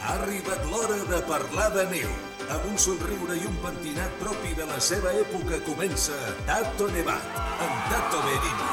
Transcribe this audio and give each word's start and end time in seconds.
Ha 0.00 0.14
arribat 0.16 0.62
l'hora 0.72 0.96
de 1.10 1.18
parlar 1.28 1.68
de 1.74 1.82
neu. 1.90 2.12
Amb 2.50 2.64
un 2.70 2.78
somriure 2.80 3.34
i 3.36 3.44
un 3.46 3.56
pentinat 3.62 4.14
propi 4.22 4.54
de 4.56 4.64
la 4.70 4.78
seva 4.82 5.12
època 5.20 5.60
comença 5.66 6.16
Tato 6.48 6.88
Nevat, 6.94 7.36
amb 7.66 7.90
Tato 7.92 8.22
Berini. 8.24 8.70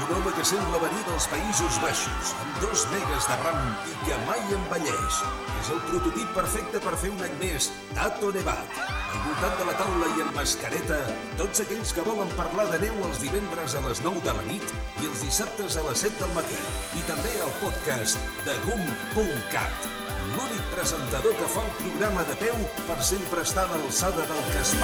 Un 0.00 0.14
home 0.16 0.32
que 0.38 0.46
sembla 0.48 0.80
venir 0.80 1.02
dels 1.04 1.26
Països 1.28 1.76
Baixos, 1.82 2.32
amb 2.40 2.62
dos 2.64 2.86
megas 2.94 3.28
de 3.28 3.36
ram 3.42 3.60
i 3.90 3.98
que 4.06 4.18
mai 4.24 4.56
envelleix. 4.56 5.20
És 5.60 5.70
el 5.76 5.84
prototip 5.90 6.32
perfecte 6.38 6.80
per 6.80 6.96
fer 7.04 7.12
un 7.12 7.20
any 7.28 7.36
més 7.44 7.68
Tato 7.92 8.32
Nevat. 8.32 8.80
Al 9.10 9.22
voltant 9.28 9.60
de 9.60 9.68
la 9.68 9.76
taula 9.84 10.10
i 10.16 10.24
amb 10.24 10.34
mascareta, 10.40 11.04
tots 11.36 11.60
aquells 11.66 11.92
que 11.92 12.08
volen 12.08 12.36
parlar 12.40 12.70
de 12.72 12.80
neu 12.86 13.04
els 13.10 13.20
divendres 13.20 13.76
a 13.76 13.84
les 13.90 14.00
9 14.08 14.24
de 14.24 14.38
la 14.40 14.48
nit 14.48 14.76
i 15.04 15.12
els 15.12 15.28
dissabtes 15.28 15.76
a 15.76 15.88
les 15.90 16.08
7 16.08 16.24
del 16.24 16.36
matí. 16.40 16.60
I 16.96 17.08
també 17.12 17.36
al 17.44 17.56
podcast 17.60 18.30
de 18.48 18.60
GUM.cat 18.64 19.99
l'únic 20.34 20.62
presentador 20.74 21.34
que 21.38 21.48
fa 21.54 21.62
el 21.66 21.72
programa 21.80 22.22
de 22.28 22.36
peu 22.40 22.56
per 22.88 22.98
sempre 23.04 23.42
estar 23.46 23.64
a 23.66 23.76
l'alçada 23.78 24.26
del 24.28 24.42
que 24.52 24.60
es. 24.62 24.74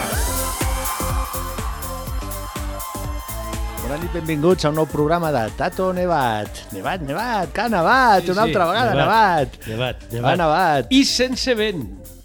Bona 3.87 4.01
nit, 4.03 4.11
benvinguts 4.17 4.67
a 4.67 4.73
un 4.73 4.81
nou 4.81 4.89
programa 4.91 5.29
de 5.35 5.45
Tato 5.59 5.93
Nevat. 5.95 6.65
Nevat, 6.75 7.05
Nevat, 7.07 7.53
que 7.55 7.61
ha 7.63 7.69
nevat, 7.71 8.25
Sí, 8.25 8.33
una 8.35 8.43
sí, 8.43 8.49
altra 8.51 8.67
vegada, 8.73 8.95
nevat. 8.99 9.59
Nevat, 9.69 10.03
Ha 10.11 10.15
nevat. 10.17 10.39
nevat. 10.43 10.91
I 10.91 11.05
sense 11.07 11.55
vent. 11.55 11.85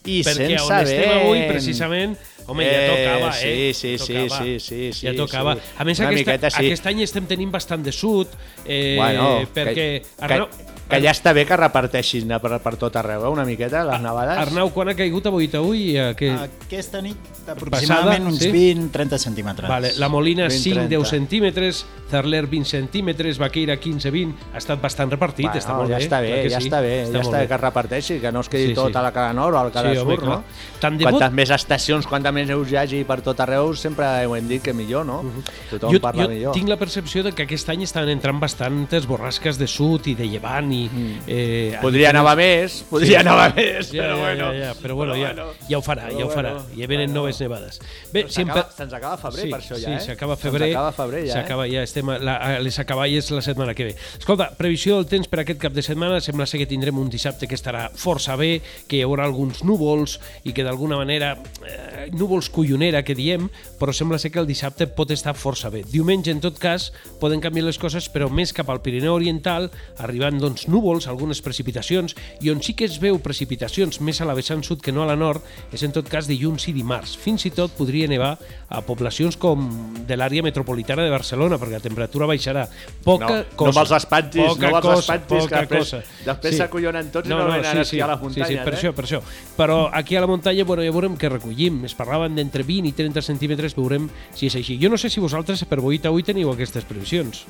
I 0.09 0.21
perquè 0.25 0.47
sense 0.57 0.63
on 0.65 0.73
estem 0.79 1.03
vent. 1.03 1.19
avui, 1.21 1.43
precisament, 1.51 2.17
home, 2.47 2.65
ja 2.65 2.79
Eh, 2.79 2.89
tocava, 2.89 3.31
sí, 3.37 3.47
eh? 3.51 3.73
sí, 3.75 3.91
sí, 3.99 4.13
Tocava. 4.15 4.39
sí, 4.43 4.59
sí, 4.59 4.93
sí, 4.93 5.05
Ja 5.05 5.13
tocava. 5.15 5.53
sí. 5.55 5.61
A 5.77 5.83
més, 5.85 5.99
Una 5.99 6.07
aquesta, 6.09 6.31
miqueta 6.31 6.49
sí. 6.49 6.65
aquest 6.65 6.87
any 6.87 7.01
estem 7.03 7.27
tenint 7.27 7.51
bastant 7.51 7.83
de 7.85 7.91
sud, 7.91 8.27
eh, 8.65 8.95
bueno, 8.97 9.41
perquè... 9.53 9.73
que, 9.75 10.05
Arnau, 10.19 10.49
que, 10.49 10.70
que 10.91 11.01
ja 11.01 11.11
està 11.15 11.33
bé 11.33 11.45
que 11.49 11.57
reparteixin 11.57 12.29
per, 12.43 12.59
per 12.61 12.75
tot 12.77 12.95
arreu, 13.01 13.25
eh, 13.25 13.31
una 13.33 13.45
miqueta, 13.47 13.83
les 13.87 14.01
nevades. 14.03 14.37
Arnau, 14.45 14.69
quan 14.75 14.91
ha 14.91 14.95
caigut 14.99 15.25
avui 15.31 15.49
avui? 15.57 15.95
Eh, 15.97 16.11
que... 16.19 16.29
Aquesta 16.35 17.01
nit 17.01 17.17
aproximadament 17.51 18.27
uns 18.29 18.39
sí? 18.43 18.51
20-30 18.51 19.17
centímetres. 19.17 19.69
Vale, 19.69 19.91
la 19.97 20.09
Molina 20.09 20.47
20, 20.47 20.59
5-10 20.61 20.87
30. 20.91 21.05
centímetres, 21.09 21.85
Zarler 22.11 22.45
20 22.47 22.65
centímetres, 22.69 23.37
Baqueira 23.39 23.77
15-20, 23.79 24.33
ha 24.53 24.57
estat 24.61 24.81
bastant 24.81 25.11
repartit, 25.11 25.47
Bueno, 25.47 25.59
està 25.61 25.75
molt 25.77 25.89
ja 25.91 25.97
bé. 25.97 26.03
està 26.05 26.19
bé, 26.21 26.31
ja 26.49 26.59
sí, 26.59 26.67
està 26.69 26.81
bé, 26.83 26.93
ja 27.05 27.11
molt 27.13 27.25
està 27.25 27.39
bé 27.39 27.47
que 27.47 27.55
es 27.55 27.61
reparteixi, 27.61 28.19
que 28.21 28.31
no 28.31 28.41
es 28.43 28.49
quedi 28.49 28.67
Sí, 28.71 28.73
tot 28.77 28.91
sí. 28.91 28.97
a 28.97 29.01
la 29.01 29.11
cara 29.15 29.33
nord 29.33 29.55
o 29.55 29.59
al 29.59 29.71
cara 29.71 29.91
Sí, 29.93 29.97
home, 29.97 30.15
sud, 30.17 30.25
no? 30.27 30.43
Tant 30.79 30.97
de 30.97 31.05
Quantes 31.05 31.29
bo- 31.29 31.35
més 31.35 31.49
estacions, 31.55 32.07
quanta 32.07 32.31
més 32.31 32.47
neus 32.47 32.71
hi 32.71 32.77
hagi 32.77 33.03
per 33.07 33.21
tot 33.21 33.39
arreu, 33.39 33.73
sempre 33.75 34.05
ho 34.27 34.35
hem 34.35 34.47
dit 34.47 34.61
que 34.63 34.73
millor, 34.73 35.05
no? 35.05 35.21
Tothom 35.69 35.93
jo, 35.93 35.99
parla 36.03 36.23
jo 36.25 36.29
millor. 36.29 36.53
tinc 36.53 36.67
la 36.69 36.77
percepció 36.77 37.23
de 37.23 37.31
que 37.33 37.43
aquest 37.43 37.69
any 37.69 37.83
estan 37.83 38.09
entrant 38.09 38.39
bastantes 38.39 39.07
borrasques 39.07 39.57
de 39.57 39.67
sud 39.67 40.07
i 40.07 40.15
de 40.15 40.27
llevant 40.27 40.71
i... 40.73 40.80
Eh, 41.27 41.77
Podria 41.81 42.11
nevar 42.13 42.35
més, 42.37 42.81
podria 42.89 43.21
nevar 43.23 43.53
més, 43.55 43.91
Ja, 43.91 44.03
però 44.03 44.15
ja, 44.15 44.21
bueno. 44.21 44.47
ja, 44.53 44.65
ja, 44.65 44.73
però 44.81 44.95
bueno, 44.95 45.15
ja, 45.15 45.33
bueno. 45.33 45.45
ja 45.69 45.77
ho 45.77 45.81
farà, 45.85 46.09
ja 46.11 46.25
ho 46.25 46.29
farà. 46.29 46.53
bueno, 46.53 46.75
Ja 46.77 46.87
venen 46.87 47.09
bueno. 47.11 47.21
noves 47.21 47.39
nevades. 47.41 47.79
Bé, 48.11 48.21
Se'ns 48.23 48.33
sempre... 48.33 48.59
acaba- 48.59 48.75
se'ns 48.77 48.93
acaba 48.93 49.17
febrer, 49.17 49.49
per 49.51 49.59
això 49.59 49.75
ja, 49.77 49.85
sí, 49.87 49.91
eh? 49.91 49.99
s'acaba 50.05 50.35
febrer. 50.37 50.69
Se'ns 50.71 50.77
acaba 50.77 50.91
febrer, 50.91 51.23
ja, 51.25 51.31
eh? 51.31 51.41
S'acaba, 51.41 51.67
ja 51.67 51.83
estem 51.83 52.09
a, 52.09 52.17
la, 52.19 52.35
a 52.37 52.59
les 52.59 52.79
acaballes 52.79 53.31
la 53.31 53.41
setmana 53.41 53.73
que 53.73 53.85
ve. 53.91 53.95
Escolta, 54.19 54.49
previsió 54.57 54.97
del 54.97 55.07
temps 55.07 55.27
per 55.31 55.41
aquest 55.43 55.59
cap 55.61 55.73
de 55.73 55.81
setmana. 55.85 56.19
Sembla 56.21 56.45
ser 56.45 56.59
que 56.61 56.67
tindrem 56.69 56.97
un 56.97 57.09
dissabte 57.09 57.47
que 57.47 57.55
estarà 57.55 57.89
força 57.95 58.35
bé, 58.39 58.61
que 58.87 58.97
hi 58.99 59.03
haurà 59.05 59.25
alguns 59.25 59.63
núvols 59.63 60.19
i 60.43 60.53
que 60.53 60.63
d'alguna 60.67 60.97
manera... 60.97 61.35
Eh, 61.65 62.09
núvols 62.11 62.49
collonera, 62.49 63.03
que 63.05 63.13
diem, 63.15 63.45
però 63.79 63.93
sembla 63.93 64.17
ser 64.19 64.31
que 64.33 64.39
el 64.41 64.47
dissabte 64.49 64.87
pot 64.87 65.11
estar 65.13 65.35
força 65.37 65.69
bé. 65.69 65.83
Diumenge, 65.87 66.31
en 66.33 66.41
tot 66.41 66.57
cas, 66.59 66.89
poden 67.21 67.39
canviar 67.39 67.67
les 67.67 67.77
coses, 67.79 68.07
però 68.11 68.27
més 68.29 68.51
cap 68.57 68.69
al 68.73 68.81
Pirineu 68.81 69.13
Oriental, 69.13 69.69
arribant 70.01 70.39
doncs, 70.41 70.65
núvols, 70.71 71.07
algunes 71.11 71.41
precipitacions, 71.43 72.15
i 72.41 72.51
on 72.53 72.61
sí 72.63 72.75
que 72.77 72.87
es 72.87 72.97
veu 73.01 73.19
precipitacions 73.21 73.99
més 74.01 74.21
a 74.21 74.27
la 74.29 74.35
vessant 74.37 74.63
sud 74.65 74.81
que 74.81 74.93
no 74.95 75.03
a 75.03 75.09
la 75.09 75.17
nord, 75.19 75.43
és 75.71 75.83
en 75.83 75.93
tot 75.95 76.07
cas 76.09 76.29
dilluns 76.29 76.67
i 76.71 76.75
dimarts. 76.75 77.17
Fins 77.19 77.45
i 77.47 77.53
tot 77.55 77.75
podria 77.77 78.09
nevar 78.09 78.33
a 78.71 78.81
poblacions 78.85 79.37
com 79.37 79.67
de 80.07 80.17
l'àrea 80.17 80.43
metropolitana 80.45 81.03
de 81.05 81.11
Barcelona, 81.13 81.59
perquè 81.61 81.77
la 81.77 81.83
temperatura 81.83 82.29
baixarà. 82.31 82.65
Poca 83.03 83.27
no, 83.27 83.43
cosa. 83.55 83.69
no 83.69 83.77
me'ls 83.79 83.95
espantis, 83.99 84.45
poca 84.47 84.65
no 84.65 84.73
me'ls 84.75 84.87
cosa, 84.87 85.01
espantis, 85.01 85.47
que 85.51 85.61
després, 85.61 86.13
després 86.27 86.57
s'acollonen 86.61 87.11
tots 87.13 87.29
i 87.29 87.33
no, 87.33 87.41
venen 87.43 87.67
a 87.67 87.85
esquiar 87.85 88.07
a 88.09 88.13
les 88.15 88.23
muntanyes. 88.23 88.47
Sí, 88.47 88.57
sí, 88.57 88.63
per 88.63 88.73
eh? 88.73 88.79
això, 88.79 88.93
per 88.95 89.07
això. 89.07 89.21
Però 89.57 89.79
aquí 89.91 90.15
a 90.15 90.23
la 90.23 90.31
muntanya, 90.31 90.65
bueno, 90.67 90.85
ja 90.85 90.95
veurem 90.95 91.17
què 91.19 91.31
recollim. 91.31 91.83
Es 91.87 91.97
parlaven 91.97 92.37
d'entre 92.37 92.65
20 92.67 92.91
i 92.91 92.95
30 92.97 93.25
centímetres, 93.27 93.75
veurem 93.77 94.07
si 94.35 94.47
és 94.47 94.57
així. 94.59 94.79
Jo 94.81 94.91
no 94.91 94.99
sé 95.01 95.11
si 95.11 95.23
vosaltres 95.23 95.65
per 95.67 95.81
Boita 95.83 96.11
avui 96.11 96.25
teniu 96.27 96.53
aquestes 96.53 96.87
previsions. 96.87 97.45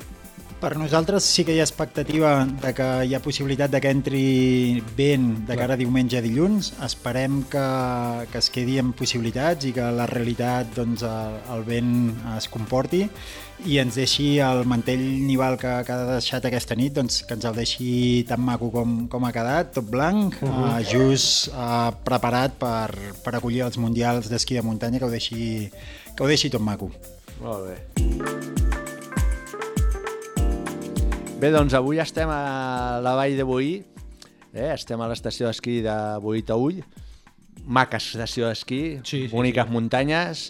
Per 0.62 0.76
nosaltres 0.78 1.24
sí 1.26 1.42
que 1.42 1.56
hi 1.56 1.58
ha 1.58 1.64
expectativa 1.66 2.44
de 2.46 2.70
que 2.70 2.84
hi 3.08 3.16
ha 3.16 3.20
possibilitat 3.22 3.72
de 3.72 3.80
que 3.82 3.90
entri 3.90 4.26
vent 4.94 5.40
de 5.48 5.56
cara 5.58 5.74
a 5.74 5.80
diumenge 5.80 6.20
a 6.20 6.22
dilluns. 6.22 6.68
Esperem 6.86 7.40
que, 7.50 7.64
que 8.30 8.38
es 8.38 8.50
quedi 8.54 8.76
amb 8.78 8.94
possibilitats 8.94 9.66
i 9.66 9.72
que 9.74 9.88
la 9.90 10.06
realitat 10.06 10.70
doncs, 10.76 11.02
el, 11.02 11.66
vent 11.66 11.90
es 12.36 12.46
comporti 12.46 13.02
i 13.66 13.80
ens 13.82 13.98
deixi 13.98 14.38
el 14.38 14.62
mantell 14.70 15.02
nival 15.26 15.58
que, 15.58 15.74
que 15.82 15.98
ha 15.98 16.06
deixat 16.12 16.46
aquesta 16.46 16.78
nit, 16.78 16.94
doncs, 16.94 17.24
que 17.26 17.34
ens 17.34 17.50
el 17.50 17.58
deixi 17.58 18.22
tan 18.30 18.46
maco 18.46 18.70
com, 18.70 18.96
com 19.10 19.26
ha 19.26 19.34
quedat, 19.34 19.74
tot 19.74 19.90
blanc, 19.90 20.38
uh 20.38 20.48
-huh. 20.48 20.78
uh, 20.78 20.80
just 20.86 21.50
uh, 21.50 21.90
preparat 22.06 22.54
per, 22.54 22.90
per 23.24 23.34
acollir 23.34 23.66
els 23.66 23.78
mundials 23.78 24.30
d'esquí 24.30 24.54
de 24.54 24.62
muntanya, 24.62 24.98
que 24.98 25.10
ho 25.10 25.10
deixi, 25.10 25.70
que 26.14 26.22
ho 26.22 26.28
deixi 26.28 26.50
tot 26.50 26.62
maco. 26.62 26.92
Molt 27.42 27.66
bé. 27.66 28.61
Bé, 31.42 31.48
doncs 31.50 31.74
avui 31.74 31.98
estem 31.98 32.30
a 32.30 33.00
la 33.02 33.16
vall 33.18 33.32
de 33.34 33.42
Boí, 33.42 33.72
eh? 34.54 34.68
estem 34.76 35.00
a 35.02 35.08
l'estació 35.10 35.48
d'esquí 35.48 35.80
de 35.82 35.94
Boí 36.22 36.44
Taüll, 36.46 36.76
maca 37.66 37.98
estació 37.98 38.46
d'esquí, 38.46 39.00
Sí, 39.02 39.24
sí, 39.24 39.30
boniques 39.32 39.66
muntanyes, 39.66 40.44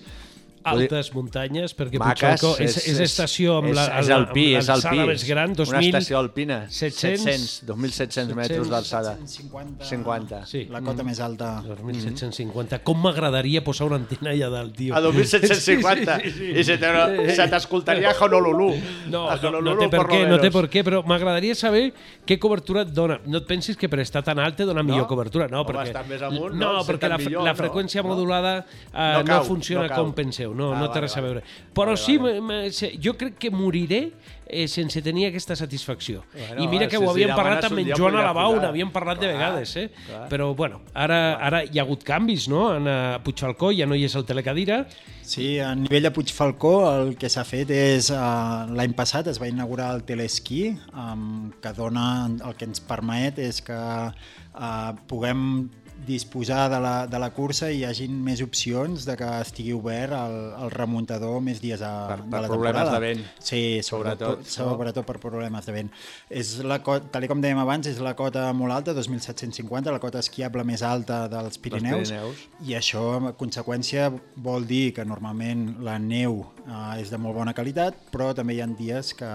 Altes 0.65 1.09
muntanyes, 1.15 1.73
perquè 1.75 1.99
maques, 1.99 2.41
Puigcalcó 2.41 2.63
és, 2.63 2.77
és, 2.87 3.01
estació 3.03 3.57
amb 3.59 3.69
és, 3.73 3.77
la, 3.77 3.87
és 4.01 4.11
alpí, 4.15 4.45
amb 4.55 4.63
és 4.63 4.69
alpí, 4.71 4.97
l'alçada 4.97 5.07
més 5.09 5.25
gran, 5.27 5.51
una 5.57 5.65
2000... 5.65 5.89
estació 5.89 6.19
alpina, 6.19 6.59
700, 6.71 7.25
700, 7.25 7.65
2.700 7.73 8.35
metres 8.39 8.71
d'alçada, 8.71 9.15
750, 9.27 9.85
50. 9.91 10.43
Sí. 10.47 10.67
la 10.71 10.81
cota 10.87 11.03
més 11.07 11.21
alta. 11.21 11.51
2.750. 11.67 12.81
Com 12.87 13.01
m'agradaria 13.03 13.63
posar 13.65 13.87
una 13.91 13.99
antena 14.01 14.31
allà 14.33 14.49
dalt, 14.53 14.75
tio. 14.77 14.95
A 14.95 15.01
2.750 15.03 16.19
Sí, 16.23 16.31
sí, 16.31 16.39
sí. 16.39 16.51
i 16.61 16.65
se 16.65 16.77
te- 16.79 17.35
se 17.35 17.47
t'escoltaria 17.51 18.11
a 18.13 18.17
Honolulu. 18.25 18.69
No, 19.11 19.27
A 19.29 19.37
no, 19.37 19.51
no 19.51 19.59
Honolulu, 19.59 19.81
té 19.83 19.89
per 19.93 20.07
què, 20.11 20.21
no 20.29 20.39
té 20.43 20.51
per 20.55 20.65
què, 20.71 20.83
però 20.87 21.03
m'agradaria 21.07 21.55
saber 21.59 21.89
què 22.27 22.39
cobertura 22.43 22.83
et 22.87 22.93
dona. 22.95 23.19
No 23.27 23.41
et 23.43 23.47
pensis 23.49 23.77
que 23.79 23.89
per 23.93 24.01
estar 24.05 24.23
tan 24.25 24.39
alt 24.43 24.57
te 24.61 24.67
dona 24.69 24.83
millor 24.87 25.07
cobertura, 25.11 25.49
no, 25.51 25.63
Home, 25.63 25.73
perquè 25.73 26.05
més 26.09 26.23
amunt, 26.23 26.55
no, 26.59 26.73
no? 26.79 26.85
perquè 26.87 27.09
la, 27.11 27.19
millor, 27.19 27.45
la 27.47 27.53
no? 27.55 27.59
freqüència 27.59 28.03
No. 28.03 28.09
modulada 28.13 28.55
eh, 28.63 28.93
No 28.93 29.23
no, 29.23 29.27
cau, 29.29 29.45
funciona 29.47 29.87
no 29.89 29.95
com 29.95 30.13
penseu, 30.17 30.52
no, 30.55 30.73
Ah, 30.75 30.79
no 30.79 30.87
té 30.91 30.99
vale, 30.99 31.01
res 31.07 31.17
a 31.17 31.21
vale. 31.21 31.33
veure. 31.35 31.47
Però 31.75 31.87
Vale, 31.93 31.97
sí, 31.97 32.17
vale. 32.19 32.41
me- 32.41 32.63
me- 32.65 32.71
jo 33.03 33.17
crec 33.17 33.39
que 33.39 33.51
moriré 33.51 34.13
eh, 34.55 34.69
sense 34.69 35.01
tenir 35.01 35.27
aquesta 35.29 35.57
satisfacció. 35.57 36.25
Bueno, 36.35 36.63
I 36.65 36.69
mira 36.69 36.87
que 36.87 36.99
si 36.99 37.03
ho 37.03 37.09
havíem 37.11 37.29
demanes 37.31 37.43
parlat 37.43 37.65
amb 37.65 37.79
en 37.79 37.93
Joan 37.97 38.17
Alabau, 38.17 38.57
n'havíem 38.61 38.91
parlat 38.93 39.19
de 39.19 39.27
Clar, 39.31 39.37
vegades, 39.39 39.77
eh? 39.77 39.91
clar. 40.07 40.29
Però, 40.29 40.55
bueno, 40.55 40.83
ara, 40.93 41.37
ara 41.41 41.63
hi 41.65 41.79
ha 41.79 41.83
hagut 41.83 42.03
canvis, 42.05 42.49
no? 42.53 42.75
En 42.77 42.87
uh, 42.87 43.19
Puigfalcó 43.25 43.71
ja 43.73 43.87
no 43.87 43.95
hi 43.97 44.05
és 44.05 44.15
el 44.15 44.27
telecadira. 44.29 44.87
Sí, 45.23 45.59
a 45.59 45.75
nivell 45.75 46.03
de 46.03 46.11
Puigfalcó 46.11 46.75
el 47.01 47.17
que 47.17 47.31
s'ha 47.31 47.45
fet 47.49 47.71
és, 47.71 48.11
uh, 48.11 48.67
l'any 48.75 48.93
passat 48.93 49.27
es 49.29 49.41
va 49.41 49.49
inaugurar 49.49 49.95
el 49.95 50.05
telesquí, 50.05 50.77
um, 50.93 51.51
que 51.63 51.73
dona, 51.73 52.27
el 52.45 52.55
que 52.55 52.67
ens 52.67 52.81
permet 52.81 53.39
és 53.39 53.63
que 53.63 53.73
uh, 53.73 54.93
puguem 55.09 55.71
disposar 56.07 56.69
de 56.71 56.79
la, 56.83 57.07
de 57.07 57.19
la 57.23 57.31
cursa 57.35 57.71
i 57.71 57.79
hi 57.81 57.85
hagin 57.89 58.15
més 58.25 58.41
opcions 58.45 59.05
de 59.07 59.15
que 59.17 59.29
estigui 59.43 59.73
obert 59.77 60.13
el, 60.17 60.37
el 60.65 60.71
remuntador 60.75 61.41
més 61.45 61.61
dies 61.63 61.83
a, 61.83 61.93
Per- 62.09 62.19
de 62.25 62.31
per 62.31 62.41
la 62.43 62.49
problemes 62.51 62.81
temporada. 62.83 62.99
de 62.99 63.07
vent. 63.07 63.25
Sí, 63.39 63.63
sobretot, 63.83 64.43
Sobretot, 64.43 64.73
sobretot, 64.73 65.07
per 65.07 65.19
problemes 65.23 65.67
de 65.67 65.73
vent. 65.77 65.91
És 66.31 66.57
la 66.67 66.81
cota, 66.83 67.07
tal 67.15 67.27
com 67.31 67.41
dèiem 67.45 67.61
abans, 67.63 67.87
és 67.87 68.01
la 68.03 68.15
cota 68.19 68.49
molt 68.53 68.73
alta, 68.75 68.95
2.750, 68.99 69.93
la 69.95 70.01
cota 70.03 70.19
esquiable 70.23 70.65
més 70.65 70.83
alta 70.83 71.27
dels 71.31 71.59
Pirineus, 71.63 72.11
Pirineus. 72.11 72.43
i 72.67 72.75
això, 72.79 73.05
en 73.21 73.33
conseqüència, 73.39 74.11
vol 74.37 74.67
dir 74.67 74.93
que 74.97 75.05
normalment 75.05 75.77
la 75.85 75.99
neu 76.03 76.43
eh, 76.67 77.01
és 77.03 77.11
de 77.11 77.19
molt 77.19 77.35
bona 77.37 77.53
qualitat, 77.55 77.95
però 78.13 78.31
també 78.35 78.55
hi 78.55 78.61
ha 78.63 78.67
dies 78.67 79.13
que, 79.19 79.29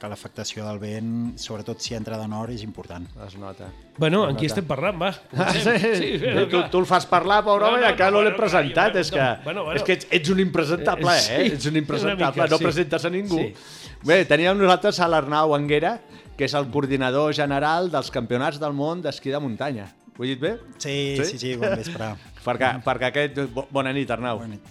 que 0.00 0.08
l'afectació 0.08 0.64
del 0.66 0.78
vent, 0.82 1.10
sobretot 1.38 1.80
si 1.80 1.94
entra 1.94 2.18
de 2.18 2.26
nord, 2.28 2.50
és 2.54 2.62
important. 2.62 3.06
Es 3.26 3.36
nota. 3.36 3.68
Bueno, 3.98 4.24
Es 4.24 4.30
en 4.30 4.36
qui 4.36 4.46
nota. 4.46 4.54
estem 4.54 4.66
parlant, 4.66 5.00
va? 5.02 5.10
Ah, 5.36 5.52
sí, 5.54 5.60
sí, 5.60 6.18
bueno, 6.18 6.46
tu, 6.48 6.62
tu 6.70 6.78
el 6.80 6.86
fas 6.86 7.06
parlar, 7.06 7.42
pobre 7.44 7.64
No, 7.66 7.72
home, 7.72 7.80
no, 7.82 7.86
i 7.86 7.90
encara 7.92 8.10
no, 8.10 8.16
no 8.18 8.22
l'he 8.24 8.30
bueno, 8.30 8.42
presentat. 8.44 8.92
clar, 8.92 9.00
És 9.04 9.10
que, 9.10 9.28
bueno, 9.44 9.64
bueno. 9.64 9.76
és 9.76 9.82
que 9.84 9.92
ets, 9.98 10.06
ets 10.10 10.30
un 10.30 10.40
impresentable, 10.40 11.10
Eh, 11.10 11.18
eh? 11.18 11.20
sí, 11.50 11.54
Ets 11.56 11.66
un 11.66 11.76
impresentable, 11.76 12.42
mica, 12.42 12.50
no 12.50 12.58
sí. 12.58 12.64
presentes 12.64 13.04
a 13.04 13.10
ningú. 13.10 13.38
Sí. 13.38 13.54
Bé, 14.04 14.24
teníem 14.24 14.56
nosaltres 14.58 14.98
a 15.00 15.08
l'Arnau 15.08 15.54
Anguera, 15.54 15.98
que 16.36 16.46
és 16.48 16.54
el 16.56 16.70
coordinador 16.72 17.34
general 17.36 17.90
dels 17.92 18.08
campionats 18.10 18.58
del 18.58 18.72
món 18.72 19.02
d'esquí 19.04 19.28
de 19.30 19.38
muntanya. 19.38 19.90
Ho 20.16 20.24
he 20.24 20.28
dit 20.34 20.40
bé? 20.40 20.54
Sí, 20.78 21.16
Sí? 21.20 21.24
sí, 21.24 21.38
sí, 21.38 21.50
bon 21.56 21.76
vespre. 21.76 22.14
Perquè, 22.44 22.70
perquè 22.84 23.06
aquest... 23.10 23.38
bo- 23.52 23.66
Bona 23.70 23.92
nit, 23.92 24.08
Arnau. 24.10 24.38
Bona 24.40 24.54
nit. 24.54 24.64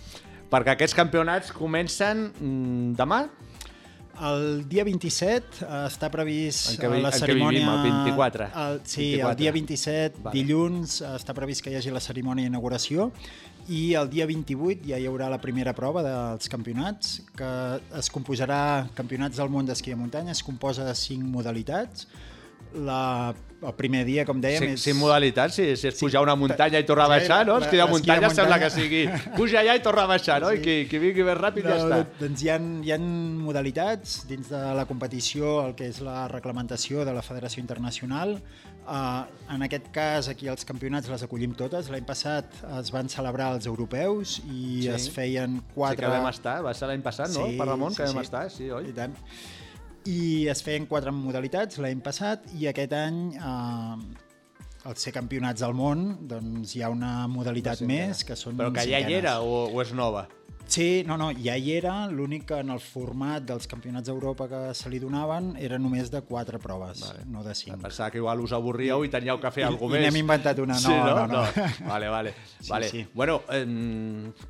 Perquè 0.49 0.73
aquests 0.73 0.95
campionats 0.97 1.51
comencen 1.53 2.29
mm, 2.31 2.95
demà? 2.97 3.23
El 4.19 4.65
dia 4.67 4.83
27 4.83 5.61
eh, 5.63 5.67
està 5.87 6.09
previst 6.11 6.73
En 6.73 6.91
vi- 6.91 6.97
eh, 6.97 7.03
la 7.05 7.11
en 7.11 7.13
què 7.15 7.19
cerimònia... 7.21 7.59
vivim, 7.61 7.69
el 7.71 7.83
24? 8.09 8.47
El, 8.63 8.81
sí, 8.83 9.05
24. 9.13 9.29
el 9.29 9.37
dia 9.39 9.51
27, 9.55 10.23
Vale. 10.25 10.33
dilluns, 10.35 10.97
eh, 11.01 11.13
està 11.15 11.35
previst 11.37 11.63
que 11.63 11.71
hi 11.71 11.77
hagi 11.79 11.93
la 11.95 12.01
cerimònia 12.03 12.49
d'inauguració 12.49 13.11
i 13.69 13.93
el 13.95 14.09
dia 14.11 14.25
28 14.27 14.89
ja 14.89 14.97
hi 14.99 15.05
haurà 15.07 15.29
la 15.31 15.37
primera 15.39 15.71
prova 15.77 16.01
dels 16.03 16.49
campionats, 16.51 17.19
que 17.37 17.49
es 17.99 18.09
composarà 18.11 18.89
Campionats 18.97 19.37
del 19.37 19.47
món 19.53 19.69
d'esquí 19.69 19.93
de 19.93 19.99
muntanya, 20.01 20.33
es 20.33 20.41
composa 20.43 20.83
de 20.83 20.95
cinc 20.97 21.23
modalitats. 21.23 22.07
La, 22.73 23.33
el 23.65 23.73
primer 23.73 24.05
dia, 24.05 24.23
com 24.25 24.37
dèiem, 24.39 24.61
Sí, 24.61 24.67
és... 24.75 24.81
sí, 24.83 24.93
modalitats, 24.93 25.55
sí, 25.57 25.63
si 25.75 25.87
és 25.89 25.95
Sí. 25.97 26.05
pujar 26.05 26.21
una 26.21 26.35
muntanya 26.35 26.77
i 26.79 26.85
tornar 26.85 27.05
a 27.05 27.07
Sí, 27.07 27.13
baixar, 27.27 27.47
no? 27.47 27.57
la- 27.59 27.65
Esquí 27.65 27.77
de 27.77 27.83
de 27.83 27.89
muntanya 27.89 28.29
sembla 28.29 28.59
que 28.59 28.69
muntanya. 28.69 28.69
sigui 28.69 29.33
puja 29.35 29.59
allà 29.63 29.75
i 29.75 29.81
torna 29.81 30.03
a 30.03 30.07
baixar, 30.07 30.41
no? 30.41 30.53
I 30.53 30.61
qui, 30.61 30.75
qui 30.87 30.99
vingui 31.01 31.23
més 31.25 31.37
ràpid 31.37 31.65
ja 31.65 31.77
està. 31.81 31.97
Doncs 32.19 32.43
hi 32.45 32.49
ha, 32.53 32.59
hi 32.83 32.91
ha 32.91 32.97
modalitats 32.99 34.27
dins 34.29 34.49
de 34.53 34.61
la 34.77 34.85
competició, 34.85 35.65
el 35.65 35.73
que 35.75 35.87
és 35.89 35.99
la 36.05 36.27
reglamentació 36.29 37.03
de 37.05 37.13
la 37.13 37.21
Federació 37.25 37.61
Internacional. 37.61 38.37
Uh, 38.89 39.25
en 39.53 39.61
aquest 39.65 39.89
cas, 39.93 40.29
aquí 40.31 40.47
els 40.49 40.63
campionats 40.65 41.09
les 41.09 41.21
acollim 41.25 41.51
totes. 41.57 41.89
L'any 41.93 42.05
passat 42.05 42.45
es 42.79 42.89
van 42.91 43.09
celebrar 43.09 43.51
els 43.57 43.67
europeus 43.69 44.39
i 44.49 44.81
Sí. 44.83 44.87
es 44.89 45.09
feien 45.13 45.59
Sí 45.59 45.73
quatre... 45.75 46.05
que 46.05 46.11
vam 46.11 46.29
estar, 46.29 46.61
va 46.63 46.73
ser 46.73 46.87
l'any 46.87 47.01
passat, 47.01 47.29
no? 47.35 47.45
per 47.57 47.67
Ramon, 47.67 47.93
que 47.93 48.07
sí, 48.07 48.13
vam 48.13 48.23
sí. 48.23 48.27
estar, 48.29 48.49
sí, 48.49 48.69
oi? 48.71 48.89
I 48.89 48.93
tant. 48.93 49.13
I 50.07 50.47
es 50.51 50.63
feien 50.63 50.87
quatre 50.87 51.11
modalitats 51.11 51.79
l'any 51.83 51.99
passat 52.05 52.47
i 52.55 52.69
aquest 52.71 52.93
any 52.95 53.19
eh, 53.35 54.27
al 54.89 54.95
ser 54.95 55.11
campionats 55.15 55.61
del 55.65 55.75
món 55.75 56.05
doncs 56.29 56.75
hi 56.75 56.83
ha 56.83 56.89
una 56.93 57.27
modalitat 57.27 57.81
més 57.87 58.23
que 58.23 58.37
són 58.39 58.57
Però 58.59 58.71
que 58.75 58.85
ja 58.87 59.01
hi 59.03 59.17
era 59.19 59.39
o, 59.43 59.65
o 59.67 59.81
és 59.83 59.91
nova? 59.93 60.27
Sí, 60.69 61.03
no, 61.07 61.15
no, 61.17 61.31
ja 61.33 61.55
hi 61.57 61.71
era, 61.73 62.05
l'únic 62.13 62.43
que 62.51 62.59
en 62.61 62.69
el 62.69 62.79
format 62.79 63.41
dels 63.41 63.65
campionats 63.67 64.05
d'Europa 64.05 64.45
que 64.47 64.59
se 64.77 64.89
li 64.93 64.99
donaven 65.01 65.55
era 65.57 65.79
només 65.81 66.11
de 66.13 66.21
quatre 66.21 66.59
proves, 66.61 67.01
vale. 67.01 67.23
no 67.25 67.41
de 67.43 67.55
cinc. 67.57 67.79
Pensava 67.81 68.11
que 68.13 68.19
igual 68.21 68.39
us 68.45 68.53
avorríeu 68.53 69.01
i 69.03 69.09
teníeu 69.09 69.39
que 69.41 69.49
fer 69.55 69.63
I- 69.63 69.67
alguna 69.71 69.97
i 69.97 70.03
més. 70.03 70.11
n'hem 70.13 70.19
inventat 70.21 70.59
una, 70.61 70.75
no, 70.75 70.79
sí, 70.79 70.93
no, 70.93 71.15
no, 71.15 71.27
no. 71.27 71.87
Vale, 71.89 72.09
vale. 72.13 72.33
Sí, 72.59 72.69
vale. 72.69 72.89
sí. 72.89 73.01
Bueno, 73.15 73.41
eh, 73.49 73.65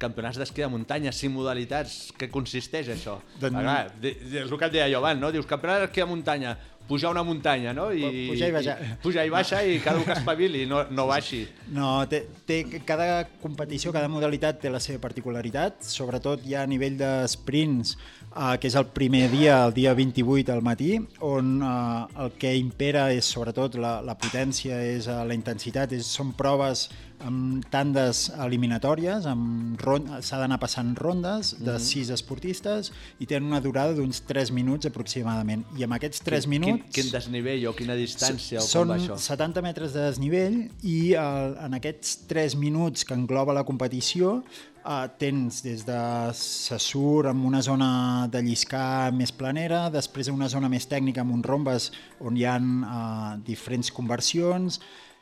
campionats 0.01 0.38
d'esquí 0.42 0.62
de 0.66 0.68
muntanya, 0.68 1.12
cinc 1.13 1.33
modalitats, 1.36 2.10
què 2.18 2.27
consisteix 2.33 2.89
això? 2.89 3.19
Doncs- 3.39 3.54
Doncs... 3.54 3.62
Clar, 3.62 3.94
és 4.04 4.51
el 4.51 4.57
que 4.57 4.66
et 4.66 4.74
deia 4.75 4.89
jo 4.92 4.98
abans, 5.00 5.21
no? 5.21 5.31
Dius, 5.31 5.45
campionat 5.48 5.86
d'esquí 5.86 6.01
de 6.04 6.07
muntanya, 6.10 6.57
pujar 6.89 7.12
una 7.13 7.24
muntanya, 7.24 7.71
no? 7.77 7.91
I, 7.94 8.25
Pujar 8.31 8.50
i 8.50 8.56
baixar. 8.56 8.75
I, 8.81 8.95
pujar 9.03 9.25
i 9.27 9.33
baixa 9.33 9.62
i 9.63 9.77
cada 9.83 10.01
un 10.01 10.07
que 10.07 10.15
espavili, 10.18 10.65
no, 10.69 10.81
no 10.89 11.06
baixi. 11.07 11.44
No, 11.75 11.91
té, 12.09 12.24
té, 12.50 12.63
cada 12.88 13.27
competició, 13.44 13.94
cada 13.95 14.09
modalitat 14.12 14.59
té 14.63 14.74
la 14.74 14.81
seva 14.83 15.00
particularitat, 15.06 15.83
sobretot 15.86 16.41
ja 16.50 16.65
a 16.65 16.69
nivell 16.69 16.97
de 17.00 17.12
sprints, 17.30 17.94
eh, 18.36 18.58
que 18.62 18.68
és 18.68 18.76
el 18.76 18.86
primer 18.94 19.30
dia, 19.31 19.66
el 19.66 19.74
dia 19.74 19.94
28 19.94 20.52
al 20.54 20.62
matí, 20.62 20.98
on 21.22 21.62
eh, 21.62 22.24
el 22.26 22.31
que 22.40 22.56
impera 22.58 23.12
és 23.14 23.26
sobretot 23.26 23.76
la, 23.76 24.00
la 24.06 24.18
potència, 24.18 24.80
és 24.96 25.08
eh, 25.08 25.20
la 25.26 25.34
intensitat, 25.38 25.94
és, 25.98 26.06
són 26.06 26.34
proves 26.38 26.90
amb 27.20 27.66
tandes 27.68 28.30
eliminatòries, 28.40 29.26
s'ha 29.28 30.38
d'anar 30.40 30.58
passant 30.62 30.94
rondes 30.96 31.50
de 31.60 31.74
Mhm. 31.74 31.80
sis 31.84 32.10
esportistes 32.16 32.94
i 33.20 33.26
tenen 33.26 33.50
una 33.50 33.60
durada 33.60 33.94
d'uns 33.94 34.22
3 34.26 34.52
minuts 34.56 34.86
aproximadament. 34.88 35.66
I 35.78 35.84
amb 35.84 35.94
aquests 35.98 36.22
3 36.24 36.46
Quin, 36.46 36.50
minuts... 36.50 36.96
quin 36.96 37.12
desnivell 37.12 37.68
o 37.68 37.76
quina 37.76 37.96
distància 37.96 38.60
o 38.60 38.62
Són 38.64 38.88
com 38.88 38.96
va 38.96 39.02
això? 39.04 39.18
70 39.20 39.62
metres 39.62 39.92
de 39.92 40.00
desnivell 40.08 40.70
i 40.81 41.14
el, 41.20 41.58
en 41.60 41.74
aquests 41.74 42.26
3 42.28 42.56
minuts 42.56 43.04
que 43.04 43.14
engloba 43.14 43.54
la 43.54 43.66
competició 43.66 44.44
eh, 44.89 45.07
tens 45.21 45.62
des 45.63 45.83
de 45.86 46.00
Sassur 46.33 47.27
amb 47.30 47.45
una 47.45 47.62
zona 47.62 48.27
de 48.31 48.41
lliscar 48.41 49.12
més 49.13 49.31
planera, 49.31 49.88
després 49.94 50.31
una 50.33 50.50
zona 50.50 50.69
més 50.69 50.88
tècnica 50.89 51.21
amb 51.21 51.36
uns 51.38 51.45
rombes 51.45 51.91
on 52.19 52.38
hi 52.38 52.45
ha 52.50 52.57
eh, 52.57 53.38
diferents 53.45 53.91
conversions, 53.94 54.80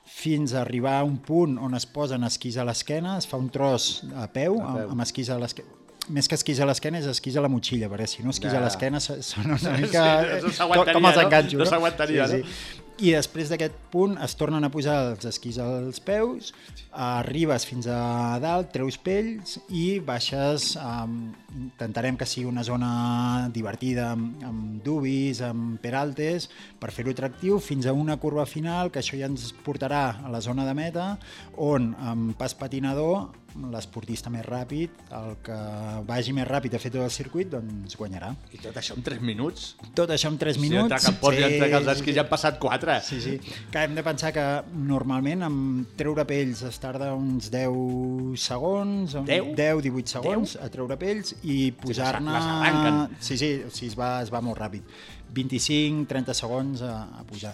fins 0.07 0.53
a 0.55 0.61
arribar 0.61 1.01
a 1.01 1.03
un 1.03 1.17
punt 1.19 1.57
on 1.59 1.73
es 1.75 1.83
posen 1.85 2.23
esquís 2.23 2.55
a 2.57 2.63
l'esquena, 2.63 3.17
es 3.19 3.27
fa 3.27 3.35
un 3.37 3.49
tros 3.51 4.05
a 4.15 4.29
peu, 4.31 4.55
A 4.63 4.75
peu. 4.77 4.91
amb, 4.93 5.01
esquís 5.03 5.29
a 5.29 5.37
l'esquena 5.41 5.73
més 6.07 6.29
que 6.31 6.37
esquís 6.39 6.61
a 6.63 6.65
l'esquena 6.69 7.01
és 7.01 7.05
esquís 7.11 7.35
a 7.35 7.41
la 7.43 7.49
motxilla, 7.51 7.89
perquè 7.91 8.05
si 8.07 8.23
no 8.23 8.29
esquís 8.31 8.53
Ja. 8.53 8.59
a 8.61 8.63
l'esquena 8.63 9.01
so- 9.03 9.17
són 9.21 9.49
una 9.49 9.57
Sí, 9.59 9.67
mica... 9.81 10.03
no 10.39 10.47
eh, 10.47 10.53
s'aguantaria, 10.55 10.93
com 10.95 11.05
els 11.09 11.17
no? 11.17 11.21
enganxo, 11.25 11.57
No 11.59 11.65
s'aguantaria, 11.67 12.27
no? 12.31 12.37
I 12.97 13.11
després 13.13 13.51
d'aquest 13.51 13.75
punt 13.93 14.15
es 14.25 14.33
tornen 14.33 14.65
a 14.65 14.71
posar 14.73 14.95
els 15.11 15.27
esquís 15.29 15.59
als 15.61 15.99
peus, 16.01 16.47
arribes 16.97 17.67
fins 17.69 17.85
a 17.93 18.39
dalt, 18.41 18.71
treus 18.73 18.97
pells 18.97 19.59
i 19.69 19.99
baixes, 20.01 20.71
um, 20.81 21.27
intentarem 21.59 22.17
que 22.17 22.25
sigui 22.25 22.49
una 22.49 22.65
zona 22.65 22.89
divertida 23.53 24.07
amb, 24.15 24.41
amb 24.49 24.81
dubis, 24.81 25.43
amb 25.45 25.77
peraltes, 25.83 26.49
per 26.81 26.89
fer-ho 26.95 27.13
atractiu, 27.13 27.59
fins 27.61 27.85
a 27.85 27.93
una 27.93 28.17
curva 28.17 28.47
final, 28.49 28.89
que 28.89 29.03
això 29.03 29.19
ja 29.19 29.29
ens 29.29 29.51
portarà 29.61 30.23
a 30.25 30.33
la 30.33 30.41
zona 30.41 30.65
de 30.65 30.73
meta, 30.73 31.11
on 31.53 31.91
amb 32.01 32.33
pas 32.41 32.57
patinador 32.57 33.27
l'esportista 33.73 34.29
més 34.33 34.45
ràpid, 34.45 34.89
el 35.17 35.35
que 35.45 35.57
vagi 36.07 36.33
més 36.37 36.47
ràpid 36.47 36.75
a 36.77 36.79
fer 36.81 36.91
tot 36.93 37.03
el 37.03 37.11
circuit, 37.13 37.49
doncs 37.51 37.97
guanyarà. 37.99 38.33
I 38.53 38.61
tot 38.63 38.77
això 38.79 38.95
en 38.97 39.03
3 39.05 39.21
minuts? 39.25 39.69
Tot 39.97 40.11
això 40.13 40.31
en 40.31 40.37
3 40.37 40.55
Si 40.55 40.61
minuts. 40.61 40.83
entre 40.85 40.99
Campos 41.03 41.35
i 41.37 41.43
entre 41.47 41.71
els 41.79 41.91
esquís 41.95 42.15
ja 42.15 42.23
han 42.25 42.29
passat 42.31 42.59
4. 42.59 42.99
Sí, 43.07 43.19
sí. 43.21 43.35
Que 43.71 43.83
hem 43.87 43.95
de 43.97 44.03
pensar 44.05 44.31
que 44.35 44.45
normalment 44.73 45.43
amb 45.47 45.95
treure 45.99 46.25
pells 46.29 46.63
es 46.69 46.79
tarda 46.83 47.13
uns 47.17 47.49
10 47.53 48.37
segons, 48.39 49.15
o 49.15 49.23
10? 49.27 49.53
10 49.57 49.83
18 49.89 50.07
segons 50.17 50.55
a 50.61 50.69
treure 50.73 50.97
pells 50.97 51.35
i 51.43 51.71
posar-ne... 51.71 53.09
Sí, 53.19 53.37
sí, 53.37 53.51
o 53.65 53.71
sigui, 53.73 53.91
es, 53.91 53.97
va, 53.99 54.21
es 54.21 54.33
va 54.33 54.41
molt 54.41 54.59
ràpid. 54.61 54.83
25-30 55.33 56.33
segons 56.37 56.81
a, 56.81 56.95
a 57.19 57.23
posar. 57.27 57.53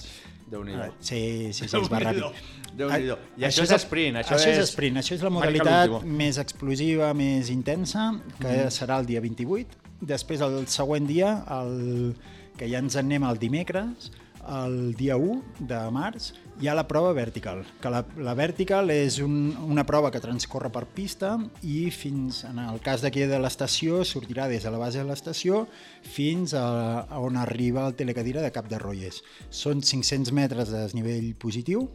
Déu-n'hi-do. 0.54 0.92
Sí, 1.00 1.50
sí, 1.54 1.66
sí, 1.68 1.78
es 1.80 1.90
va 1.90 2.00
Déu-n'hi-do. 2.04 2.30
Ràpid. 2.74 2.80
Déu-n'hi-do. 2.82 3.18
I 3.38 3.48
això 3.50 3.64
és 3.64 3.72
el- 3.72 3.80
sprint, 3.80 4.18
això 4.22 4.36
això 4.36 4.50
és 4.50 4.58
és- 4.58 4.72
sprint, 4.72 4.98
això 4.98 5.16
és 5.16 5.24
la 5.24 5.30
modalitat 5.30 6.04
més 6.04 6.38
explosiva, 6.38 7.14
més 7.14 7.50
intensa, 7.50 8.12
que 8.40 8.66
mm. 8.66 8.70
serà 8.70 9.00
el 9.00 9.06
dia 9.06 9.22
28. 9.22 9.80
Després, 10.02 10.42
el 10.42 10.68
següent 10.68 11.08
dia, 11.08 11.44
el, 11.50 12.16
que 12.58 12.68
ja 12.70 12.80
ens 12.80 12.96
en 12.96 13.06
anem 13.06 13.24
el 13.30 13.40
dimecres, 13.40 14.12
el 14.44 14.94
dia 14.96 15.16
1 15.16 15.42
de 15.60 15.80
març, 15.96 16.34
hi 16.62 16.68
ha 16.68 16.76
la 16.76 16.86
prova 16.88 17.14
vertical, 17.14 17.64
que 17.82 17.90
la, 17.90 18.04
la 18.22 18.34
vertical 18.38 18.92
és 18.94 19.18
un, 19.24 19.56
una 19.64 19.86
prova 19.88 20.12
que 20.12 20.22
transcorre 20.22 20.70
per 20.74 20.84
pista 20.94 21.38
i 21.64 21.90
fins, 21.96 22.44
en 22.50 22.60
el 22.62 22.82
cas 22.84 23.02
d'aquí 23.02 23.26
de 23.30 23.40
l'estació, 23.42 24.04
sortirà 24.06 24.48
des 24.52 24.66
de 24.66 24.74
la 24.74 24.82
base 24.82 25.02
de 25.02 25.08
l'estació 25.08 25.64
fins 26.04 26.54
a, 26.54 27.08
a 27.08 27.22
on 27.24 27.40
arriba 27.40 27.88
el 27.88 27.96
telecadira 27.96 28.44
de 28.44 28.52
Cap 28.52 28.70
de 28.70 28.80
Royes. 28.82 29.24
Són 29.50 29.82
500 29.82 30.34
metres 30.36 30.70
de 30.70 30.84
desnivell 30.84 31.34
positiu, 31.40 31.88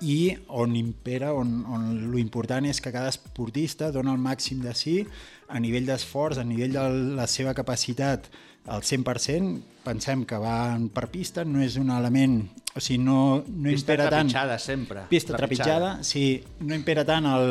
i 0.00 0.36
on 0.48 0.76
impera, 0.76 1.32
on, 1.34 1.64
on 1.66 1.88
lo 2.10 2.18
important 2.18 2.66
és 2.68 2.80
que 2.80 2.92
cada 2.94 3.10
esportista 3.12 3.90
dona 3.94 4.14
el 4.14 4.20
màxim 4.22 4.60
de 4.62 4.74
si 4.76 5.00
a 5.48 5.58
nivell 5.62 5.88
d'esforç, 5.88 6.38
a 6.38 6.46
nivell 6.46 6.76
de 6.76 6.84
la 7.18 7.26
seva 7.26 7.54
capacitat 7.56 8.28
al 8.68 8.82
100%, 8.84 9.58
pensem 9.84 10.24
que 10.28 10.38
van 10.40 10.88
per 10.92 11.06
pista, 11.08 11.44
no 11.48 11.62
és 11.64 11.78
un 11.80 11.88
element, 11.94 12.42
o 12.74 12.82
sigui, 12.84 13.00
no, 13.00 13.40
no 13.40 13.70
Pista 13.72 13.94
impera 13.94 14.08
tant... 14.12 14.28
trepitjada, 14.28 14.58
sempre. 14.60 15.04
Pista 15.08 15.36
trepitjada, 15.38 15.92
sí, 16.04 16.24
no 16.60 16.76
impera 16.76 17.06
tant 17.08 17.26
el, 17.30 17.48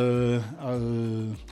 el, 0.70 0.86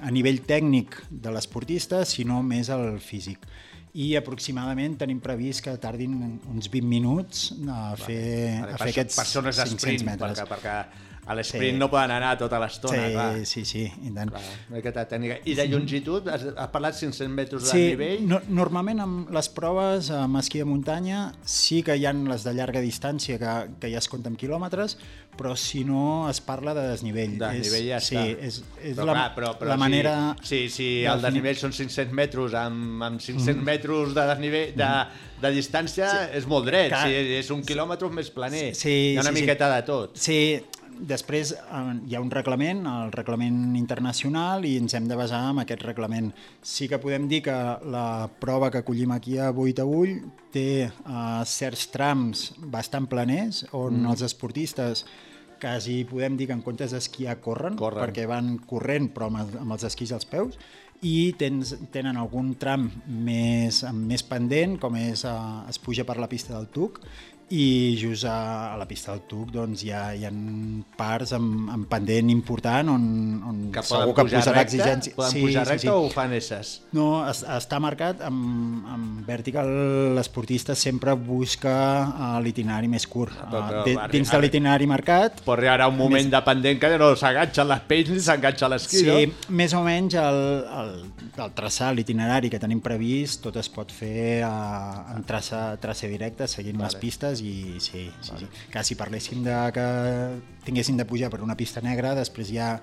a 0.06 0.14
nivell 0.14 0.44
tècnic 0.46 1.00
de 1.10 1.34
l'esportista, 1.34 2.04
sinó 2.06 2.44
més 2.46 2.70
el 2.74 3.00
físic. 3.02 3.50
I 3.96 4.10
aproximadament 4.20 4.98
tenim 5.00 5.22
previst 5.24 5.64
que 5.64 5.74
tardin 5.80 6.18
uns 6.52 6.68
20 6.68 6.88
minuts 6.92 7.46
a 7.72 7.94
fer, 7.96 8.60
Vale, 8.60 8.74
a 8.74 8.76
per, 8.76 8.80
fer 8.82 8.92
aquests 8.92 9.16
per 9.16 9.24
això 9.24 9.44
no 9.46 9.54
és 9.54 9.62
500 9.62 9.80
sprint, 9.80 10.04
metres. 10.10 10.42
perquè, 10.42 10.50
perquè 10.52 11.15
a 11.26 11.34
l'esprint 11.34 11.74
Sí. 11.76 11.80
no 11.80 11.90
poden 11.90 12.12
anar 12.12 12.38
tota 12.38 12.60
l'estona, 12.62 13.10
clar. 13.12 13.30
Sí, 13.46 13.64
sí, 13.64 13.66
sí, 13.66 14.08
i 14.08 14.12
tant. 14.14 14.30
clar. 14.30 14.44
Aquesta 14.78 15.08
tècnica. 15.10 15.40
I 15.46 15.56
de 15.58 15.68
longitud, 15.68 16.28
has, 16.30 16.44
has 16.56 16.70
parlat 16.70 16.96
500 16.96 17.30
metres 17.30 17.64
de 17.64 17.70
Sí, 17.70 17.84
nivell? 17.96 18.28
no, 18.28 18.42
normalment 18.48 19.00
amb 19.02 19.30
les 19.34 19.50
proves 19.50 20.12
amb 20.12 20.38
esquí 20.38 20.60
de 20.62 20.66
muntanya 20.70 21.32
sí 21.44 21.82
que 21.84 21.96
hi 21.98 22.06
han 22.06 22.26
les 22.30 22.44
de 22.44 22.54
llarga 22.54 22.82
distància 22.82 23.40
que, 23.42 23.56
que 23.80 23.90
ja 23.92 23.98
es 23.98 24.08
compten 24.08 24.36
quilòmetres, 24.36 24.98
però 25.36 25.56
si 25.60 25.84
no 25.84 26.30
es 26.30 26.40
parla 26.42 26.74
de 26.74 26.88
desnivell. 26.92 27.38
De 27.40 27.50
és, 27.58 27.66
nivell 27.68 27.88
ja 27.90 28.00
sí, 28.00 28.16
està. 28.16 28.46
és, 28.48 28.62
és 28.82 28.96
però, 28.96 29.06
la, 29.10 29.14
clar, 29.14 29.36
però, 29.36 29.54
però 29.60 29.70
la 29.74 29.78
manera... 29.78 30.36
Si, 30.44 30.70
si 30.70 31.02
de 31.02 31.10
el 31.12 31.22
desnivell 31.26 31.58
són 31.60 31.74
500 31.76 32.14
metres 32.16 32.54
amb, 32.54 33.02
amb 33.04 33.20
500 33.20 33.64
metres 33.66 34.14
de 34.16 34.28
desnivell 34.30 34.76
de, 34.78 34.92
de 35.42 35.52
distància 35.52 36.08
sí. 36.12 36.38
és 36.40 36.48
molt 36.48 36.70
dret. 36.70 36.90
Clar. 36.94 37.04
Si 37.10 37.36
és 37.42 37.52
un 37.52 37.66
quilòmetre 37.68 38.10
més 38.14 38.30
planer. 38.32 38.70
Sí, 38.78 38.94
Hi 39.16 39.18
ha 39.18 39.26
una 39.26 39.32
sí, 39.34 39.36
sí. 39.36 39.42
miqueta 39.42 39.70
de 39.76 39.82
tot. 39.90 40.16
Sí, 40.16 40.40
després 41.00 41.52
eh, 41.56 41.82
hi 42.08 42.16
ha 42.16 42.22
un 42.24 42.32
reglament, 42.34 42.86
el 42.90 43.12
reglament 43.16 43.76
internacional, 43.80 44.66
i 44.68 44.76
ens 44.80 44.96
hem 44.98 45.10
de 45.10 45.18
basar 45.20 45.42
en 45.52 45.62
aquest 45.64 45.84
reglament. 45.86 46.32
Sí 46.62 46.90
que 46.92 47.02
podem 47.02 47.28
dir 47.32 47.42
que 47.46 47.58
la 47.92 48.08
prova 48.42 48.72
que 48.72 48.84
acollim 48.84 49.16
aquí 49.16 49.38
a 49.38 49.52
Boitaüll 49.56 50.18
té 50.56 50.88
uh, 50.88 51.44
certs 51.44 51.90
trams 51.92 52.50
bastant 52.72 53.10
planers, 53.12 53.66
on 53.74 54.02
mm. 54.02 54.12
els 54.14 54.26
esportistes 54.30 55.06
quasi 55.60 56.04
podem 56.08 56.36
dir 56.38 56.50
que 56.50 56.56
en 56.56 56.64
comptes 56.64 56.92
d'esquiar 56.94 57.40
corren, 57.44 57.78
Corren. 57.80 58.04
perquè 58.04 58.26
van 58.30 58.58
corrent 58.68 59.08
però 59.16 59.32
amb, 59.32 59.56
amb 59.62 59.76
els 59.76 59.86
esquís 59.88 60.12
als 60.16 60.28
peus 60.28 60.60
i 61.06 61.36
tens, 61.38 61.74
tenen 61.92 62.18
algun 62.18 62.54
tram 62.60 62.88
més, 63.06 63.82
més 63.94 64.24
pendent, 64.26 64.78
com 64.82 64.96
és 64.98 65.26
uh, 65.28 65.66
es 65.70 65.80
puja 65.82 66.06
per 66.08 66.18
la 66.22 66.30
pista 66.32 66.56
del 66.56 66.70
Tuc, 66.72 67.02
i 67.54 67.96
just 68.02 68.24
a, 68.26 68.74
a 68.74 68.78
la 68.78 68.88
pista 68.90 69.12
del 69.14 69.22
Tuc 69.30 69.52
doncs, 69.54 69.84
hi, 69.86 69.92
ha, 69.94 70.16
hi 70.18 70.24
ha 70.26 70.32
parts 70.98 71.30
amb, 71.38 71.68
amb 71.70 71.86
pendent 71.92 72.32
important 72.34 72.90
on, 72.90 73.04
on 73.46 73.60
Que 73.76 73.84
segur 73.86 74.16
que 74.18 74.24
posarà 74.32 74.56
recte? 74.64 74.64
exigència. 74.80 75.14
Poden 75.16 75.44
pujar 75.44 75.66
recte 75.70 75.92
o 75.94 76.00
ho 76.08 76.10
fan 76.10 76.34
esses? 76.34 76.72
No, 76.98 77.06
es, 77.30 77.44
està 77.46 77.78
marcat 77.84 78.24
amb, 78.26 78.88
amb 78.96 79.28
vertical, 79.30 79.70
l'esportista 80.18 80.74
sempre 80.76 81.14
busca 81.14 81.76
uh, 82.08 82.32
l'itinerari 82.42 82.90
més 82.90 83.06
curt. 83.08 83.36
però, 83.46 83.62
Uh, 83.66 83.84
de, 83.86 83.94
arri- 83.98 84.12
dins 84.18 84.32
de 84.34 84.40
l'itinerari 84.42 84.88
marcat, 84.90 85.40
Però 85.46 85.62
hi 85.62 85.70
haurà 85.70 85.88
un 85.92 85.98
moment 85.98 86.30
de 86.34 86.42
pendent 86.46 86.80
que 86.82 86.90
no 86.98 87.12
s'enganxen 87.16 87.68
les 87.70 87.86
pells 87.88 88.10
ni 88.10 88.20
s'enganxa 88.26 88.70
l'esquí, 88.74 89.04
Sí, 89.04 89.06
no? 89.06 89.54
més 89.62 89.74
o 89.78 89.84
menys 89.86 90.18
el, 90.18 90.42
el, 90.82 90.92
el 91.46 91.54
traçar, 91.58 91.94
l'itinerari 91.94 92.50
que 92.50 92.60
tenim 92.60 92.82
previst, 92.82 93.44
tot 93.46 93.62
es 93.62 93.70
pot 93.70 93.92
fer 93.94 94.42
uh, 94.48 95.14
en 95.16 95.24
traça, 95.30 95.76
traça 95.82 96.10
directa, 96.10 96.48
seguint 96.50 96.78
vale. 96.82 96.90
les 96.90 97.00
pistes 97.02 97.35
i 97.42 97.76
sí, 97.80 98.10
sí, 98.22 98.32
vale. 98.34 98.46
sí. 98.46 98.70
Que 98.72 98.84
si 98.84 98.96
parléssim 98.96 99.44
de 99.44 99.58
que 99.76 99.86
tinguéssim 100.66 100.98
de 100.98 101.06
pujar 101.06 101.30
per 101.30 101.42
una 101.42 101.56
pista 101.58 101.82
negra, 101.82 102.16
després 102.16 102.50
ja, 102.52 102.80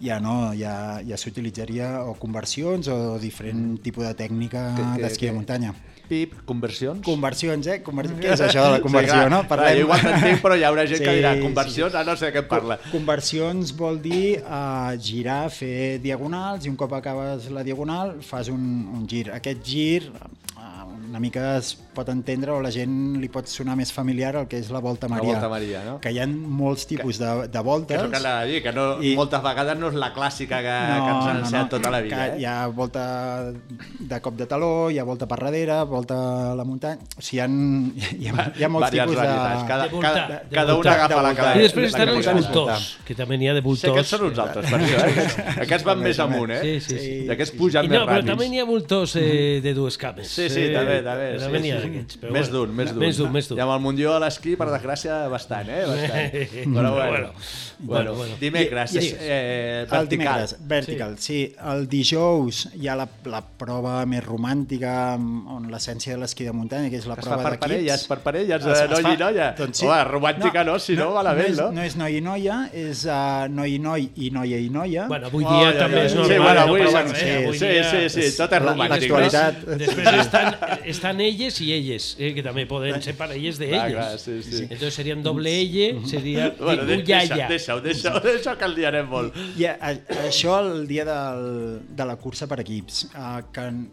ja 0.00 0.20
no, 0.20 0.52
ja, 0.56 1.00
ja 1.06 1.16
s'utilitzaria 1.20 2.02
o 2.04 2.14
conversions 2.20 2.88
o 2.88 3.18
diferent 3.18 3.78
tipus 3.82 4.06
de 4.06 4.14
tècnica 4.14 4.70
Que- 4.76 4.86
que- 4.96 5.02
d'esquí 5.02 5.26
de 5.26 5.32
que- 5.32 5.36
muntanya. 5.36 5.74
Pip, 6.06 6.36
conversions? 6.46 7.00
Conversions, 7.02 7.66
eh? 7.66 7.80
Conver... 7.82 8.06
Què 8.20 8.28
és 8.36 8.40
això 8.40 8.62
de 8.62 8.76
la 8.76 8.80
conversió, 8.80 9.10
Sí, 9.12 9.18
clar, 9.26 9.30
no? 9.32 9.40
clar, 9.48 9.72
jo 9.74 9.80
igual 9.88 10.00
t'entenc, 10.04 10.38
però 10.40 10.54
hi 10.54 10.62
haurà 10.62 10.84
gent 10.86 11.00
que 11.02 11.10
Sí, 11.10 11.16
dirà 11.18 11.32
sí, 11.34 11.40
conversions, 11.42 11.96
ah, 11.98 12.04
no 12.06 12.14
sé 12.14 12.28
de 12.30 12.32
què 12.36 12.42
parla. 12.46 12.76
Conversions 12.92 13.72
vol 13.74 13.98
dir 14.04 14.38
uh, 14.46 14.94
girar, 15.02 15.50
fer 15.50 15.98
diagonals 15.98 16.64
i 16.64 16.70
un 16.70 16.76
cop 16.78 16.94
acabes 16.94 17.48
la 17.50 17.64
diagonal 17.66 18.20
fas 18.22 18.46
un, 18.54 18.86
un 18.94 19.02
gir. 19.10 19.32
Aquest 19.34 19.64
gir 19.66 20.12
uh, 20.12 20.86
una 21.08 21.18
mica 21.18 21.56
es 21.58 21.72
pot 21.96 22.08
entendre 22.12 22.52
o 22.52 22.60
la 22.62 22.70
gent 22.74 23.16
li 23.22 23.28
pot 23.32 23.48
sonar 23.48 23.74
més 23.80 23.90
familiar 23.96 24.34
el 24.42 24.46
que 24.50 24.60
és 24.60 24.68
la 24.74 24.80
volta 24.84 25.08
La 25.08 25.16
Maria. 25.16 25.32
volta 25.32 25.48
Maria, 25.48 25.82
no? 25.86 25.96
Que 26.04 26.12
hi 26.12 26.20
ha 26.20 26.26
molts 26.28 26.86
tipus 26.90 27.18
de, 27.22 27.32
de 27.48 27.50
Que 27.56 27.62
voltes. 27.64 27.96
és 27.96 28.04
el 28.04 28.12
que 28.12 28.46
dir, 28.52 28.62
que 28.62 28.72
no, 28.76 28.86
I- 29.02 29.14
moltes 29.16 29.42
vegades 29.42 29.78
no 29.80 29.88
és 29.88 29.94
la 29.98 30.12
clàssica 30.14 30.60
que, 30.60 30.76
que 30.76 31.10
ens 31.16 31.26
han 31.30 31.40
ensenyat 31.42 31.70
tota 31.70 31.90
la 31.90 32.00
vida. 32.04 32.16
que 32.16 32.36
Eh? 32.36 32.40
Hi 32.40 32.44
ha 32.44 32.66
volta 32.68 33.04
de 33.98 34.20
cop 34.20 34.34
de 34.36 34.46
taló, 34.46 34.90
hi 34.90 34.98
ha 34.98 35.04
volta 35.04 35.26
per 35.26 35.38
darrere, 35.40 35.80
volta 35.88 36.52
a 36.52 36.54
la 36.58 36.64
muntanya... 36.64 36.98
O 37.16 37.22
sigui, 37.22 37.38
hi 37.38 37.40
ha, 37.40 37.48
hi 38.18 38.28
ha, 38.28 38.46
hi 38.60 38.64
ha 38.64 38.68
molts 38.68 38.90
tipus 38.92 39.16
varietats. 39.16 39.62
de... 39.62 39.68
Cada, 39.68 39.84
De 39.86 39.90
voltar, 39.94 40.12
cada, 40.12 40.42
de 40.50 40.56
cada 40.56 40.74
una 40.76 40.92
agafa 40.92 41.22
la 41.22 41.28
De 41.30 41.34
que 41.34 41.42
voltar. 41.42 41.56
I 41.56 41.62
després 41.62 41.82
la 41.84 41.88
estan 41.88 42.06
que 42.08 42.16
els 42.16 42.46
voltors, 42.46 42.86
que 43.06 43.14
també 43.18 43.38
n'hi 43.40 43.48
ha 43.48 43.54
de 43.56 43.60
Sí, 43.60 43.66
voltors. 43.66 43.92
aquests 43.96 44.10
són 44.16 44.24
uns 44.28 44.38
altres, 44.44 44.70
per 44.70 44.80
això. 44.80 44.96
Eh? 44.96 45.10
Aquests, 45.10 45.38
aquests 45.66 45.84
van 45.86 46.00
més 46.02 46.18
amunt, 46.20 46.50
eh? 46.56 46.60
Sí, 46.62 46.74
sí, 46.80 46.98
sí. 46.98 47.14
I 47.26 47.30
aquests 47.36 47.56
pugen 47.56 47.84
I 47.86 47.88
més 47.88 47.98
no, 47.98 48.04
però 48.06 48.18
ràpids. 48.20 48.30
també 48.32 48.48
n'hi 48.52 48.60
ha 48.60 48.66
voltors 48.68 49.16
eh, 49.16 49.60
de 49.64 49.74
dues 49.74 49.96
cames. 49.98 50.28
Sí, 50.28 50.48
sí, 50.50 50.60
eh, 50.66 50.72
també, 50.74 51.00
també. 51.06 51.28
Sí, 51.38 51.44
També 51.46 51.60
n'hi 51.64 51.70
ha 51.72 51.80
sí. 51.80 51.85
D'aquests. 51.86 52.20
però 52.20 52.32
Més 52.32 52.50
bueno. 52.50 52.66
d'un, 52.66 52.76
més 52.76 52.90
d'un. 52.92 52.98
Més 53.06 53.16
d'un, 53.18 53.32
més 53.32 53.48
d'un. 53.48 53.58
I 53.58 53.62
amb 53.62 53.72
el 53.76 53.80
Mundió 53.80 54.14
a 54.14 54.20
l'esquí, 54.20 54.56
per 54.56 54.68
desgràcia, 54.68 55.28
bastant, 55.32 55.68
eh? 55.70 55.82
Bastant. 55.86 56.36
Però 56.76 56.92
bueno, 56.94 57.06
Bueno, 57.06 57.32
bueno, 57.78 58.14
bueno. 58.14 58.34
dimecres, 58.40 58.94
I- 58.94 58.98
i- 58.98 59.14
eh, 59.20 59.80
El 59.82 59.86
vertical. 59.90 60.08
dimecres, 60.08 60.56
vertical, 60.60 61.18
sí. 61.18 61.24
sí. 61.50 61.54
El 61.72 61.86
dijous 61.88 62.68
hi 62.74 62.88
ha 62.88 62.94
la, 62.96 63.06
la 63.28 63.42
prova 63.44 63.98
més 64.08 64.24
romàntica 64.24 65.14
on 65.16 65.66
l'essència 65.70 66.14
de 66.14 66.20
l'esquí 66.22 66.44
de 66.48 66.52
muntanya, 66.56 66.88
que 66.88 66.96
és 66.96 67.06
la 67.06 67.14
Que 67.16 67.20
es 67.20 67.26
prova 67.26 67.42
fa 67.42 67.50
per 67.50 67.52
d'equips. 67.58 67.66
parelles, 67.68 68.06
per 68.08 68.18
parelles, 68.24 68.64
Es- 68.64 68.78
eh, 68.80 68.84
es 68.84 68.90
noi 68.90 69.02
fa- 69.02 69.12
i 69.12 69.16
noia. 69.20 69.50
Doncs 69.58 69.82
Home, 69.82 70.04
romàntica 70.08 70.64
no, 70.64 70.78
si 70.78 70.96
no, 70.96 71.10
malament, 71.14 71.50
és, 71.50 71.58
no? 71.60 71.70
No 71.72 71.82
és 71.82 71.96
noi 72.00 72.16
i 72.16 72.20
noia, 72.24 72.70
és 72.72 73.04
uh, 73.04 73.46
noi 73.50 73.74
i 73.74 73.78
noi 73.78 74.08
i 74.16 74.30
noia 74.30 74.58
i 74.58 74.70
noia. 74.70 75.06
Bueno, 75.08 75.26
avui 75.26 75.44
Oh, 75.44 75.52
dia 75.60 75.72
ja, 75.72 75.78
també 75.78 75.98
ja, 76.00 76.04
és 76.06 76.12
ja. 76.12 76.18
normal. 76.18 76.32
Sí, 76.36 76.42
bueno, 76.42 76.54
no 76.54 76.66
avui 76.66 76.80
passa 76.80 77.02
sí, 77.06 77.12
res, 77.12 77.20
sí, 77.20 77.44
avui 77.44 77.58
sí, 77.58 77.66
dia- 77.66 77.90
sí, 77.90 78.08
sí, 78.30 78.36
tot 78.38 78.52
és 78.56 78.62
romàntic. 78.62 79.10
l'actualitat. 79.10 79.60
no? 79.66 79.76
Després 79.76 80.14
estan, 80.24 80.56
estan 80.96 81.20
elles 81.20 81.60
i 81.60 81.72
elles, 81.76 82.08
eh, 82.18 82.32
que 82.36 82.42
també 82.44 82.64
poden 82.66 83.00
ser 83.04 83.14
parelles 83.18 83.58
de 83.60 83.68
Clar, 83.70 83.86
elles. 83.90 83.96
clar, 83.96 84.18
sí, 84.22 84.38
sí. 84.42 84.62
Entonces 84.64 84.94
serían 84.94 85.22
doble 85.22 85.52
elle, 85.60 86.06
seria 86.06 86.50
Bueno, 86.60 86.84
de, 86.84 87.02
deixa, 87.02 87.34
uyaya. 87.34 87.48
deixa-ho, 87.48 87.80
deixa-ho, 87.84 88.20
deixa 88.24 88.56
que 88.58 88.64
el 88.68 88.74
liarem 88.78 89.06
molt. 89.10 89.36
I 89.58 89.68
a, 89.70 89.76
a, 89.80 89.92
això 90.26 90.58
el 90.64 90.86
dia 90.88 91.04
del, 91.08 91.82
de 91.96 92.08
la 92.08 92.16
cursa 92.16 92.48
per 92.50 92.60
equips, 92.64 93.04
uh, 93.14 93.42
que 93.52 93.68
el, 93.68 93.84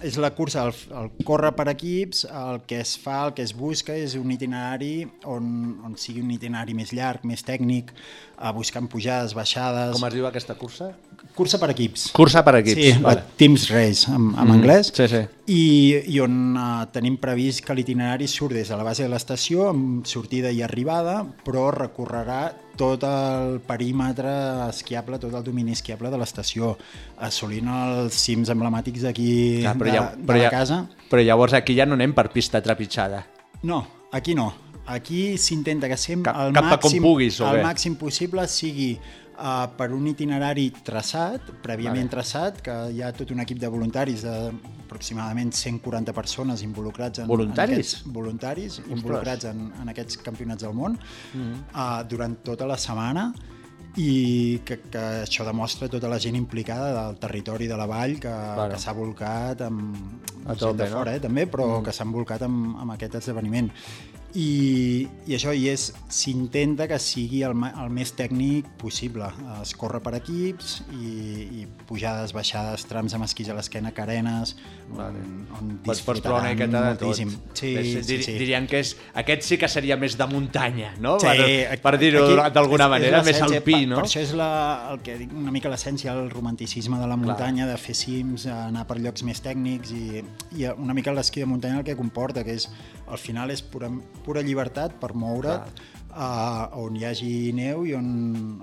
és 0.00 0.16
la 0.16 0.30
cursa, 0.32 0.62
el, 0.64 0.72
el 0.96 1.10
córrer 1.28 1.50
per 1.58 1.66
equips, 1.74 2.22
el 2.24 2.62
que 2.64 2.78
es 2.80 2.94
fa, 2.98 3.18
el 3.28 3.34
que 3.36 3.44
es 3.44 3.52
busca 3.52 3.92
és 3.92 4.14
un 4.16 4.30
itinerari 4.32 5.04
on, 5.28 5.50
on 5.84 5.98
sigui 6.00 6.22
un 6.24 6.30
itinerari 6.32 6.72
més 6.78 6.94
llarg, 6.96 7.26
més 7.28 7.44
tècnic, 7.44 7.92
uh, 8.38 8.48
buscant 8.56 8.88
pujades, 8.88 9.36
baixades... 9.36 9.92
Com 9.98 10.08
es 10.08 10.16
diu 10.16 10.24
aquesta 10.30 10.56
cursa? 10.56 10.94
Cursa 11.34 11.58
per 11.62 11.70
equips. 11.72 12.08
Cursa 12.12 12.42
per 12.44 12.56
equips. 12.58 12.80
Sí, 12.80 12.92
vale. 13.00 13.22
la 13.22 13.36
Teams 13.38 13.68
Race, 13.70 14.10
en, 14.10 14.30
en 14.34 14.44
mm, 14.44 14.50
anglès. 14.56 14.90
sí, 14.94 15.06
sí. 15.08 15.20
I, 15.50 15.62
i 16.14 16.18
on 16.22 16.34
uh, 16.54 16.84
tenim 16.92 17.16
previst 17.18 17.64
que 17.66 17.74
l'itinerari 17.74 18.28
surt 18.30 18.54
des 18.54 18.68
de 18.70 18.76
la 18.78 18.84
base 18.86 19.02
de 19.02 19.10
l'estació 19.10 19.70
amb 19.70 20.06
sortida 20.06 20.52
i 20.54 20.60
arribada, 20.62 21.24
però 21.46 21.70
recorrerà 21.74 22.52
tot 22.80 23.02
el 23.04 23.58
perímetre 23.66 24.30
esquiable, 24.68 25.18
tot 25.20 25.34
el 25.34 25.44
domini 25.44 25.74
esquiable 25.76 26.10
de 26.12 26.20
l'estació, 26.20 26.76
assolint 27.18 27.68
els 27.72 28.16
cims 28.16 28.52
emblemàtics 28.54 29.04
d'aquí 29.08 29.30
Clar, 29.60 29.74
de, 29.74 29.84
però, 29.84 29.94
ja, 29.96 30.08
de 30.16 30.26
però, 30.26 30.38
la 30.38 30.44
ja, 30.46 30.50
casa. 30.54 30.80
però 31.10 31.24
llavors 31.24 31.56
aquí 31.58 31.76
ja 31.76 31.86
no 31.88 31.98
anem 31.98 32.14
per 32.16 32.30
pista 32.32 32.62
trepitjada. 32.62 33.24
No, 33.62 33.86
aquí 34.12 34.34
no. 34.34 34.52
Aquí 34.90 35.36
s'intenta 35.38 35.86
que 35.86 35.96
sempre 35.96 36.32
Cap- 36.32 36.48
el, 36.48 36.54
cap 36.56 36.66
màxim, 36.66 37.02
puguis, 37.04 37.36
el 37.46 37.60
màxim 37.62 37.94
possible 38.00 38.46
sigui 38.50 38.94
uh, 39.40 39.66
per 39.76 39.90
un 39.96 40.06
itinerari 40.06 40.68
traçat, 40.84 41.50
prèviament 41.64 42.06
Vale. 42.06 42.14
traçat, 42.14 42.60
que 42.64 42.76
hi 42.94 43.02
ha 43.02 43.10
tot 43.16 43.32
un 43.34 43.40
equip 43.40 43.58
de 43.62 43.68
voluntaris 43.72 44.22
de 44.26 44.34
aproximadament 44.84 45.52
140 45.54 46.12
persones 46.12 46.62
involucrats 46.66 47.22
en, 47.22 47.28
Voluntaris? 47.30 47.70
en 47.70 47.80
aquests 47.80 48.12
voluntaris 48.12 48.80
involucrats 48.88 49.46
en, 49.50 49.70
en 49.80 49.88
aquests 49.94 50.18
campionats 50.26 50.66
del 50.66 50.74
món 50.74 50.98
Mm-hmm. 51.00 51.64
uh, 51.74 52.02
durant 52.08 52.36
tota 52.44 52.66
la 52.66 52.76
setmana 52.78 53.32
i 53.98 54.60
que, 54.64 54.76
que 54.90 55.00
això 55.24 55.44
demostra 55.46 55.88
tota 55.90 56.08
la 56.10 56.18
gent 56.22 56.36
implicada 56.38 56.90
del 56.94 57.16
territori 57.22 57.66
de 57.66 57.76
la 57.78 57.86
vall 57.90 58.14
que, 58.22 58.30
Claro. 58.30 58.70
que 58.72 58.78
s'ha 58.78 58.92
volcat 58.94 59.62
amb, 59.66 59.96
A 60.46 60.54
tope, 60.54 60.76
de 60.84 60.90
no? 60.90 60.96
fora, 60.98 61.14
eh, 61.14 61.20
també, 61.20 61.46
però 61.50 61.66
mm. 61.80 61.84
que 61.84 61.92
s'han 61.92 62.12
volcat 62.14 62.42
amb, 62.46 62.76
amb 62.80 62.94
aquest 62.94 63.18
esdeveniment. 63.20 63.70
I, 64.34 65.08
i 65.26 65.34
això 65.34 65.50
i 65.56 65.64
és 65.72 65.88
s'intenta 66.12 66.86
que 66.86 66.98
sigui 67.02 67.40
el, 67.42 67.54
el 67.66 67.88
més 67.90 68.12
tècnic 68.14 68.68
possible. 68.78 69.26
Es 69.58 69.72
corre 69.74 69.98
per 70.04 70.12
equips 70.20 70.76
i, 70.94 71.62
i 71.62 71.64
pujades, 71.88 72.30
baixades, 72.36 72.84
trams 72.86 73.14
amb 73.16 73.26
esquís 73.26 73.48
a 73.50 73.56
l'esquena, 73.58 73.90
carenes, 73.96 74.52
Vale. 74.90 75.18
on, 75.24 75.40
on 75.58 75.72
Pots, 75.86 76.02
pots 76.06 76.22
provar 76.22 76.44
una 76.44 76.52
miqueta 76.54 76.82
de 76.84 76.92
tot. 77.00 77.08
moltíssim. 77.08 77.32
Sí, 77.58 77.72
Més, 77.74 77.90
sí, 77.90 78.02
dir, 78.12 78.20
sí. 78.22 78.36
Dirien 78.38 78.68
que 78.70 78.80
és, 78.84 78.92
aquest 79.18 79.42
sí 79.48 79.58
que 79.58 79.68
seria 79.70 79.96
més 79.98 80.14
de 80.18 80.26
muntanya, 80.30 80.92
no? 81.02 81.16
Sí, 81.22 81.26
per, 81.26 81.80
per 81.88 81.94
dir-ho 81.98 82.24
d'alguna 82.50 82.86
és- 82.86 82.86
és 82.86 82.94
manera, 82.94 83.22
més 83.26 83.42
alpí, 83.42 83.72
per, 83.80 83.88
no? 83.90 83.96
Per 84.00 84.06
això 84.06 84.22
és 84.22 84.32
la, 84.38 84.50
el 84.92 85.02
que 85.06 85.18
dic 85.24 85.34
una 85.34 85.50
mica 85.50 85.68
l'essència, 85.72 86.14
el 86.14 86.30
romanticisme 86.30 86.98
de 87.02 87.10
la 87.10 87.16
muntanya, 87.18 87.66
de 87.66 87.76
fer 87.78 87.94
cims, 87.98 88.46
anar 88.46 88.86
per 88.86 89.00
llocs 89.02 89.26
més 89.26 89.42
tècnics 89.42 89.90
i, 89.90 90.22
i 90.62 90.70
una 90.76 90.94
mica 90.94 91.10
l'esquí 91.12 91.42
de 91.42 91.50
muntanya 91.50 91.82
el 91.82 91.84
que 91.90 91.98
comporta, 91.98 92.44
que 92.46 92.54
és 92.54 92.68
al 93.10 93.18
final 93.18 93.50
és 93.50 93.58
pura, 93.62 93.88
pura 94.24 94.44
llibertat 94.44 94.98
per 95.00 95.12
moure't 95.14 95.80
uh, 96.14 96.66
on 96.80 96.96
hi 96.98 97.06
hagi 97.08 97.32
neu 97.56 97.84
i 97.88 97.94
on, 97.98 98.08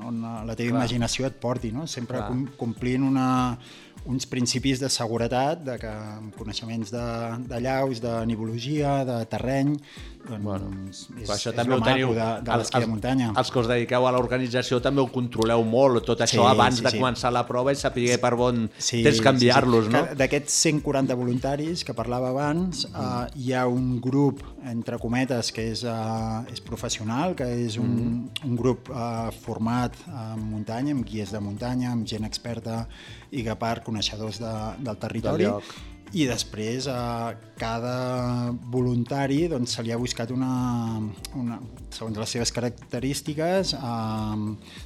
on 0.04 0.22
la 0.24 0.56
teva 0.56 0.76
Clar. 0.76 0.80
imaginació 0.82 1.28
et 1.30 1.38
porti, 1.42 1.72
no? 1.76 1.88
sempre 1.88 2.20
Clar. 2.20 2.30
com, 2.30 2.46
complint 2.60 3.06
una, 3.08 3.28
uns 4.08 4.28
principis 4.30 4.80
de 4.80 4.90
seguretat, 4.90 5.64
de 5.68 5.78
que 5.82 5.92
amb 5.92 6.36
coneixements 6.40 6.94
de, 6.94 7.08
de 7.50 7.64
llaus, 7.64 8.02
de 8.04 8.14
nivologia, 8.30 9.02
de 9.08 9.20
terreny, 9.30 9.76
doncs 10.28 10.44
Bueno, 10.44 10.70
és, 10.90 11.30
això 11.32 11.52
és 11.52 11.56
també 11.56 11.76
ho 11.76 11.82
teniu. 11.84 12.12
de, 12.16 12.28
de 12.44 12.58
l'esquí 12.60 12.82
de 12.84 12.90
muntanya. 12.90 13.30
Els 13.40 13.52
que 13.52 13.60
us 13.62 13.70
dediqueu 13.70 14.08
a 14.08 14.12
l'organització 14.16 14.80
també 14.84 15.02
ho 15.04 15.08
controleu 15.12 15.64
molt, 15.68 16.04
tot 16.08 16.24
això 16.26 16.44
Sí, 16.44 16.50
abans 16.52 16.80
sí, 16.80 16.86
de 16.86 16.92
sí. 16.92 17.00
començar 17.00 17.32
la 17.34 17.46
prova 17.48 17.74
i 17.74 17.80
saber 17.80 18.18
per 18.22 18.34
bon 18.40 18.68
Sí, 18.78 19.02
temps 19.06 19.22
canviar-los, 19.24 19.88
sí, 19.88 19.92
sí. 19.92 19.96
no? 19.96 20.04
Que 20.10 20.20
D'aquests 20.20 20.60
140 20.68 21.16
voluntaris 21.20 21.84
que 21.88 21.96
parlava 21.98 22.32
abans, 22.34 22.86
mm. 22.90 22.96
uh, 23.00 23.28
hi 23.40 23.54
ha 23.54 23.66
un 23.72 23.98
grup, 24.04 24.44
entre 24.68 25.00
cometes, 25.00 25.54
que 25.56 25.70
és, 25.72 25.84
uh, 25.88 26.44
és 26.52 26.62
professional, 26.64 27.36
que 27.38 27.48
és 27.68 27.80
un, 27.80 27.94
mm. 27.96 28.50
un 28.50 28.60
grup 28.60 28.92
uh, 28.92 29.30
format 29.46 29.96
en 30.08 30.44
muntanya, 30.44 30.96
amb 30.98 31.08
guies 31.08 31.32
de 31.32 31.42
muntanya, 31.44 31.94
amb 31.96 32.08
gent 32.08 32.28
experta 32.28 32.86
i 33.32 33.44
que 33.44 33.56
part 33.60 33.84
coneixedors 33.98 34.40
de, 34.40 34.56
del 34.86 34.98
territori. 35.02 35.50
Del. 35.50 35.96
I 36.16 36.24
després 36.24 36.86
a 36.88 37.34
cada 37.60 38.54
voluntari 38.72 39.50
doncs, 39.52 39.74
se 39.76 39.84
li 39.84 39.92
ha 39.92 39.98
buscat 40.00 40.30
una, 40.32 41.02
una 41.36 41.58
segons 41.92 42.16
les 42.22 42.32
seves 42.32 42.54
característiques, 42.56 43.74
eh, 43.76 44.38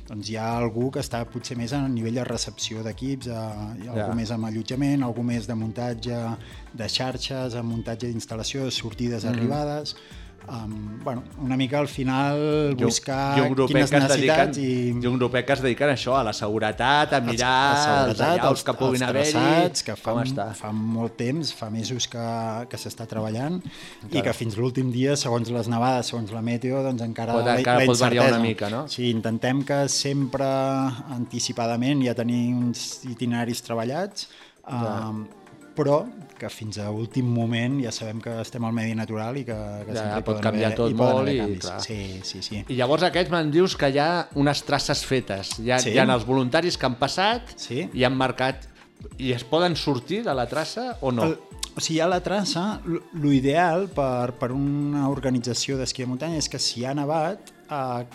doncs 0.08 0.32
hi 0.32 0.40
ha 0.42 0.48
algú 0.58 0.88
que 0.90 1.04
està 1.04 1.22
potser 1.30 1.60
més 1.60 1.76
a 1.78 1.84
nivell 1.94 2.18
de 2.18 2.26
recepció 2.26 2.82
d'equips, 2.82 3.30
eh, 3.30 3.92
algú 3.92 4.16
més 4.18 4.34
amb 4.34 4.50
allotjament, 4.50 5.06
algú 5.06 5.22
més 5.28 5.46
de 5.46 5.60
muntatge 5.60 6.24
de 6.74 6.90
xarxes, 6.90 7.54
amb 7.60 7.70
muntatge 7.70 8.10
d'instal·lació, 8.10 8.72
sortides, 8.72 9.22
Mm-hmm. 9.22 9.38
arribades, 9.38 9.96
um, 10.50 11.00
bueno, 11.04 11.24
una 11.40 11.58
mica 11.58 11.80
al 11.80 11.88
final 11.88 12.76
buscar 12.80 13.38
i 13.38 13.42
un 13.42 13.54
grupet 13.54 13.76
quines 13.76 13.92
necessitats 13.94 14.58
dediquen, 14.58 14.98
i... 14.98 15.04
i 15.04 15.08
un 15.10 15.18
grupet 15.20 15.46
que 15.46 15.54
es 15.58 15.64
dediquen 15.64 15.92
a 15.92 15.96
això, 15.98 16.16
a 16.20 16.24
la 16.28 16.34
seguretat, 16.34 17.14
a 17.18 17.22
mirar 17.26 17.54
els 18.10 18.22
allaus 18.26 18.64
que 18.68 18.76
puguin 18.80 19.04
haver-hi, 19.08 19.72
que 19.86 19.96
fa, 20.00 20.16
fa 20.58 20.72
molt 20.76 21.18
temps, 21.20 21.54
fa 21.58 21.70
mesos 21.74 22.08
que, 22.12 22.26
que 22.70 22.80
s'està 22.82 23.08
treballant 23.10 23.60
i 24.12 24.22
que 24.22 24.34
fins 24.38 24.58
l'últim 24.60 24.92
dia, 24.94 25.16
segons 25.20 25.50
les 25.54 25.70
nevades, 25.72 26.12
segons 26.14 26.32
la 26.36 26.42
meteo, 26.46 26.82
doncs 26.86 27.04
encara 27.06 27.38
Pot- 27.38 27.52
encara 27.58 27.84
la 27.84 27.90
pot 27.92 28.02
variar 28.02 28.30
una 28.34 28.42
mica, 28.44 28.70
no? 28.74 28.86
Sí, 28.92 29.10
intentem 29.12 29.64
que 29.68 29.84
sempre 29.92 30.48
anticipadament 31.16 32.02
ja 32.06 32.16
tenir 32.18 32.54
uns 32.56 33.02
itineraris 33.10 33.62
treballats, 33.66 34.28
um, 34.68 35.26
però 35.76 36.04
que 36.42 36.50
fins 36.50 36.80
a 36.82 36.88
últim 36.90 37.28
moment 37.30 37.76
ja 37.84 37.92
sabem 37.94 38.18
que 38.22 38.32
estem 38.42 38.64
al 38.66 38.74
medi 38.74 38.96
natural 38.98 39.38
i 39.38 39.44
que, 39.46 39.54
que 39.86 39.94
Ja, 39.94 40.06
hi 40.18 40.24
pot 40.26 40.32
poden 40.40 40.42
canviar 40.48 40.72
haver, 40.72 40.78
tot 40.80 40.90
hi 40.90 40.96
molt 40.98 41.30
i, 41.30 41.38
canvis. 41.38 41.60
clar. 41.68 41.82
Sí, 41.86 42.00
sí, 42.26 42.42
sí. 42.42 42.64
I 42.68 42.78
llavors 42.80 43.04
aquests 43.06 43.30
me'n 43.30 43.52
dius 43.54 43.76
que 43.78 43.92
hi 43.94 44.00
ha 44.02 44.28
unes 44.42 44.64
traces 44.66 45.04
fetes. 45.06 45.60
Hi 45.60 45.70
ha, 45.72 45.78
Sí. 45.80 45.92
hi 45.94 46.00
ha 46.02 46.08
els 46.10 46.26
voluntaris 46.26 46.78
que 46.78 46.86
han 46.90 46.96
passat 46.98 47.54
Sí. 47.58 47.88
i 47.94 48.04
han 48.04 48.18
marcat... 48.18 48.68
I 49.18 49.32
es 49.34 49.44
poden 49.44 49.76
sortir 49.76 50.24
de 50.24 50.34
la 50.34 50.48
traça 50.50 50.98
o 51.02 51.12
no? 51.12 51.24
El, 51.26 51.38
o 51.76 51.80
sigui, 51.82 52.00
a 52.02 52.08
la 52.10 52.20
traça, 52.22 52.82
l'ideal 53.14 53.88
per, 53.94 54.34
per 54.38 54.52
una 54.52 55.08
organització 55.10 55.78
d'esquí 55.80 56.04
de 56.04 56.10
muntanya 56.12 56.38
és 56.38 56.50
que 56.50 56.60
si 56.62 56.86
ha 56.86 56.94
nevat, 56.94 57.50
eh, 57.70 58.06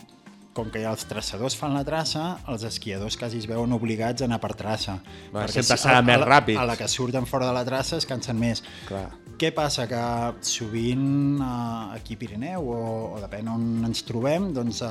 com 0.57 0.71
que 0.73 0.81
ja 0.81 0.91
els 0.95 1.05
traçadors 1.05 1.55
fan 1.59 1.75
la 1.77 1.83
traça, 1.85 2.39
els 2.49 2.65
esquiadors 2.65 3.19
quasi 3.21 3.39
es 3.43 3.47
veuen 3.51 3.73
obligats 3.77 4.23
a 4.25 4.29
anar 4.29 4.39
per 4.41 4.55
traça. 4.57 4.97
Va, 5.35 5.43
Perquè 5.45 5.61
sempre 5.61 5.77
serà 5.83 5.99
a- 6.01 6.07
més 6.07 6.17
a 6.23 6.27
ràpid. 6.27 6.57
A 6.59 6.65
la 6.65 6.77
que 6.81 6.89
surten 6.89 7.27
fora 7.29 7.47
de 7.51 7.53
la 7.53 7.65
traça 7.69 7.99
es 8.01 8.07
cansen 8.09 8.39
més. 8.41 8.63
Clar. 8.89 9.11
Què 9.37 9.51
passa? 9.53 9.85
Que 9.87 10.01
sovint 10.49 11.41
eh, 11.45 11.97
aquí 11.99 12.17
a 12.17 12.19
Pirineu, 12.23 12.71
o, 12.73 12.79
o 13.17 13.21
depèn 13.21 13.49
on 13.53 13.67
ens 13.85 14.01
trobem, 14.09 14.49
doncs 14.57 14.81
eh, 14.81 14.89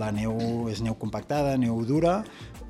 la 0.00 0.10
neu 0.12 0.66
és 0.72 0.82
neu 0.82 0.96
compactada, 0.98 1.54
neu 1.56 1.78
dura, 1.86 2.16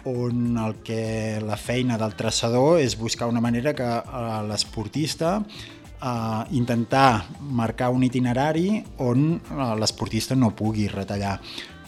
on 0.05 0.59
el 0.61 0.75
que 0.85 1.41
la 1.41 1.57
feina 1.57 1.97
del 1.97 2.13
traçador 2.15 2.77
és 2.85 2.99
buscar 3.01 3.31
una 3.33 3.41
manera 3.41 3.73
que 3.73 3.87
eh, 3.89 4.43
l'esportista 4.51 5.39
eh, 5.41 6.45
intentar 6.61 7.25
marcar 7.41 7.89
un 7.97 8.05
itinerari 8.05 8.83
on 8.99 9.39
l'esportista 9.81 10.37
no 10.37 10.53
pugui 10.53 10.89
retallar. 10.93 11.39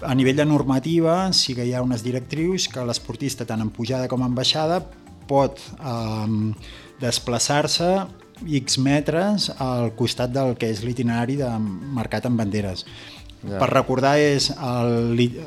A 0.03 0.15
nivell 0.15 0.37
de 0.37 0.45
normativa 0.45 1.33
sí 1.33 1.55
que 1.57 1.65
hi 1.65 1.73
ha 1.73 1.83
unes 1.85 2.03
directrius 2.05 2.69
que 2.69 2.85
l'esportista 2.85 3.47
tant 3.49 3.63
en 3.65 3.71
pujada 3.73 4.09
com 4.09 4.25
en 4.27 4.35
baixada 4.37 4.83
pot 5.27 5.61
eh, 5.81 6.55
desplaçar-se 7.01 7.91
X 8.45 8.79
metres 8.79 9.51
al 9.59 9.95
costat 9.97 10.33
del 10.35 10.57
que 10.61 10.69
és 10.69 10.83
l'itinerari 10.85 11.39
de, 11.41 11.49
marcat 11.97 12.29
amb 12.29 12.43
banderes. 12.43 12.85
Ja. 13.47 13.61
Per 13.61 13.69
recordar, 13.71 14.17
és 14.19 14.49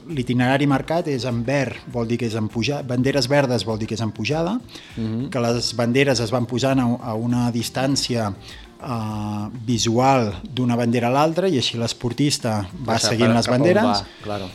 l'itinerari 0.07 0.67
marcat 0.69 1.09
és 1.11 1.25
en 1.27 1.41
verd, 1.43 1.81
vol 1.91 2.07
dir 2.07 2.19
que 2.21 2.29
és 2.29 2.37
en 2.39 2.47
pujada, 2.51 2.85
banderes 2.87 3.27
verdes 3.27 3.65
vol 3.67 3.79
dir 3.81 3.89
que 3.89 3.97
és 3.97 4.03
en 4.05 4.13
pujada, 4.15 4.55
mm 4.95 5.05
-hmm. 5.05 5.29
que 5.29 5.39
les 5.39 5.75
banderes 5.75 6.19
es 6.19 6.31
van 6.31 6.45
posant 6.45 6.79
a, 6.79 6.85
a 7.01 7.13
una 7.13 7.51
distància 7.51 8.33
uh, 8.81 9.49
visual 9.65 10.33
d'una 10.43 10.77
bandera 10.79 11.09
a 11.09 11.13
l'altra 11.13 11.49
i 11.49 11.59
així 11.59 11.79
l'esportista 11.79 12.63
va 12.73 12.97
sap 12.97 13.15
seguint 13.15 13.35
les 13.35 13.49
banderes. 13.49 13.83
va, 13.83 14.23
claro. 14.23 14.49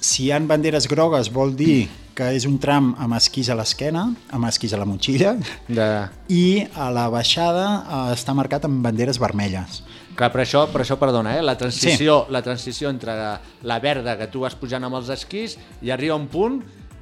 Si 0.00 0.26
hi 0.26 0.30
ha 0.32 0.38
banderes 0.40 0.88
grogues 0.88 1.28
vol 1.32 1.52
dir 1.56 1.88
que 2.16 2.30
és 2.36 2.44
un 2.48 2.58
tram 2.60 2.92
amb 3.00 3.16
esquís 3.16 3.48
a 3.52 3.56
l'esquena, 3.56 4.02
amb 4.34 4.48
esquís 4.48 4.74
a 4.76 4.80
la 4.80 4.86
motxilla, 4.88 5.34
De... 5.68 5.88
i 6.28 6.66
a 6.74 6.90
la 6.92 7.06
baixada 7.12 7.66
eh, 7.80 8.00
està 8.16 8.34
marcat 8.36 8.66
amb 8.68 8.82
banderes 8.84 9.20
vermelles. 9.20 9.80
Clar, 10.18 10.28
però 10.34 10.44
això, 10.44 10.66
però 10.72 10.84
això 10.84 10.98
perdona, 11.00 11.36
eh? 11.38 11.44
la, 11.46 11.54
transició, 11.56 12.24
sí. 12.26 12.34
la 12.34 12.42
transició 12.44 12.90
entre 12.92 13.14
la 13.62 13.78
verda 13.80 14.18
que 14.20 14.28
tu 14.28 14.44
vas 14.44 14.56
pujant 14.58 14.84
amb 14.84 14.98
els 14.98 15.08
esquís 15.14 15.56
i 15.80 15.94
arriba 15.94 16.18
un 16.18 16.26
punt 16.28 16.60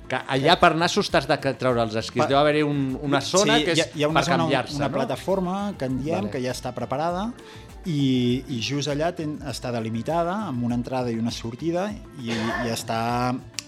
que 0.08 0.20
allà 0.34 0.56
per 0.60 0.72
nassos 0.80 1.10
t'has 1.12 1.28
de 1.28 1.36
treure 1.60 1.82
els 1.84 1.96
esquís. 2.00 2.24
Deu 2.30 2.38
haver-hi 2.40 2.64
un, 2.66 2.98
una 3.04 3.20
zona 3.20 3.58
sí, 3.58 3.66
que 3.66 3.76
és 3.76 3.80
hi 3.80 3.84
ha, 3.84 3.88
hi 3.94 4.06
ha 4.06 4.10
una 4.10 4.22
per 4.22 4.30
zona, 4.30 4.42
canviar-se, 4.44 4.76
una 4.80 4.88
no? 4.88 4.94
plataforma 4.96 5.56
que 5.78 5.88
en 5.90 5.98
diem, 5.98 6.06
Vale. 6.08 6.22
vale. 6.28 6.32
que 6.32 6.42
ja 6.44 6.54
està 6.56 6.72
preparada 6.76 7.28
i, 7.84 8.42
i 8.48 8.58
just 8.64 8.90
allà 8.92 9.12
ten, 9.16 9.36
està 9.48 9.72
delimitada 9.74 10.34
amb 10.48 10.64
una 10.66 10.78
entrada 10.78 11.12
i 11.12 11.20
una 11.20 11.32
sortida 11.34 11.88
i, 12.20 12.32
i 12.32 12.72
està 12.72 13.00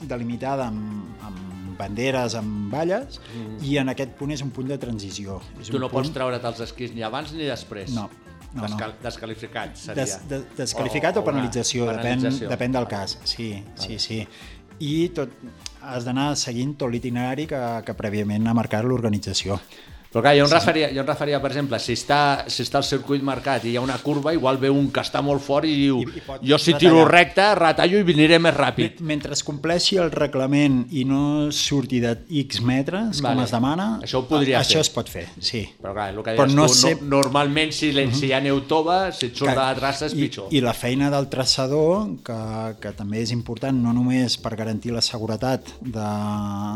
delimitada 0.00 0.70
amb, 0.72 1.20
amb 1.28 1.76
banderes, 1.80 2.36
amb 2.36 2.72
valles 2.72 3.20
mm. 3.20 3.60
i 3.64 3.76
en 3.80 3.92
aquest 3.92 4.16
punt 4.18 4.34
és 4.34 4.42
un 4.44 4.50
punt 4.54 4.68
de 4.68 4.78
transició. 4.80 5.40
És 5.60 5.70
Tu 5.70 5.78
no 5.78 5.88
punt... 5.88 6.00
pots 6.00 6.16
treure't 6.16 6.50
els 6.52 6.64
esquís 6.66 6.92
ni 6.96 7.04
abans 7.06 7.32
ni 7.36 7.48
després. 7.48 7.92
No, 7.96 8.08
no, 8.52 8.62
no. 8.62 8.66
Descal 8.66 8.96
Descalificat 9.02 9.76
seria. 9.78 10.04
Des, 10.04 10.16
de, 10.30 10.42
descalificat 10.58 11.16
o, 11.16 11.22
o, 11.22 11.24
una 11.24 11.32
penalització, 11.32 11.88
penalització. 11.88 12.48
Depèn, 12.48 12.56
depèn 12.56 12.78
del 12.78 12.88
Vale. 12.88 12.96
cas. 12.96 13.18
Sí, 13.24 13.52
sí, 13.80 14.00
sí. 14.02 14.22
I 14.80 14.94
tot, 15.16 15.32
has 15.80 16.04
d'anar 16.04 16.34
seguint 16.36 16.74
tot 16.78 16.92
l'itinerari 16.92 17.46
que, 17.50 17.60
que 17.86 17.96
prèviament 17.96 18.46
ha 18.46 18.56
marcat 18.56 18.86
l'organització. 18.86 19.58
Però 20.10 20.22
clar, 20.24 20.32
jo 20.34 20.42
em, 20.44 20.50
referia, 20.50 20.88
jo 20.92 21.00
em 21.00 21.06
referia, 21.06 21.38
per 21.40 21.52
exemple, 21.52 21.78
si 21.78 21.92
està, 21.94 22.44
si 22.50 22.64
està 22.64 22.78
el 22.80 22.84
circuit 22.84 23.22
marcat 23.22 23.62
i 23.64 23.70
hi 23.70 23.76
ha 23.78 23.80
una 23.80 23.94
curva, 24.02 24.32
igual 24.34 24.56
ve 24.58 24.68
un 24.68 24.88
que 24.90 24.98
està 25.04 25.20
molt 25.22 25.40
fort 25.40 25.64
i 25.70 25.74
diu 25.76 26.00
I- 26.02 26.08
i 26.42 26.48
jo 26.50 26.58
si 26.58 26.72
retallar. 26.72 26.78
tiro 26.80 27.04
recte, 27.06 27.44
retallo 27.54 27.98
i 28.00 28.02
viniré 28.02 28.40
més 28.42 28.52
ràpid. 28.56 28.98
Mentre 29.06 29.32
es 29.34 29.44
compleixi 29.46 29.98
el 30.02 30.10
reglament 30.10 30.88
i 30.90 31.04
no 31.04 31.52
surti 31.52 32.00
de 32.00 32.16
X 32.28 32.60
metres, 32.60 33.20
Vale. 33.22 33.36
com 33.36 33.44
es 33.44 33.50
demana, 33.52 33.86
Això 34.02 34.18
ho 34.18 34.26
podria 34.26 34.58
a- 34.58 34.64
fer. 34.64 34.76
Això 34.76 34.80
es 34.80 34.90
pot 34.90 35.08
fer, 35.08 35.28
sí. 35.38 35.62
Però 35.80 35.92
clar, 35.94 36.08
el 36.10 36.22
que 36.24 36.34
Però 36.36 36.48
no 36.50 36.66
tu, 36.66 36.74
sé- 36.74 36.96
no, 37.00 37.20
normalment 37.20 37.70
si, 37.72 37.90
uh 37.94 38.10
si 38.12 38.26
hi 38.26 38.32
ha 38.32 38.40
neu 38.40 38.62
tova, 38.62 39.12
si 39.12 39.26
et 39.26 39.36
surt 39.36 39.50
de 39.50 39.56
la 39.56 39.76
traça 39.76 40.06
és 40.06 40.14
I, 40.14 40.22
pitjor. 40.24 40.48
I 40.50 40.60
la 40.60 40.74
feina 40.74 41.08
del 41.08 41.28
traçador, 41.28 42.16
que, 42.24 42.40
que 42.80 42.92
també 42.98 43.22
és 43.22 43.30
important 43.30 43.78
no 43.80 43.92
només 43.92 44.36
per 44.38 44.56
garantir 44.56 44.90
la 44.90 45.02
seguretat 45.02 45.70
de, 45.80 46.10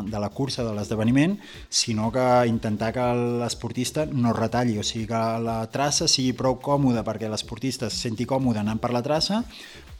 de 0.08 0.20
la 0.20 0.28
cursa, 0.30 0.62
de 0.62 0.72
l'esdeveniment, 0.72 1.36
sinó 1.68 2.12
que 2.12 2.46
intentar 2.46 2.92
que 2.92 3.23
l'esportista 3.40 4.04
no 4.10 4.32
retalli, 4.36 4.76
o 4.78 4.84
sigui 4.86 5.06
que 5.10 5.22
la 5.44 5.58
traça 5.72 6.08
sigui 6.10 6.34
prou 6.36 6.58
còmoda 6.62 7.04
perquè 7.06 7.30
l'esportista 7.30 7.88
es 7.90 7.98
senti 8.06 8.26
còmode 8.28 8.62
anant 8.62 8.80
per 8.82 8.92
la 8.94 9.02
traça, 9.04 9.42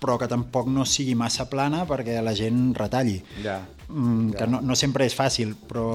però 0.00 0.18
que 0.20 0.28
tampoc 0.30 0.68
no 0.68 0.84
sigui 0.84 1.14
massa 1.18 1.48
plana 1.50 1.84
perquè 1.88 2.20
la 2.22 2.34
gent 2.36 2.74
retalli. 2.76 3.20
Ja. 3.44 3.62
Mm, 3.88 4.34
que 4.36 4.48
no, 4.48 4.60
no 4.60 4.76
sempre 4.76 5.08
és 5.08 5.16
fàcil, 5.16 5.54
però, 5.68 5.86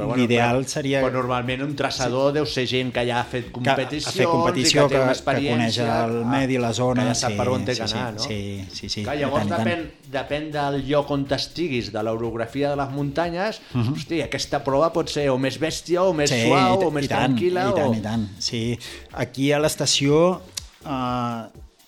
Però 0.00 0.16
l'ideal 0.16 0.62
però, 0.62 0.68
seria... 0.72 1.02
Però 1.04 1.12
normalment 1.20 1.62
un 1.64 1.74
traçador 1.78 2.30
sí. 2.30 2.34
deu 2.38 2.48
ser 2.48 2.66
gent 2.70 2.92
que 2.96 3.04
ja 3.08 3.20
ha 3.20 3.24
fet 3.28 3.46
que 3.48 3.54
competicions 3.58 4.08
ha 4.08 4.16
fet 4.16 4.30
competició, 4.30 4.86
que 4.88 5.00
que, 5.00 5.14
que 5.24 5.52
coneix 5.52 5.78
el 5.84 6.16
medi, 6.30 6.58
la 6.62 6.72
zona... 6.76 7.02
Que 7.02 7.12
ja 7.12 7.14
sap 7.22 7.34
sí, 7.34 7.38
per 7.40 7.48
on 7.52 7.64
té 7.68 7.76
sí, 7.76 7.82
que 7.82 7.88
sí, 7.92 7.98
anar, 7.98 8.14
no? 8.16 8.26
Sí, 8.26 8.40
sí, 8.72 8.88
sí. 8.88 9.04
Clar, 9.06 9.16
llavors 9.20 9.46
tant, 9.46 9.52
i 9.52 9.54
tant. 9.54 9.64
depèn, 9.68 10.10
depèn 10.18 10.50
del 10.56 10.80
lloc 10.88 11.10
on 11.14 11.24
t'estiguis, 11.30 11.92
de 11.94 12.04
l'orografia 12.06 12.74
de 12.74 12.80
les 12.82 12.90
muntanyes, 12.96 13.60
uh 13.74 13.80
-huh. 13.80 13.96
hosti, 13.96 14.22
aquesta 14.22 14.62
prova 14.64 14.92
pot 14.92 15.08
ser 15.08 15.28
o 15.30 15.38
més 15.38 15.60
bèstia, 15.60 16.02
o 16.02 16.12
més 16.12 16.30
Mhm. 16.30 16.40
sí, 16.40 16.48
suau, 16.48 16.86
o 16.88 16.90
més 16.90 17.04
i 17.04 17.08
tant, 17.08 17.34
tranquil·la. 17.34 17.70
I 17.70 17.74
tant, 17.74 17.88
o... 17.88 17.94
i 17.94 18.00
tant, 18.00 18.28
sí. 18.38 18.78
Aquí 19.12 19.52
a 19.52 19.58
l'estació 19.58 20.40
eh, 20.86 21.42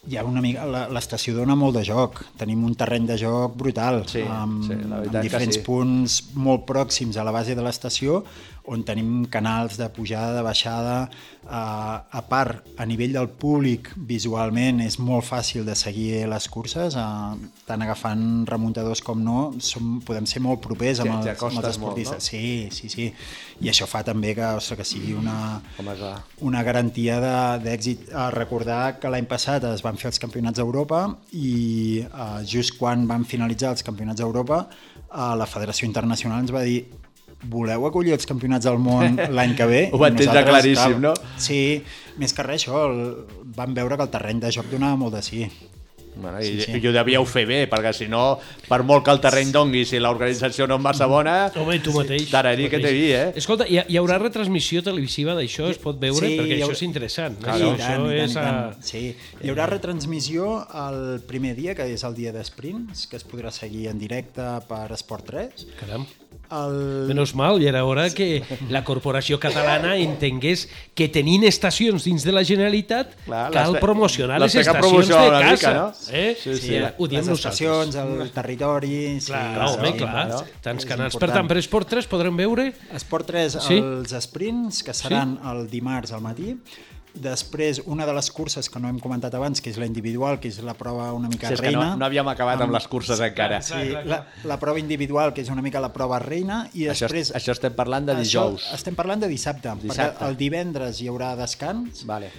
hi 0.07 0.17
ha 0.19 0.25
una 0.27 0.41
mica... 0.43 0.65
L'estació 0.91 1.35
dona 1.37 1.55
molt 1.59 1.77
de 1.79 1.85
joc. 1.87 2.23
Tenim 2.41 2.65
un 2.67 2.75
terreny 2.79 3.07
de 3.07 3.19
joc 3.21 3.55
brutal, 3.59 4.03
Sí, 4.11 4.25
amb, 4.27 4.65
sí, 4.67 4.79
amb 4.83 5.21
diferents 5.23 5.61
sí. 5.61 5.65
punts 5.67 6.21
molt 6.35 6.67
pròxims 6.67 7.17
a 7.17 7.25
la 7.27 7.35
base 7.35 7.55
de 7.55 7.63
l'estació, 7.63 8.25
on 8.71 8.85
tenim 8.87 9.25
canals 9.27 9.75
de 9.79 9.89
pujada, 9.91 10.37
de 10.37 10.43
baixada. 10.47 10.97
Eh, 11.43 11.51
a 11.51 12.21
part, 12.31 12.67
a 12.79 12.85
nivell 12.87 13.15
del 13.17 13.27
públic, 13.29 13.89
visualment 13.97 14.79
és 14.85 14.99
molt 15.03 15.27
fàcil 15.27 15.65
de 15.67 15.75
seguir 15.79 16.21
les 16.31 16.47
curses, 16.51 16.95
eh, 16.95 17.49
tant 17.67 17.83
agafant 17.83 18.45
remuntadors 18.47 19.03
com 19.03 19.19
no, 19.23 19.53
som, 19.59 19.97
podem 20.07 20.27
ser 20.31 20.43
molt 20.47 20.63
propers 20.63 21.01
amb 21.03 21.11
els, 21.11 21.17
amb 21.17 21.27
els 21.27 21.33
acostes 21.35 21.59
molt, 21.63 21.73
esportistes. 21.75 22.19
no? 22.23 22.29
Sí, 22.29 22.69
sí, 22.75 22.89
sí. 22.91 23.09
I 23.63 23.71
això 23.71 23.87
fa 23.91 24.03
també 24.07 24.35
que, 24.39 24.47
ostres, 24.59 24.79
que 24.79 24.87
sigui 24.87 25.15
una, 25.19 25.61
Home, 25.79 25.97
una 26.47 26.63
garantia 26.67 27.19
de- 27.23 27.59
d'èxit. 27.67 28.09
A 28.15 28.31
recordar 28.31 28.99
que 29.03 29.11
l'any 29.11 29.27
passat 29.27 29.65
es 29.73 29.83
van 29.93 30.01
fer 30.01 30.09
els 30.13 30.21
campionats 30.23 30.59
d'Europa 30.59 31.05
i 31.37 32.01
eh, 32.07 32.41
just 32.49 32.79
quan 32.81 33.05
van 33.11 33.27
finalitzar 33.29 33.75
els 33.77 33.85
campionats 33.87 34.23
d'Europa 34.23 34.65
eh, 34.65 35.33
la 35.39 35.49
Federació 35.49 35.89
Internacional 35.89 36.43
ens 36.43 36.53
va 36.55 36.65
dir 36.65 36.81
voleu 37.53 37.89
acollir 37.89 38.15
els 38.15 38.29
campionats 38.29 38.69
del 38.69 38.79
món 38.79 39.19
l'any 39.37 39.57
que 39.59 39.67
ve? 39.69 39.83
Ho 39.93 40.01
van 40.01 40.17
tindre 40.17 40.41
nosaltres, 40.41 40.55
claríssim, 40.55 40.97
clar, 40.97 41.03
no? 41.11 41.39
Sí, 41.43 41.61
més 42.23 42.35
que 42.37 42.47
res 42.47 42.63
això, 42.63 42.85
el, 42.89 43.01
van 43.57 43.75
veure 43.77 43.99
que 43.99 44.07
el 44.07 44.13
terreny 44.15 44.43
de 44.45 44.53
joc 44.55 44.71
donava 44.71 45.01
molt 45.01 45.19
de 45.19 45.25
sí. 45.27 45.49
Bueno, 46.15 46.41
i, 46.43 46.45
Sí, 46.45 46.61
sí. 46.67 46.73
I 46.77 46.87
ho 46.89 46.93
devíeu 46.93 47.25
fer 47.25 47.47
bé, 47.49 47.61
perquè 47.71 47.93
si 47.97 48.07
no, 48.07 48.39
per 48.69 48.83
molt 48.85 49.05
que 49.07 49.11
el 49.15 49.21
terreny 49.25 49.51
dongui, 49.55 49.85
si 49.89 49.99
l'organització 49.99 50.67
no 50.69 50.77
és 50.77 50.83
massa 50.85 51.07
bona, 51.09 51.51
Home, 51.57 51.79
tu 51.81 51.95
mateix. 51.97 52.27
Tararí 52.31 52.69
que 52.69 52.79
te 52.85 52.93
vi, 52.93 53.07
eh? 53.17 53.33
Escolta, 53.41 53.65
hi, 53.67 53.79
ha- 53.81 53.87
hi 53.89 53.97
haurà 53.97 54.19
retransmissió 54.21 54.83
televisiva 54.85 55.33
d'això? 55.39 55.71
Es 55.73 55.79
pot 55.81 55.97
veure? 55.99 56.27
Sí, 56.29 56.37
Perquè 56.39 56.59
això 56.61 56.73
és 56.77 56.83
interessant. 56.85 57.39
Sí, 57.41 57.49
això, 57.49 57.71
tant, 57.81 58.05
tant, 58.05 58.13
és 58.13 58.35
i 58.35 58.39
a... 58.39 58.43
tant. 58.45 58.83
Sí. 58.85 59.05
Hi 59.43 59.49
haurà 59.55 59.67
retransmissió 59.73 60.51
el 60.87 61.21
primer 61.27 61.55
dia, 61.57 61.75
que 61.75 61.89
és 61.95 62.05
el 62.05 62.15
dia 62.15 62.33
d'esprints, 62.37 63.07
que 63.09 63.17
es 63.17 63.25
podrà 63.25 63.51
seguir 63.51 63.89
en 63.89 63.99
directe 63.99 64.43
per 64.69 64.85
Esport 64.93 65.25
3. 65.33 65.67
Caram. 65.81 66.05
El... 66.53 67.07
Menos 67.09 67.35
mal, 67.35 67.57
ja 67.63 67.71
era 67.71 67.85
hora 67.89 68.11
que 68.13 68.43
la 68.69 68.83
corporació 68.85 69.39
catalana 69.41 69.95
entengués 69.97 70.67
que 70.95 71.09
tenint 71.09 71.47
estacions 71.49 72.05
dins 72.05 72.27
de 72.29 72.33
la 72.37 72.43
Generalitat 72.45 73.15
Clar, 73.25 73.47
cal 73.55 73.73
les- 73.73 73.81
promocionar 73.81 74.39
les 74.43 74.55
les 74.55 74.67
estacions 74.67 75.09
de 75.09 75.15
una 75.15 75.41
casa. 75.41 75.53
mica, 75.53 75.73
no? 75.75 75.87
Eh? 76.13 76.37
Sí, 76.39 76.55
Sí, 76.57 76.69
sí. 76.69 76.77
ho 76.99 77.09
diem 77.09 77.21
les 77.23 77.29
nosaltres. 77.31 77.61
estacions, 77.61 77.97
el 77.97 78.31
territori... 78.37 79.21
Sí, 79.21 79.27
Clar, 79.33 79.59
home, 79.69 79.93
sí, 79.93 79.97
clar. 79.99 80.13
claro. 80.29 80.45
Tants 80.61 80.85
canals. 80.87 81.17
Per 81.17 81.31
tant, 81.33 81.49
per 81.49 81.57
Esport 81.63 81.89
3 81.89 82.07
podrem 82.07 82.37
veure... 82.37 82.73
Esport 82.95 83.27
3, 83.33 83.59
Sí? 83.67 83.79
els 83.81 84.13
sprints, 84.27 84.83
que 84.85 84.93
seran 84.93 85.39
el 85.49 85.65
dimarts 85.71 86.13
al 86.13 86.21
matí. 86.21 86.57
Després, 87.15 87.83
una 87.85 88.07
de 88.09 88.13
les 88.17 88.31
curses 88.33 88.71
que 88.73 88.81
no 88.81 88.89
hem 88.89 88.99
comentat 88.99 89.35
abans, 89.37 89.61
que 89.61 89.69
és 89.69 89.77
la 89.77 89.85
individual, 89.85 90.39
que 90.41 90.49
és 90.49 90.59
la 90.65 90.73
prova 90.75 91.11
una 91.13 91.29
mica 91.29 91.51
que 91.53 91.57
reina. 91.61 91.91
no, 91.93 91.99
no 92.01 92.07
havíem 92.07 92.29
acabat 92.33 92.63
amb 92.65 92.73
les 92.73 92.87
curses 92.89 93.21
encara. 93.21 93.61
Sí, 93.63 93.91
la, 94.09 94.23
la 94.49 94.57
prova 94.59 94.81
individual, 94.81 95.35
que 95.37 95.43
és 95.45 95.51
una 95.53 95.61
mica 95.63 95.81
la 95.81 95.93
prova 95.93 96.19
reina, 96.23 96.63
i 96.73 96.87
Això, 96.89 97.05
després... 97.11 97.35
això 97.37 97.53
estem 97.53 97.75
parlant 97.77 98.09
de 98.09 98.17
dijous. 98.17 98.65
Això 98.65 98.79
estem 98.81 98.97
parlant 98.97 99.21
de 99.21 99.29
dissabte, 99.29 99.69
Dissabte. 99.83 100.17
perquè 100.17 100.29
el 100.31 100.39
divendres 100.41 101.03
hi 101.03 101.11
haurà 101.13 101.35
descans 101.37 102.07
Vale. 102.09 102.31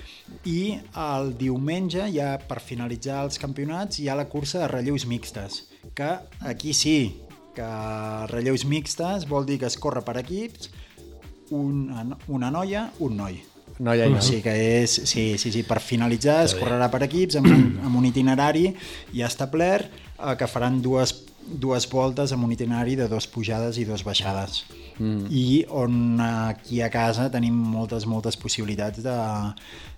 i 0.50 0.80
el 1.06 1.36
diumenge, 1.38 2.10
ja 2.16 2.34
per 2.42 2.60
finalitzar 2.60 3.22
els 3.28 3.38
campionats, 3.38 4.00
hi 4.02 4.10
ha 4.10 4.18
la 4.18 4.26
cursa 4.26 4.64
de 4.66 4.68
relleus 4.74 5.06
mixtes, 5.06 5.68
que 5.94 6.16
aquí 6.42 6.74
sí, 6.74 7.22
que 7.54 7.70
relleus 8.34 8.66
mixtes 8.66 9.30
vol 9.30 9.46
dir 9.46 9.60
que 9.62 9.70
es 9.70 9.78
corre 9.78 10.02
per 10.02 10.18
equips, 10.26 10.72
una, 11.54 12.18
una 12.28 12.50
noia, 12.50 12.88
un 13.00 13.18
noi. 13.22 13.44
No 13.80 13.94
hi 13.96 14.02
ha 14.04 14.08
O 14.12 14.22
sigui 14.22 14.42
que 14.46 14.54
és, 14.84 14.92
sí, 15.10 15.38
sí, 15.42 15.52
sí, 15.52 15.64
per 15.66 15.80
finalitzar 15.82 16.44
es 16.46 16.54
correrà 16.60 16.92
per 16.94 17.02
equips 17.08 17.40
amb 17.40 17.48
un, 17.50 17.64
amb 17.86 17.98
un 17.98 18.06
itinerari 18.06 18.68
ja 19.16 19.26
establert 19.28 19.90
eh, 19.90 20.36
que 20.38 20.48
faran 20.48 20.82
dues, 20.82 21.16
dues 21.44 21.88
voltes 21.90 22.32
amb 22.36 22.46
un 22.46 22.52
itinerari 22.54 22.96
de 22.96 23.08
dos 23.10 23.26
pujades 23.28 23.78
i 23.82 23.86
dos 23.86 24.04
baixades. 24.06 24.64
Mm. 25.00 25.26
I 25.34 25.66
on 25.74 26.22
aquí 26.22 26.80
a 26.86 26.90
casa 26.94 27.26
tenim 27.34 27.56
moltes, 27.58 28.06
moltes 28.06 28.38
possibilitats 28.38 29.02
de, 29.02 29.16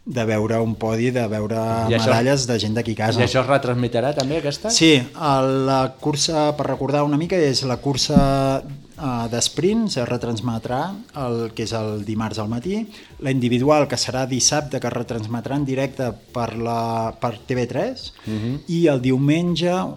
de 0.05 0.23
veure 0.25 0.61
un 0.63 0.77
podi, 0.79 1.11
de 1.11 1.27
veure 1.27 1.59
I 1.91 1.97
això- 1.97 2.13
medalles 2.13 2.47
de 2.47 2.57
gent 2.63 2.77
d'aquí 2.79 2.95
a 2.95 3.01
casa. 3.03 3.19
I 3.19 3.27
això 3.27 3.41
es 3.43 3.49
retransmetrà 3.51 4.13
també, 4.15 4.39
aquesta? 4.39 4.71
Sí, 4.71 4.93
la 5.19 5.81
cursa, 5.99 6.53
per 6.55 6.69
recordar 6.71 7.03
una 7.03 7.19
mica, 7.19 7.35
és 7.35 7.65
la 7.67 7.75
cursa 7.83 8.63
uh, 8.97 9.27
d'esprints, 9.31 9.97
es 9.97 10.07
retransmetrà 10.09 10.93
el 11.25 11.51
que 11.55 11.63
és 11.63 11.73
el 11.73 12.03
dimarts 12.05 12.39
al 12.39 12.49
matí, 12.49 12.85
la 13.19 13.31
individual, 13.31 13.87
que 13.87 13.95
serà 13.99 14.25
dissabte, 14.27 14.79
que 14.79 14.87
es 14.87 14.93
retransmetrà 14.93 15.55
en 15.55 15.65
directe 15.65 16.11
per, 16.33 16.55
la, 16.57 17.13
per 17.19 17.35
TV3, 17.47 18.11
Mhm. 18.25 18.55
i 18.67 18.87
el 18.87 19.01
diumenge 19.01 19.71
uh, 19.71 19.95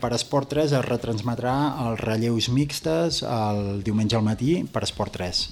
per 0.00 0.12
Esport 0.16 0.48
3 0.50 0.72
es 0.74 0.84
retransmetrà 0.84 1.52
els 1.86 2.00
relleus 2.02 2.48
mixtes 2.50 3.20
el 3.22 3.82
diumenge 3.86 4.16
al 4.18 4.24
matí 4.26 4.64
per 4.66 4.82
Esport 4.82 5.12
3. 5.14 5.42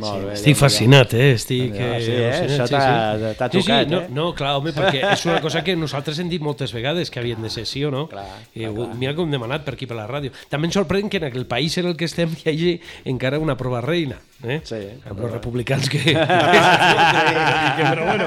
Molt 0.00 0.24
bé. 0.24 0.32
Estic 0.38 0.56
fascinat, 0.56 1.12
eh? 1.14 1.32
Estic, 1.34 1.72
Ah, 1.74 1.98
eh, 1.98 2.00
sí, 2.04 2.12
eh? 2.12 2.30
Això 2.46 2.66
t'ha- 2.68 3.18
sí, 3.50 3.60
sí, 3.60 3.66
tocat, 3.66 3.88
no, 3.88 4.00
eh? 4.00 4.08
no, 4.10 4.26
clar, 4.34 4.54
home, 4.56 4.72
perquè 4.72 5.02
és 5.12 5.24
una 5.26 5.40
cosa 5.44 5.62
que 5.64 5.74
nosaltres 5.76 6.18
hem 6.18 6.28
dit 6.28 6.40
moltes 6.44 6.72
vegades 6.72 7.10
que 7.10 7.20
havien 7.20 7.42
de 7.42 7.50
ser, 7.50 7.66
sí 7.66 7.84
o 7.84 7.90
no? 7.90 8.06
Clar, 8.08 8.24
Eh, 8.54 8.68
clar. 8.72 8.94
Mira 8.96 9.14
com 9.14 9.24
hem 9.26 9.32
demanat 9.32 9.64
per 9.64 9.74
aquí 9.74 9.86
per 9.86 9.96
la 9.96 10.06
ràdio. 10.08 10.30
També 10.48 10.66
em 10.68 10.72
sorprèn 10.72 11.08
que 11.10 11.18
en 11.18 11.24
aquell 11.24 11.46
país 11.46 11.76
en 11.78 11.86
el 11.86 11.96
que 11.96 12.04
estem 12.06 12.30
hi 12.44 12.48
hagi 12.50 12.80
encara 13.04 13.38
una 13.38 13.56
prova 13.56 13.80
reina. 13.80 14.20
Eh? 14.46 14.60
Sí. 14.62 14.76
Amb 15.10 15.18
els 15.18 15.32
republicans 15.32 15.88
que... 15.90 15.98
que 16.06 16.14
però 17.82 18.04
bueno... 18.06 18.26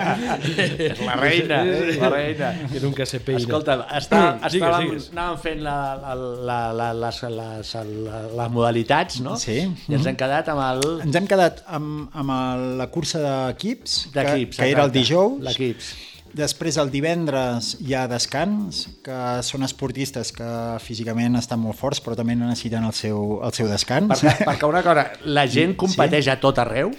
La 1.08 1.16
reina, 1.16 1.62
la 2.02 2.10
reina. 2.12 2.50
Que 2.68 2.82
nunca 2.84 3.06
se 3.08 3.22
peina. 3.24 3.40
Escolta, 3.40 3.78
està, 3.96 4.20
Digues, 4.44 4.58
estàvem, 4.60 4.90
digues. 4.90 5.08
anàvem 5.16 5.40
fent 5.46 5.64
la, 5.64 5.78
la, 6.02 6.16
la, 6.20 6.60
la, 6.76 6.90
les, 7.06 7.22
les, 7.38 7.74
les, 7.88 8.30
les 8.42 8.54
modalitats, 8.58 9.22
no? 9.24 9.38
Sí. 9.40 9.62
I 9.88 9.98
ens 10.00 10.12
hem 10.12 10.20
quedat 10.20 10.52
amb 10.52 10.66
el... 10.68 10.84
Ens 11.08 11.16
hem 11.22 11.32
quedat 11.32 11.64
amb, 11.80 12.10
amb 12.12 12.36
la 12.82 12.92
cursa 12.92 13.24
d'equips, 13.24 14.02
que, 14.12 14.20
D'equips, 14.20 14.60
que 14.60 14.72
era 14.76 14.84
el 14.90 14.96
dijous. 14.96 15.40
L'equips. 15.48 15.94
Després, 16.38 16.78
el 16.80 16.92
divendres, 16.94 17.74
hi 17.84 17.96
ha 17.98 18.06
descans, 18.08 18.86
que 19.04 19.18
són 19.44 19.66
esportistes 19.68 20.32
que 20.36 20.52
físicament 20.84 21.36
estan 21.40 21.60
molt 21.60 21.80
forts, 21.80 22.00
però 22.04 22.16
també 22.16 22.38
necessiten 22.40 22.88
el 22.88 22.96
seu, 22.96 23.42
el 23.44 23.52
seu 23.58 23.68
descans. 23.72 24.14
Perquè, 24.14 24.48
perquè 24.48 24.70
una 24.70 24.84
cosa, 24.86 25.10
la 25.28 25.46
gent 25.52 25.76
competeix 25.80 26.32
a 26.32 26.38
tot 26.40 26.62
arreu, 26.64 26.94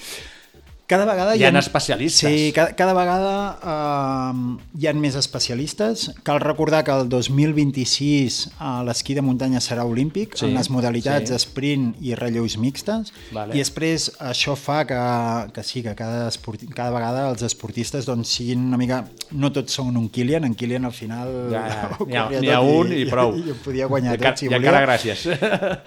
Cada 0.92 1.07
vegada 1.09 1.35
Hi 1.40 1.44
ha 1.48 1.52
especialistes. 1.59 2.20
Sí, 2.28 2.52
cada, 2.52 2.74
cada 2.76 2.92
vegada 2.92 3.33
uh, 3.64 4.57
hi 4.76 4.87
ha 4.90 4.92
més 4.98 5.14
especialistes. 5.16 6.11
Cal 6.26 6.40
recordar 6.44 6.83
que 6.85 6.92
el 6.92 7.09
2026 7.09 8.38
uh, 8.61 8.83
l'esquí 8.87 9.14
de 9.16 9.22
muntanya 9.24 9.61
serà 9.64 9.87
olímpic 9.88 10.37
Sí, 10.37 10.46
en 10.50 10.57
les 10.59 10.68
modalitats 10.72 11.33
sí. 11.33 11.38
sprint 11.46 11.94
i 12.05 12.14
relleus 12.18 12.59
mixtes 12.61 13.12
Vale. 13.33 13.55
i 13.57 13.62
després 13.62 14.11
això 14.20 14.55
fa 14.59 14.83
que, 14.88 15.00
que 15.57 15.64
sí, 15.64 15.83
que 15.87 15.94
cada, 15.98 16.26
esporti, 16.28 16.68
cada 16.68 16.92
vegada 16.94 17.24
els 17.31 17.42
esportistes 17.48 18.07
doncs, 18.09 18.28
siguin 18.38 18.68
una 18.68 18.81
mica... 18.81 19.02
No 19.33 19.48
tots 19.55 19.72
són 19.78 19.96
un 19.96 20.11
Kilian, 20.12 20.44
en 20.44 20.55
Kilian 20.59 20.85
al 20.85 20.92
final 20.92 21.33
Ja, 21.52 21.64
ja. 22.12 22.26
N'hi 22.37 22.50
ha- 22.52 22.59
ha 22.59 22.62
un 22.62 22.92
i 22.92 23.05
prou. 23.09 23.33
I, 23.38 23.46
i 23.48 23.59
podia 23.64 23.88
guanyar 23.88 24.18
I 24.18 24.22
tot 24.26 24.42
si 24.42 24.46
i 24.46 24.52
volia. 24.52 24.68
encara 24.68 24.85
gràcies. 24.85 25.24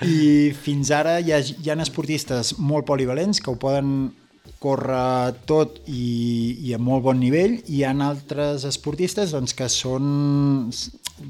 I 0.10 0.52
fins 0.66 0.90
ara 0.96 1.20
hi 1.22 1.34
ha, 1.36 1.40
hi 1.46 1.70
ha 1.70 1.78
esportistes 1.86 2.56
molt 2.58 2.88
polivalents 2.90 3.42
que 3.44 3.52
ho 3.54 3.60
poden 3.62 3.92
córrer 4.62 5.36
tot 5.46 5.82
i, 5.86 6.58
i 6.66 6.74
a 6.76 6.80
molt 6.82 7.06
bon 7.06 7.20
nivell 7.22 7.60
i 7.66 7.80
hi 7.80 7.84
ha 7.86 7.94
altres 8.08 8.66
esportistes 8.68 9.34
doncs, 9.36 9.54
que 9.58 9.68
són, 9.72 10.72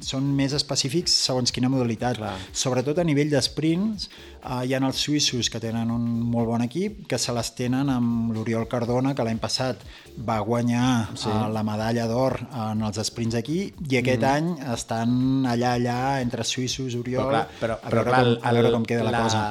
són 0.06 0.30
més 0.38 0.56
específics 0.56 1.14
segons 1.28 1.54
quina 1.56 1.70
modalitat. 1.72 2.20
Clar. 2.22 2.36
Sobretot 2.56 3.02
a 3.02 3.06
nivell 3.08 3.34
d'esprints 3.34 4.08
eh, 4.08 4.62
hi 4.66 4.76
ha 4.76 4.82
els 4.82 5.02
suïssos 5.08 5.50
que 5.52 5.62
tenen 5.64 5.92
un 5.94 6.06
molt 6.32 6.52
bon 6.54 6.66
equip 6.66 7.06
que 7.12 7.20
se 7.22 7.36
les 7.36 7.52
tenen 7.58 7.92
amb 7.92 8.34
l'Oriol 8.36 8.70
Cardona 8.72 9.16
que 9.18 9.28
l'any 9.28 9.42
passat 9.42 9.84
va 10.28 10.40
guanyar 10.46 10.90
sí. 11.20 11.32
la 11.52 11.64
medalla 11.68 12.08
d'or 12.12 12.40
en 12.46 12.86
els 12.88 13.02
sprints 13.10 13.40
aquí 13.42 13.62
i 13.90 14.00
aquest 14.00 14.24
mm. 14.24 14.32
any 14.32 14.76
estan 14.76 15.50
allà 15.52 15.76
allà 15.76 16.02
entre 16.24 16.46
suïssos, 16.48 16.96
Oriol, 16.96 17.26
Però, 17.26 17.32
clar, 17.32 17.48
però, 17.60 17.80
a, 17.82 17.90
veure 17.90 18.12
clar, 18.12 18.22
com, 18.22 18.38
a 18.42 18.60
veure 18.60 18.76
com 18.78 18.86
queda 18.94 19.10
la, 19.10 19.18
la 19.18 19.26
cosa. 19.26 19.44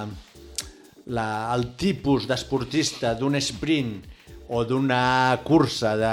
La, 1.06 1.52
el 1.54 1.74
tipus 1.76 2.24
d'esportista 2.26 3.12
d'un 3.18 3.34
sprint 3.36 4.04
o 4.48 4.62
d'una 4.64 5.38
cursa 5.44 5.94
de 6.00 6.12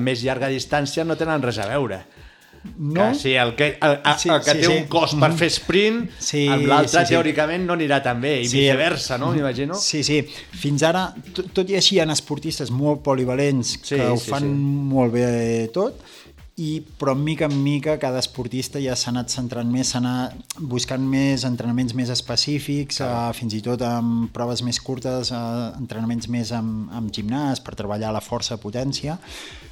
més 0.00 0.20
llarga 0.24 0.48
distància 0.52 1.04
no 1.04 1.16
tenen 1.16 1.40
res 1.44 1.58
a 1.60 1.68
veure. 1.70 2.02
No? 2.76 3.12
Que 3.12 3.14
sí, 3.14 3.32
el 3.38 3.54
que, 3.56 3.78
el, 3.80 3.94
el, 4.04 4.18
Sí, 4.18 4.28
el 4.28 4.40
que 4.42 4.50
sí, 4.50 4.58
té 4.60 4.66
sí. 4.66 4.72
un 4.74 4.86
cost 4.90 5.14
per 5.20 5.30
fer 5.38 5.48
sprint, 5.54 6.08
Sí, 6.20 6.42
amb 6.50 6.66
l'altre 6.68 7.04
sí, 7.04 7.06
sí. 7.06 7.14
teòricament 7.14 7.64
no 7.68 7.76
anirà 7.78 8.00
tan 8.04 8.20
bé, 8.20 8.34
i 8.42 8.48
Sí. 8.50 8.58
viceversa, 8.58 9.16
no? 9.16 9.30
M'imagino. 9.32 9.76
Sí, 9.78 10.02
sí. 10.04 10.18
Fins 10.58 10.82
ara, 10.84 11.06
tot, 11.32 11.52
tot 11.54 11.70
i 11.70 11.76
així, 11.78 11.96
hi 11.96 12.00
ha 12.02 12.08
esportistes 12.12 12.72
molt 12.74 13.00
polivalents 13.06 13.76
Sí, 13.80 13.94
que 13.94 14.08
ho 14.10 14.18
sí, 14.18 14.28
fan 14.34 14.42
sí. 14.44 14.52
molt 14.92 15.14
bé 15.14 15.70
tot, 15.72 16.02
i, 16.58 16.80
però 16.98 17.14
mica 17.14 17.46
en 17.46 17.54
mica 17.62 17.94
cada 18.02 18.18
esportista 18.18 18.80
ja 18.82 18.96
s'ha 18.98 19.12
anat 19.12 19.30
centrant 19.30 19.68
més, 19.70 19.92
s'ha 19.92 20.00
anat 20.02 20.56
buscant 20.58 21.04
més 21.06 21.44
entrenaments 21.46 21.94
més 21.94 22.10
específics, 22.10 22.98
eh, 23.00 23.10
fins 23.38 23.54
i 23.54 23.60
tot 23.62 23.82
amb 23.86 24.32
proves 24.34 24.64
més 24.66 24.80
curtes, 24.82 25.30
eh, 25.30 25.38
entrenaments 25.78 26.26
més 26.28 26.50
amb, 26.52 26.90
amb 26.90 27.12
gimnàs 27.14 27.62
per 27.62 27.76
treballar 27.78 28.10
la 28.12 28.20
força, 28.24 28.58
potència, 28.58 29.18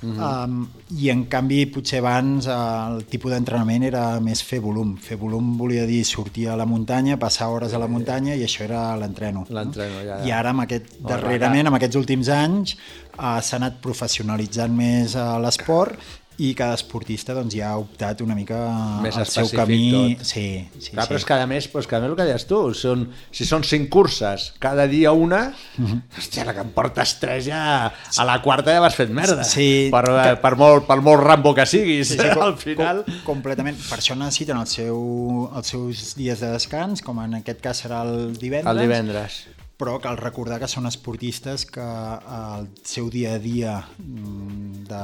Mhm. 0.03 0.21
um, 0.21 0.67
i 1.01 1.09
en 1.09 1.25
canvi 1.25 1.65
potser 1.73 1.99
abans 2.03 2.47
eh, 2.47 2.53
el 2.53 3.07
tipus 3.09 3.33
d'entrenament 3.33 3.83
era 3.89 4.21
més 4.21 4.43
fer 4.45 4.61
volum. 4.61 4.95
Fer 5.01 5.17
volum 5.17 5.57
volia 5.57 5.87
dir 5.89 6.03
sortir 6.05 6.49
a 6.53 6.57
la 6.57 6.67
muntanya, 6.67 7.17
passar 7.19 7.49
hores 7.49 7.73
a 7.73 7.79
la 7.79 7.89
muntanya 7.89 8.35
i 8.37 8.45
això 8.45 8.63
era 8.65 8.95
l'entreno. 9.01 9.47
L'entreno, 9.49 10.03
ja, 10.05 10.19
ja. 10.21 10.27
I 10.27 10.31
ara, 10.37 10.51
amb 10.51 10.61
aquest, 10.67 10.85
Oh, 11.03 11.09
darrerament, 11.09 11.67
amb 11.67 11.77
aquests 11.81 11.97
últims 11.97 12.29
anys, 12.29 12.77
eh, 13.19 13.41
s'ha 13.43 13.57
anat 13.57 13.81
professionalitzant 13.81 14.71
més 14.77 15.15
eh, 15.17 15.25
l'esport 15.41 15.97
i 16.39 16.51
cada 16.55 16.75
esportista 16.77 17.33
doncs, 17.33 17.55
ja 17.57 17.71
ha 17.73 17.79
optat 17.81 18.21
una 18.21 18.35
mica 18.37 18.59
Més 19.01 19.17
el 19.17 19.25
seu 19.27 19.49
camí. 19.49 19.91
tot. 20.19 20.25
Sí, 20.27 20.69
sí, 20.79 20.91
Clar, 20.93 21.07
sí. 21.07 21.09
però 21.13 21.17
és 21.17 21.25
que 21.25 21.33
a 21.35 21.47
més, 21.49 21.69
doncs, 21.73 21.87
que 21.89 21.97
a 21.97 22.01
més 22.03 22.11
el 22.11 22.17
que 22.19 22.27
deies 22.29 22.47
tu, 22.47 22.59
són, 22.77 23.07
si 23.33 23.47
són 23.49 23.65
cinc 23.65 23.89
curses, 23.89 24.53
cada 24.61 24.87
dia 24.87 25.13
una, 25.13 25.53
Mhm. 25.79 26.03
hòstia, 26.19 26.45
la 26.45 26.53
que 26.55 26.61
em 26.61 26.71
portes 26.77 27.19
tres 27.21 27.45
ja, 27.47 27.87
a 28.19 28.25
la 28.25 28.41
quarta 28.43 28.73
ja 28.73 28.81
vas 28.81 28.95
fet 28.95 29.11
merda. 29.11 29.45
Sí. 29.45 29.89
Per, 29.91 30.05
que... 30.05 30.37
per, 30.43 30.57
molt, 30.57 30.87
per 30.87 31.01
molt 31.01 31.23
rambo 31.23 31.55
que 31.55 31.65
siguis, 31.67 32.09
Sí, 32.09 32.19
sí, 32.19 32.29
com- 32.35 32.43
al 32.43 32.57
final... 32.57 33.05
Com, 33.25 33.37
completament. 33.37 33.77
Per 33.89 33.99
això 33.99 34.17
necessiten 34.17 34.59
el 34.59 34.67
seu, 34.67 35.51
els 35.57 35.67
seus 35.67 36.15
dies 36.17 36.41
de 36.41 36.51
descans, 36.53 37.03
com 37.03 37.19
en 37.25 37.35
aquest 37.41 37.61
cas 37.61 37.83
serà 37.85 38.03
el 38.05 38.37
divendres. 38.37 38.73
El 38.75 38.81
divendres. 38.83 39.47
Però 39.77 39.99
cal 40.01 40.17
recordar 40.17 40.57
que 40.63 40.69
són 40.73 40.87
esportistes 40.89 41.67
que 41.69 41.85
el 41.85 42.69
seu 42.89 43.11
dia 43.13 43.35
a 43.37 43.41
dia 43.43 43.75
mm, 44.01 44.87
de, 44.89 45.01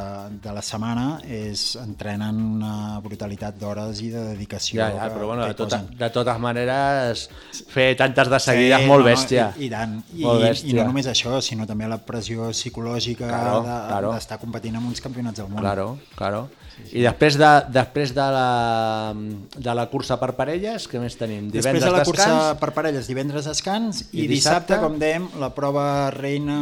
de 0.47 0.55
la 0.57 0.63
setmana 0.65 1.19
és 1.29 1.75
entrenen 1.77 2.39
una 2.57 2.99
brutalitat 3.05 3.59
d'hores 3.61 4.01
i 4.01 4.09
de 4.15 4.23
dedicació. 4.31 4.81
Ja, 4.81 4.89
ja, 4.97 5.11
però 5.13 5.29
bueno, 5.29 5.45
de, 5.45 5.53
tota, 5.59 5.83
de 6.01 6.09
totes 6.15 6.41
maneres, 6.41 7.27
fer 7.69 7.91
tantes 8.01 8.33
de 8.33 8.41
seguides 8.41 8.81
sí, 8.81 8.89
molt 8.89 9.05
bèstia. 9.11 9.51
No, 9.53 9.61
i, 9.61 9.67
i, 9.67 9.71
tant. 9.77 9.99
I, 10.17 10.25
Molt 10.25 10.41
I 10.41 10.49
bèstia. 10.49 10.79
no 10.81 10.89
només 10.89 11.11
això, 11.13 11.37
sinó 11.45 11.69
també 11.69 11.91
la 11.93 12.01
pressió 12.01 12.49
psicològica 12.57 13.29
Claro, 13.29 13.61
de- 13.69 13.79
claro. 13.93 14.15
d'estar 14.17 14.41
competint 14.41 14.81
en 14.81 14.89
uns 14.89 15.05
campionats 15.05 15.37
del 15.43 15.53
món. 15.53 15.61
Claro, 15.61 15.99
claro. 16.17 16.47
I 16.93 17.03
després 17.05 17.37
de, 17.41 17.49
després 17.73 18.11
de, 18.17 18.25
la, 18.35 19.13
de 19.57 19.75
la 19.77 19.85
cursa 19.93 20.17
per 20.21 20.33
parelles, 20.39 20.87
què 20.91 21.01
més 21.01 21.15
tenim? 21.21 21.47
Després 21.53 21.63
Divendres 21.79 21.85
de 21.87 21.93
la 21.95 22.05
cursa 22.09 22.27
descans? 22.29 22.61
per 22.63 22.71
parelles, 22.77 23.09
divendres 23.09 23.49
descans 23.49 24.01
i, 24.11 24.25
I 24.25 24.27
dissabte, 24.31 24.73
dissabte, 24.75 24.81
com 24.83 24.99
dèiem, 25.01 25.29
la 25.41 25.51
prova 25.57 25.87
reina 26.15 26.59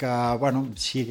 que, 0.00 0.12
bueno, 0.40 0.68
sí, 0.76 1.06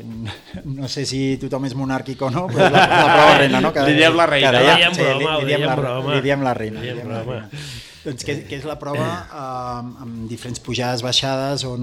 no 0.66 0.88
sé 0.90 1.06
si 1.10 1.22
tothom 1.42 1.66
és 1.70 1.76
monàrquic 1.78 2.22
o 2.26 2.32
no, 2.34 2.46
però 2.52 2.68
és 2.70 2.74
la, 2.78 2.86
la 2.88 3.10
prova 3.16 3.36
reina, 3.44 3.62
no? 3.64 3.74
Que, 3.76 3.86
Li 3.90 3.98
diem 4.00 4.16
la 4.18 4.30
reina, 4.30 4.54
que. 4.56 4.64
Li 4.64 4.78
diem 4.78 4.96
broma, 4.98 5.36
li, 5.38 5.44
li 5.44 5.52
diem 5.52 5.68
la, 5.68 5.76
broma. 5.82 6.16
li 6.16 6.24
diem 6.26 6.48
la 6.48 6.56
reina. 6.58 6.82
Li 6.82 6.88
diem 6.92 6.98
li 6.98 7.04
diem 7.04 7.14
la 7.14 7.22
reina. 7.28 7.66
Doncs 8.08 8.24
que, 8.24 8.38
que 8.48 8.56
és 8.56 8.64
la 8.64 8.78
prova 8.80 9.04
eh, 9.28 10.04
amb 10.06 10.30
diferents 10.32 10.62
pujades, 10.64 11.02
baixades, 11.04 11.66
on... 11.68 11.82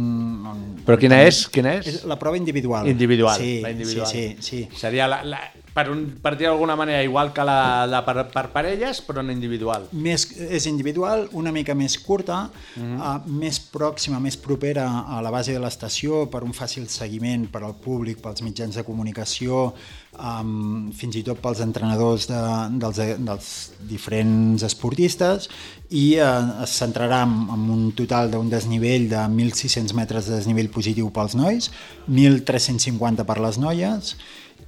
on 0.48 0.62
Però 0.86 0.96
quina 0.96 1.18
és? 1.26 1.42
Quina 1.52 1.74
és? 1.82 1.90
És 1.90 2.06
la 2.08 2.16
prova 2.16 2.38
individual. 2.40 2.88
Individual, 2.88 3.36
Sí, 3.36 3.58
la 3.60 3.74
individual. 3.74 4.08
sí, 4.08 4.30
sí, 4.40 4.62
sí. 4.64 4.78
Seria, 4.80 5.04
la, 5.10 5.18
la, 5.28 5.42
per, 5.74 5.88
un, 5.90 6.04
per 6.22 6.36
dir 6.38 6.46
d'alguna 6.46 6.76
manera, 6.78 7.02
igual 7.02 7.32
que 7.34 7.42
la, 7.44 7.84
la 7.90 8.04
per, 8.06 8.22
per 8.30 8.46
parelles, 8.54 9.00
però 9.02 9.24
en 9.24 9.32
individual. 9.34 9.88
més, 9.90 10.28
és 10.38 10.68
individual, 10.70 11.26
una 11.34 11.50
mica 11.52 11.74
més 11.74 11.98
curta, 11.98 12.44
mm. 12.76 12.82
-hmm. 12.82 13.00
uh, 13.02 13.40
més 13.42 13.58
pròxima, 13.58 14.20
més 14.20 14.36
propera 14.36 14.86
a 15.10 15.20
la 15.20 15.30
base 15.34 15.52
de 15.52 15.58
l'estació 15.58 16.30
per 16.30 16.44
un 16.44 16.54
fàcil 16.54 16.86
seguiment 16.88 17.48
per 17.50 17.64
al 17.64 17.74
públic, 17.74 18.22
pels 18.22 18.42
mitjans 18.42 18.74
de 18.74 18.84
comunicació, 18.84 19.74
um, 20.18 20.92
fins 20.92 21.16
i 21.16 21.22
tot 21.26 21.40
pels 21.42 21.60
entrenadors 21.60 22.28
de, 22.30 22.40
dels, 22.78 23.00
dels 23.18 23.48
diferents 23.80 24.62
esportistes 24.62 25.48
i 25.90 26.16
uh, 26.22 26.62
es 26.62 26.70
centrarà 26.70 27.22
en, 27.26 27.34
en 27.50 27.66
un 27.70 27.92
total 27.92 28.30
d'un 28.30 28.48
desnivell 28.48 29.08
de 29.08 29.16
1.600 29.16 29.92
metres 29.94 30.26
de 30.26 30.36
desnivell 30.36 30.70
positiu 30.70 31.10
pels 31.10 31.34
nois, 31.34 31.70
1.350 32.08 33.26
per 33.26 33.40
les 33.40 33.58
noies 33.58 34.14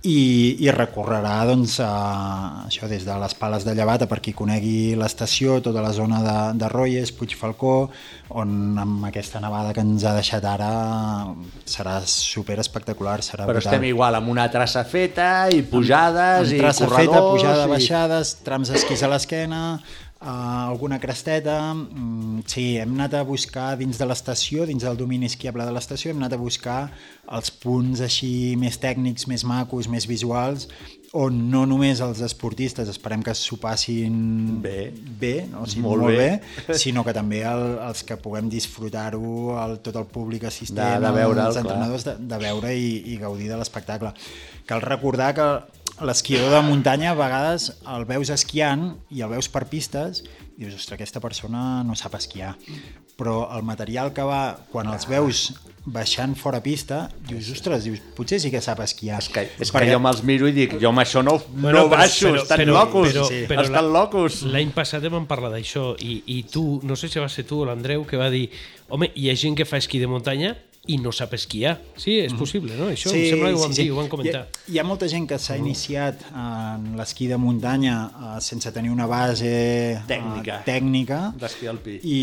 i, 0.04 0.56
i 0.62 0.70
recorrerà 0.74 1.38
doncs, 1.48 1.78
a, 1.80 2.66
això 2.66 2.88
des 2.90 3.06
de 3.06 3.16
les 3.20 3.34
Pales 3.38 3.64
de 3.66 3.74
Llevata 3.76 4.08
per 4.10 4.20
qui 4.24 4.34
conegui 4.36 4.94
l'estació, 4.98 5.60
tota 5.64 5.82
la 5.84 5.92
zona 5.96 6.20
de, 6.24 6.36
de 6.60 6.70
Royes, 6.72 7.12
Puigfalcó, 7.16 7.76
on 8.36 8.78
amb 8.82 9.06
aquesta 9.08 9.40
nevada 9.40 9.72
que 9.74 9.84
ens 9.84 10.04
ha 10.04 10.14
deixat 10.16 10.44
ara 10.50 10.70
serà 11.64 11.98
super 12.10 12.58
espectacular, 12.62 13.20
serà 13.24 13.46
Però 13.46 13.56
brutal. 13.58 13.72
estem 13.72 13.88
igual 13.90 14.18
amb 14.18 14.32
una 14.32 14.48
traça 14.52 14.84
feta 14.84 15.48
i 15.50 15.62
pujades 15.66 16.50
Amb 16.50 16.56
i 16.56 16.62
traça 16.62 16.86
corredors... 16.86 17.14
feta, 17.14 17.24
pujada, 17.30 17.66
i... 17.66 17.74
baixades, 17.76 18.34
trams 18.46 18.74
d'esquís 18.74 19.06
a 19.06 19.12
l'esquena, 19.12 19.62
uh, 20.20 20.68
alguna 20.68 20.98
cresteta... 21.00 21.74
Mm, 21.74 22.42
sí, 22.46 22.76
hem 22.78 22.92
anat 22.98 23.14
a 23.14 23.22
buscar 23.26 23.76
dins 23.80 23.98
de 23.98 24.06
l'estació, 24.08 24.66
dins 24.68 24.82
del 24.84 24.96
domini 24.96 25.26
esquiable 25.30 25.64
de 25.66 25.72
l'estació, 25.74 26.10
hem 26.12 26.20
anat 26.22 26.34
a 26.36 26.40
buscar 26.40 26.80
els 27.36 27.50
punts 27.50 28.00
així 28.04 28.54
més 28.60 28.76
tècnics, 28.78 29.26
més 29.30 29.42
macos, 29.44 29.88
més 29.90 30.06
visuals, 30.06 30.68
on 31.16 31.36
no 31.50 31.62
només 31.66 32.02
els 32.04 32.18
esportistes 32.20 32.90
esperem 32.92 33.22
que 33.24 33.32
s'ho 33.34 33.56
passin 33.62 34.58
Bé. 34.60 34.90
bé, 34.92 35.46
no? 35.48 35.62
o 35.64 35.66
sigui, 35.70 35.82
Molt 35.86 36.02
molt, 36.02 36.18
bé. 36.18 36.40
bé, 36.66 36.76
sinó 36.76 37.04
que 37.06 37.14
també 37.16 37.40
el, 37.48 37.64
els 37.86 38.02
que 38.04 38.18
puguem 38.20 38.50
disfrutar-ho, 38.52 39.54
el, 39.62 39.78
tot 39.86 39.96
el 39.96 40.04
públic 40.12 40.44
assistent, 40.50 40.98
De- 41.00 41.06
de 41.06 41.14
veure'l, 41.16 41.46
els 41.46 41.56
clar. 41.56 41.64
entrenadors, 41.64 42.04
de, 42.10 42.16
de 42.34 42.40
veure 42.42 42.74
i, 42.76 42.90
i 43.14 43.16
gaudir 43.22 43.48
de 43.48 43.56
l'espectacle. 43.62 44.12
Cal 44.68 44.84
recordar 44.84 45.32
que 45.38 45.48
l'esquiador 46.04 46.50
de 46.52 46.60
muntanya 46.66 47.12
a 47.12 47.14
vegades 47.18 47.70
el 47.94 48.04
veus 48.08 48.30
esquiant 48.34 48.96
i 49.10 49.22
el 49.24 49.30
veus 49.32 49.48
per 49.48 49.64
pistes 49.70 50.22
i 50.56 50.64
dius, 50.64 50.74
ostres, 50.78 50.96
aquesta 50.96 51.20
persona 51.20 51.82
no 51.84 51.94
sap 51.96 52.14
esquiar. 52.16 52.54
Però 53.16 53.46
el 53.56 53.62
material 53.64 54.12
que 54.12 54.24
va, 54.24 54.58
quan 54.72 54.88
els 54.92 55.06
veus 55.08 55.54
baixant 55.86 56.34
fora 56.36 56.58
pista, 56.64 57.06
dius, 57.28 57.48
ostres, 57.52 57.84
dius, 57.86 58.00
potser 58.16 58.40
sí 58.42 58.50
que 58.50 58.60
sap 58.64 58.80
esquiar. 58.84 59.20
És 59.22 59.28
que, 59.32 59.44
és 59.62 59.70
que 59.72 59.84
jo 59.88 60.00
me'ls 60.02 60.22
miro 60.26 60.48
i 60.48 60.52
dic, 60.56 60.74
jo 60.82 60.88
amb 60.90 61.00
això 61.04 61.22
no, 61.24 61.36
Bueno, 61.48 61.78
no 61.78 61.84
però- 61.86 61.98
baixo, 62.00 62.28
però- 62.32 62.42
estan 62.42 62.58
però- 62.64 62.72
locos, 62.74 63.08
però- 63.14 63.28
sí. 63.28 63.42
però 63.48 63.62
estan 63.62 63.84
la- 63.86 64.00
locos. 64.00 64.42
L'any 64.42 64.72
passat 64.76 65.04
vam 65.12 65.26
parlar 65.26 65.52
d'això 65.54 65.94
i, 66.00 66.22
i 66.26 66.42
tu, 66.44 66.80
no 66.82 66.96
sé 66.96 67.08
si 67.08 67.18
va 67.20 67.28
ser 67.28 67.44
tu 67.46 67.60
o 67.62 67.64
l'Andreu, 67.68 68.04
que 68.06 68.16
va 68.16 68.28
dir 68.30 68.50
home, 68.88 69.12
hi 69.14 69.30
ha 69.30 69.36
gent 69.36 69.56
que 69.56 69.64
fa 69.64 69.76
esquí 69.78 69.98
de 69.98 70.06
muntanya 70.08 70.56
i 70.86 70.96
no 71.02 71.10
sap 71.12 71.32
esquiar. 71.34 71.76
Sí, 71.98 72.18
és 72.22 72.32
possible, 72.38 72.76
no? 72.78 72.88
Això 72.92 73.10
em 73.10 73.24
sembla 73.32 73.48
que 73.50 73.58
ho 73.58 73.62
vam 73.64 73.72
dir, 73.74 73.86
ho 73.90 73.96
vam 73.98 74.08
comentar. 74.12 74.42
Hi 74.46 74.60
ha, 74.70 74.74
hi 74.74 74.78
ha 74.78 74.84
molta 74.86 75.08
gent 75.10 75.26
que 75.30 75.38
s'ha 75.42 75.56
iniciat 75.58 76.22
en 76.30 76.92
l'esquí 76.98 77.26
de 77.30 77.38
muntanya 77.42 77.96
eh, 78.06 78.36
sense 78.44 78.70
tenir 78.72 78.90
una 78.94 79.06
base 79.10 79.50
eh, 79.50 79.98
Tècnica. 80.06 80.60
tècnica 80.66 81.20
D'esquí 81.40 81.66
alpí. 81.72 81.98
i, 82.04 82.20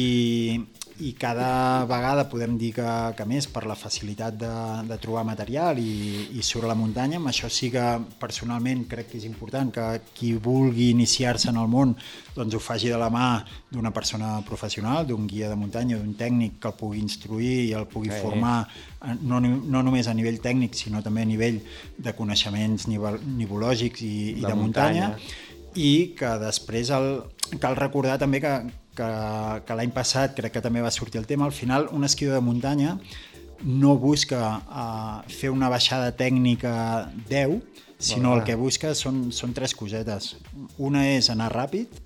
i 1.01 1.13
cada 1.17 1.85
vegada 1.89 2.27
podem 2.29 2.53
dir 2.57 2.73
que, 2.75 2.85
que 3.17 3.25
més 3.25 3.47
per 3.49 3.63
la 3.65 3.73
facilitat 3.75 4.35
de, 4.37 4.51
de 4.85 4.97
trobar 5.01 5.23
material 5.25 5.79
i, 5.81 6.29
i 6.37 6.43
sobre 6.45 6.67
la 6.69 6.75
muntanya, 6.77 7.17
amb 7.17 7.31
això 7.31 7.49
sí 7.49 7.71
que 7.73 7.81
personalment 8.21 8.83
crec 8.91 9.09
que 9.11 9.17
és 9.17 9.25
important 9.25 9.71
que 9.73 9.85
qui 10.13 10.33
vulgui 10.37 10.91
iniciar-se 10.93 11.49
en 11.49 11.57
el 11.57 11.67
món 11.71 11.95
doncs 12.35 12.53
ho 12.53 12.61
faci 12.61 12.91
de 12.93 12.99
la 13.01 13.09
mà 13.13 13.41
d'una 13.73 13.89
persona 13.93 14.35
professional, 14.45 15.07
d'un 15.09 15.25
guia 15.27 15.49
de 15.49 15.55
muntanya, 15.57 15.97
d'un 15.97 16.13
tècnic 16.19 16.59
que 16.61 16.69
el 16.69 16.77
pugui 16.77 17.01
instruir 17.01 17.55
i 17.69 17.73
el 17.73 17.87
pugui 17.89 18.11
Sí. 18.13 18.19
formar 18.21 18.67
eh, 18.67 19.15
no, 19.23 19.39
no 19.41 19.81
només 19.81 20.07
a 20.07 20.13
nivell 20.13 20.37
tècnic 20.43 20.75
sinó 20.77 21.01
també 21.01 21.23
a 21.23 21.25
nivell 21.25 21.57
de 21.97 22.13
coneixements 22.13 22.85
nivològics 22.87 24.01
i, 24.05 24.13
i 24.37 24.41
De 24.41 24.47
de, 24.47 24.53
muntanya, 24.55 25.09
muntanya. 25.15 25.73
i 25.75 26.13
que 26.17 26.37
després 26.43 26.89
el, 26.93 27.23
cal 27.59 27.75
recordar 27.79 28.19
també 28.21 28.39
que, 28.43 28.53
que, 28.97 29.09
que 29.67 29.77
l'any 29.77 29.93
passat 29.95 30.35
crec 30.37 30.57
que 30.57 30.63
també 30.63 30.83
va 30.83 30.91
sortir 30.93 31.21
el 31.21 31.27
tema, 31.29 31.45
al 31.45 31.55
final 31.55 31.89
un 31.91 32.03
esquiador 32.07 32.39
de 32.39 32.45
muntanya 32.45 32.97
no 33.63 33.95
busca 33.97 34.41
uh, 34.59 35.29
fer 35.31 35.51
una 35.53 35.69
baixada 35.71 36.11
tècnica 36.19 37.09
10, 37.29 37.61
sinó 37.97 38.33
el 38.35 38.43
que 38.43 38.57
busca 38.59 38.91
són, 38.97 39.29
són 39.31 39.53
tres 39.55 39.71
cosetes. 39.79 40.33
Una 40.83 41.05
és 41.13 41.29
anar 41.31 41.47
ràpid, 41.53 42.01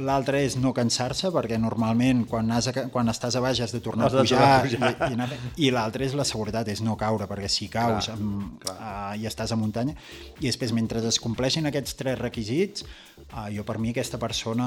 l'altra 0.00 0.40
és 0.40 0.56
no 0.56 0.72
cansar-se, 0.72 1.28
perquè 1.34 1.58
normalment 1.60 2.22
quan, 2.30 2.48
has 2.54 2.70
a, 2.70 2.74
quan 2.92 3.10
estàs 3.12 3.36
a 3.36 3.42
baix 3.44 3.60
has 3.60 3.74
de 3.74 3.82
tornar 3.84 4.08
Has 4.08 4.14
a 4.14 4.22
de 4.22 4.30
tornar 4.30 4.46
a 4.46 4.62
pujar, 4.64 4.80
pujar. 4.86 5.10
i, 5.10 5.12
i, 5.12 5.18
anar, 5.18 5.28
i 5.66 5.70
l'altra 5.74 6.06
és 6.06 6.16
la 6.16 6.24
seguretat, 6.24 6.70
és 6.72 6.80
no 6.86 6.96
caure, 7.00 7.28
perquè 7.30 7.50
si 7.52 7.68
caus 7.72 8.08
Clar, 8.08 8.16
amb, 8.16 8.64
uh, 8.70 9.12
i 9.20 9.28
estàs 9.28 9.52
a 9.52 9.58
muntanya, 9.60 9.96
i 10.40 10.46
després 10.46 10.72
mentre 10.76 11.02
es 11.06 11.20
compleixin 11.20 11.68
aquests 11.68 11.98
tres 11.98 12.18
requisits, 12.20 12.86
uh, 13.32 13.48
jo 13.54 13.64
per 13.66 13.78
mi 13.82 13.92
aquesta 13.94 14.18
persona 14.22 14.66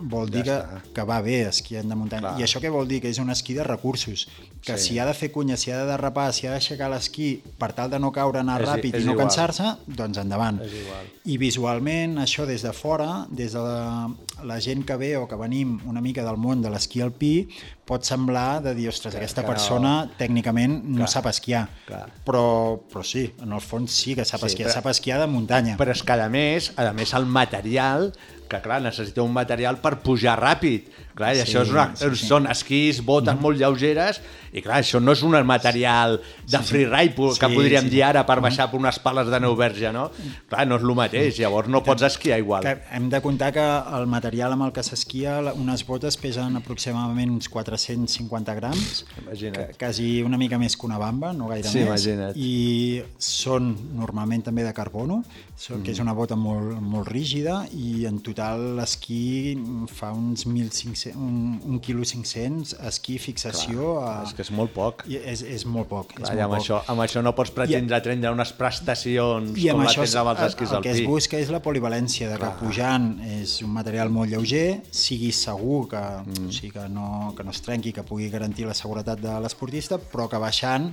vol 0.00 0.30
dir 0.32 0.44
que, 0.46 0.56
està. 0.56 0.82
que 0.96 1.06
va 1.08 1.20
bé 1.24 1.42
esquiant 1.48 1.90
de 1.90 1.98
muntanya. 1.98 2.30
Clar. 2.30 2.40
I 2.40 2.46
això 2.46 2.62
què 2.62 2.72
vol 2.72 2.88
dir? 2.90 3.00
Que 3.04 3.12
és 3.12 3.20
un 3.22 3.32
esquí 3.34 3.56
de 3.56 3.66
recursos, 3.66 4.26
que 4.64 4.78
Sí. 4.78 4.88
si 4.94 4.98
ha 4.98 5.04
de 5.06 5.12
fer 5.14 5.30
cunya, 5.30 5.56
si 5.56 5.70
ha 5.70 5.78
de 5.78 5.84
derrapar, 5.86 6.32
si 6.32 6.46
ha 6.46 6.50
d'aixecar 6.52 6.88
l'esquí 6.90 7.42
per 7.58 7.72
tal 7.74 7.90
de 7.90 7.98
no 7.98 8.10
caure, 8.10 8.38
anar 8.40 8.62
És 8.62 8.68
ràpid 8.68 8.94
és 8.94 9.02
i 9.04 9.06
no 9.06 9.14
cansar-se, 9.16 9.64
doncs 9.86 10.16
endavant. 10.18 10.60
És 10.64 10.72
igual. 10.72 11.04
I 11.24 11.36
visualment, 11.38 12.16
això 12.18 12.46
des 12.46 12.62
de 12.62 12.72
fora, 12.72 13.26
des 13.30 13.52
de 13.52 13.58
la, 13.58 14.08
la 14.42 14.60
gent 14.60 14.84
que 14.86 14.96
ve 14.96 15.16
o 15.16 15.28
que 15.28 15.36
venim 15.36 15.80
una 15.86 16.00
mica 16.00 16.24
del 16.24 16.36
món 16.36 16.62
de 16.62 16.70
l'esquí 16.70 17.00
alpí, 17.02 17.48
pot 17.84 18.02
semblar 18.04 18.62
de 18.62 18.74
dir, 18.74 18.88
ostres, 18.88 19.14
aquesta 19.14 19.42
que 19.42 19.48
no. 19.48 19.52
persona 19.52 20.10
tècnicament 20.18 20.82
no 20.84 21.04
Clar, 21.04 21.08
sap 21.08 21.26
esquiar. 21.26 21.68
clar. 21.86 22.08
Però, 22.24 22.80
però 22.90 23.04
sí, 23.04 23.34
en 23.42 23.52
el 23.52 23.60
fons 23.60 23.92
sí 23.92 24.14
que 24.14 24.24
sap 24.24 24.40
Sí, 24.40 24.46
esquiar, 24.46 24.70
però- 24.70 24.74
sap 24.74 24.86
esquiar 24.86 25.20
de 25.20 25.26
muntanya. 25.26 25.76
Però 25.76 25.90
és 25.92 26.02
que 26.02 26.12
a 26.12 26.28
més, 26.28 26.72
a 26.76 26.92
més 26.92 27.12
el 27.12 27.26
material, 27.26 28.12
que 28.48 28.60
clar, 28.62 28.80
necessita 28.82 29.22
un 29.22 29.32
material 29.32 29.78
per 29.80 29.98
pujar 30.00 30.38
ràpid. 30.40 30.88
Clar, 31.14 31.32
i 31.34 31.38
Sí, 31.38 31.42
això 31.46 31.62
és 31.62 31.70
una, 31.70 31.84
sí, 31.94 32.08
sí. 32.16 32.26
són 32.26 32.46
esquís, 32.50 32.98
botes 33.06 33.36
molt 33.40 33.56
lleugeres, 33.56 34.20
i 34.52 34.60
clar, 34.62 34.80
això 34.82 35.00
no 35.00 35.12
és 35.12 35.22
un 35.22 35.34
material 35.46 36.20
de 36.46 36.58
freeride 36.58 37.14
po- 37.14 37.32
que 37.34 37.46
Sí, 37.48 37.54
podríem 37.54 37.84
sí. 37.84 37.90
dir 37.90 38.02
ara 38.04 38.24
per 38.26 38.40
baixar 38.40 38.68
per 38.70 38.78
unes 38.80 38.98
pales 38.98 39.28
de 39.30 39.40
neu 39.40 39.54
verge, 39.56 39.92
no? 39.92 40.10
Clar, 40.48 40.66
no 40.66 40.76
és 40.76 40.82
el 40.82 40.94
mateix, 40.94 41.38
llavors 41.38 41.68
no 41.68 41.82
pots 41.82 42.02
esquiar 42.02 42.38
igual. 42.38 42.62
Que 42.62 42.82
hem 42.92 43.08
de 43.10 43.20
comptar 43.22 43.52
que 43.52 43.62
el 43.98 44.06
material 44.06 44.52
amb 44.52 44.66
el 44.66 44.72
que 44.72 44.82
s'esquia, 44.82 45.40
unes 45.54 45.86
botes 45.86 46.16
pesen 46.16 46.56
aproximadament 46.56 47.30
uns 47.30 47.48
450 47.48 48.54
grams, 48.54 49.04
Imagina't. 49.22 49.54
que, 49.70 49.78
quasi 49.78 50.22
una 50.22 50.36
mica 50.36 50.58
més 50.58 50.76
que 50.76 50.86
una 50.86 50.98
bamba, 50.98 51.32
no 51.32 51.46
gaire 51.48 51.68
Sí, 51.68 51.78
més, 51.78 52.04
imagina't. 52.06 52.36
i 52.36 53.02
són 53.18 53.76
normalment 53.96 54.42
també 54.44 54.62
de 54.64 54.72
carbono, 54.74 55.22
són, 55.56 55.82
que 55.82 55.92
és 55.92 55.98
una 56.00 56.12
bota 56.12 56.34
molt, 56.36 56.80
molt 56.80 57.08
rígida 57.08 57.64
i 57.72 58.04
en 58.06 58.18
total 58.18 58.34
total 58.34 58.76
l'esquí 58.76 59.54
fa 59.94 60.08
uns 60.12 60.44
1.500, 60.44 61.03
un, 61.12 61.60
un 61.64 61.80
quilo 61.84 62.04
500, 62.06 62.74
esquí, 62.88 63.18
fixació... 63.22 63.94
Clar, 63.98 64.12
a... 64.20 64.26
és 64.28 64.34
que 64.36 64.44
és 64.46 64.50
molt 64.54 64.72
poc. 64.74 65.04
I 65.10 65.18
és, 65.20 65.42
és 65.56 65.66
molt 65.68 65.90
poc. 65.90 66.14
Clar, 66.14 66.24
és 66.24 66.32
molt 66.32 66.44
amb, 66.46 66.54
poc. 66.54 66.62
això, 66.62 66.80
amb 66.92 67.04
això 67.04 67.22
no 67.24 67.34
pots 67.36 67.52
pretendre 67.56 68.00
I, 68.00 68.04
treure 68.06 68.32
unes 68.34 68.54
prestacions 68.58 69.52
I 69.58 69.68
com 69.70 69.84
la 69.84 69.92
tens 69.96 70.16
amb 70.20 70.32
els 70.34 70.44
esquís 70.48 70.72
el, 70.72 70.78
el 70.78 70.86
que 70.86 70.94
es 70.94 71.02
busca 71.08 71.40
és 71.40 71.52
la 71.54 71.60
polivalència, 71.64 72.30
de 72.32 72.38
que 72.38 72.46
Clar. 72.46 72.54
pujant 72.62 73.10
és 73.40 73.58
un 73.66 73.74
material 73.74 74.12
molt 74.14 74.32
lleuger, 74.32 74.80
sigui 74.94 75.32
segur 75.36 75.84
que, 75.92 76.02
mm. 76.24 76.48
o 76.48 76.54
sigui, 76.54 76.72
que, 76.78 76.88
no, 76.92 77.34
que 77.36 77.46
no 77.46 77.54
es 77.54 77.62
trenqui, 77.64 77.94
que 77.96 78.06
pugui 78.06 78.30
garantir 78.32 78.68
la 78.68 78.76
seguretat 78.78 79.20
de 79.22 79.36
l'esportista, 79.44 80.00
però 80.12 80.28
que 80.30 80.40
baixant 80.42 80.92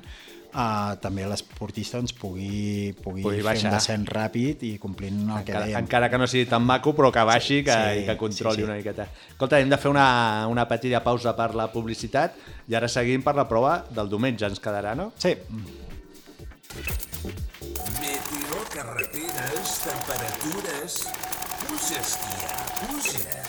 Uh, 0.51 0.97
també 0.99 1.23
l'esportista 1.29 1.95
doncs, 1.97 2.11
pugui, 2.11 2.91
pugui, 3.03 3.21
Pugui 3.23 3.37
fer 3.37 3.45
baixar. 3.45 3.69
un 3.69 3.75
descens 3.77 4.09
ràpid 4.11 4.65
i 4.67 4.71
complint 4.83 5.21
el 5.29 5.45
que 5.45 5.53
encara, 5.53 5.65
dèiem. 5.65 5.77
encara 5.79 6.09
que 6.11 6.17
no 6.19 6.27
sigui 6.27 6.45
tan 6.49 6.65
maco, 6.67 6.91
però 6.97 7.07
que 7.15 7.23
baixi 7.23 7.61
que, 7.63 7.71
Sí, 7.71 8.01
i 8.01 8.05
que 8.09 8.17
controli 8.19 8.55
sí, 8.59 8.61
sí. 8.61 8.67
una 8.67 8.75
miqueta. 8.75 9.05
Escolta, 9.29 9.59
hem 9.63 9.69
de 9.71 9.77
fer 9.79 9.89
una, 9.93 10.47
una 10.51 10.67
petita 10.67 10.99
pausa 11.05 11.31
per 11.37 11.53
la 11.55 11.69
publicitat 11.71 12.35
i 12.67 12.75
ara 12.75 12.89
seguim 12.91 13.23
per 13.23 13.35
la 13.39 13.47
prova 13.47 13.77
del 13.89 14.09
diumenge, 14.11 14.45
ens 14.51 14.59
quedarà, 14.59 14.91
no? 14.93 15.13
Sí, 15.17 15.37
Meteo, 18.01 18.59
carreteres, 18.73 19.79
temperatures... 19.87 21.07
Puja, 21.61 21.99
esquiar, 22.01 22.61
puja. 22.81 23.43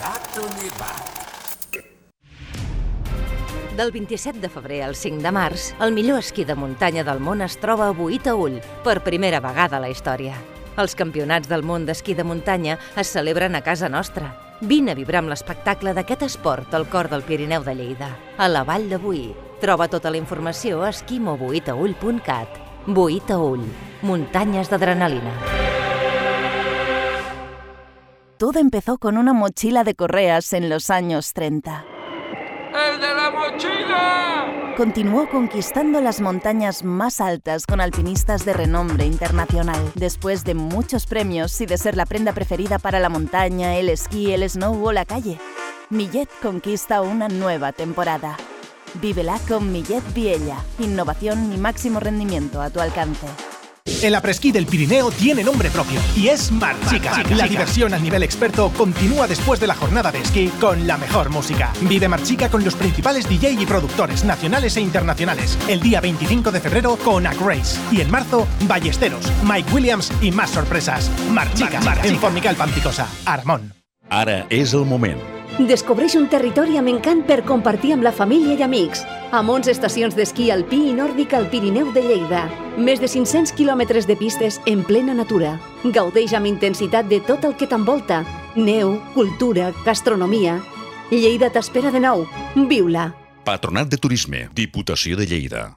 Tato 0.00 0.46
nevat. 0.56 1.35
Del 3.76 3.92
27 3.92 4.40
de 4.40 4.48
febrer 4.48 4.82
al 4.84 4.94
5 4.96 5.20
de 5.20 5.30
març, 5.30 5.74
el 5.84 5.92
millor 5.92 6.22
esquí 6.22 6.46
de 6.48 6.54
muntanya 6.56 7.02
del 7.04 7.18
món 7.20 7.42
es 7.44 7.58
troba 7.60 7.90
a 7.90 7.92
Ull, 7.92 8.60
per 8.82 9.02
primera 9.04 9.38
vegada 9.38 9.76
a 9.76 9.80
la 9.80 9.90
història. 9.90 10.32
Els 10.78 10.94
campionats 10.96 11.46
del 11.46 11.62
món 11.62 11.84
d'esquí 11.84 12.14
de 12.14 12.24
muntanya 12.24 12.78
es 12.96 13.12
celebren 13.12 13.54
a 13.54 13.60
casa 13.60 13.90
nostra. 13.90 14.32
Vine 14.62 14.92
a 14.92 14.94
vibrar 14.94 15.20
amb 15.20 15.28
l'espectacle 15.28 15.92
d'aquest 15.92 16.22
esport 16.22 16.72
al 16.72 16.88
cor 16.88 17.10
del 17.10 17.20
Pirineu 17.22 17.64
de 17.64 17.74
Lleida, 17.74 18.16
a 18.38 18.48
la 18.48 18.64
Vall 18.64 18.88
de 18.88 18.96
Boí. 18.96 19.34
Troba 19.60 19.88
tota 19.88 20.10
la 20.10 20.16
informació 20.16 20.80
a 20.82 20.88
esquimoboitaull.cat. 20.88 22.48
Boït 22.86 23.30
a 23.30 23.36
Ull, 23.36 23.66
muntanyes 24.00 24.70
d'adrenalina. 24.70 25.34
Todo 28.38 28.58
empezó 28.58 28.96
con 28.96 29.18
una 29.18 29.34
mochila 29.34 29.84
de 29.84 29.94
correas 29.94 30.54
en 30.54 30.70
los 30.70 30.88
años 30.88 31.34
30. 31.34 31.95
¡El 32.76 33.00
de 33.00 33.14
la 33.14 33.30
mochila! 33.30 34.74
Continuó 34.76 35.30
conquistando 35.30 36.02
las 36.02 36.20
montañas 36.20 36.84
más 36.84 37.22
altas 37.22 37.64
con 37.64 37.80
alpinistas 37.80 38.44
de 38.44 38.52
renombre 38.52 39.06
internacional. 39.06 39.80
Después 39.94 40.44
de 40.44 40.54
muchos 40.54 41.06
premios 41.06 41.58
y 41.62 41.66
de 41.66 41.78
ser 41.78 41.96
la 41.96 42.04
prenda 42.04 42.34
preferida 42.34 42.78
para 42.78 43.00
la 43.00 43.08
montaña, 43.08 43.76
el 43.76 43.88
esquí, 43.88 44.32
el 44.32 44.46
snow 44.48 44.84
o 44.84 44.92
la 44.92 45.06
calle, 45.06 45.38
Millet 45.88 46.28
conquista 46.42 47.00
una 47.00 47.28
nueva 47.28 47.72
temporada. 47.72 48.36
Vívela 49.00 49.38
con 49.48 49.72
Millet 49.72 50.02
Viella. 50.12 50.58
Innovación 50.78 51.52
y 51.54 51.56
máximo 51.56 52.00
rendimiento 52.00 52.60
a 52.60 52.68
tu 52.68 52.80
alcance. 52.80 53.26
El 54.02 54.14
apresquí 54.14 54.52
del 54.52 54.66
Pirineo 54.66 55.10
tiene 55.10 55.42
nombre 55.44 55.70
propio 55.70 56.00
y 56.16 56.28
es 56.28 56.50
Marchica. 56.50 57.22
La 57.30 57.46
diversión 57.46 57.94
al 57.94 58.02
nivel 58.02 58.22
experto 58.22 58.70
continúa 58.76 59.26
después 59.26 59.60
de 59.60 59.66
la 59.66 59.74
jornada 59.74 60.12
de 60.12 60.20
esquí 60.20 60.48
con 60.60 60.86
la 60.86 60.96
mejor 60.96 61.30
música. 61.30 61.72
Vive 61.82 62.08
Marchica 62.08 62.50
con 62.50 62.64
los 62.64 62.74
principales 62.74 63.28
DJ 63.28 63.52
y 63.52 63.66
productores 63.66 64.24
nacionales 64.24 64.76
e 64.76 64.80
internacionales. 64.80 65.58
El 65.68 65.80
día 65.80 66.00
25 66.00 66.50
de 66.50 66.60
febrero 66.60 66.96
con 66.96 67.26
A 67.26 67.34
Grace 67.34 67.78
y 67.92 68.00
en 68.00 68.10
marzo 68.10 68.46
Ballesteros, 68.66 69.32
Mike 69.44 69.72
Williams 69.72 70.12
y 70.20 70.30
más 70.32 70.50
sorpresas. 70.50 71.10
Marchica, 71.30 71.80
en 72.02 72.18
Formical 72.18 72.56
Pampicosa, 72.56 73.06
Aramón. 73.24 73.72
Ara 74.08 74.46
és 74.50 74.72
el 74.72 74.84
moment. 74.84 75.35
Descobreix 75.56 76.12
un 76.18 76.26
territori 76.28 76.76
amb 76.76 76.90
encant 76.90 77.22
per 77.24 77.38
compartir 77.48 77.94
amb 77.94 78.04
la 78.04 78.10
família 78.12 78.58
i 78.58 78.64
amics. 78.66 79.06
Amb 79.32 79.48
11 79.54 79.72
estacions 79.72 80.16
d'esquí 80.16 80.50
alpí 80.52 80.82
i 80.90 80.92
nòrdic 80.92 81.32
al 81.32 81.48
Pirineu 81.48 81.94
de 81.94 82.02
Lleida. 82.04 82.42
Més 82.76 83.00
de 83.00 83.08
500 83.08 83.54
quilòmetres 83.56 84.04
de 84.04 84.18
pistes 84.20 84.60
en 84.68 84.84
plena 84.84 85.14
natura. 85.16 85.54
Gaudeix 85.96 86.36
amb 86.36 86.50
intensitat 86.52 87.08
de 87.08 87.22
tot 87.24 87.48
el 87.48 87.56
que 87.56 87.70
t'envolta. 87.72 88.20
Neu, 88.56 88.98
cultura, 89.16 89.72
gastronomia... 89.86 90.60
Lleida 91.06 91.48
t'espera 91.54 91.92
de 91.94 92.02
nou. 92.02 92.26
Viu-la! 92.68 93.12
Patronat 93.46 93.88
de 93.88 93.96
Turisme, 93.96 94.48
Diputació 94.52 95.16
de 95.16 95.24
Lleida. 95.30 95.68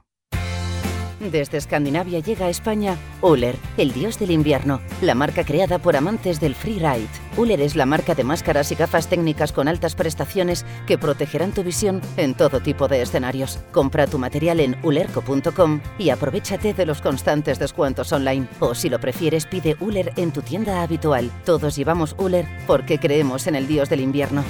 Desde 1.19 1.57
Escandinavia 1.57 2.19
llega 2.19 2.45
a 2.45 2.49
España 2.49 2.97
Uller, 3.21 3.55
el 3.77 3.91
dios 3.91 4.17
del 4.19 4.31
invierno, 4.31 4.79
la 5.01 5.15
marca 5.15 5.43
creada 5.43 5.77
por 5.77 5.97
amantes 5.97 6.39
del 6.39 6.55
freeride. 6.55 7.07
Uller 7.35 7.59
es 7.61 7.75
la 7.75 7.85
marca 7.85 8.15
de 8.15 8.23
máscaras 8.23 8.71
y 8.71 8.75
gafas 8.75 9.07
técnicas 9.07 9.51
con 9.51 9.67
altas 9.67 9.95
prestaciones 9.95 10.65
que 10.87 10.97
protegerán 10.97 11.51
tu 11.51 11.63
visión 11.63 12.01
en 12.15 12.35
todo 12.35 12.61
tipo 12.61 12.87
de 12.87 13.01
escenarios. 13.01 13.59
Compra 13.71 14.07
tu 14.07 14.17
material 14.17 14.61
en 14.61 14.77
ulerco.com 14.81 15.81
y 15.97 16.09
aprovechate 16.09 16.73
de 16.73 16.85
los 16.85 17.01
constantes 17.01 17.59
descuentos 17.59 18.11
online. 18.13 18.47
O 18.59 18.73
si 18.73 18.89
lo 18.89 18.99
prefieres, 18.99 19.45
pide 19.45 19.75
Uller 19.79 20.13
en 20.15 20.31
tu 20.31 20.41
tienda 20.41 20.81
habitual. 20.83 21.31
Todos 21.45 21.75
llevamos 21.75 22.15
Uller 22.17 22.45
porque 22.65 22.97
creemos 22.97 23.47
en 23.47 23.55
el 23.55 23.67
dios 23.67 23.89
del 23.89 23.99
invierno. 23.99 24.43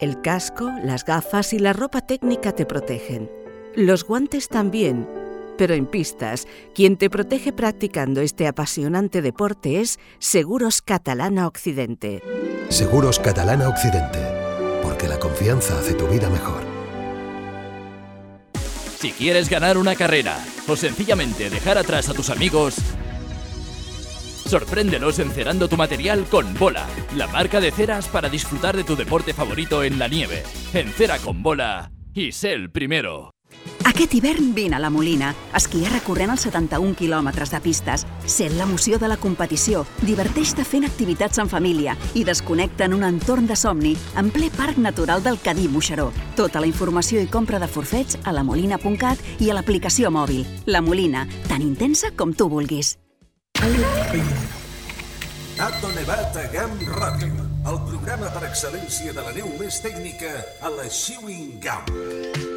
El 0.00 0.22
casco, 0.22 0.72
las 0.82 1.04
gafas 1.04 1.52
y 1.52 1.58
la 1.58 1.74
ropa 1.74 2.00
técnica 2.00 2.52
te 2.52 2.64
protegen. 2.64 3.30
Los 3.76 4.04
guantes 4.04 4.48
también. 4.48 5.06
Pero 5.58 5.74
en 5.74 5.84
pistas, 5.84 6.48
quien 6.74 6.96
te 6.96 7.10
protege 7.10 7.52
practicando 7.52 8.22
este 8.22 8.46
apasionante 8.46 9.20
deporte 9.20 9.78
es 9.78 9.98
Seguros 10.18 10.80
Catalana 10.80 11.46
Occidente. 11.46 12.22
Seguros 12.70 13.18
Catalana 13.18 13.68
Occidente. 13.68 14.20
Porque 14.82 15.06
la 15.06 15.18
confianza 15.18 15.78
hace 15.78 15.92
tu 15.92 16.06
vida 16.06 16.30
mejor. 16.30 16.62
Si 18.98 19.12
quieres 19.12 19.50
ganar 19.50 19.76
una 19.76 19.94
carrera 19.96 20.38
o 20.66 20.76
sencillamente 20.76 21.50
dejar 21.50 21.76
atrás 21.76 22.08
a 22.08 22.14
tus 22.14 22.30
amigos, 22.30 22.76
sorpréndelos 24.50 25.20
encerando 25.20 25.68
tu 25.68 25.76
material 25.76 26.24
con 26.28 26.52
Bola, 26.54 26.86
la 27.16 27.28
marca 27.28 27.60
de 27.60 27.70
ceras 27.70 28.08
para 28.08 28.28
disfrutar 28.28 28.76
de 28.76 28.84
tu 28.84 28.96
deporte 28.96 29.32
favorito 29.32 29.84
en 29.84 29.98
la 29.98 30.08
nieve. 30.08 30.42
Encera 30.74 31.18
con 31.18 31.42
Bola 31.42 31.92
y 32.12 32.32
sé 32.32 32.52
el 32.52 32.70
primero. 32.70 33.30
Aquest 33.84 34.14
hivern 34.14 34.54
vine 34.54 34.76
a 34.76 34.78
la 34.78 34.90
Molina. 34.90 35.34
Esquiar 35.54 35.90
recorrent 35.92 36.30
els 36.34 36.44
71 36.46 36.94
quilòmetres 36.98 37.50
de 37.50 37.60
pistes. 37.60 38.06
Sent 38.24 38.54
l'emoció 38.58 38.98
de 38.98 39.10
la 39.10 39.18
competició. 39.18 39.84
Diverteix-te 40.06 40.64
fent 40.64 40.86
activitats 40.86 41.38
en 41.42 41.50
família 41.50 41.96
i 42.14 42.24
desconnecta 42.24 42.86
en 42.86 42.94
un 42.94 43.04
entorn 43.06 43.46
de 43.50 43.58
somni 43.58 43.96
en 44.16 44.30
ple 44.30 44.50
Parc 44.56 44.78
Natural 44.78 45.22
del 45.22 45.38
Cadí 45.42 45.68
Moixeró. 45.68 46.10
Tota 46.38 46.62
la 46.62 46.70
informació 46.70 47.22
i 47.22 47.28
compra 47.28 47.58
de 47.58 47.68
forfets 47.68 48.18
a 48.24 48.32
lamolina.cat 48.32 49.40
i 49.40 49.50
a 49.50 49.58
l'aplicació 49.58 50.10
mòbil. 50.14 50.46
La 50.66 50.82
Molina, 50.82 51.26
tan 51.48 51.62
intensa 51.62 52.14
com 52.16 52.34
tu 52.34 52.48
vulguis. 52.48 52.96
Tato 55.56 55.88
Nevat 55.92 56.36
a 56.40 56.46
Gam 56.48 56.78
Ràdio, 56.96 57.44
el 57.68 57.80
programa 57.90 58.30
per 58.32 58.46
excel·lència 58.48 59.12
de 59.12 59.24
la 59.26 59.34
neu 59.36 59.50
més 59.60 59.82
tècnica 59.84 60.32
a 60.64 60.72
la 60.78 60.88
Chewing 60.88 61.58
Gum. 61.60 62.49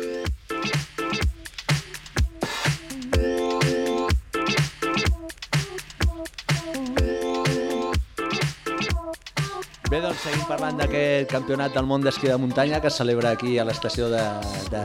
Seguim 10.23 10.43
parlant 10.47 10.77
d'aquest 10.79 11.27
campionat 11.31 11.73
del 11.75 11.87
món 11.87 12.03
d'esquí 12.03 12.29
de 12.29 12.37
muntanya 12.39 12.79
que 12.79 12.87
es 12.87 12.95
celebra 12.95 13.33
aquí 13.35 13.57
a 13.59 13.65
l'estació 13.67 14.07
de, 14.11 14.21
de 14.71 14.83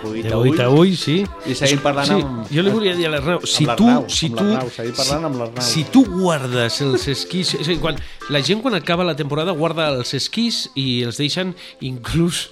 De 0.00 0.32
a 0.32 0.38
Boit 0.40 0.58
a 0.60 0.68
Ull. 0.68 0.80
Ull, 0.80 0.96
sí. 0.98 1.20
I 1.46 1.54
seguim 1.54 1.82
parlant 1.84 2.08
sí. 2.08 2.16
amb... 2.18 2.50
Jo 2.50 2.64
li 2.66 2.72
volia 2.74 2.96
dir 2.98 3.06
a 3.06 3.12
l'Arnau, 3.12 3.44
si 3.46 3.68
tu, 3.78 3.86
si 4.10 4.32
tu, 4.34 4.46
seguim 4.74 4.96
parlant 4.96 5.28
amb 5.28 5.40
l'Arnau. 5.42 5.62
si 5.62 5.84
tu 5.94 6.02
guardes 6.08 6.80
els 6.86 7.06
esquís, 7.14 7.54
és 7.60 7.68
a 7.68 7.70
dir, 7.70 7.78
quan, 7.82 8.00
la 8.34 8.42
gent 8.46 8.64
quan 8.64 8.74
acaba 8.78 9.06
la 9.06 9.14
temporada 9.18 9.54
guarda 9.56 9.90
els 9.94 10.14
esquís 10.18 10.64
i 10.74 11.04
els 11.06 11.20
deixen 11.22 11.54
inclús 11.86 12.48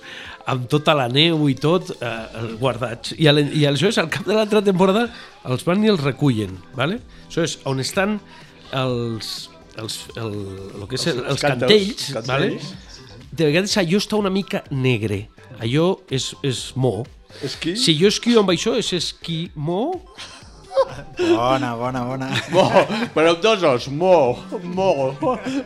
amb 0.48 0.70
tota 0.70 0.94
la 0.96 1.08
neu 1.12 1.48
i 1.50 1.58
tot 1.58 1.90
eh, 1.98 2.14
guardats. 2.60 3.16
I, 3.18 3.26
al, 3.28 3.42
I 3.42 3.66
aleshores, 3.68 3.98
al 4.00 4.12
cap 4.12 4.28
de 4.28 4.36
l'altra 4.38 4.62
temporada, 4.64 5.08
els 5.48 5.66
van 5.66 5.82
i 5.84 5.90
els 5.90 6.04
recullen, 6.04 6.54
¿vale? 6.78 7.02
Això 7.26 7.44
és 7.44 7.58
on 7.68 7.82
estan 7.82 8.16
els, 8.76 9.48
els, 9.78 9.98
el, 10.16 10.32
el 10.80 10.86
que 10.90 10.98
és 10.98 11.06
el, 11.06 11.18
Els- 11.18 11.24
els 11.24 11.30
els 11.36 11.44
cantells, 11.46 12.06
cantells. 12.12 12.26
¿vale? 12.28 12.50
de 13.38 13.46
vegades 13.46 13.76
allò 13.78 13.98
està 14.02 14.16
una 14.18 14.30
mica 14.34 14.64
negre. 14.74 15.28
Allò 15.62 15.98
és, 16.10 16.32
és 16.42 16.72
mo. 16.74 17.04
Esquí? 17.44 17.76
Si 17.78 17.94
jo 17.98 18.08
esquio 18.10 18.40
amb 18.42 18.50
això, 18.54 18.72
és 18.78 18.88
esquí 18.96 19.44
mo. 19.54 20.00
Bona, 21.18 21.74
bona, 21.76 22.04
bona. 22.06 22.28
Mo, 22.54 22.64
però 23.14 23.32
amb 23.34 23.42
dos 23.42 23.62
os, 23.66 23.88
mo, 23.90 24.38
mo, 24.62 25.10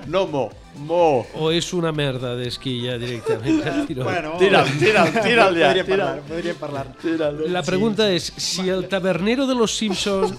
no 0.08 0.22
mo, 0.26 0.44
mo. 0.88 1.04
O 1.36 1.50
és 1.52 1.68
una 1.76 1.92
merda 1.92 2.32
d'esquí 2.38 2.78
ja 2.86 2.96
directament? 3.00 3.60
Tiro. 3.88 4.04
Bueno, 4.08 4.34
Tira'l, 4.40 4.70
tira'l, 4.80 5.12
tira'l 5.22 5.58
ja, 5.60 5.72
Podríem 5.72 5.86
parlar, 5.90 6.22
podríem 6.28 6.56
parlar. 6.60 6.86
Tira'l. 7.02 7.42
La 7.52 7.62
pregunta 7.66 8.08
és, 8.12 8.30
si 8.40 8.68
el 8.72 8.86
tabernero 8.88 9.46
de 9.46 9.54
los 9.58 9.76
Simpson 9.76 10.32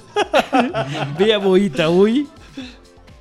ve 1.19 1.33
a 1.33 1.38
Boita 1.39 1.86
avui, 1.91 2.25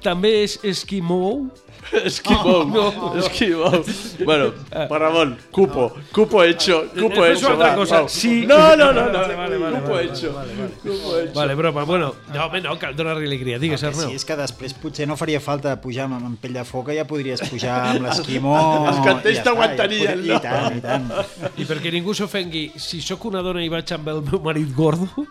també 0.02 0.32
és 0.42 0.58
esquimou? 0.66 1.46
Esquimou, 2.04 2.64
no. 2.74 3.14
esquimou. 3.18 3.84
Bueno, 4.24 4.52
per 4.70 4.98
Ramon, 5.00 5.36
cupo, 5.50 5.92
cupo 6.12 6.42
hecho, 6.42 6.86
cupo 6.98 7.24
Es 7.26 7.38
hecho. 7.38 7.52
otra 7.52 7.68
va, 7.70 7.74
cosa. 7.74 8.08
Sí. 8.08 8.46
No, 8.46 8.74
no, 8.76 8.92
no, 8.92 9.06
no. 9.06 9.18
Vale, 9.18 9.34
vale, 9.36 9.58
vale, 9.58 9.80
cupo 9.80 9.98
hecho. 9.98 10.32
vale, 10.32 10.54
vale. 10.54 10.70
Cupo 10.82 11.18
hecho. 11.18 11.34
Vale, 11.34 11.54
broma. 11.54 11.84
Bueno, 11.84 12.14
no, 12.32 12.46
home, 12.46 12.60
no, 12.62 12.78
cal 12.78 12.96
donar-li 12.96 13.26
alegria. 13.26 13.58
Digues, 13.58 13.82
Arnau. 13.84 14.08
sí 14.08 14.16
és 14.16 14.24
que 14.24 14.36
després 14.40 14.72
potser 14.74 15.06
no 15.08 15.16
faria 15.20 15.40
falta 15.40 15.74
pujar 15.80 16.06
amb, 16.08 16.18
amb 16.24 16.40
pell 16.40 16.56
de 16.56 16.64
foca, 16.64 16.94
ja 16.96 17.04
podries 17.08 17.42
pujar 17.50 17.76
amb 17.92 18.02
l'esquimó... 18.08 18.56
Els 18.88 19.02
cantells 19.04 19.42
t'aguantarien, 19.44 20.24
ja 20.24 20.38
no? 20.38 20.38
I 20.38 20.40
tant, 20.40 20.78
i 20.78 20.80
tant. 20.86 21.52
I 21.60 21.68
perquè 21.68 21.92
ningú 21.92 22.14
s'ofengui, 22.16 22.70
si 22.80 23.02
sóc 23.04 23.28
una 23.28 23.42
dona 23.44 23.62
i 23.64 23.68
vaig 23.72 23.92
amb 23.94 24.08
el 24.14 24.22
meu 24.30 24.40
marit 24.44 24.72
gordo, 24.76 25.26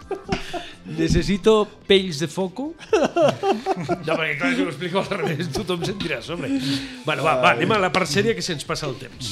necessito 0.85 1.65
pells 1.87 2.19
de 2.21 2.27
foco? 2.31 2.71
No, 2.91 4.15
perquè 4.15 4.37
clar, 4.39 4.53
si 4.55 4.63
ho 4.65 4.69
explico 4.69 5.01
al 5.01 5.09
revés, 5.11 5.49
tothom 5.55 5.83
se'n 5.87 5.97
dirà 6.01 6.19
a 6.21 6.25
sobre. 6.25 6.50
Bueno, 7.07 7.23
va, 7.25 7.35
va, 7.41 7.51
anem 7.55 7.71
a 7.73 7.79
la 7.81 7.89
part 7.93 8.09
sèria 8.09 8.35
que 8.37 8.43
se'ns 8.45 8.65
passa 8.67 8.85
el 8.89 8.95
temps. 9.01 9.31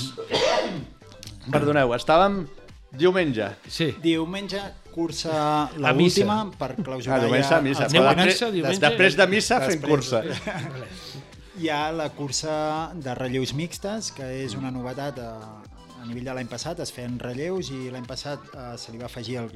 Perdoneu, 1.52 1.94
estàvem 1.98 2.42
diumenge. 3.00 3.48
Sí. 3.70 3.92
Diumenge, 4.02 4.62
cursa 4.94 5.70
la 5.78 5.94
última 5.94 6.40
per 6.60 6.72
clausurar 6.82 7.20
Ah, 7.20 7.24
diumenge 7.26 7.54
a 7.56 7.62
missa. 7.62 7.86
Aneu 7.90 8.08
a 8.10 8.16
missa 8.18 8.50
diumenge? 8.52 8.82
Després 8.84 9.18
de 9.18 9.28
missa 9.30 9.60
fent 9.62 9.82
Després. 9.82 9.90
cursa. 9.90 10.24
Hi 11.60 11.70
ha 11.70 11.92
la 11.92 12.10
cursa 12.16 12.92
de 12.96 13.14
relleus 13.18 13.54
mixtes, 13.54 14.12
que 14.16 14.26
és 14.46 14.56
una 14.56 14.72
novetat 14.72 15.18
a, 15.20 15.32
a 16.02 16.06
nivell 16.08 16.24
de 16.26 16.34
l'any 16.34 16.48
passat, 16.48 16.80
es 16.80 16.92
feien 16.96 17.18
relleus 17.20 17.70
i 17.72 17.90
l'any 17.92 18.06
passat 18.08 18.40
eh, 18.54 18.78
se 18.78 18.92
li 18.92 18.98
va 19.02 19.06
afegir 19.06 19.38
el, 19.42 19.50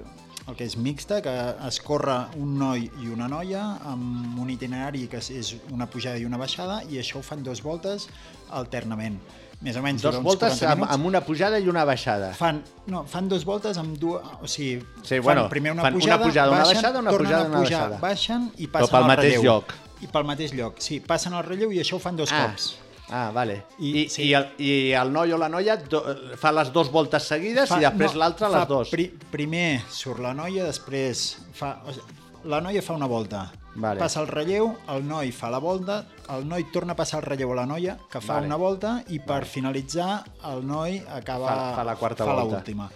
el 0.47 0.55
que 0.55 0.65
és 0.65 0.75
mixta, 0.77 1.21
que 1.23 1.33
es 1.67 1.79
corre 1.81 2.17
un 2.37 2.57
noi 2.59 2.89
i 3.01 3.07
una 3.13 3.27
noia 3.31 3.63
amb 3.89 4.37
un 4.39 4.49
itinerari 4.49 5.07
que 5.07 5.17
és- 5.23 5.55
una 5.71 5.87
pujada 5.87 6.17
i 6.17 6.25
una 6.25 6.37
baixada 6.37 6.81
i 6.89 6.99
això 6.99 7.19
ho 7.19 7.23
fan 7.23 7.43
dos 7.43 7.61
voltes 7.63 8.09
alternament. 8.51 9.19
Més 9.63 9.77
o 9.79 9.81
menys 9.81 10.01
Dos 10.03 10.17
voltes 10.19 10.57
40 10.59 10.71
amb, 10.73 10.83
amb 10.91 11.05
una 11.07 11.21
pujada 11.23 11.59
i 11.63 11.69
una 11.71 11.85
baixada. 11.87 12.33
Fan, 12.35 12.57
no, 12.91 13.05
fan 13.07 13.29
dos 13.31 13.45
voltes 13.47 13.77
amb 13.79 13.95
dues... 13.97 14.19
O 14.43 14.47
sigui, 14.51 14.81
Sí, 15.03 15.15
fan 15.15 15.23
bueno, 15.23 15.45
primer 15.49 15.71
una 15.71 15.83
fan 15.85 15.95
una 15.95 16.01
pujada, 16.03 16.25
pujada, 16.25 16.49
una 16.51 16.57
baixen, 16.59 16.75
baixada, 16.81 16.99
una 16.99 17.11
tornen 17.11 17.27
pujada, 17.31 17.45
a 17.45 17.47
una 17.47 17.59
pujar, 17.61 17.79
baixada. 17.79 17.99
baixen 18.01 18.51
i 18.57 18.67
Però 18.67 18.71
passen 18.81 18.91
pel 18.91 18.99
al 19.03 19.07
mateix 19.13 19.33
relleu. 19.37 19.43
lloc. 19.53 19.73
I 20.03 20.07
pel 20.11 20.25
mateix 20.27 20.53
lloc, 20.53 20.81
sí, 20.83 20.99
passen 20.99 21.33
al 21.39 21.45
relleu 21.47 21.71
i 21.71 21.79
això 21.79 21.95
ho 21.95 21.99
fan 22.03 22.17
dos 22.19 22.33
Ah. 22.33 22.47
cops. 22.49 22.73
Ah, 23.13 23.29
vale. 23.31 23.59
I, 23.77 23.91
I- 24.03 24.09
sí. 24.09 24.23
i, 24.25 24.33
el, 24.33 24.47
I 24.57 24.71
el 24.97 25.11
noi 25.13 25.31
o 25.35 25.37
la 25.37 25.49
noia 25.53 25.75
do, 25.77 25.99
fa 26.41 26.49
les 26.55 26.71
dues 26.73 26.89
voltes 26.89 27.27
seguides 27.29 27.69
i 27.77 27.83
després 27.83 28.15
l'altre 28.17 28.47
fa 28.49 28.53
les 28.57 28.67
dues. 28.71 28.89
Pri, 28.95 29.05
primer 29.31 29.83
surt 29.93 30.23
la 30.23 30.31
noia, 30.33 30.65
després 30.65 31.21
fa... 31.53 31.75
O 31.85 31.93
sigui, 31.93 32.19
la 32.49 32.57
noia 32.59 32.81
fa 32.83 32.91
una 32.97 33.07
volta, 33.07 33.45
Vale. 33.79 34.01
passa 34.01 34.19
el 34.19 34.25
relleu, 34.27 34.65
el 34.91 35.05
noi 35.07 35.29
fa 35.31 35.47
la 35.53 35.61
volta, 35.63 36.01
el 36.33 36.41
noi 36.49 36.65
torna 36.73 36.91
a 36.91 36.97
passar 36.99 37.21
el 37.21 37.27
relleu 37.29 37.53
a 37.53 37.59
la 37.61 37.63
noia, 37.69 37.93
que 38.11 38.19
fa 38.19 38.33
Vale. 38.41 38.49
una 38.49 38.57
volta, 38.59 38.95
i 39.15 39.21
per 39.23 39.45
finalitzar 39.47 40.23
el 40.49 40.65
noi 40.67 40.97
acaba... 41.07 41.47
Fa- 41.53 41.75
fa 41.77 41.85
la 41.87 41.95
quarta 42.01 42.25
fa 42.27 42.33
volta. 42.33 42.57
l'última. 42.57 42.89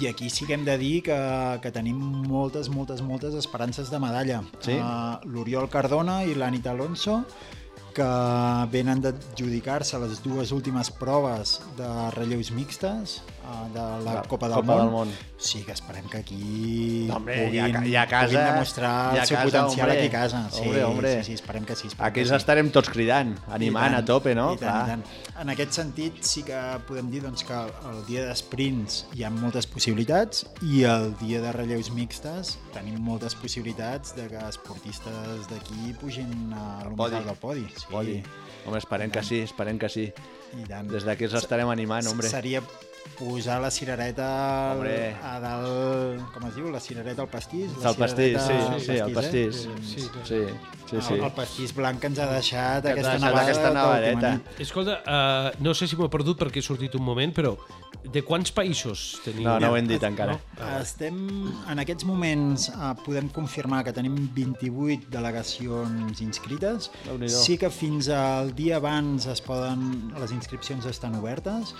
I 0.00 0.08
aquí 0.10 0.28
sí 0.28 0.44
que 0.48 0.54
hem 0.58 0.64
de 0.66 0.74
dir 0.80 1.02
que, 1.06 1.14
que 1.62 1.70
tenim 1.72 2.00
moltes, 2.26 2.68
moltes, 2.68 3.00
moltes 3.06 3.36
esperances 3.38 3.88
de 3.92 4.00
medalla. 4.02 4.40
Sí? 4.60 4.74
Uh, 4.80 5.22
L'Oriol 5.30 5.70
Cardona 5.72 6.18
i 6.26 6.34
l'Anita 6.34 6.72
Alonso, 6.74 7.20
que 7.96 8.08
venen 8.72 9.00
d'adjudicar-se 9.00 9.98
les 10.02 10.20
dues 10.24 10.52
últimes 10.52 10.90
proves 11.00 11.56
de 11.78 11.88
relleus 12.16 12.50
mixtes 12.52 13.20
de 13.72 13.78
la, 14.04 14.14
La 14.14 14.22
Copa, 14.22 14.48
del, 14.48 14.56
Copa 14.56 14.66
món. 14.74 14.78
del 14.82 14.90
Món. 14.90 15.12
Sí, 15.38 15.62
que 15.62 15.72
esperem 15.72 16.08
que 16.08 16.18
aquí 16.18 17.04
No, 17.08 17.16
hombre, 17.16 17.46
puguin, 17.46 17.74
ja, 17.74 17.82
ja 17.84 18.02
a 18.02 18.06
casa, 18.06 18.26
puguin 18.26 18.44
demostrar 18.46 19.14
ja 19.14 19.20
el 19.22 19.26
seu 19.28 19.36
casa, 19.36 19.44
potencial 19.44 19.86
hombre. 19.90 19.98
aquí 19.98 20.06
a 20.06 20.10
casa. 20.20 20.40
Sí, 20.50 20.60
Hombre, 20.64 20.84
hombre. 20.84 21.12
sí, 21.18 21.24
sí, 21.24 21.32
esperem 21.34 21.64
que 21.64 21.76
sí. 21.76 21.86
Esperem 21.88 22.06
Aquí 22.10 22.20
que 22.20 22.26
sí. 22.28 22.34
estarem 22.34 22.70
tots 22.70 22.88
cridant, 22.90 23.34
animant 23.52 23.92
I 23.92 23.94
a 23.94 23.98
tant, 23.98 24.06
tope, 24.06 24.34
no? 24.34 24.54
I 24.54 24.58
tant, 24.58 24.86
i 24.86 24.90
tant. 24.90 25.04
En 25.42 25.50
aquest 25.52 25.72
sentit, 25.72 26.22
sí 26.24 26.42
que 26.42 26.60
podem 26.88 27.10
dir 27.10 27.22
doncs, 27.22 27.44
que 27.44 27.54
el 27.90 28.00
dia 28.08 28.24
d'esprints 28.26 29.04
hi 29.14 29.22
ha 29.24 29.30
moltes 29.30 29.66
possibilitats 29.66 30.46
i 30.62 30.82
el 30.88 31.12
dia 31.20 31.40
de 31.44 31.52
relleus 31.52 31.90
mixtes 31.92 32.56
tenim 32.72 32.98
moltes 33.04 33.34
possibilitats 33.36 34.14
de 34.16 34.26
que 34.32 34.40
esportistes 34.48 35.46
d'aquí 35.52 35.92
pugin 36.00 36.52
a 36.56 36.84
lo 36.84 36.96
Podi. 36.96 37.14
més 37.14 37.20
alt 37.20 37.26
del 37.26 37.36
podi. 37.36 37.66
Sí. 37.76 37.86
Podi. 37.90 38.22
Home, 38.66 38.78
esperem 38.78 39.10
que 39.10 39.22
sí, 39.22 39.40
esperem 39.46 39.78
que 39.78 39.88
sí. 39.88 40.12
I 40.56 40.64
tant. 40.66 40.88
Des 40.88 41.04
d'aquí 41.04 41.24
els 41.26 41.34
estarem 41.34 41.68
animant, 41.68 42.06
hombre. 42.08 42.28
Seria 42.28 42.62
posar 43.18 43.60
la 43.62 43.70
cirereta 43.70 44.26
al, 44.72 44.76
Hombre. 44.78 45.14
a 45.22 45.38
dalt, 45.40 46.24
com 46.34 46.46
es 46.48 46.56
diu, 46.58 46.70
la 46.72 46.80
cirereta 46.80 47.22
al 47.22 47.30
pastís? 47.32 47.70
La 47.82 47.90
El 47.94 47.96
pastís, 47.96 48.36
sí, 48.42 48.52
al 48.52 48.80
sí, 48.80 48.96
el 48.96 49.12
pastís. 49.16 49.62
Eh? 49.66 49.78
Sí, 49.82 50.00
sí, 50.00 50.10
sí. 50.24 50.42
sí. 50.90 51.14
El, 51.14 51.24
el 51.24 51.32
pastís 51.34 51.72
blanc 51.74 51.98
que 52.02 52.06
ens 52.12 52.20
ha 52.22 52.28
deixat 52.30 52.84
Que 52.84 52.92
aquesta 52.94 53.16
deixat 53.16 53.24
nevada. 53.26 53.42
aquesta 53.42 53.68
tota 53.70 53.80
nevadeta. 53.80 54.62
Escolta, 54.62 55.00
uh, 55.02 55.62
no 55.64 55.74
sé 55.74 55.88
si 55.90 55.96
m'ho 55.98 56.06
he 56.06 56.12
perdut 56.12 56.38
perquè 56.44 56.62
he 56.62 56.66
sortit 56.66 56.94
un 56.94 57.02
moment, 57.06 57.32
però 57.34 57.56
de 58.06 58.22
quants 58.22 58.52
països 58.54 59.16
teniu? 59.24 59.48
No, 59.48 59.56
no 59.58 59.72
ho 59.72 59.76
hem 59.78 59.88
dit 59.90 60.02
encara. 60.06 60.36
Estem, 60.76 61.16
en 61.72 61.80
aquests 61.82 62.06
moments 62.06 62.68
eh, 62.70 62.92
podem 63.02 63.26
confirmar 63.34 63.80
que 63.86 63.90
tenim 63.96 64.14
28 64.36 65.08
delegacions 65.10 66.20
inscrites. 66.22 66.90
Sí 67.34 67.56
que 67.58 67.70
fins 67.74 68.08
al 68.14 68.54
dia 68.54 68.76
abans 68.78 69.26
es 69.26 69.42
poden, 69.42 70.12
les 70.20 70.30
inscripcions 70.36 70.86
estan 70.86 71.16
obertes. 71.18 71.74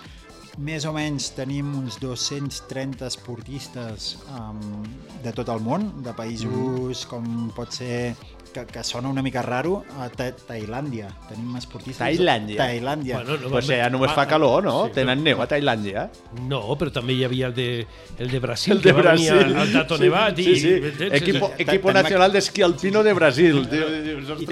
Més 0.56 0.86
o 0.88 0.92
menys 0.96 1.26
tenim 1.36 1.68
uns 1.76 1.98
230 2.00 3.04
esportistes 3.10 4.14
um, 4.32 4.86
de 5.22 5.32
tot 5.36 5.50
el 5.52 5.60
món, 5.60 5.90
de 6.02 6.14
països 6.16 7.04
Mm. 7.04 7.10
com 7.10 7.50
pot 7.54 7.70
ser 7.76 8.14
que, 8.56 8.62
que 8.64 8.82
sona 8.88 9.10
una 9.10 9.20
mica 9.20 9.42
raro, 9.44 9.82
a 10.00 10.06
Ta 10.08 10.30
Tailàndia. 10.32 11.10
Tenim 11.28 11.56
esportistes... 11.58 11.98
Tailàndia? 12.00 12.56
Tailàndia. 12.56 13.18
Bueno, 13.20 13.36
no, 13.42 13.50
Pues 13.52 13.66
ja 13.68 13.90
només 13.92 14.08
va- 14.08 14.14
fa 14.14 14.24
calor, 14.26 14.64
no? 14.64 14.86
sí, 14.86 14.92
Tenen 14.94 15.20
neu 15.22 15.42
a 15.42 15.46
Tailàndia. 15.50 16.06
No, 16.48 16.62
però 16.80 16.88
també 16.90 17.12
hi 17.18 17.24
havia 17.26 17.48
el 17.50 17.54
de, 17.54 17.86
el 18.16 18.30
de 18.32 18.38
Brasil, 18.40 18.78
El 18.78 18.80
de 18.80 18.88
que 18.88 18.92
va 18.96 19.02
Brasil. 19.02 19.34
venir 19.36 19.58
al, 19.60 19.72
Tato 19.74 19.98
Nevat. 19.98 20.36
Sí, 20.40 20.46
i, 20.54 20.56
sí. 20.62 20.72
entens? 20.72 21.12
Equipo, 21.20 21.50
equipo 21.58 21.90
Tenim- 21.90 22.00
Nacional 22.02 22.32
d'Esquí 22.32 22.62
Alpino 22.62 23.02
de 23.02 23.12
Brasil. 23.12 23.60
I. 24.40 24.48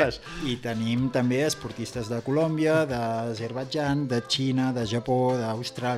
I 0.53 0.57
tenim 0.61 1.09
també 1.15 1.41
esportistes 1.47 2.11
de 2.13 2.21
Colòmbia, 2.27 2.83
d'Azerbaidjan, 2.85 4.05
de 4.11 4.21
Xina, 4.29 4.69
de 4.77 4.85
Japó, 4.85 5.33
d'Austràlia, 5.41 5.94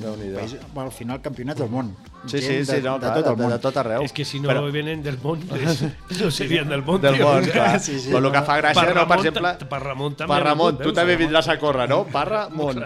Déu-n'hi-do. 0.00 0.38
països- 0.38 0.60
bueno, 0.72 0.90
al 0.90 0.96
final 0.96 1.20
campionats 1.22 1.60
del 1.60 1.70
món. 1.70 1.96
Sí, 2.26 2.38
sí, 2.40 2.64
sí, 2.64 2.80
no, 2.82 2.94
de, 2.94 3.00
clar, 3.00 3.14
de 3.16 3.22
tot 3.22 3.30
el 3.32 3.36
món. 3.42 3.50
de 3.52 3.58
tot 3.58 3.76
arreu. 3.76 4.02
És 4.02 4.12
que 4.12 4.24
si 4.24 4.40
no 4.40 4.48
Però- 4.48 4.70
venen 4.72 5.02
del 5.02 5.18
món, 5.22 5.40
pues, 5.48 5.82
no 6.20 6.30
serien 6.30 6.68
del 6.68 6.82
món. 6.82 7.00
Del 7.00 7.20
món, 7.20 7.44
clar. 7.52 7.80
Sí, 7.80 7.98
sí. 8.00 8.10
Però 8.10 8.24
el 8.26 8.32
que 8.32 8.42
fa 8.42 8.58
gràcia, 8.62 8.84
Per 8.86 8.94
no, 8.94 9.06
per 9.08 9.18
exemple... 9.18 9.52
per 9.68 9.82
Ramon 9.82 10.14
també 10.16 10.32
Per 10.34 10.42
Ramon, 10.44 10.78
tu 10.78 10.92
també 10.92 11.16
vindràs 11.16 11.48
a 11.48 11.58
córrer, 11.58 11.88
no? 11.88 12.04
Per 12.06 12.24
Ramon. 12.28 12.84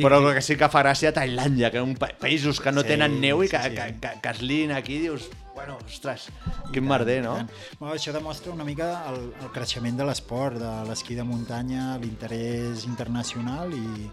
Però 0.00 0.16
el 0.16 0.34
que 0.34 0.40
sí 0.40 0.56
que 0.56 0.68
fa 0.72 0.80
gràcia 0.82 1.10
a 1.10 1.12
Tailàndia, 1.12 1.68
que 1.70 1.80
un 1.82 1.94
pa 1.98 2.08
països 2.18 2.60
que 2.62 2.72
no 2.72 2.80
Sí, 2.80 2.88
tenen 2.94 3.18
neu 3.20 3.42
i 3.44 3.48
que, 3.50 3.58
sí, 3.60 3.68
sí. 3.68 3.74
que, 3.76 3.88
que, 4.00 4.12
que 4.22 4.28
es 4.30 4.40
lien 4.40 4.70
aquí, 4.72 4.96
dius, 4.98 5.26
bueno, 5.54 5.76
ostres, 5.84 6.28
quin 6.72 6.86
merder, 6.88 7.18
no? 7.22 7.34
Bueno, 7.78 7.94
això 7.98 8.12
demostra 8.14 8.50
una 8.54 8.64
mica 8.64 9.02
el, 9.10 9.26
el 9.42 9.50
creixement 9.52 9.98
de 9.98 10.06
l'esport, 10.08 10.56
de 10.56 10.70
l'esquí 10.88 11.14
de 11.18 11.24
muntanya, 11.26 11.98
l'interès 12.00 12.86
internacional 12.88 13.74
i, 13.76 14.08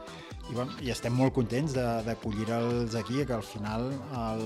i, 0.49 0.53
bueno, 0.55 0.71
i 0.81 0.89
estem 0.93 1.11
molt 1.13 1.33
contents 1.35 1.73
de- 1.75 2.03
d'acollir-los 2.05 2.95
aquí, 2.95 3.25
que 3.25 3.33
al 3.33 3.43
final 3.43 3.89
el, 3.91 4.43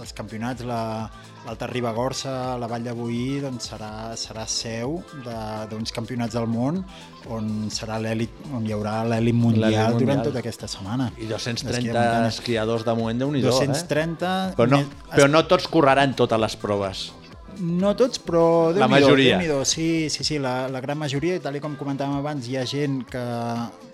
els 0.00 0.12
campionats, 0.12 0.62
la- 0.68 1.10
l'Alta 1.46 1.66
Ribagorça, 1.66 2.58
la 2.60 2.66
Vall 2.68 2.84
de 2.84 2.92
Boí, 2.92 3.40
doncs 3.40 3.70
serà, 3.72 4.12
serà 4.20 4.46
seu 4.46 5.02
de- 5.24 5.66
d'uns 5.70 5.92
campionats 5.92 6.34
del 6.36 6.46
món 6.46 6.84
on 7.28 7.70
serà 7.70 7.98
l'èlit, 8.00 8.30
on 8.52 8.66
hi 8.66 8.72
haurà 8.72 9.04
l'èlit 9.04 9.34
mundial, 9.34 9.70
mundial. 9.94 9.98
durant 9.98 10.22
tota 10.24 10.38
aquesta 10.40 10.68
setmana. 10.68 11.10
I 11.16 11.24
D'esquí 11.26 11.26
de 11.26 11.32
230 11.32 11.92
muntanya. 11.92 12.28
esquiadors 12.28 12.84
de 12.84 12.94
moment, 12.94 13.18
déu 13.18 13.32
nhi 13.32 13.40
230... 13.40 14.50
Eh? 14.50 14.54
Però, 14.56 14.68
no, 14.68 14.78
més- 14.78 14.88
però 15.14 15.28
no 15.30 15.46
tots 15.46 15.68
correran 15.68 16.14
totes 16.16 16.38
les 16.40 16.56
proves. 16.56 17.12
No 17.60 17.94
tots, 17.96 18.18
però 18.24 18.72
La 18.72 18.88
majoria. 18.88 19.38
Sí, 19.64 20.08
sí, 20.08 20.24
sí, 20.24 20.38
la, 20.38 20.68
la 20.68 20.80
gran 20.80 20.96
majoria, 20.98 21.36
i 21.36 21.40
tal 21.40 21.58
com 21.60 21.76
comentàvem 21.76 22.16
abans, 22.16 22.46
hi 22.48 22.56
ha 22.56 22.64
gent 22.64 23.02
que 23.10 23.20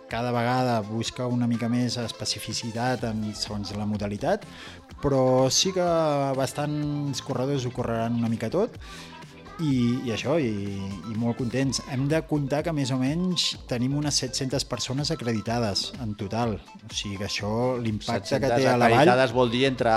cada 0.09 0.33
vegada 0.33 0.81
busca 0.87 1.27
una 1.27 1.49
mica 1.51 1.69
més 1.69 1.99
especificitat 2.03 3.05
en, 3.09 3.25
segons 3.35 3.75
la 3.77 3.87
modalitat, 3.89 4.47
però 5.03 5.51
sí 5.53 5.75
que 5.77 5.87
bastants 6.39 7.23
corredors 7.27 7.67
ho 7.67 7.75
correran 7.75 8.17
una 8.19 8.31
mica 8.33 8.51
tot 8.53 8.79
i, 9.61 10.01
i 10.05 10.13
això, 10.13 10.37
i, 10.43 10.51
i 11.11 11.15
molt 11.17 11.39
contents. 11.41 11.81
Hem 11.93 12.07
de 12.11 12.21
comptar 12.29 12.63
que 12.67 12.75
més 12.77 12.93
o 12.93 12.99
menys 13.01 13.55
tenim 13.71 13.97
unes 13.97 14.19
700 14.23 14.67
persones 14.69 15.13
acreditades 15.15 15.93
en 16.03 16.15
total. 16.19 16.59
O 16.85 16.93
sigui 16.93 17.17
que 17.21 17.29
això, 17.29 17.51
l'impacte 17.81 18.41
que 18.43 18.53
té 18.53 18.69
a 18.69 18.77
la 18.77 18.87
vall... 18.87 18.99
acreditades 19.01 19.33
vol 19.37 19.51
dir 19.53 19.65
entre 19.71 19.95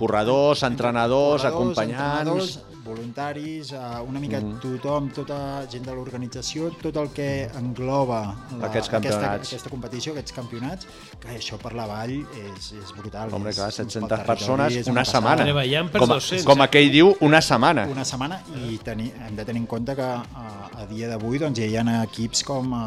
corredors, 0.00 0.64
entrenadors, 0.66 1.42
corredors, 1.42 1.78
acompanyants... 1.78 2.20
entrenadors, 2.20 2.80
voluntaris, 2.90 3.72
eh, 3.72 3.78
una 4.08 4.18
mica 4.18 4.40
Mm. 4.40 4.58
tothom, 4.58 5.10
tota 5.12 5.66
gent 5.70 5.84
de 5.84 5.94
l'organització, 5.94 6.70
tot 6.80 6.96
el 6.96 7.10
que 7.12 7.44
engloba 7.58 8.20
la, 8.58 8.66
Aquests 8.70 8.88
aquesta, 8.94 9.32
aquesta 9.36 9.70
competició, 9.70 10.14
aquests 10.14 10.32
campionats, 10.32 10.88
que 11.20 11.28
això 11.36 11.58
per 11.60 11.74
la 11.76 11.86
vall 11.86 12.16
és, 12.16 12.72
és 12.80 12.92
brutal. 12.96 13.32
Hombre, 13.36 13.52
és, 13.52 13.60
clar, 13.60 13.68
pel 13.68 13.76
700 13.84 14.08
territori 14.08 14.26
persones, 14.26 14.88
una 14.88 15.04
passada. 15.04 15.36
setmana. 15.44 15.90
Com, 15.92 16.08
200, 16.16 16.46
com 16.48 16.58
eh? 16.58 16.64
aquell 16.64 16.90
diu, 16.90 17.14
una 17.20 17.40
setmana. 17.44 17.86
Una 17.92 18.04
setmana 18.08 18.40
i 18.64 18.79
tenir, 18.84 19.10
hem 19.26 19.36
de 19.36 19.44
tenir 19.44 19.60
en 19.62 19.66
compte 19.70 19.94
que 19.96 20.02
a, 20.02 20.46
a 20.82 20.86
dia 20.90 21.08
d'avui 21.10 21.38
doncs, 21.42 21.58
ja 21.60 21.66
hi 21.68 21.76
ha 21.78 22.02
equips 22.04 22.42
com 22.48 22.72
a 22.74 22.84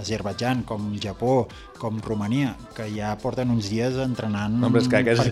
Azerbaijan, 0.00 0.62
com 0.68 0.88
Japó, 1.02 1.46
com 1.78 2.00
Romania, 2.04 2.54
que 2.76 2.88
ja 2.94 3.14
porten 3.20 3.50
uns 3.50 3.68
dies 3.72 3.96
entrenant 4.02 4.58
Hombre, 4.64 4.82
és 4.82 4.88
que, 4.88 5.02
que 5.04 5.16
si 5.18 5.30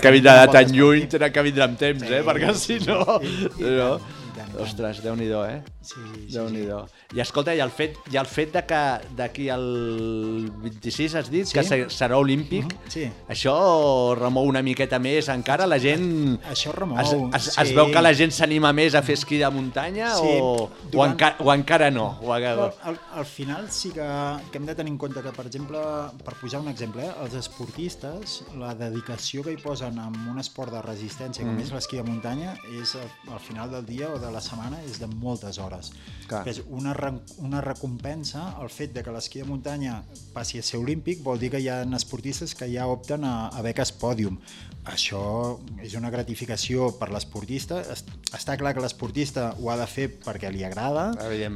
que 0.00 0.10
vindre 0.14 0.32
de 0.32 0.46
voltes 0.46 0.66
tan 0.70 0.76
lluny, 0.76 1.06
tenen 1.12 1.32
que 1.32 1.42
vindre 1.50 1.64
amb 1.68 1.78
temps, 1.78 2.04
Sí, 2.04 2.12
eh? 2.14 2.22
Perquè 2.26 2.54
si 2.54 2.78
sí, 2.80 2.86
no... 2.88 3.00
i- 3.22 3.48
i 3.60 3.74
no. 3.78 3.94
i 3.98 3.98
tant. 4.00 4.23
Ostres, 4.62 5.02
déu-n'hi-do, 5.02 5.44
eh? 5.46 5.62
Sí, 5.82 5.94
sí, 6.28 6.32
Déu-n'hi-do. 6.34 6.86
I 7.14 7.20
escolta, 7.20 7.54
i 7.54 7.60
el 7.60 7.70
fet, 7.70 7.96
i 8.12 8.16
el 8.16 8.26
fet 8.26 8.52
de 8.54 8.62
que 8.66 8.80
d'aquí 9.16 9.48
al 9.50 10.50
26 10.62 11.14
has 11.14 11.30
dit 11.30 11.46
Sí. 11.46 11.52
que 11.54 11.62
se- 11.64 11.86
serà 11.88 12.16
olímpic, 12.16 12.64
Mhm, 12.64 12.90
sí. 12.90 13.10
això 13.28 14.14
remou 14.16 14.44
una 14.46 14.62
miqueta 14.62 14.98
més 14.98 15.28
encara? 15.28 15.66
La 15.66 15.78
gent... 15.78 16.40
Això 16.50 16.72
remou, 16.72 16.98
Es, 17.00 17.12
es, 17.12 17.54
sí. 17.54 17.60
es 17.62 17.74
veu 17.74 17.90
que 17.92 18.02
la 18.02 18.14
gent 18.14 18.30
s'anima 18.32 18.72
més 18.72 18.94
a 18.94 19.02
fer 19.02 19.14
esquí 19.14 19.36
de 19.38 19.50
muntanya 19.50 20.14
Sí, 20.14 20.22
o, 20.40 20.54
o, 20.64 20.70
durant- 20.90 21.12
encara, 21.12 21.36
o 21.40 21.52
encara 21.52 21.90
no? 21.90 22.18
O. 22.22 22.32
Al, 22.34 22.98
al 23.14 23.24
final 23.26 23.70
sí 23.70 23.90
que, 23.90 24.04
que 24.50 24.58
hem 24.58 24.66
de 24.66 24.74
tenir 24.74 24.90
en 24.92 24.98
compte 24.98 25.20
que, 25.22 25.30
per 25.32 25.46
exemple, 25.46 25.78
per 26.24 26.34
posar 26.40 26.60
un 26.60 26.68
exemple, 26.68 27.04
eh, 27.04 27.12
els 27.22 27.34
esportistes, 27.34 28.44
la 28.58 28.74
dedicació 28.74 29.42
que 29.42 29.52
hi 29.52 29.56
posen 29.56 29.98
en 29.98 30.14
un 30.30 30.38
esport 30.38 30.72
de 30.72 30.82
resistència, 30.82 31.44
com 31.44 31.54
Mm. 31.54 31.60
és 31.60 31.72
l'esquí 31.72 31.96
de 31.96 32.02
muntanya, 32.02 32.54
és 32.80 32.94
al, 32.96 33.32
al 33.34 33.40
final 33.40 33.70
del 33.70 33.84
dia 33.86 34.08
o 34.10 34.18
de 34.18 34.30
la 34.30 34.40
setmana 34.44 34.78
és 34.86 35.00
de 35.00 35.08
moltes 35.10 35.58
hores. 35.58 35.90
Clar. 36.28 36.44
És 36.48 36.62
una, 36.68 36.92
re- 36.94 37.18
una 37.44 37.60
recompensa, 37.64 38.54
el 38.62 38.70
fet 38.72 38.94
de 38.94 39.02
que 39.04 39.12
l'esquí 39.12 39.40
de 39.42 39.48
muntanya 39.48 40.02
passi 40.32 40.58
a 40.60 40.62
ser 40.64 40.78
olímpic 40.80 41.22
vol 41.24 41.38
dir 41.42 41.50
que 41.52 41.60
hi 41.60 41.68
ha 41.68 41.82
esportistes 41.96 42.54
que 42.54 42.68
ja 42.72 42.86
opten 42.88 43.24
a, 43.24 43.48
a 43.48 43.62
beques 43.66 43.92
pòdium. 44.00 44.38
Això 44.84 45.56
és 45.80 45.94
una 45.96 46.10
gratificació 46.12 46.90
per 46.98 47.08
l'esportista. 47.12 47.80
Es- 47.80 48.04
Està 48.34 48.56
clar 48.58 48.72
que 48.74 48.82
l'esportista 48.82 49.54
ho 49.62 49.68
ha 49.70 49.76
de 49.78 49.86
fer 49.86 50.08
perquè 50.20 50.50
li 50.52 50.64
agrada, 50.66 51.04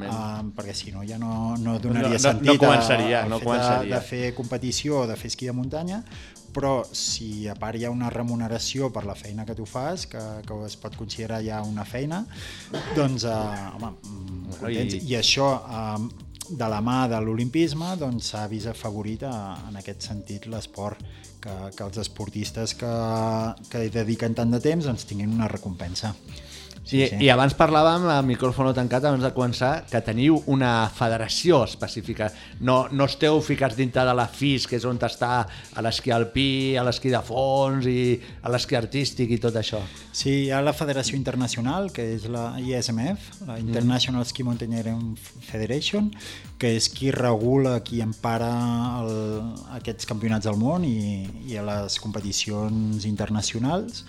uh, 0.08 0.44
perquè 0.54 0.72
si 0.78 0.92
no 0.94 1.02
ja 1.04 1.18
no, 1.18 1.56
no 1.58 1.78
donaria 1.82 2.08
No- 2.08 2.14
no- 2.14 2.18
sentit 2.22 2.52
no 2.52 2.58
començaria, 2.62 3.24
al 3.24 3.30
no 3.32 3.40
començaria. 3.42 3.82
De, 3.82 3.94
de 3.96 4.00
fer 4.06 4.34
competició 4.36 5.00
o 5.02 5.06
de 5.10 5.16
fer 5.18 5.26
esquí 5.32 5.46
de 5.50 5.52
muntanya, 5.58 6.04
però 6.54 6.84
si 6.92 7.46
a 7.48 7.54
part 7.54 7.76
hi 7.78 7.84
ha 7.84 7.90
una 7.90 8.10
remuneració 8.10 8.90
per 8.92 9.04
la 9.06 9.14
feina 9.14 9.44
que 9.46 9.54
tu 9.54 9.66
fas, 9.66 10.06
que, 10.06 10.22
que 10.46 10.58
es 10.66 10.76
pot 10.76 10.96
considerar 10.96 11.42
ja 11.44 11.62
una 11.62 11.84
feina, 11.84 12.24
doncs, 12.96 13.24
uh, 13.24 13.76
home, 13.76 13.92
mm, 14.02 14.58
contents. 14.60 14.94
I- 14.98 15.04
I, 15.12 15.16
això, 15.20 15.48
uh, 15.62 16.08
de 16.48 16.64
la 16.72 16.80
mà 16.80 17.02
de 17.12 17.18
l'olimpisme, 17.20 17.94
doncs 18.00 18.30
s'ha 18.32 18.46
vist 18.48 18.66
afavorit 18.70 19.22
a, 19.28 19.34
en 19.68 19.76
aquest 19.76 20.06
sentit 20.08 20.46
l'esport, 20.48 21.02
que, 21.38 21.52
que 21.76 21.84
els 21.84 21.98
esportistes 22.02 22.72
que, 22.74 22.88
que 23.70 23.84
hi 23.84 23.90
dediquen 23.94 24.34
tant 24.34 24.50
de 24.50 24.58
temps 24.60 24.84
doncs 24.88 25.04
tinguin 25.06 25.30
una 25.36 25.46
recompensa. 25.46 26.14
Sí, 26.88 27.02
I, 27.02 27.26
I 27.26 27.28
abans 27.28 27.52
parlàvem, 27.52 28.06
a 28.08 28.22
micròfon 28.24 28.70
tancat, 28.72 29.04
abans 29.04 29.20
de 29.20 29.28
començar, 29.36 29.82
que 29.90 30.00
teniu 30.00 30.38
una 30.48 30.88
federació 30.88 31.60
específica. 31.66 32.30
No, 32.64 32.78
no 32.88 33.04
esteu 33.04 33.42
ficats 33.44 33.76
dintre 33.76 34.06
de 34.08 34.14
la 34.16 34.24
FIS, 34.24 34.64
que 34.70 34.78
és 34.78 34.86
on 34.88 34.96
està 35.04 35.32
a 35.44 35.84
l'esquí 35.84 36.14
alpí, 36.14 36.76
a 36.80 36.84
l'esquí 36.88 37.12
de 37.12 37.20
fons 37.26 37.84
i 37.84 38.16
a 38.40 38.52
l'esquí 38.54 38.78
artístic 38.78 39.34
i 39.36 39.38
tot 39.42 39.58
això. 39.60 39.82
Sí, 40.16 40.46
hi 40.46 40.48
ha 40.48 40.62
la 40.64 40.72
Federació 40.72 41.18
Internacional, 41.18 41.90
que 41.92 42.06
és 42.14 42.24
la 42.32 42.46
ISMF, 42.56 43.28
la 43.50 43.58
International 43.60 44.24
Ski 44.24 44.46
Mountaineering 44.48 45.12
Federation, 45.44 46.08
que 46.56 46.72
és 46.78 46.88
qui 46.88 47.12
regula, 47.12 47.82
qui 47.84 48.00
empara 48.00 48.48
el, 49.02 49.12
aquests 49.76 50.08
campionats 50.08 50.48
del 50.48 50.56
món 50.56 50.88
i, 50.88 51.28
i 51.52 51.60
a 51.60 51.66
les 51.68 52.00
competicions 52.00 53.04
internacionals. 53.04 54.06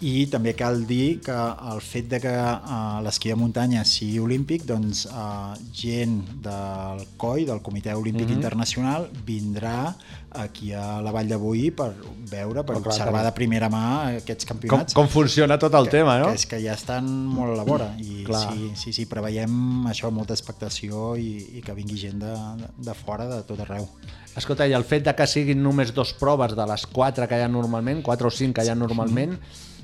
I 0.00 0.24
també 0.32 0.54
cal 0.56 0.86
dir 0.88 1.18
que 1.20 1.34
el 1.34 1.80
fet 1.84 2.06
de 2.08 2.18
que 2.22 2.30
uh, 2.32 3.00
l'esquí 3.04 3.28
de 3.28 3.34
muntanya 3.36 3.82
sigui 3.84 4.16
olímpic, 4.22 4.62
doncs 4.64 5.02
uh, 5.10 5.52
gent 5.76 6.22
del 6.40 7.02
COI, 7.20 7.44
del 7.44 7.60
Comitè 7.60 7.92
Olímpic 7.94 8.28
Mhm. 8.30 8.36
Internacional, 8.38 9.10
vindrà 9.26 9.94
aquí 10.32 10.72
a 10.72 11.02
la 11.02 11.10
Vall 11.12 11.28
de 11.28 11.36
Boí 11.36 11.70
per 11.70 11.90
veure, 12.30 12.62
per 12.64 12.76
Oh, 12.76 12.80
clar, 12.80 12.94
observar 12.94 13.12
clar. 13.20 13.24
de 13.26 13.32
primera 13.36 13.68
mà 13.68 14.16
aquests 14.22 14.46
Com, 14.46 14.56
campionats. 14.56 14.94
com 14.94 15.06
funciona 15.08 15.58
tot 15.58 15.74
el 15.74 15.84
que, 15.84 15.90
tema, 15.98 16.18
no? 16.18 16.28
Que 16.28 16.34
és 16.40 16.46
que 16.46 16.62
ja 16.62 16.72
estan 16.72 17.04
molt 17.26 17.52
a 17.52 17.56
la 17.56 17.64
vora 17.64 17.94
i 17.98 18.24
Clar. 18.24 18.54
sí, 18.54 18.72
sí, 18.76 18.92
sí, 18.94 19.04
preveiem 19.06 19.84
això, 19.90 20.10
molta 20.10 20.32
expectació 20.32 21.16
i, 21.18 21.58
i 21.58 21.60
que 21.60 21.74
vingui 21.74 21.98
gent 21.98 22.20
de, 22.20 22.34
de 22.78 22.94
fora 22.94 23.26
de 23.28 23.42
tot 23.42 23.60
arreu. 23.60 23.88
Escolta, 24.36 24.66
i 24.66 24.72
el 24.72 24.84
fet 24.84 25.04
de 25.04 25.14
que 25.14 25.26
siguin 25.26 25.60
només 25.62 25.92
dos 25.92 26.14
proves 26.14 26.54
de 26.56 26.64
les 26.66 26.86
quatre 26.86 27.26
que 27.28 27.36
hi 27.36 27.42
ha 27.42 27.48
normalment, 27.48 28.00
quatre 28.00 28.28
o 28.28 28.30
cinc 28.30 28.56
que 28.56 28.64
hi 28.64 28.68
ha 28.70 28.74
normalment, 28.78 29.36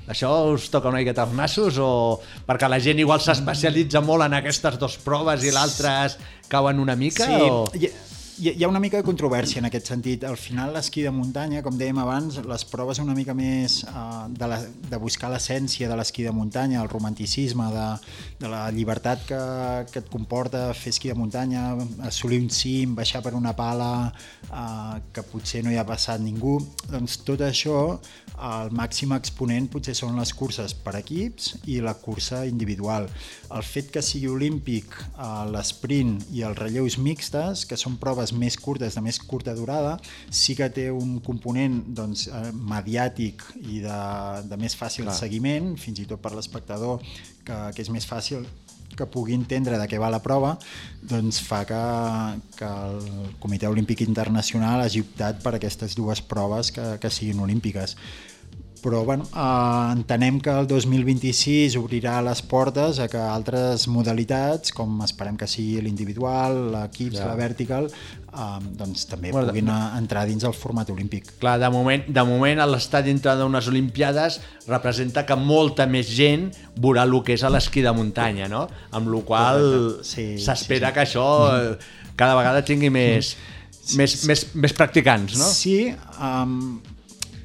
això 0.06 0.32
us 0.54 0.68
toca 0.72 0.90
una 0.92 1.02
miqueta 1.02 1.26
els 1.26 1.34
nassos 1.36 1.78
o 1.82 1.90
perquè 2.46 2.70
la 2.70 2.80
gent 2.82 3.00
igual 3.02 3.22
s'especialitza 3.22 4.02
molt 4.04 4.26
en 4.26 4.36
aquestes 4.38 4.78
dues 4.80 4.98
proves 5.02 5.44
i 5.46 5.54
l'altres 5.54 6.18
cauen 6.48 6.82
una 6.82 6.96
mica? 6.96 7.26
Sí, 7.26 7.40
o... 7.50 7.64
hi, 8.38 8.52
hi, 8.56 8.64
ha 8.64 8.68
una 8.68 8.80
mica 8.80 8.98
de 9.00 9.04
controvèrsia 9.06 9.60
en 9.60 9.66
aquest 9.68 9.88
sentit. 9.90 10.24
Al 10.28 10.36
final 10.36 10.74
l'esquí 10.76 11.02
de 11.04 11.12
muntanya, 11.14 11.62
com 11.64 11.76
dèiem 11.78 11.98
abans, 12.02 12.38
les 12.44 12.64
proves 12.68 13.00
una 13.00 13.14
mica 13.16 13.34
més 13.36 13.78
uh, 13.88 14.26
de, 14.28 14.48
la, 14.50 14.58
de 14.60 15.00
buscar 15.00 15.30
l'essència 15.32 15.88
de 15.88 15.96
l'esquí 15.96 16.24
de 16.26 16.32
muntanya, 16.36 16.82
el 16.82 16.90
romanticisme, 16.92 17.68
de, 17.72 17.86
de 18.42 18.50
la 18.52 18.64
llibertat 18.76 19.24
que, 19.28 19.40
que 19.92 20.02
et 20.04 20.10
comporta 20.12 20.68
fer 20.76 20.92
esquí 20.94 21.12
de 21.12 21.16
muntanya, 21.18 21.70
assolir 22.08 22.42
un 22.42 22.50
cim, 22.52 22.94
baixar 22.98 23.22
per 23.24 23.34
una 23.38 23.54
pala 23.56 23.90
uh, 24.50 24.98
que 25.12 25.24
potser 25.24 25.64
no 25.64 25.72
hi 25.72 25.80
ha 25.80 25.86
passat 25.88 26.20
ningú. 26.20 26.58
Doncs 26.92 27.20
tot 27.24 27.44
això, 27.46 27.80
el 28.36 28.72
màxim 28.76 29.14
exponent 29.16 29.70
potser 29.72 29.96
són 29.96 30.18
les 30.20 30.34
curses 30.36 30.76
per 30.76 30.98
equips 31.00 31.54
i 31.72 31.80
la 31.80 31.96
cursa 31.96 32.44
individual. 32.48 33.08
El 33.54 33.62
fet 33.66 33.90
que 33.94 34.02
sigui 34.04 34.28
olímpic 34.32 34.96
l'esprint 35.52 36.16
i 36.34 36.42
els 36.46 36.58
relleus 36.58 36.96
mixtes, 36.98 37.64
que 37.68 37.78
són 37.78 37.96
proves 38.00 38.32
més 38.34 38.58
curtes, 38.60 38.96
de 38.96 39.04
més 39.04 39.20
curta 39.22 39.54
durada, 39.56 39.96
sí 40.30 40.56
que 40.58 40.68
té 40.72 40.88
un 40.90 41.18
component 41.24 41.80
doncs, 41.96 42.26
eh, 42.28 42.50
mediàtic 42.52 43.44
i 43.62 43.80
de, 43.84 44.02
de 44.50 44.60
més 44.60 44.76
fàcil 44.78 45.06
Clar. 45.06 45.16
seguiment, 45.18 45.74
fins 45.80 46.02
i 46.02 46.06
tot 46.10 46.22
per 46.22 46.34
l'espectador, 46.36 47.02
que, 47.46 47.58
que 47.74 47.84
és 47.84 47.92
més 47.94 48.06
fàcil 48.08 48.46
que 48.96 49.06
pugui 49.06 49.34
entendre 49.36 49.78
de 49.78 49.86
què 49.90 49.98
va 50.00 50.08
la 50.10 50.22
prova, 50.24 50.54
doncs 51.10 51.40
fa 51.44 51.62
que, 51.68 51.82
que 52.56 52.70
el 52.88 53.34
Comitè 53.42 53.68
Olímpic 53.68 54.02
Internacional 54.06 54.82
hagi 54.82 55.02
optat 55.04 55.42
per 55.44 55.56
aquestes 55.56 55.94
dues 55.98 56.22
proves 56.24 56.72
que, 56.72 56.94
que 57.02 57.12
siguin 57.12 57.42
olímpiques. 57.44 57.96
Però 58.82 59.04
bueno, 59.04 59.24
eh, 59.34 59.92
entenem 59.96 60.36
que 60.40 60.50
el 60.52 60.66
2026 60.68 61.74
obrirà 61.80 62.20
les 62.22 62.42
portes 62.46 62.98
a 63.02 63.06
que 63.10 63.18
altres 63.18 63.86
modalitats, 63.88 64.70
com 64.76 65.00
esperem 65.02 65.36
que 65.40 65.48
sigui 65.50 65.80
l'individual, 65.82 66.58
l'equips, 66.74 67.16
Ja. 67.18 67.26
la 67.26 67.34
vertical, 67.34 67.88
eh, 67.88 68.58
doncs 68.78 69.06
també 69.10 69.32
Bueno, 69.32 69.48
puguin 69.48 69.66
de- 69.66 69.98
entrar 69.98 70.26
dins 70.26 70.44
el 70.44 70.52
format 70.54 70.88
olímpic. 70.90 71.32
Clar, 71.40 71.58
de 71.58 71.70
moment, 71.70 72.04
de 72.06 72.22
moment 72.24 72.58
l'estar 72.68 73.02
dintre 73.02 73.34
d'unes 73.34 73.66
Olimpiades 73.66 74.40
representa 74.68 75.24
que 75.26 75.34
molta 75.36 75.86
més 75.86 76.06
gent 76.08 76.52
veurà 76.78 77.02
el 77.08 77.22
que 77.24 77.32
és 77.34 77.42
a 77.42 77.50
l'esquí 77.50 77.80
de 77.82 77.92
muntanya, 77.92 78.46
no? 78.48 78.68
Amb 78.92 79.08
la 79.08 79.20
qual 79.22 79.60
Correcte. 79.60 80.04
Sí, 80.04 80.38
s'espera 80.38 80.88
sí, 80.88 80.92
sí. 80.92 80.94
que 80.94 81.00
això 81.00 81.72
eh, 81.72 81.78
cada 82.14 82.34
vegada 82.36 82.62
tingui 82.64 82.90
més, 82.90 83.36
més, 83.96 84.24
més, 84.26 84.54
més 84.54 84.72
practicants, 84.72 85.36
no? 85.38 85.44
Sí, 85.44 85.92
um, 86.20 86.80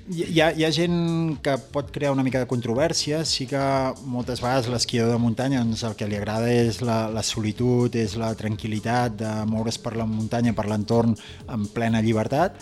hi, 0.10 0.40
ha, 0.42 0.50
hi 0.52 0.66
ha 0.66 0.72
gent 0.74 1.38
que 1.44 1.54
pot 1.74 1.92
crear 1.94 2.12
una 2.14 2.24
mica 2.26 2.40
de 2.42 2.48
controvèrsia, 2.50 3.22
sí 3.26 3.46
que 3.50 3.62
moltes 4.10 4.42
vegades 4.42 4.70
l'esquiador 4.72 5.14
de 5.14 5.22
muntanya 5.22 5.62
doncs 5.62 5.84
el 5.88 5.98
que 6.00 6.08
li 6.10 6.18
agrada 6.18 6.52
és 6.52 6.82
la, 6.86 7.06
la 7.14 7.24
solitud, 7.26 7.94
és 7.96 8.18
la 8.20 8.34
tranquil·litat 8.38 9.18
de 9.22 9.34
moure's 9.50 9.80
per 9.82 9.96
la 10.00 10.08
muntanya, 10.10 10.56
per 10.58 10.68
l'entorn 10.70 11.16
en 11.48 11.68
plena 11.74 12.02
llibertat. 12.02 12.58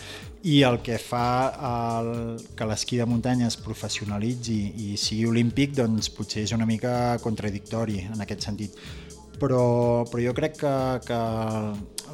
I 0.47 0.61
el 0.63 0.79
que 0.79 0.95
fa 1.03 1.25
el, 1.69 2.39
que 2.55 2.67
l'esquí 2.67 2.99
de 2.99 3.07
muntanya 3.09 3.49
es 3.49 3.59
professionalitzi 3.59 4.59
i 4.85 4.93
sigui 4.95 5.27
olímpic 5.27 5.75
doncs 5.75 6.07
potser 6.15 6.45
és 6.47 6.55
una 6.55 6.67
mica 6.67 7.17
contradictori 7.23 8.05
en 8.07 8.23
aquest 8.23 8.47
sentit 8.47 8.79
però, 9.39 10.03
però 10.09 10.21
jo 10.23 10.35
crec 10.37 10.59
que, 10.59 10.75
que 11.07 11.19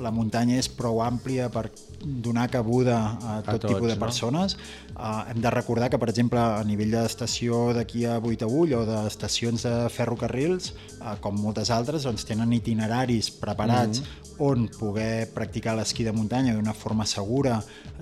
la 0.01 0.11
muntanya 0.11 0.57
és 0.59 0.67
prou 0.71 1.01
àmplia 1.03 1.47
per 1.53 1.69
donar 2.05 2.49
cabuda 2.53 2.97
a 3.15 3.37
tot 3.45 3.55
A 3.55 3.57
tots, 3.57 3.73
tipus 3.73 3.89
de 3.89 3.95
no? 3.95 4.01
persones. 4.01 4.57
Uh, 4.95 5.23
hem 5.31 5.39
de 5.41 5.51
recordar 5.51 5.89
que, 5.89 5.99
per 5.99 6.09
exemple, 6.11 6.39
a 6.39 6.63
nivell 6.67 6.93
d'estació 6.95 7.73
d'aquí 7.75 8.05
a 8.05 8.19
Buitagull 8.23 8.75
o 8.77 8.83
d'estacions 8.87 9.65
de 9.65 9.73
ferrocarrils, 9.91 10.73
uh, 10.99 11.15
com 11.23 11.39
moltes 11.39 11.71
altres, 11.73 12.05
doncs, 12.07 12.27
tenen 12.27 12.53
itineraris 12.55 13.31
preparats 13.41 14.03
on 14.37 14.67
poder 14.67 15.29
practicar 15.31 15.75
l'esquí 15.77 16.03
de 16.03 16.11
muntanya 16.11 16.55
d'una 16.55 16.73
forma 16.75 17.05
segura, 17.07 17.61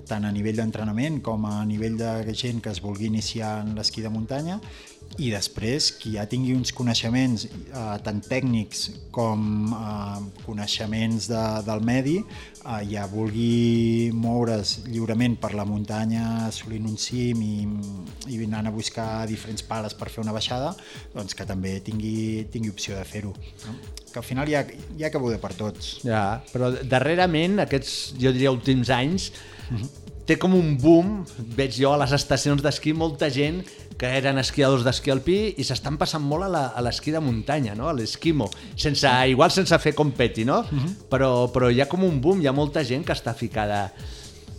tant 0.10 0.26
a 0.26 0.32
nivell 0.34 0.58
d'entrenament 0.58 1.22
com 1.22 1.46
a 1.46 1.62
nivell 1.66 1.98
de 2.00 2.34
gent 2.34 2.62
que 2.64 2.74
es 2.74 2.82
vulgui 2.82 3.06
iniciar 3.06 3.60
en 3.62 3.76
l'esquí 3.78 4.02
de 4.02 4.10
muntanya, 4.10 4.60
i 5.22 5.30
després 5.30 5.92
qui 6.02 6.16
ja 6.16 6.26
tingui 6.30 6.56
uns 6.58 6.72
coneixements 6.74 7.46
eh, 7.46 7.96
tant 8.06 8.22
tècnics 8.26 8.88
com 9.14 9.74
eh, 9.76 10.20
coneixements 10.46 11.28
de, 11.30 11.44
del 11.68 11.84
medi 11.86 12.16
eh, 12.20 12.80
ja 12.90 13.06
vulgui 13.12 14.10
moure's 14.16 14.80
lliurement 14.88 15.38
per 15.42 15.54
la 15.58 15.68
muntanya 15.70 16.48
assolint 16.48 16.88
un 16.90 16.98
cim 16.98 17.44
i, 17.46 17.56
i 18.34 18.42
anant 18.48 18.72
a 18.72 18.74
buscar 18.74 19.28
diferents 19.30 19.66
pales 19.70 19.94
per 19.98 20.10
fer 20.10 20.24
una 20.26 20.34
baixada 20.34 20.74
doncs 21.14 21.38
que 21.38 21.46
també 21.46 21.78
tingui, 21.86 22.48
tingui 22.54 22.74
opció 22.74 22.98
de 22.98 23.06
fer-ho 23.06 23.34
no? 23.34 23.78
que 24.14 24.22
al 24.22 24.26
final 24.26 24.50
hi 24.50 24.58
ha, 24.58 24.66
hi 24.98 25.06
ha 25.06 25.14
cabuda 25.14 25.40
per 25.42 25.54
tots 25.58 26.00
Ja, 26.06 26.42
però 26.54 26.72
darrerament, 26.90 27.60
aquests, 27.64 28.14
jo 28.22 28.34
diria, 28.34 28.54
últims 28.54 28.90
anys, 28.94 29.32
té 30.26 30.38
com 30.40 30.54
un 30.56 30.78
boom, 30.80 31.26
veig 31.58 31.76
jo 31.82 31.92
a 31.94 31.98
les 32.00 32.14
estacions 32.16 32.62
d'esquí, 32.64 32.94
molta 32.96 33.28
gent 33.30 33.62
que 34.00 34.08
eren 34.18 34.38
esquiadors 34.40 34.84
d'esquí 34.86 35.12
alpí 35.12 35.36
i 35.60 35.64
s'estan 35.68 35.98
passant 36.00 36.24
molt 36.24 36.44
a 36.46 36.48
la- 36.50 36.68
a 36.76 36.82
l'esquí 36.82 37.12
de 37.12 37.20
muntanya, 37.20 37.76
no? 37.76 37.90
a 37.90 37.94
l'esquimo, 37.94 38.50
sense, 38.76 39.08
igual 39.30 39.52
sense 39.52 39.78
fer 39.80 39.94
competi, 39.94 40.46
no? 40.46 40.64
però, 41.12 41.52
però 41.52 41.70
hi 41.70 41.82
ha 41.82 41.88
com 41.92 42.04
un 42.04 42.22
boom, 42.22 42.42
hi 42.42 42.48
ha 42.48 42.54
molta 42.56 42.84
gent 42.84 43.04
que 43.06 43.14
està 43.14 43.34
ficada... 43.36 43.92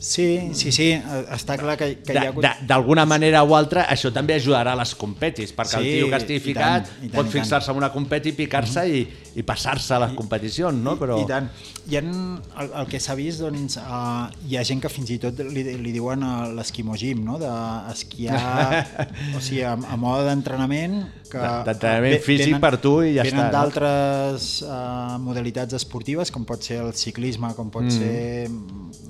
Sí, 0.05 0.51
sí, 0.53 0.69
sí, 0.75 0.91
eh, 0.93 1.21
està 1.33 1.55
clar 1.57 1.79
que, 1.81 1.87
que 2.05 2.13
hi 2.13 2.27
ha 2.29 2.51
D'alguna 2.69 3.07
manera 3.09 3.41
o 3.47 3.55
altra, 3.57 3.87
això 3.89 4.11
també 4.13 4.35
ajudarà 4.37 4.75
a 4.77 4.79
les 4.83 4.93
competis, 5.01 5.55
perquè 5.57 5.79
el 5.81 5.87
Sí, 5.87 5.95
tio 5.97 6.11
que 6.13 6.19
estigui 6.21 6.37
i 6.43 6.45
ficat 6.51 6.91
tant, 6.91 6.99
i 7.01 7.09
tant, 7.09 7.15
pot 7.17 7.31
i 7.31 7.33
fixar-se 7.39 7.73
en 7.73 7.81
una 7.81 7.89
competi, 7.95 8.35
picar-se 8.37 8.85
i, 8.91 9.01
i 9.41 9.43
passar-se 9.49 9.95
a 9.97 10.03
les 10.05 10.13
competicions, 10.19 10.77
no? 10.85 10.99
Però... 11.01 11.17
I 11.23 11.25
tant. 11.31 11.49
Hi 11.89 11.97
ha, 11.97 12.03
el, 12.05 12.69
el 12.83 12.87
que 12.93 13.01
s'ha 13.01 13.17
vist, 13.17 13.41
doncs, 13.45 13.79
uh, 13.81 14.29
hi 14.49 14.59
ha 14.61 14.65
gent 14.69 14.81
que 14.85 14.93
fins 14.93 15.11
i 15.17 15.19
tot 15.25 15.41
li, 15.41 15.65
li 15.73 15.93
diuen 15.97 16.21
uh, 16.25 16.53
l'esquimo 16.57 16.97
gym, 17.01 17.25
no? 17.25 17.39
d'esquiar, 17.41 18.85
o 19.37 19.41
sigui, 19.41 19.63
a, 19.65 19.73
a 19.77 19.97
mode 20.01 20.29
d'entrenament, 20.29 21.01
D'entrenament 21.35 22.13
ve- 22.15 22.21
físic 22.23 22.61
per 22.63 22.77
tu 22.79 22.93
i 23.03 23.17
ja 23.17 23.25
venen 23.27 23.41
està, 23.41 23.47
no? 23.49 23.55
d'altres 23.57 24.45
uh, 24.63 25.17
modalitats 25.19 25.75
esportives, 25.81 26.31
com 26.31 26.45
pot 26.47 26.63
ser 26.63 26.79
el 26.85 26.93
ciclisme, 26.95 27.51
com 27.59 27.73
pot 27.75 27.83
Mm. 27.85 27.91
ser, 27.91 28.49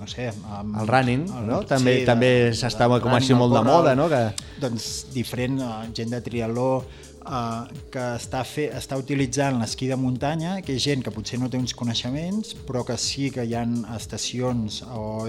no 0.01 0.07
sé... 0.11 0.31
Um, 0.49 0.73
El 0.85 0.91
running, 0.93 1.25
no? 1.49 1.63
També- 1.65 2.05
també 2.07 2.31
s'està 2.53 2.87
com 3.01 3.13
així 3.17 3.33
el 3.33 3.39
molt 3.41 3.55
de 3.57 3.63
moda, 3.65 3.95
no? 3.97 4.09
Que- 4.09 4.35
Doncs 4.61 5.07
diferent, 5.13 5.59
uh, 5.61 5.83
gent 5.97 6.11
de 6.15 6.21
triatló, 6.21 6.69
uh, 7.25 7.65
que 7.91 8.05
està, 8.19 8.45
fe, 8.45 8.69
està 8.77 8.97
utilitzant 9.01 9.59
l'esquí 9.59 9.89
de 9.89 9.97
muntanya, 9.97 10.61
que 10.63 10.75
és 10.77 10.83
gent 10.85 11.03
que 11.03 11.11
potser 11.11 11.39
no 11.41 11.49
té 11.51 11.57
uns 11.59 11.75
coneixements, 11.75 12.55
però 12.67 12.85
que 12.85 12.97
sí 13.01 13.31
que 13.31 13.45
hi 13.45 13.55
ha 13.55 13.65
estacions 13.97 14.83
o 14.93 15.27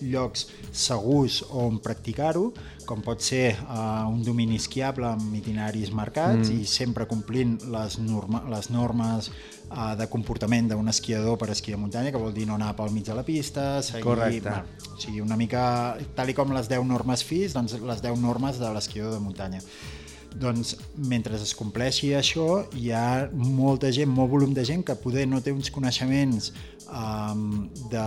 llocs 0.00 0.46
segurs 0.70 1.40
on 1.50 1.80
practicar-ho, 1.82 2.52
com 2.86 3.00
pot 3.02 3.20
ser 3.20 3.56
uh, 3.68 4.06
un 4.08 4.22
domini 4.22 4.56
esquiable 4.56 5.06
amb 5.08 5.34
itineraris 5.34 5.90
marcats 5.92 6.48
Mm. 6.48 6.60
i 6.60 6.64
sempre 6.64 7.06
complint 7.10 7.58
les, 7.72 7.98
norma, 7.98 8.44
les 8.48 8.70
normes 8.70 9.30
uh, 9.70 9.94
de 9.98 10.08
comportament 10.10 10.70
d'un 10.72 10.88
esquiador 10.90 11.38
per 11.40 11.50
esquí 11.54 11.74
de 11.74 11.80
muntanya, 11.80 12.12
que 12.14 12.20
vol 12.20 12.34
dir 12.34 12.46
no 12.48 12.56
anar 12.58 12.74
pel 12.78 12.92
mig 12.94 13.06
de 13.06 13.16
la 13.16 13.24
pista, 13.26 13.82
seguir... 13.82 14.04
Correcte. 14.06 14.48
Bueno, 14.48 14.94
o 14.94 15.00
sigui, 15.00 15.22
una 15.24 15.38
mica, 15.40 15.62
tal 16.16 16.32
i 16.32 16.36
com 16.36 16.52
les 16.56 16.70
10 16.70 16.84
normes 16.88 17.24
FIS, 17.24 17.56
doncs 17.56 17.78
les 17.78 18.04
10 18.04 18.20
normes 18.22 18.60
de 18.60 18.72
l'esquiador 18.74 19.16
de 19.16 19.22
muntanya. 19.24 19.62
Doncs 20.38 20.76
mentre 21.10 21.34
es 21.34 21.54
compleixi 21.58 22.12
això, 22.14 22.62
hi 22.78 22.92
ha 22.94 23.28
molta 23.32 23.90
gent, 23.94 24.10
molt 24.12 24.30
volum 24.30 24.52
de 24.54 24.64
gent 24.64 24.84
que 24.86 24.94
poder 24.98 25.26
no 25.26 25.40
té 25.42 25.50
uns 25.50 25.70
coneixements 25.74 26.52
um, 26.86 27.66
de, 27.90 28.04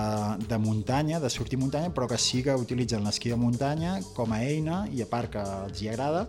de 0.48 0.60
muntanya, 0.62 1.20
de 1.20 1.30
sortir 1.30 1.60
muntanya, 1.60 1.92
però 1.94 2.08
que 2.08 2.18
sí 2.22 2.42
que 2.46 2.56
utilitzen 2.56 3.04
l'esquí 3.04 3.34
de 3.34 3.40
muntanya 3.40 3.98
com 4.16 4.32
a 4.32 4.42
eina 4.46 4.86
i 4.96 5.04
a 5.04 5.10
part 5.12 5.34
que 5.36 5.44
els 5.44 5.84
hi 5.84 5.92
agrada 5.92 6.26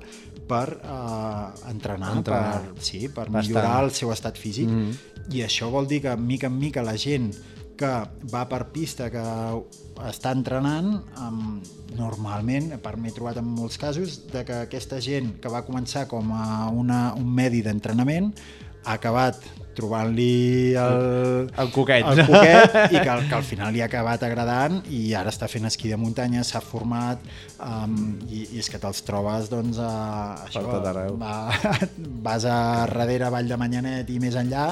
per 0.50 0.66
uh, 0.82 1.52
entrenar, 1.70 2.16
Entrenar. 2.18 2.60
per, 2.66 2.82
sí, 2.82 3.06
per 3.06 3.28
Bastant. 3.28 3.38
millorar 3.46 3.78
el 3.86 3.94
seu 3.96 4.12
estat 4.12 4.38
físic. 4.40 4.68
Mhm. 4.68 4.92
I 5.32 5.44
això 5.46 5.70
vol 5.70 5.86
dir 5.86 6.02
que 6.02 6.16
mica 6.18 6.50
en 6.50 6.58
mica 6.58 6.82
la 6.82 6.96
gent 6.98 7.30
que 7.78 7.92
va 8.30 8.42
per 8.50 8.66
pista, 8.74 9.08
que 9.10 9.22
està 10.08 10.32
entrenant, 10.34 10.94
um, 11.20 11.60
normalment, 11.98 12.72
part 12.82 12.98
m'he 12.98 13.12
trobat 13.14 13.38
en 13.42 13.46
molts 13.52 13.78
casos, 13.78 14.20
de 14.32 14.44
que 14.48 14.62
aquesta 14.66 15.00
gent 15.04 15.34
que 15.42 15.52
va 15.52 15.64
començar 15.66 16.06
com 16.10 16.32
a 16.34 16.68
una, 16.72 17.12
un 17.18 17.28
medi 17.28 17.62
d'entrenament 17.62 18.32
ha 18.84 18.96
acabat 18.98 19.38
trobant-li 19.72 20.74
el, 20.76 21.46
El 21.56 21.70
coquet. 21.72 22.04
el 22.04 22.18
coquet 22.28 22.74
i 22.92 22.98
que, 23.00 23.08
al- 23.08 23.22
que 23.28 23.34
al 23.38 23.44
final 23.46 23.70
li 23.72 23.80
ha 23.80 23.86
acabat 23.86 24.20
agradant 24.26 24.82
i 24.92 25.14
ara 25.16 25.30
està 25.32 25.46
fent 25.48 25.64
esquí 25.64 25.88
de 25.88 25.96
muntanya, 25.96 26.42
s'ha 26.44 26.60
format 26.60 27.22
um, 27.56 27.94
i, 28.28 28.42
i 28.52 28.60
és 28.60 28.68
que 28.68 28.80
te'ls 28.82 29.00
trobes 29.06 29.48
doncs 29.48 29.78
a, 29.80 29.92
això, 30.44 30.60
tot 30.66 30.90
arreu. 30.90 31.16
va, 31.16 31.54
vas 32.26 32.44
a 32.44 32.58
darrere 32.84 33.30
Vall 33.32 33.48
de 33.48 33.56
Manyanet 33.56 34.10
i 34.12 34.18
més 34.20 34.36
enllà 34.36 34.66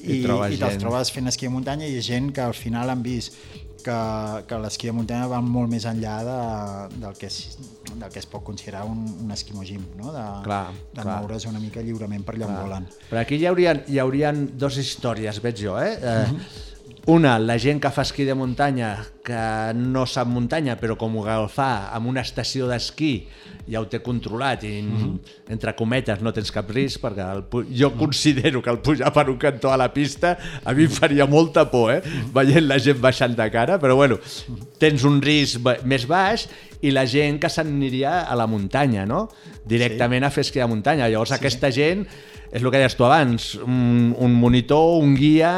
I 0.00 0.16
i, 0.16 0.20
i 0.24 0.58
te'ls 0.58 0.80
trobes 0.82 1.12
fent 1.14 1.30
esquí 1.30 1.46
de 1.46 1.54
muntanya 1.54 1.86
i 1.86 2.00
gent 2.02 2.32
que 2.34 2.42
al 2.42 2.56
final 2.58 2.90
han 2.90 3.04
vist 3.06 3.36
que, 3.84 3.98
que 4.48 4.60
l'esquí 4.62 4.90
de 4.90 4.94
muntanya 4.96 5.28
va 5.30 5.40
molt 5.44 5.70
més 5.72 5.86
enllà 5.88 6.16
de, 6.26 6.38
del, 7.02 7.18
que 7.18 7.28
es, 7.30 7.58
del 7.90 8.08
que 8.08 8.20
es 8.22 8.28
pot 8.30 8.44
considerar 8.46 8.86
un, 8.88 9.04
un 9.24 9.34
esquimogim, 9.36 9.84
no? 9.98 10.14
de, 10.14 10.24
Clar, 10.46 10.64
de 10.94 11.02
clar. 11.02 11.20
moure's 11.20 11.46
una 11.50 11.62
mica 11.62 11.84
lliurement 11.84 12.24
per 12.26 12.36
allà 12.36 12.48
on 12.48 12.58
volen. 12.62 12.90
Però 13.10 13.22
aquí 13.22 13.40
hi 13.40 13.46
haurien, 13.50 13.84
hi 13.88 14.00
haurien 14.02 14.46
dos 14.60 14.80
històries, 14.80 15.42
veig 15.44 15.64
jo, 15.64 15.78
eh? 15.80 15.96
eh 16.00 16.68
una, 17.06 17.38
la 17.38 17.56
gent 17.58 17.80
que 17.80 17.90
fa 17.94 18.02
esquí 18.04 18.26
de 18.28 18.34
muntanya, 18.36 18.90
que 19.24 19.72
no 19.76 20.04
sap 20.08 20.28
muntanya, 20.28 20.76
però 20.80 20.96
com 21.00 21.16
ho 21.20 21.46
fa 21.48 21.90
amb 21.94 22.10
una 22.10 22.20
estació 22.20 22.68
d'esquí, 22.68 23.12
ja 23.70 23.80
ho 23.80 23.86
té 23.88 24.00
controlat 24.04 24.64
i, 24.68 24.72
entre 25.52 25.74
cometes, 25.78 26.20
no 26.20 26.32
tens 26.36 26.50
cap 26.52 26.68
risc, 26.74 27.00
perquè 27.00 27.26
el, 27.36 27.44
jo 27.76 27.92
considero 27.96 28.62
que 28.62 28.72
el 28.72 28.80
pujar 28.84 29.12
per 29.14 29.28
un 29.30 29.38
cantó 29.40 29.72
a 29.72 29.78
la 29.80 29.90
pista 29.94 30.36
a 30.64 30.74
mi 30.74 30.88
em 30.88 30.92
faria 30.92 31.26
molta 31.26 31.66
por, 31.70 31.92
eh? 31.94 32.00
Veient 32.34 32.66
la 32.66 32.80
gent 32.82 33.00
baixant 33.00 33.36
de 33.38 33.48
cara, 33.52 33.78
però 33.80 33.96
bueno, 33.96 34.18
tens 34.80 35.06
un 35.08 35.20
risc 35.22 35.62
més 35.84 36.08
baix 36.10 36.48
i 36.82 36.92
la 36.92 37.06
gent 37.08 37.38
que 37.40 37.50
s'aniria 37.52 38.20
a 38.24 38.36
la 38.36 38.48
muntanya, 38.50 39.06
no? 39.06 39.28
Directament 39.68 40.24
a 40.24 40.32
fer 40.34 40.46
esquí 40.46 40.60
de 40.60 40.68
muntanya. 40.68 41.08
Llavors 41.08 41.36
aquesta 41.36 41.70
gent 41.72 42.06
és 42.50 42.62
el 42.62 42.70
que 42.70 42.80
deies 42.80 42.96
tu 42.98 43.06
abans, 43.06 43.52
un, 43.62 44.10
un 44.18 44.34
monitor, 44.34 44.98
un 44.98 45.14
guia 45.14 45.52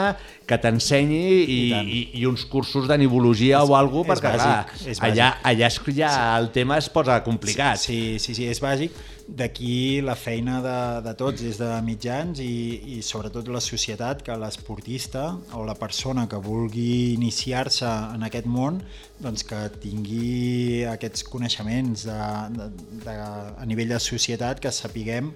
que 0.48 0.58
t'ensenyi 0.60 1.22
i, 1.40 1.60
i, 1.72 2.00
i 2.20 2.26
uns 2.28 2.44
cursos 2.50 2.88
de 2.90 2.98
nivologia 3.00 3.62
o 3.64 3.76
alguna 3.78 4.12
és 4.12 4.20
cosa, 4.20 4.28
perquè 4.28 4.42
bàsic, 4.42 4.74
clar, 4.74 4.90
és 4.92 5.00
allà, 5.00 5.30
bàsic. 5.30 5.48
allà 5.52 5.70
és 5.70 5.96
ja 5.96 6.12
el 6.36 6.50
tema 6.52 6.76
es 6.82 6.90
posa 6.92 7.22
complicat. 7.24 7.80
Sí, 7.80 8.18
sí, 8.20 8.36
sí, 8.36 8.48
és 8.50 8.60
bàsic. 8.60 9.00
D'aquí 9.32 10.02
la 10.04 10.16
feina 10.18 10.58
de, 10.60 10.78
de 11.06 11.12
tots, 11.16 11.40
des 11.40 11.56
de 11.56 11.70
mitjans 11.86 12.42
i, 12.42 12.98
i 12.98 13.00
sobretot 13.06 13.48
la 13.54 13.62
societat, 13.64 14.20
que 14.26 14.36
l'esportista 14.36 15.30
o 15.56 15.62
la 15.64 15.78
persona 15.78 16.26
que 16.28 16.40
vulgui 16.42 17.14
iniciar-se 17.14 17.88
en 18.18 18.26
aquest 18.28 18.50
món 18.50 18.82
doncs 19.22 19.46
que 19.46 19.62
tingui 19.80 20.82
aquests 20.90 21.24
coneixements 21.30 22.04
de, 22.10 22.20
de, 22.58 22.68
de, 23.06 23.16
a 23.62 23.64
nivell 23.70 23.94
de 23.94 24.02
societat, 24.02 24.60
que 24.60 24.74
sapiguem 24.74 25.30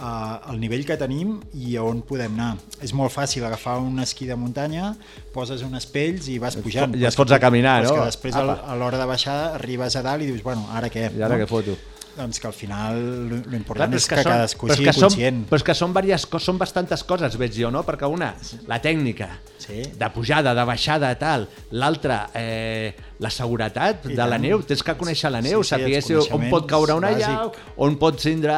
uh, 0.00 0.50
el 0.52 0.58
nivell 0.60 0.86
que 0.88 0.96
tenim 0.96 1.36
i 1.54 1.76
a 1.76 1.84
on 1.84 2.00
podem 2.08 2.32
anar. 2.40 2.56
És 2.82 2.94
molt 2.96 3.12
fàcil 3.14 3.44
agafar 3.46 3.76
un 3.84 4.00
esquí 4.00 4.26
de 4.26 4.34
muntanya, 4.40 4.94
poses 5.34 5.62
uns 5.66 5.86
pells 5.86 6.26
i 6.32 6.38
vas 6.42 6.56
pujant. 6.56 6.96
I 6.96 7.04
és 7.06 7.16
fots 7.16 7.30
a 7.32 7.38
que- 7.38 7.46
caminar, 7.46 7.82
és 7.84 7.90
no? 7.90 8.00
que 8.00 8.08
després 8.10 8.34
Apa. 8.40 8.58
a 8.66 8.76
l'hora 8.80 8.98
de 8.98 9.06
baixar 9.06 9.38
arribes 9.60 9.94
a 9.96 10.02
dalt 10.02 10.22
i 10.24 10.32
dius, 10.32 10.42
bueno, 10.42 10.66
ara 10.72 10.88
què? 10.90 11.10
I 11.12 11.22
ara 11.22 11.36
no? 11.36 11.44
què 11.44 11.48
foto? 11.48 11.76
Doncs 12.16 12.40
que 12.42 12.48
al 12.48 12.52
final 12.52 12.96
lo- 13.30 13.36
lo 13.46 13.56
important 13.56 13.92
Clar, 13.92 13.94
però 13.94 13.96
és 14.02 14.08
que, 14.08 14.16
són- 14.16 14.32
cadascú 14.32 14.66
és 14.68 14.76
sigui 14.80 14.88
que 14.90 15.00
conscient. 15.00 15.44
Però 15.48 15.56
és 15.56 15.62
que 15.64 15.74
són, 15.78 15.92
diverses, 15.94 16.42
són 16.42 16.58
bastantes 16.58 17.04
coses, 17.04 17.36
veig 17.38 17.54
jo, 17.54 17.70
no? 17.70 17.84
Perquè 17.86 18.08
una, 18.10 18.34
la 18.66 18.80
tècnica, 18.82 19.28
sí. 19.62 19.82
de 19.96 20.10
pujada, 20.10 20.52
de 20.54 20.64
baixada, 20.64 21.12
tal. 21.16 21.46
L'altra, 21.70 22.28
eh, 22.34 22.94
la 23.20 23.28
seguretat 23.28 24.06
I 24.08 24.14
de 24.14 24.16
la 24.16 24.38
tant. 24.38 24.42
neu. 24.42 24.62
Tens 24.64 24.82
que 24.82 24.94
conèixer 24.96 25.28
la 25.30 25.42
neu, 25.44 25.60
Sí, 25.62 25.68
sí, 25.68 25.74
saber 25.74 26.02
si 26.02 26.14
on 26.16 26.46
pot 26.48 26.64
caure 26.66 26.94
una 26.96 27.10
coneixements 27.12 27.52
llau, 27.52 27.52
on 27.84 27.96
pot 28.00 28.16
tindre 28.16 28.54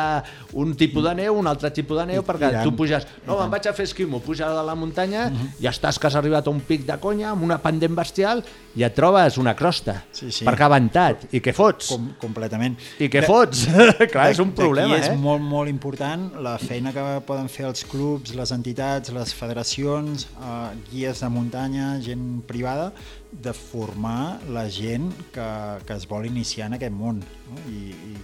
un 0.55 0.77
tipus 0.79 1.03
de 1.03 1.15
neu, 1.19 1.35
un 1.35 1.47
altre 1.51 1.71
tipus 1.75 1.99
de 1.99 2.07
neu, 2.13 2.23
I- 2.23 2.25
perquè 2.27 2.51
i 2.61 2.63
tu 2.63 2.71
puges... 2.79 3.07
No, 3.27 3.41
me'n 3.41 3.51
vaig 3.51 3.67
a 3.67 3.73
fer 3.75 3.85
esquimo, 3.89 4.21
puja 4.23 4.49
de 4.55 4.63
la 4.63 4.75
muntanya, 4.79 5.25
ja 5.61 5.71
estàs 5.75 5.99
que 5.99 6.07
has 6.07 6.15
arribat 6.21 6.47
a 6.47 6.51
un 6.55 6.61
pic 6.61 6.85
de 6.87 6.97
conya, 7.03 7.31
amb 7.33 7.43
una 7.43 7.59
pendent 7.59 7.97
bestial, 7.99 8.45
i 8.79 8.85
et 8.87 8.95
trobes 8.95 9.37
una 9.43 9.57
crosta, 9.59 10.05
Sí, 10.13 10.31
sí. 10.31 10.45
perquè 10.47 10.63
ha 10.65 10.69
ventat. 10.73 11.27
I 11.35 11.41
què 11.43 11.53
fots? 11.53 11.89
Com, 11.91 12.13
completament. 12.23 12.79
I 13.03 13.09
què 13.11 13.21
De- 13.21 13.27
fots? 13.27 13.67
Clar, 14.13 14.29
és 14.31 14.39
un 14.39 14.53
problema, 14.57 14.97
és 14.97 15.09
eh? 15.11 15.17
molt, 15.19 15.43
molt 15.43 15.69
important 15.69 16.31
la 16.41 16.55
feina 16.63 16.93
que 16.95 17.03
poden 17.27 17.49
fer 17.51 17.67
els 17.67 17.83
clubs, 17.85 18.33
les 18.39 18.53
entitats, 18.55 19.11
les 19.11 19.35
federacions, 19.35 20.29
eh, 20.39 20.71
guies 20.93 21.19
de 21.21 21.29
muntanya, 21.35 21.97
gent 22.01 22.43
privada, 22.47 22.93
de 23.33 23.53
formar 23.57 24.41
la 24.53 24.69
gent 24.71 25.09
que, 25.33 25.49
que 25.87 25.97
es 25.97 26.07
vol 26.09 26.29
iniciar 26.29 26.69
en 26.69 26.77
aquest 26.79 26.95
món. 26.95 27.23
No? 27.49 27.61
I, 27.73 27.93
i, 27.93 28.15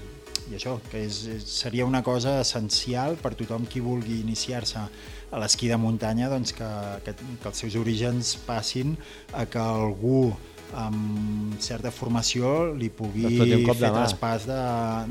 i 0.49 0.57
això, 0.57 0.77
que 0.93 1.03
és, 1.07 1.23
seria 1.49 1.87
una 1.89 2.03
cosa 2.05 2.39
essencial 2.43 3.17
per 3.21 3.35
tothom 3.37 3.67
qui 3.69 3.83
vulgui 3.85 4.21
iniciar-se 4.23 4.85
a 5.29 5.41
l'esquí 5.41 5.69
de 5.69 5.77
muntanya, 5.81 6.31
doncs 6.33 6.55
que, 6.57 6.69
que, 7.05 7.17
que 7.17 7.51
els 7.51 7.65
seus 7.65 7.77
orígens 7.77 8.37
passin 8.47 8.97
a 9.33 9.45
que 9.49 9.61
algú 9.61 10.31
amb 10.77 11.57
certa 11.63 11.91
formació 11.95 12.75
li 12.77 12.89
pugui 12.93 13.25
de 13.25 13.59
fer 13.65 13.91
traspàs 13.91 14.45
de, 14.49 14.59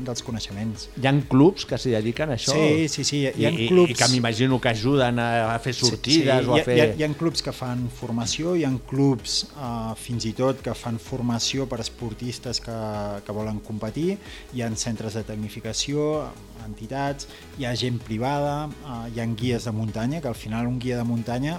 dels 0.06 0.22
coneixements. 0.24 0.88
Hi 1.00 1.08
ha 1.10 1.12
clubs 1.30 1.66
que 1.68 1.78
s'hi 1.80 1.92
dediquen 1.96 2.30
a 2.32 2.36
això? 2.38 2.54
Sí, 2.54 2.88
sí, 2.92 3.04
sí, 3.04 3.22
hi 3.26 3.46
ha 3.46 3.52
I, 3.52 3.68
clubs- 3.70 3.92
I, 3.92 3.96
que 3.98 4.08
m'imagino 4.12 4.60
que 4.62 4.70
ajuden 4.72 5.18
a, 5.22 5.56
fer 5.62 5.74
sortides 5.76 6.44
sí, 6.44 6.48
o 6.48 6.54
a 6.54 6.58
hi, 6.58 6.60
ha, 6.60 6.64
fer... 6.64 6.76
hi, 6.76 6.80
ha, 6.84 6.88
hi 7.00 7.06
ha 7.06 7.10
clubs 7.18 7.42
que 7.44 7.52
fan 7.52 7.86
formació, 7.92 8.54
hi 8.56 8.64
ha 8.64 8.72
clubs 8.90 9.40
eh, 9.50 9.94
fins 10.00 10.28
i 10.30 10.34
tot 10.38 10.62
que 10.64 10.74
fan 10.78 11.00
formació 11.02 11.66
per 11.70 11.80
esportistes 11.84 12.62
que, 12.64 12.78
que 13.26 13.34
volen 13.36 13.58
competir, 13.64 14.16
hi 14.54 14.62
ha 14.62 14.70
centres 14.78 15.18
de 15.18 15.24
tecnificació, 15.26 16.28
entitats, 16.66 17.28
hi 17.58 17.66
ha 17.66 17.74
gent 17.78 17.98
privada, 18.04 18.68
eh, 18.68 19.02
hi 19.14 19.20
ha 19.20 19.26
guies 19.38 19.66
de 19.68 19.74
muntanya, 19.74 20.22
que 20.22 20.30
al 20.30 20.38
final 20.38 20.70
un 20.70 20.78
guia 20.78 20.96
de 21.00 21.04
muntanya 21.08 21.58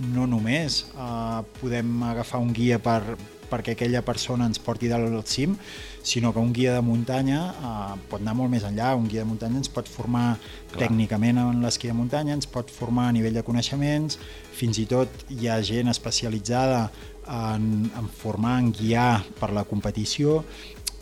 no 0.00 0.24
només 0.26 0.86
eh, 0.94 1.42
podem 1.60 2.02
agafar 2.08 2.40
un 2.40 2.54
guia 2.56 2.78
per, 2.80 3.02
perquè 3.50 3.74
aquella 3.74 4.02
persona 4.06 4.46
ens 4.48 4.60
porti 4.62 4.88
dalt 4.90 5.10
al 5.10 5.26
cim, 5.26 5.56
sinó 6.02 6.32
que 6.32 6.40
un 6.40 6.52
guia 6.56 6.76
de 6.78 6.84
muntanya 6.86 7.40
eh, 7.50 7.98
pot 8.10 8.22
anar 8.22 8.36
molt 8.38 8.52
més 8.54 8.64
enllà. 8.66 8.94
Un 8.96 9.08
guia 9.10 9.24
de 9.24 9.30
muntanya 9.32 9.60
ens 9.60 9.72
pot 9.72 9.88
formar 9.90 10.38
Clar. 10.38 10.86
tècnicament 10.86 11.42
en 11.42 11.62
l'esquí 11.64 11.90
de 11.90 11.96
muntanya, 11.98 12.36
ens 12.38 12.48
pot 12.50 12.70
formar 12.72 13.10
a 13.10 13.16
nivell 13.16 13.36
de 13.36 13.44
coneixements, 13.46 14.18
fins 14.56 14.80
i 14.80 14.86
tot 14.90 15.24
hi 15.34 15.50
ha 15.50 15.60
gent 15.66 15.90
especialitzada 15.92 16.88
en, 17.26 17.90
en 17.96 18.10
formar, 18.22 18.58
en 18.62 18.72
guiar 18.74 19.22
per 19.40 19.52
la 19.56 19.64
competició. 19.68 20.40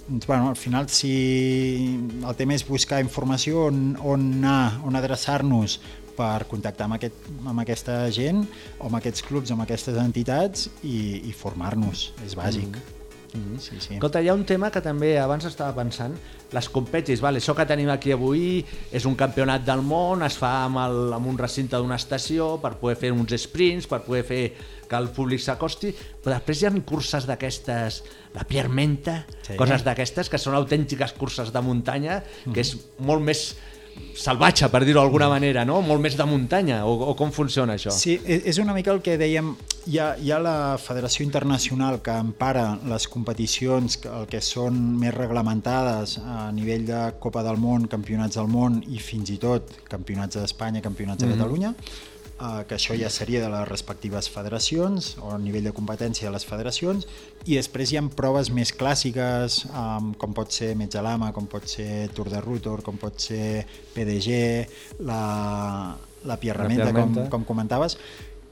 Doncs, 0.09 0.26
bueno, 0.26 0.49
al 0.49 0.57
final, 0.57 0.88
si 0.88 1.12
el 2.24 2.36
tema 2.36 2.57
és 2.57 2.64
buscar 2.64 3.03
informació, 3.05 3.66
on, 3.68 3.92
on 4.01 4.28
anar, 4.38 4.80
on 4.88 4.96
adreçar-nos 4.96 5.78
per 6.19 6.49
contactar 6.51 6.89
amb, 6.89 6.99
aquest, 6.99 7.27
amb 7.47 7.62
aquesta 7.62 8.01
gent 8.14 8.45
o 8.79 8.89
amb 8.91 8.99
aquests 9.01 9.25
clubs, 9.29 9.55
amb 9.55 9.64
aquestes 9.64 9.99
entitats 10.03 10.69
i, 10.83 11.29
i 11.31 11.35
formar-nos, 11.37 12.09
és 12.27 12.35
bàsic. 12.39 12.79
Mm 13.29 13.45
-hmm. 13.45 13.59
sí, 13.59 13.77
sí. 13.79 13.95
Escolta, 13.95 14.23
hi 14.23 14.29
ha 14.29 14.35
un 14.35 14.45
tema 14.45 14.71
que 14.71 14.81
també 14.81 15.19
abans 15.19 15.45
estava 15.45 15.75
pensant, 15.75 16.14
les 16.53 16.69
competis, 16.69 17.21
vale, 17.21 17.39
això 17.39 17.55
que 17.55 17.66
tenim 17.66 17.91
aquí 17.93 18.12
avui 18.12 18.64
és 18.93 19.05
un 19.05 19.14
campionat 19.14 19.64
del 19.66 19.83
món, 19.83 20.23
es 20.25 20.39
fa 20.41 20.64
amb, 20.64 20.79
el, 20.79 21.12
amb 21.12 21.27
un 21.27 21.37
recinte 21.37 21.77
d'una 21.77 21.97
estació 21.97 22.59
per 22.62 22.79
poder 22.81 22.97
fer 22.97 23.12
uns 23.12 23.35
sprints, 23.37 23.87
per 23.87 24.01
poder 24.07 24.25
fer 24.25 24.55
que 24.89 24.97
el 24.97 25.11
públic 25.12 25.41
s'acosti, 25.41 25.93
però 26.25 26.33
després 26.39 26.62
hi 26.62 26.66
ha 26.66 26.73
curses 26.81 27.27
d'aquestes, 27.27 28.03
la 28.35 28.45
Pierre 28.45 28.69
Menta, 28.69 29.27
Sí. 29.29 29.53
sí. 29.53 29.57
coses 29.57 29.85
d'aquestes, 29.85 30.29
que 30.29 30.39
són 30.39 30.55
autèntiques 30.55 31.12
curses 31.12 31.53
de 31.53 31.61
muntanya, 31.61 32.23
que 32.55 32.61
és 32.61 32.77
molt 32.99 33.23
més 33.23 33.57
salvatge, 34.18 34.68
per 34.68 34.84
dir-ho 34.84 35.01
d'alguna 35.01 35.28
manera, 35.28 35.64
no? 35.64 35.80
molt 35.82 36.01
més 36.03 36.16
de 36.18 36.24
muntanya, 36.26 36.84
o, 36.86 36.92
o 37.11 37.14
com 37.16 37.30
funciona 37.32 37.74
això? 37.78 37.90
Sí, 37.94 38.18
és 38.26 38.59
una 38.59 38.74
mica 38.74 38.90
el 38.92 39.01
que 39.05 39.16
dèiem, 39.20 39.53
hi 39.88 39.99
ha, 40.03 40.09
hi 40.20 40.30
ha 40.34 40.38
la 40.42 40.57
Federació 40.82 41.24
Internacional 41.24 42.01
que 42.03 42.11
empara 42.11 42.78
les 42.88 43.07
competicions, 43.09 43.96
que- 44.03 44.09
el 44.09 44.26
que 44.26 44.40
són 44.44 44.78
més 44.99 45.14
reglamentades 45.14 46.18
a 46.18 46.51
nivell 46.53 46.84
de 46.86 47.03
Copa 47.20 47.42
del 47.46 47.57
Món, 47.57 47.86
Campionats 47.88 48.36
del 48.36 48.49
Món 48.49 48.82
i 48.88 48.99
fins 48.99 49.30
i 49.30 49.38
tot 49.38 49.70
Campionats 49.88 50.36
d'Espanya, 50.36 50.82
Campionats 50.82 51.22
de 51.22 51.28
Mhm. 51.28 51.36
Catalunya, 51.38 51.74
eh, 52.41 52.64
que 52.68 52.76
això 52.78 52.97
ja 52.99 53.11
seria 53.11 53.43
de 53.45 53.51
les 53.53 53.68
respectives 53.68 54.30
federacions 54.32 55.14
o 55.22 55.32
a 55.34 55.39
nivell 55.43 55.68
de 55.68 55.74
competència 55.76 56.28
de 56.28 56.34
les 56.34 56.47
federacions 56.49 57.09
i 57.47 57.57
després 57.57 57.93
hi 57.93 58.01
ha 58.01 58.05
proves 58.18 58.51
més 58.55 58.72
clàssiques 58.74 59.62
um, 59.70 60.12
com 60.18 60.34
pot 60.36 60.53
ser 60.55 60.74
Metjalama, 60.78 61.32
com 61.36 61.47
pot 61.51 61.66
ser 61.68 62.09
Tour 62.16 62.30
de 62.32 62.43
Rutor, 62.45 62.82
com 62.86 62.99
pot 63.01 63.18
ser 63.20 63.64
PDG, 63.95 64.39
la, 65.09 65.20
la 66.28 66.36
Pierramenta, 66.41 66.93
com, 66.93 67.14
com 67.30 67.47
comentaves, 67.49 67.97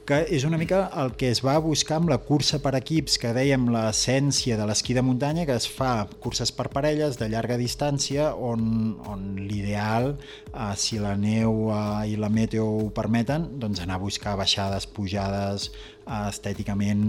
que 0.07 0.21
és 0.31 0.45
una 0.47 0.55
mica 0.55 0.85
el 1.01 1.11
que 1.19 1.27
es 1.33 1.41
va 1.43 1.57
buscar 1.59 1.97
amb 1.99 2.07
la 2.13 2.17
cursa 2.23 2.61
per 2.63 2.71
equips, 2.79 3.17
que 3.19 3.33
dèiem 3.35 3.65
l'essència 3.73 4.55
de 4.55 4.67
l'esquí 4.69 4.95
de 4.95 5.03
muntanya, 5.03 5.43
que 5.49 5.57
es 5.59 5.67
fa 5.67 6.07
curses 6.23 6.53
per 6.55 6.69
parelles 6.71 7.19
de 7.19 7.27
llarga 7.33 7.57
distància, 7.59 8.29
on, 8.31 8.95
on 9.03 9.27
l'ideal, 9.41 10.13
eh, 10.53 10.71
si 10.79 11.01
la 11.03 11.17
neu 11.19 11.67
eh, 11.75 12.13
i 12.13 12.15
la 12.15 12.31
meteo 12.31 12.69
ho 12.85 12.87
permeten, 12.95 13.49
doncs 13.59 13.83
anar 13.83 13.99
a 13.99 14.03
buscar 14.05 14.37
baixades, 14.39 14.87
pujades, 14.87 15.67
eh, 16.07 16.23
estèticament 16.31 17.03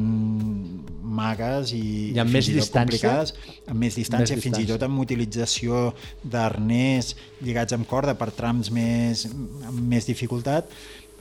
magues 0.98 1.70
i, 1.78 1.84
I 2.16 2.18
amb 2.18 2.34
fins 2.34 2.40
més 2.40 2.50
i 2.50 2.58
distància? 2.58 2.82
complicades, 2.82 3.34
amb 3.70 3.78
més 3.86 3.94
distància, 4.02 4.34
Més 4.34 4.42
fins 4.42 4.58
i 4.58 4.64
distància. 4.66 4.74
tot 4.74 4.88
amb 4.90 5.06
utilització 5.06 5.88
d'arnès 6.26 7.14
lligats 7.46 7.78
amb 7.78 7.86
corda 7.86 8.18
per 8.18 8.32
trams 8.34 8.72
més, 8.74 9.28
amb 9.30 9.84
més 9.86 10.10
dificultat 10.10 10.74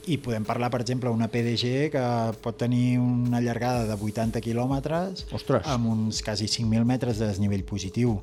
i 0.08 0.18
podem 0.22 0.44
parlar, 0.46 0.70
per 0.72 0.80
exemple, 0.82 1.10
una 1.12 1.28
PDG 1.32 1.88
que 1.92 2.02
pot 2.42 2.56
tenir 2.60 2.98
una 2.98 3.40
llargada 3.44 3.84
de 3.88 3.94
80 3.94 4.40
quilòmetres 4.44 5.26
Ostres. 5.36 5.66
amb 5.68 5.90
uns 5.92 6.22
quasi 6.24 6.48
5.000 6.48 6.84
metres 6.88 7.20
de 7.20 7.28
desnivell 7.28 7.64
positiu. 7.68 8.18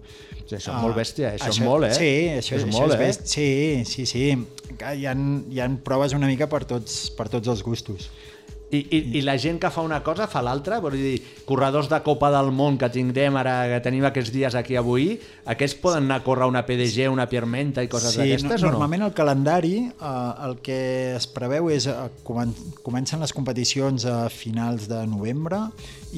Sí, 0.46 0.56
això 0.58 0.74
és 0.74 0.82
molt 0.82 0.98
bèstia, 0.98 1.34
això 1.36 1.50
és 1.50 1.60
això, 1.60 1.66
molt, 1.70 1.90
eh? 1.90 1.94
Sí, 1.96 2.12
això, 2.36 2.60
És 2.60 2.66
això 2.66 2.74
molt, 2.80 2.94
és 2.94 3.00
eh? 3.00 3.04
bèstia. 3.06 3.32
Sí, 3.36 3.86
sí, 3.86 4.06
sí. 4.06 4.76
Que 4.76 4.96
Hi 4.96 5.06
ha, 5.08 5.14
hi 5.16 5.60
ha 5.62 5.70
proves 5.86 6.14
una 6.18 6.28
mica 6.28 6.50
per 6.52 6.64
tots, 6.66 7.10
per 7.16 7.30
tots 7.30 7.48
els 7.52 7.64
gustos. 7.64 8.10
I, 8.72 8.82
i, 8.82 9.00
I 9.20 9.22
la 9.22 9.38
gent 9.38 9.60
que 9.62 9.70
fa 9.72 9.84
una 9.86 10.02
cosa 10.04 10.26
fa 10.28 10.42
l'altra? 10.44 10.80
Vull 10.84 10.98
dir, 10.98 11.20
corredors 11.46 11.88
de 11.90 12.00
Copa 12.04 12.32
del 12.34 12.50
Món 12.56 12.80
que 12.82 12.90
tindrem 12.92 13.38
ara, 13.38 13.56
que 13.70 13.80
tenim 13.86 14.06
aquests 14.08 14.32
dies 14.34 14.58
aquí 14.58 14.76
avui, 14.80 15.14
aquests 15.46 15.78
poden 15.82 16.08
anar 16.08 16.20
a 16.22 16.26
córrer 16.26 16.48
una 16.50 16.66
PDG, 16.66 17.08
una 17.14 17.28
Piermenta 17.30 17.86
i 17.86 17.90
coses 17.92 18.16
sí, 18.16 18.22
d'aquestes 18.24 18.64
o 18.64 18.66
no? 18.66 18.74
normalment 18.74 19.06
el 19.08 19.14
calendari 19.18 19.76
eh, 19.86 20.14
el 20.48 20.58
que 20.66 20.80
es 21.16 21.30
preveu 21.32 21.70
és 21.74 21.88
eh, 21.92 21.96
comen 22.26 22.54
comencen 22.86 23.22
les 23.22 23.34
competicions 23.36 24.08
a 24.10 24.26
finals 24.34 24.90
de 24.92 25.04
novembre 25.10 25.62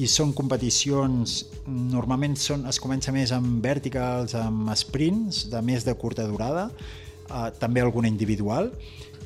i 0.00 0.08
són 0.08 0.32
competicions 0.36 1.42
normalment 1.66 2.36
són, 2.40 2.64
es 2.70 2.80
comença 2.80 3.12
més 3.12 3.34
amb 3.36 3.60
verticals, 3.64 4.34
amb 4.38 4.72
sprints 4.78 5.46
de 5.52 5.62
més 5.64 5.84
de 5.84 5.94
curta 6.00 6.26
durada 6.28 6.70
eh, 6.70 7.50
també 7.60 7.84
alguna 7.84 8.08
individual 8.08 8.72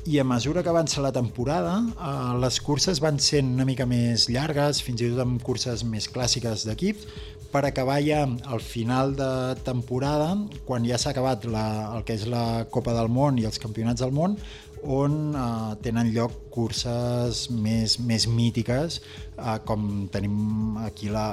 i 0.05 0.19
a 0.19 0.23
mesura 0.27 0.63
que 0.63 0.69
avança 0.69 1.01
la 1.01 1.13
temporada 1.15 1.77
eh, 1.79 2.33
les 2.43 2.59
curses 2.59 2.99
van 2.99 3.19
sent 3.23 3.53
una 3.55 3.65
mica 3.67 3.85
més 3.87 4.27
llargues, 4.27 4.81
fins 4.83 5.01
i 5.01 5.11
tot 5.13 5.23
amb 5.23 5.43
curses 5.43 5.85
més 5.87 6.09
clàssiques 6.11 6.65
d'equips 6.67 7.07
per 7.53 7.61
acabar 7.67 7.99
ja 8.01 8.23
al 8.49 8.61
final 8.65 9.13
de 9.15 9.29
temporada, 9.63 10.33
quan 10.65 10.87
ja 10.89 10.97
s'ha 10.97 11.11
acabat 11.13 11.45
la, 11.45 11.65
el 11.95 12.03
que 12.07 12.17
és 12.17 12.25
la 12.25 12.65
Copa 12.73 12.95
del 12.97 13.11
Món 13.13 13.37
i 13.37 13.45
els 13.45 13.61
Campionats 13.61 14.01
del 14.01 14.11
Món, 14.15 14.39
on 14.83 15.19
eh, 15.37 15.75
tenen 15.85 16.09
lloc 16.15 16.33
curses 16.51 17.45
més, 17.53 17.99
més 18.01 18.25
mítiques, 18.27 18.99
eh, 19.37 19.57
com 19.69 20.07
tenim 20.11 20.81
aquí 20.83 21.13
la, 21.13 21.27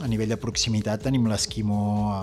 a 0.00 0.08
nivell 0.08 0.32
de 0.32 0.38
proximitat 0.40 1.04
tenim 1.04 1.26
l'esquimó 1.28 1.84
a, 2.14 2.22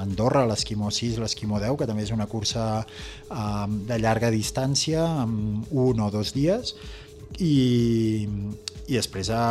Andorra, 0.00 0.46
l'esquimó 0.46 0.90
6, 0.94 1.18
l'esquimó 1.20 1.58
10, 1.60 1.76
que 1.80 1.88
també 1.88 2.04
és 2.06 2.14
una 2.14 2.28
cursa 2.30 2.64
eh, 2.80 3.66
de 3.88 3.98
llarga 3.98 4.30
distància, 4.30 5.04
amb 5.24 5.70
un 5.72 6.00
o 6.00 6.10
dos 6.14 6.32
dies, 6.36 6.74
i, 7.38 8.26
i 8.86 8.96
després 8.96 9.30
a, 9.34 9.42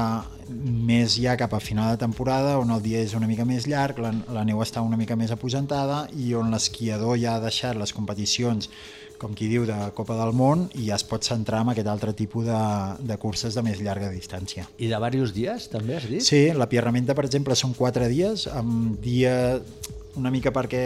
més 0.49 1.16
ja 1.22 1.36
cap 1.39 1.53
a 1.53 1.62
final 1.64 1.93
de 1.93 2.01
temporada 2.01 2.57
on 2.60 2.72
el 2.74 2.82
dia 2.84 3.03
és 3.05 3.14
una 3.18 3.28
mica 3.30 3.45
més 3.45 3.68
llarg, 3.70 3.99
la, 4.01 4.14
la 4.34 4.45
neu 4.47 4.62
està 4.64 4.82
una 4.86 4.97
mica 4.97 5.18
més 5.20 5.32
apujantada 5.36 6.05
i 6.18 6.34
on 6.38 6.49
l'esquiador 6.53 7.20
ja 7.22 7.36
ha 7.36 7.43
deixat 7.43 7.78
les 7.78 7.93
competicions 7.93 8.72
com 9.20 9.36
qui 9.38 9.49
diu, 9.51 9.65
de 9.70 9.78
Copa 9.97 10.17
del 10.17 10.34
Món 10.38 10.67
i 10.80 10.88
ja 10.89 10.97
es 10.97 11.05
pot 11.07 11.28
centrar 11.28 11.61
en 11.65 11.74
aquest 11.74 11.91
altre 11.91 12.15
tipus 12.17 12.47
de, 12.47 12.63
de 13.05 13.20
curses 13.22 13.55
de 13.57 13.63
més 13.65 13.82
llarga 13.84 14.09
distància. 14.13 14.65
I 14.80 14.88
de 14.88 14.95
diversos 14.99 15.36
dies, 15.36 15.70
també 15.72 15.99
has 15.99 16.07
dit? 16.09 16.24
Sí, 16.26 16.47
la 16.55 16.70
Pierramenta, 16.72 17.15
per 17.17 17.28
exemple, 17.28 17.57
són 17.59 17.76
quatre 17.78 18.09
dies, 18.11 18.47
amb 18.49 18.97
dia 19.03 19.59
una 20.20 20.30
mica 20.34 20.51
perquè 20.55 20.82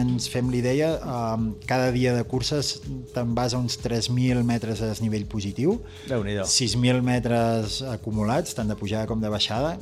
ens 0.00 0.26
fem 0.32 0.48
l'idea, 0.50 0.94
um, 1.04 1.50
cada 1.68 1.90
dia 1.94 2.14
de 2.16 2.24
curses 2.24 2.80
te'n 3.14 3.34
vas 3.36 3.54
a 3.54 3.60
uns 3.60 3.76
3.000 3.82 4.40
metres 4.48 4.80
de 4.80 4.88
desnivell 4.90 5.26
positiu, 5.30 5.76
Déu-n'hi-do. 6.08 6.46
6.000 6.48 7.02
metres 7.04 7.80
acumulats, 7.86 8.54
tant 8.56 8.68
de 8.70 8.76
pujada 8.80 9.06
com 9.10 9.20
de 9.20 9.28
baixada. 9.32 9.76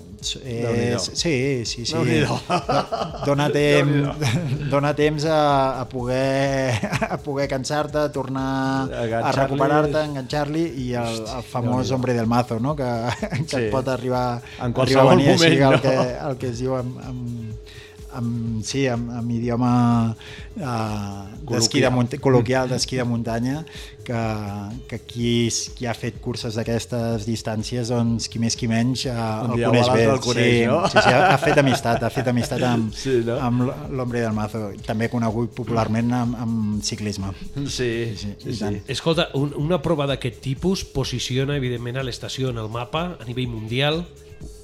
És, 0.44 1.10
sí, 1.14 1.34
sí, 1.64 1.86
sí. 1.86 1.92
Déu-n'hi-do. 1.94 2.36
Dona 3.26 3.48
temps, 3.56 4.26
dona 4.70 4.92
temps 4.98 5.24
a, 5.30 5.80
a 5.80 5.88
poder, 5.88 6.74
a 7.08 7.16
poder 7.22 7.48
cansar-te, 7.48 8.08
tornar 8.14 8.88
a 9.22 9.32
recuperar-te, 9.32 10.02
enganxar-li 10.10 10.66
i 10.84 10.90
el, 10.98 11.22
el 11.38 11.44
famós 11.46 11.90
hombre 11.94 12.14
del 12.18 12.26
mazo, 12.26 12.58
no? 12.60 12.74
que, 12.76 12.88
que 13.20 13.46
Sí. 13.48 13.62
et 13.64 13.70
pot 13.72 13.86
arribar, 13.88 14.40
En 14.60 14.74
arribar 14.76 15.06
a 15.06 15.10
venir 15.14 15.30
així, 15.32 15.54
moment, 15.56 15.62
el, 15.62 15.72
no? 15.72 15.80
que, 15.82 15.94
el 16.28 16.36
que 16.40 16.50
es 16.52 16.58
diu 16.60 16.74
amb, 16.76 16.98
amb, 17.06 17.57
amb, 18.16 18.62
sí, 18.64 18.86
amb, 18.88 19.10
amb 19.20 19.32
idioma 19.34 19.72
uh, 20.14 21.24
d'esquí 21.48 21.82
de 21.84 21.90
munt 21.92 22.14
col·loquial 22.22 22.70
d'esquí 22.72 23.00
de 23.00 23.06
muntanya 23.08 23.62
que, 24.06 24.20
que 24.88 24.98
qui, 25.04 25.32
qui 25.76 25.86
ha 25.86 25.94
fet 25.96 26.20
curses 26.24 26.56
d'aquestes 26.56 27.26
distàncies 27.28 27.92
doncs 27.92 28.30
qui 28.32 28.40
més 28.40 28.56
qui 28.56 28.70
menys 28.70 29.04
Un 29.08 29.54
el 29.56 29.64
coneix 29.66 29.90
bé 29.92 30.06
el 30.08 30.22
coneix, 30.24 30.54
sí, 30.54 30.66
no? 30.70 30.80
sí, 30.88 30.96
sí, 30.96 31.12
ha, 31.12 31.34
ha 31.34 31.38
fet 31.42 31.60
amistat 31.60 32.06
ha 32.06 32.12
fet 32.12 32.32
amistat 32.32 32.64
amb, 32.70 32.94
Sí, 33.02 33.18
no? 33.26 33.36
amb 33.44 33.66
l'Hombre 33.92 34.24
del 34.24 34.36
Mazo 34.36 34.64
també 34.86 35.10
conegut 35.12 35.52
popularment 35.58 36.14
amb, 36.22 36.38
amb 36.40 36.84
ciclisme 36.84 37.34
Sí, 37.66 38.14
sí, 38.16 38.34
sí, 38.40 38.56
tant. 38.58 38.78
Escolta, 38.88 39.28
un, 39.38 39.52
una 39.58 39.80
prova 39.82 40.06
d'aquest 40.08 40.40
tipus 40.44 40.84
posiciona, 40.84 41.56
evidentment, 41.58 41.98
a 41.98 42.06
l'estació 42.06 42.52
en 42.52 42.60
el 42.62 42.70
mapa 42.72 43.04
a 43.18 43.28
nivell 43.28 43.48
mundial. 43.50 44.02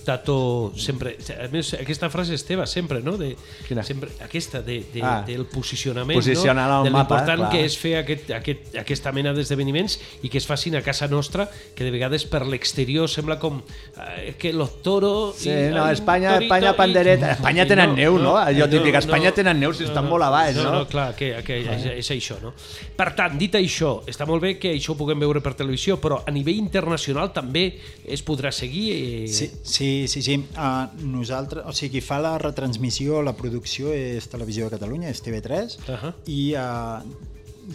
Tato 0.04 0.72
sempre... 0.76 1.14
A 1.40 1.46
més, 1.52 1.72
aquesta 1.78 2.10
frase 2.12 2.34
és 2.36 2.42
teva 2.44 2.66
sempre, 2.68 3.00
no? 3.02 3.16
De, 3.16 3.30
Quina? 3.66 3.82
sempre, 3.86 4.10
aquesta 4.24 4.60
de, 4.62 4.82
de, 4.92 5.00
Ah. 5.04 5.22
del 5.26 5.46
posicionament, 5.48 6.16
Posicionar 6.18 6.68
no? 6.68 6.78
el 6.82 6.84
de 6.84 6.90
mapa, 6.92 7.18
l'important 7.22 7.50
que 7.52 7.62
és 7.64 7.76
fer 7.80 7.94
aquest, 8.02 8.30
aquest, 8.36 8.74
aquesta 8.80 9.12
mena 9.16 9.32
d'esdeveniments 9.36 9.98
i 10.24 10.28
que 10.32 10.38
es 10.40 10.46
facin 10.48 10.76
a 10.76 10.82
casa 10.84 11.08
nostra, 11.08 11.48
que 11.74 11.84
de 11.84 11.90
vegades 11.94 12.24
per 12.28 12.42
l'exterior 12.46 13.08
sembla 13.08 13.38
com 13.40 13.62
eh, 13.62 14.34
que 14.38 14.52
los 14.52 14.82
toros... 14.82 15.36
Sí, 15.40 15.50
i 15.50 15.70
no, 15.72 15.86
Espanya, 15.90 16.34
torito 16.34 16.48
Espanya 16.52 16.70
i- 16.74 16.78
pandereta. 16.78 17.32
Espanya 17.38 17.64
i 17.64 17.68
tenen 17.72 17.94
neu, 17.96 18.18
no? 18.20 18.36
Allò 18.36 18.68
típic, 18.68 18.92
no, 18.92 19.02
Espanya 19.06 19.32
no, 19.32 19.36
tenen 19.40 19.60
neu 19.60 19.72
si 19.76 19.84
estan 19.88 20.08
molt 20.08 20.24
a 20.28 20.30
baix, 20.34 20.56
no? 20.60 20.68
No, 20.68 20.76
no, 20.82 20.88
clar, 20.90 21.10
que, 21.16 21.32
que 21.46 21.60
és, 21.64 21.88
és 22.04 22.10
això, 22.16 22.36
no? 22.44 22.52
Per 22.96 23.08
tant, 23.16 23.38
dit 23.40 23.56
això, 23.58 23.96
està 24.10 24.28
molt 24.28 24.44
bé 24.44 24.54
que 24.60 24.72
això 24.76 24.92
ho 24.92 24.98
puguem 25.00 25.20
veure 25.24 25.40
per 25.44 25.54
televisió, 25.58 25.96
però 26.00 26.20
a 26.26 26.30
nivell 26.34 26.60
internacional 26.60 27.32
també 27.32 27.66
es 28.04 28.20
podrà 28.26 28.52
seguir... 28.52 28.86
Eh... 28.94 29.28
Sí, 29.32 29.50
sí, 29.62 29.90
sí. 30.08 30.22
sí. 30.22 30.36
Uh, 30.56 30.86
nosaltres, 31.16 31.64
o 31.66 31.72
sigui, 31.76 31.98
qui 31.98 32.04
fa 32.04 32.18
la 32.22 32.34
retransmissió, 32.42 33.22
la 33.22 33.34
producció 33.38 33.92
és 33.94 34.26
Televisió 34.32 34.66
de 34.68 34.76
Catalunya, 34.78 35.08
és 35.14 35.22
TV3, 35.24 35.78
Uh 35.88 35.94
-huh. 36.00 36.12
i 36.26 36.54
uh, 36.54 37.00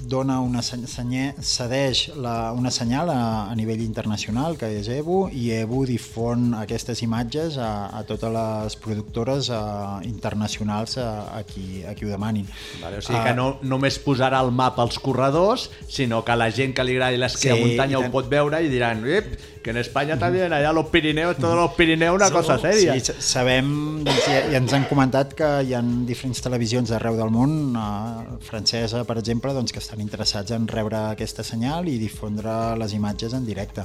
dona 0.06 0.36
una 0.40 0.62
seny- 0.62 0.86
senye, 0.86 1.34
cedeix 1.42 2.12
la, 2.16 2.52
una 2.54 2.70
senyal 2.70 3.10
a, 3.10 3.50
a 3.50 3.56
nivell 3.56 3.82
internacional, 3.82 4.56
que 4.56 4.68
és 4.80 4.88
EBU, 4.88 5.30
i 5.34 5.50
EBU 5.64 5.80
difon 5.90 6.54
aquestes 6.54 7.02
imatges 7.02 7.58
a, 7.58 7.88
a 7.98 8.04
totes 8.06 8.30
les 8.36 8.76
productores 8.76 9.50
uh, 9.50 9.98
internacionals 10.06 10.98
a, 11.02 11.10
a, 11.40 11.44
qui, 11.44 11.84
a 11.90 11.96
qui 11.96 12.06
ho 12.06 12.10
demanin. 12.14 12.46
Vale, 12.84 12.98
o 12.98 13.02
sigui 13.02 13.18
que 13.26 13.34
no 13.34 13.48
només 13.64 13.98
posarà 14.06 14.44
el 14.46 14.52
mapa 14.52 14.84
als 14.86 15.00
corredors, 15.00 15.70
sinó 15.88 16.24
que 16.24 16.36
la 16.38 16.52
gent 16.52 16.76
que 16.78 16.84
li 16.86 16.94
agradi 16.94 17.18
l'esquí 17.18 17.50
Sí, 17.50 17.56
a 17.56 17.56
muntanya 17.58 17.98
ho 17.98 18.12
pot 18.14 18.30
veure 18.30 18.62
i 18.62 18.70
diran 18.70 19.02
"Ep, 19.10 19.40
que 19.62 19.72
en 19.72 19.78
Espanya 19.78 20.18
también, 20.18 20.54
allá 20.54 20.72
los 20.72 20.88
Pirineos, 20.88 21.36
todos 21.38 21.56
los 21.56 21.72
Pirineos, 21.74 22.16
una 22.16 22.32
cosa 22.32 22.58
seria. 22.58 22.94
Sí, 22.94 23.02
sa- 23.02 23.20
sabem, 23.20 24.04
doncs, 24.06 24.28
i, 24.32 24.54
i 24.54 24.56
ens 24.56 24.72
han 24.74 24.86
comentat 24.88 25.34
que 25.36 25.50
hi 25.68 25.74
ha 25.76 25.82
diferents 26.08 26.40
televisions 26.46 26.90
d'arreu 26.94 27.18
del 27.20 27.30
món, 27.34 27.58
eh, 27.76 28.40
francesa, 28.48 29.04
per 29.04 29.18
exemple, 29.20 29.52
doncs, 29.54 29.74
que 29.76 29.80
estan 29.84 30.00
interessats 30.00 30.52
en 30.56 30.68
rebre 30.72 30.96
aquesta 31.12 31.44
senyal 31.44 31.90
i 31.92 31.98
difondre 32.00 32.56
les 32.80 32.94
imatges 32.96 33.34
en 33.36 33.46
directe. 33.46 33.84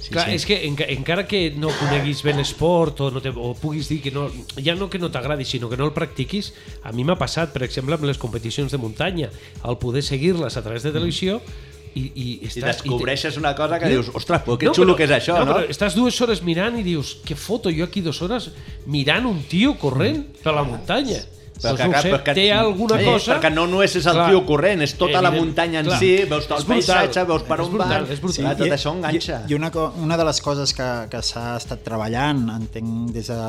Sí, 0.00 0.14
Clar, 0.14 0.26
sí. 0.30 0.36
és 0.38 0.44
que 0.48 0.56
enca, 0.66 0.84
encara 0.88 1.26
que 1.28 1.50
no 1.60 1.68
coneguis 1.76 2.22
bé 2.24 2.32
l'esport 2.32 3.00
o, 3.04 3.10
no 3.12 3.20
te, 3.20 3.28
o 3.36 3.50
puguis 3.54 3.88
dir 3.92 3.98
que 4.00 4.10
no, 4.10 4.28
ja 4.56 4.72
no 4.74 4.88
que 4.88 4.98
no 4.98 5.10
t'agradi, 5.12 5.44
sinó 5.44 5.68
que 5.68 5.76
no 5.76 5.84
el 5.90 5.92
practiquis, 5.92 6.54
a 6.82 6.92
mi 6.92 7.04
m'ha 7.04 7.18
passat, 7.20 7.52
per 7.52 7.62
exemple, 7.66 7.94
amb 7.98 8.04
les 8.08 8.16
competicions 8.18 8.72
de 8.72 8.78
muntanya, 8.80 9.28
al 9.62 9.76
poder 9.78 10.02
seguir-les 10.02 10.56
a 10.56 10.62
través 10.64 10.82
de 10.82 10.92
televisió 10.96 11.40
i, 11.44 11.69
i, 11.94 12.04
I 12.14 12.26
estàs, 12.46 12.78
descobreixes 12.82 13.36
una 13.40 13.54
cosa 13.58 13.78
que 13.80 13.88
I- 13.88 13.96
dius, 13.96 14.10
ostres, 14.14 14.42
però 14.46 14.56
que 14.58 14.70
xulo 14.74 14.94
que 14.96 15.04
és 15.08 15.10
això, 15.16 15.38
no? 15.44 15.46
Però 15.54 15.64
estàs 15.70 15.96
dues 15.98 16.20
hores 16.20 16.42
mirant 16.46 16.78
i 16.78 16.84
dius, 16.86 17.16
què 17.26 17.34
foto 17.36 17.70
jo 17.74 17.84
aquí 17.84 18.00
dues 18.04 18.20
hores 18.22 18.50
mirant 18.86 19.26
un 19.26 19.42
tio 19.50 19.74
corrent 19.80 20.22
per 20.42 20.54
la 20.54 20.62
muntanya? 20.64 21.20
Però 21.60 21.74
doncs 21.76 21.80
que, 21.82 21.88
no 21.92 22.00
sé, 22.02 22.10
però 22.10 22.22
que, 22.24 22.34
té 22.34 22.46
alguna 22.56 22.96
Eh, 23.00 23.04
cosa... 23.04 23.34
Perquè 23.36 23.50
no 23.52 23.66
només 23.68 23.94
és 24.00 24.06
el 24.06 24.16
Clar, 24.16 24.28
tio 24.30 24.40
corrent, 24.48 24.82
és 24.86 24.94
tota 24.96 25.20
la 25.20 25.28
evident, 25.28 25.46
muntanya 25.46 25.80
en 25.80 25.86
clar. 25.90 25.98
si, 26.00 26.10
veus 26.30 26.46
tot 26.48 26.58
el 26.60 26.64
brutal, 26.66 26.96
paisatge, 27.04 27.24
veus 27.28 27.42
per 27.48 27.58
on 27.60 27.70
brutal, 27.74 28.04
van... 28.04 28.12
és 28.16 28.20
brutal. 28.24 28.44
Clar, 28.46 28.56
tot 28.56 28.66
i- 28.66 28.74
això 28.78 28.94
enganxa. 28.96 29.40
I, 29.46 29.52
i 29.52 29.58
una, 29.58 29.70
una 30.02 30.16
de 30.16 30.24
les 30.30 30.40
coses 30.40 30.72
que, 30.74 30.88
que 31.12 31.22
s'ha 31.22 31.56
estat 31.60 31.82
treballant, 31.84 32.46
entenc, 32.56 33.10
des 33.12 33.28
de 33.28 33.40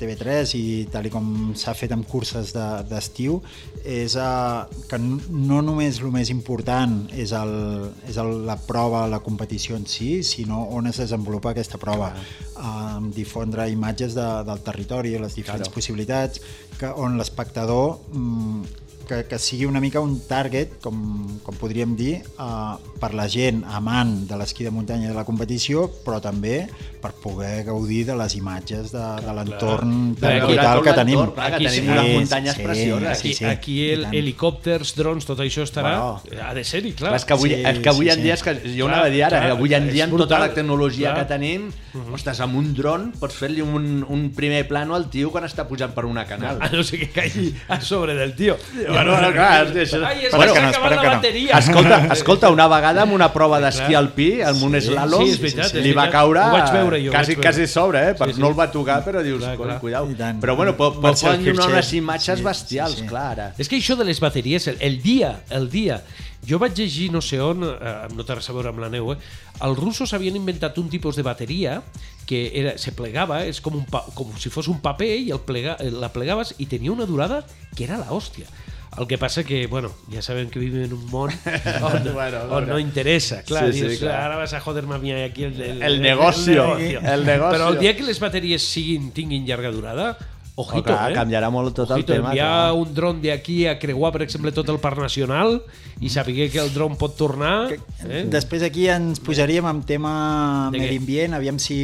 TV3 0.00 0.54
i 0.58 0.64
tal 0.92 1.06
i 1.06 1.12
com 1.12 1.30
s'ha 1.58 1.74
fet 1.78 1.92
amb 1.94 2.06
curses 2.08 2.52
de- 2.56 2.82
d'estiu, 2.90 3.38
és 3.86 4.16
uh, 4.18 4.64
que 4.90 4.98
no 4.98 5.60
només 5.62 6.00
el 6.02 6.10
més 6.14 6.30
important 6.34 6.96
és, 7.14 7.30
el, 7.36 7.54
és 8.10 8.16
el, 8.18 8.32
la 8.46 8.56
prova, 8.58 9.04
la 9.10 9.20
competició 9.22 9.76
en 9.78 9.86
si, 9.86 10.22
sinó 10.26 10.64
on 10.74 10.88
es 10.90 10.98
desenvolupa 11.02 11.52
aquesta 11.54 11.78
prova. 11.78 12.12
Uh, 12.56 13.02
difondre 13.12 13.66
imatges 13.70 14.14
de, 14.16 14.24
del 14.48 14.62
territori, 14.64 15.12
les 15.20 15.34
diferents 15.36 15.66
Claro. 15.66 15.74
possibilitats, 15.74 16.40
que, 16.80 16.90
on 16.96 17.16
l'espectador 17.18 17.98
mm, 18.12 18.84
que, 19.06 19.22
que 19.30 19.38
sigui 19.38 19.64
una 19.66 19.80
mica 19.80 20.02
un 20.02 20.18
target, 20.28 20.76
com, 20.82 20.98
com 21.46 21.56
podríem 21.56 21.94
dir, 21.96 22.18
uh, 22.42 22.76
per 23.00 23.12
la 23.16 23.28
gent 23.30 23.62
amant 23.78 24.26
de 24.28 24.38
l'esquí 24.38 24.66
de 24.66 24.74
muntanya 24.74 25.08
i 25.08 25.12
de 25.12 25.16
la 25.16 25.24
competició, 25.28 25.86
però 26.04 26.18
també 26.20 26.66
per 27.06 27.14
poder 27.22 27.64
gaudir 27.64 28.04
de 28.06 28.16
les 28.18 28.34
imatges 28.36 28.90
de, 28.92 29.04
de 29.22 29.34
l'entorn 29.36 29.92
brutal 30.16 30.82
que 30.82 30.94
tenim. 30.96 31.20
clar, 31.30 31.50
que 31.52 31.56
Aquí 31.56 31.66
tenim 31.68 31.84
sí, 31.84 31.90
unes 31.92 32.06
sí, 32.06 32.14
muntanyes 32.16 32.56
sí, 32.56 32.62
precioses. 32.66 33.18
Aquí, 33.18 33.28
sí, 33.28 33.34
sí, 33.34 33.44
aquí 33.44 33.76
el, 33.92 34.06
helicòpters, 34.10 34.94
drons, 34.98 35.26
tot 35.28 35.40
això 35.44 35.62
estarà... 35.66 35.92
Bueno. 36.00 36.42
Ha 36.46 36.54
de 36.56 36.64
ser-hi, 36.66 36.92
clar. 36.98 37.12
Clar, 37.12 37.20
és 37.20 37.26
que 37.28 37.36
avui, 37.36 37.52
Sí, 37.56 37.62
és 37.70 37.78
que 37.84 37.90
avui 37.92 38.08
sí, 38.08 38.12
en 38.16 38.22
dia, 38.24 38.34
és 38.34 38.42
que 38.42 38.54
jo 38.64 38.86
Clar, 38.88 38.88
anava 38.90 39.06
a 39.06 39.12
dir 39.14 39.22
ara, 39.26 39.40
clar, 39.44 39.54
avui 39.54 39.74
en 39.76 39.86
dia 39.92 40.06
amb 40.08 40.16
tota 40.16 40.24
brutal. 40.24 40.42
la 40.48 40.54
tecnologia 40.56 41.12
Clar. 41.12 41.22
que 41.22 41.30
tenim, 41.30 41.68
ostres, 42.16 42.40
amb 42.44 42.58
un 42.58 42.72
dron 42.76 43.06
pots 43.20 43.38
fer-li 43.38 43.62
un, 43.62 44.02
un 44.08 44.26
primer 44.36 44.64
plano 44.68 44.96
al 44.98 45.06
tio 45.12 45.30
quan 45.30 45.46
està 45.46 45.66
pujant 45.68 45.94
per 45.94 46.04
una 46.08 46.26
canal. 46.26 46.58
A 46.60 46.70
no 46.74 46.82
ser 46.86 46.98
que 47.04 47.10
caigui 47.14 47.52
a 47.68 47.78
sobre 47.80 48.16
del 48.18 48.34
tio. 48.36 48.56
Bueno, 48.74 49.12
bueno, 49.14 49.30
clar, 49.32 49.68
és, 49.70 49.94
és, 49.94 49.94
Ai, 50.02 50.26
és 50.26 50.34
que 50.34 50.40
no, 50.42 50.50
s'ha 50.50 50.66
acabat 50.66 50.74
esperem 50.74 50.96
la 50.96 51.02
que 51.02 51.08
no. 51.08 51.14
bateria. 51.20 51.58
Escolta, 51.62 52.00
escolta, 52.16 52.50
una 52.50 52.66
vegada 52.72 53.06
amb 53.06 53.14
una 53.14 53.30
prova 53.32 53.60
d'esquí 53.62 53.94
alpí, 53.94 54.28
amb 54.42 54.66
un 54.66 54.80
slalom, 54.82 55.24
li 55.86 55.92
va 55.96 56.08
caure 56.10 56.42
Ho 56.46 56.52
vaig 56.56 56.72
veure 56.74 56.95
jo, 56.98 57.10
ho 57.10 57.14
quasi, 57.14 57.34
vaig 57.36 57.44
quasi 57.46 57.66
sobre, 57.70 58.02
eh? 58.10 58.14
Per, 58.18 58.28
Sí, 58.30 58.36
sí. 58.36 58.42
No 58.42 58.50
el 58.52 58.58
va 58.58 58.66
tocar, 58.72 59.00
però 59.06 59.22
dius, 59.24 59.40
Clar, 59.42 59.56
clar, 59.56 59.78
cuidao. 59.80 60.08
Tant. 60.16 60.40
Però 60.42 60.56
bueno, 60.56 60.76
pot, 60.76 60.94
pot, 60.96 61.02
Marcel 61.02 61.36
poden 61.36 61.54
donar 61.54 61.68
unes 61.74 61.92
imatges 61.98 62.38
Sí, 62.40 62.44
bestials, 62.44 62.96
sí, 62.98 63.04
sí. 63.04 63.08
clar, 63.10 63.26
ara. 63.36 63.48
És 63.58 63.68
que 63.68 63.76
això 63.80 63.96
de 63.98 64.06
les 64.08 64.20
bateries, 64.22 64.68
el, 64.72 64.78
el 64.80 65.00
dia, 65.02 65.32
el 65.50 65.70
dia, 65.70 66.00
jo 66.46 66.60
vaig 66.62 66.76
llegir 66.78 67.10
no 67.12 67.20
sé 67.24 67.40
on, 67.42 67.64
eh, 67.66 67.94
no 68.14 68.24
té 68.26 68.36
res 68.38 68.48
a 68.50 68.54
veure 68.54 68.70
amb 68.70 68.82
la 68.84 68.90
neu, 68.92 69.12
eh? 69.14 69.18
els 69.66 69.78
russos 69.78 70.12
havien 70.14 70.36
inventat 70.36 70.76
un 70.78 70.88
tipus 70.92 71.16
de 71.16 71.24
bateria 71.26 71.80
que 72.26 72.50
era, 72.58 72.76
se 72.78 72.92
plegava, 72.92 73.44
és 73.46 73.60
com, 73.62 73.76
un 73.78 73.86
pa, 73.88 74.02
com 74.14 74.30
si 74.38 74.50
fos 74.52 74.68
un 74.68 74.80
paper 74.82 75.08
i 75.22 75.30
el 75.34 75.40
plega, 75.46 75.76
la 75.94 76.10
plegaves 76.12 76.54
i 76.58 76.66
tenia 76.66 76.92
una 76.92 77.06
durada 77.06 77.44
que 77.74 77.86
era 77.86 77.98
la 77.98 78.10
hòstia. 78.10 78.46
El 78.98 79.06
que 79.06 79.18
passa 79.18 79.44
que, 79.44 79.66
bueno, 79.66 79.90
ja 80.12 80.22
sabem 80.22 80.48
que 80.48 80.58
vivim 80.58 80.84
en 80.84 80.92
un 80.94 81.02
món 81.10 81.30
on, 81.82 82.06
Bueno, 82.14 82.44
on 82.50 82.66
no 82.68 82.78
interessa. 82.78 83.42
Clar, 83.42 83.66
Sí, 83.72 83.80
sí, 83.80 83.88
dius, 83.88 83.98
clar. 84.00 84.20
ara 84.30 84.36
vas 84.36 84.54
a 84.54 84.60
joder-me 84.60 84.94
a 84.94 84.98
mi 84.98 85.12
aquí 85.12 85.44
el, 85.44 85.60
el, 85.60 85.82
El 85.82 86.00
negocio, 86.00 86.76
el 86.78 87.26
negocio. 87.26 87.50
Però 87.52 87.68
el 87.74 87.78
dia 87.78 87.94
que 87.96 88.02
les 88.02 88.18
bateries 88.20 88.62
siguin, 88.64 89.10
tinguin 89.12 89.44
llarga 89.46 89.70
durada, 89.70 90.16
ojito, 90.58 90.78
Oh, 90.78 90.82
clar, 90.96 91.10
eh? 91.12 91.14
canviarà 91.14 91.50
molt 91.52 91.74
tot 91.76 91.90
el 91.90 91.98
Ojito, 91.98 92.14
tema, 92.14 92.30
enviar 92.30 92.46
clar. 92.48 92.72
un 92.80 92.94
dron 92.96 93.18
d'aquí 93.20 93.66
a 93.68 93.78
creuar, 93.78 94.10
per 94.12 94.22
exemple, 94.24 94.52
tot 94.56 94.68
el 94.72 94.78
Parc 94.80 94.96
Nacional 94.98 95.58
i 96.00 96.08
saber 96.08 96.48
que 96.50 96.58
el 96.58 96.72
dron 96.72 96.96
pot 96.96 97.14
tornar... 97.16 97.68
Eh? 98.08 98.22
Després 98.32 98.62
aquí 98.64 98.86
ens 98.88 99.20
posaríem 99.20 99.64
amb 99.68 99.84
tema 99.88 100.68
De 100.72 100.78
medi 100.80 100.96
ambient, 100.96 101.34
aviam 101.36 101.58
si... 101.60 101.76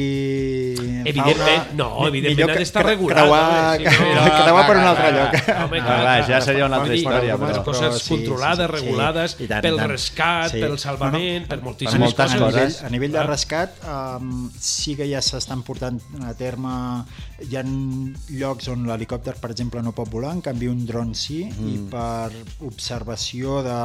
Evidentment, 1.04 1.72
no, 1.76 2.00
mi- 2.00 2.08
evidentment 2.08 2.36
millor 2.36 2.50
ha 2.50 2.52
que- 2.54 2.58
d'estar 2.64 2.84
regulat, 2.86 3.18
Creuar, 3.18 3.42
home, 3.42 3.78
si 3.78 3.84
no- 3.84 3.90
creuar, 3.98 4.42
creuar 4.44 4.66
per 4.66 4.76
un 4.76 4.88
altre 4.88 5.12
lloc. 5.12 5.30
clar. 5.44 5.64
Home, 5.66 5.80
Ah, 5.80 5.84
clar, 5.84 6.00
va, 6.06 6.26
ja 6.28 6.40
seria 6.40 6.66
una 6.66 6.76
altra 6.80 6.94
història, 6.96 7.36
les 7.36 7.40
però- 7.58 7.64
coses 7.64 8.02
sí, 8.02 8.08
controlades, 8.14 8.58
sí, 8.58 8.72
sí, 8.72 8.80
sí. 8.80 8.86
regulades, 8.86 9.36
I 9.40 9.46
tant, 9.48 9.62
pel 9.62 9.76
tant. 9.76 9.90
rescat, 9.90 10.50
Sí. 10.52 10.60
pel 10.60 10.78
salvament, 10.78 11.46
per 11.48 11.60
moltíssimes 11.62 12.00
moltes 12.08 12.20
a 12.20 12.38
coses. 12.38 12.40
nivell, 12.40 12.72
coses. 12.72 12.82
a 12.82 12.90
nivell 12.90 13.12
de 13.12 13.18
Clar. 13.18 13.28
rescat 13.28 13.70
um, 13.84 14.50
sí 14.58 14.96
que 14.96 15.08
ja 15.10 15.20
s'estan 15.20 15.62
portant 15.62 16.00
a 16.24 16.34
terme 16.34 17.04
hi 17.48 17.56
ha 17.56 17.62
llocs 17.64 18.61
on 18.70 18.86
l'helicòpter 18.86 19.34
per 19.40 19.50
exemple 19.54 19.82
no 19.82 19.94
pot 19.96 20.10
volar, 20.12 20.32
en 20.36 20.42
canvi 20.44 20.68
un 20.70 20.84
dron 20.86 21.12
sí 21.18 21.42
mm. 21.48 21.68
i 21.72 21.76
per 21.90 22.30
observació 22.68 23.60
de, 23.66 23.78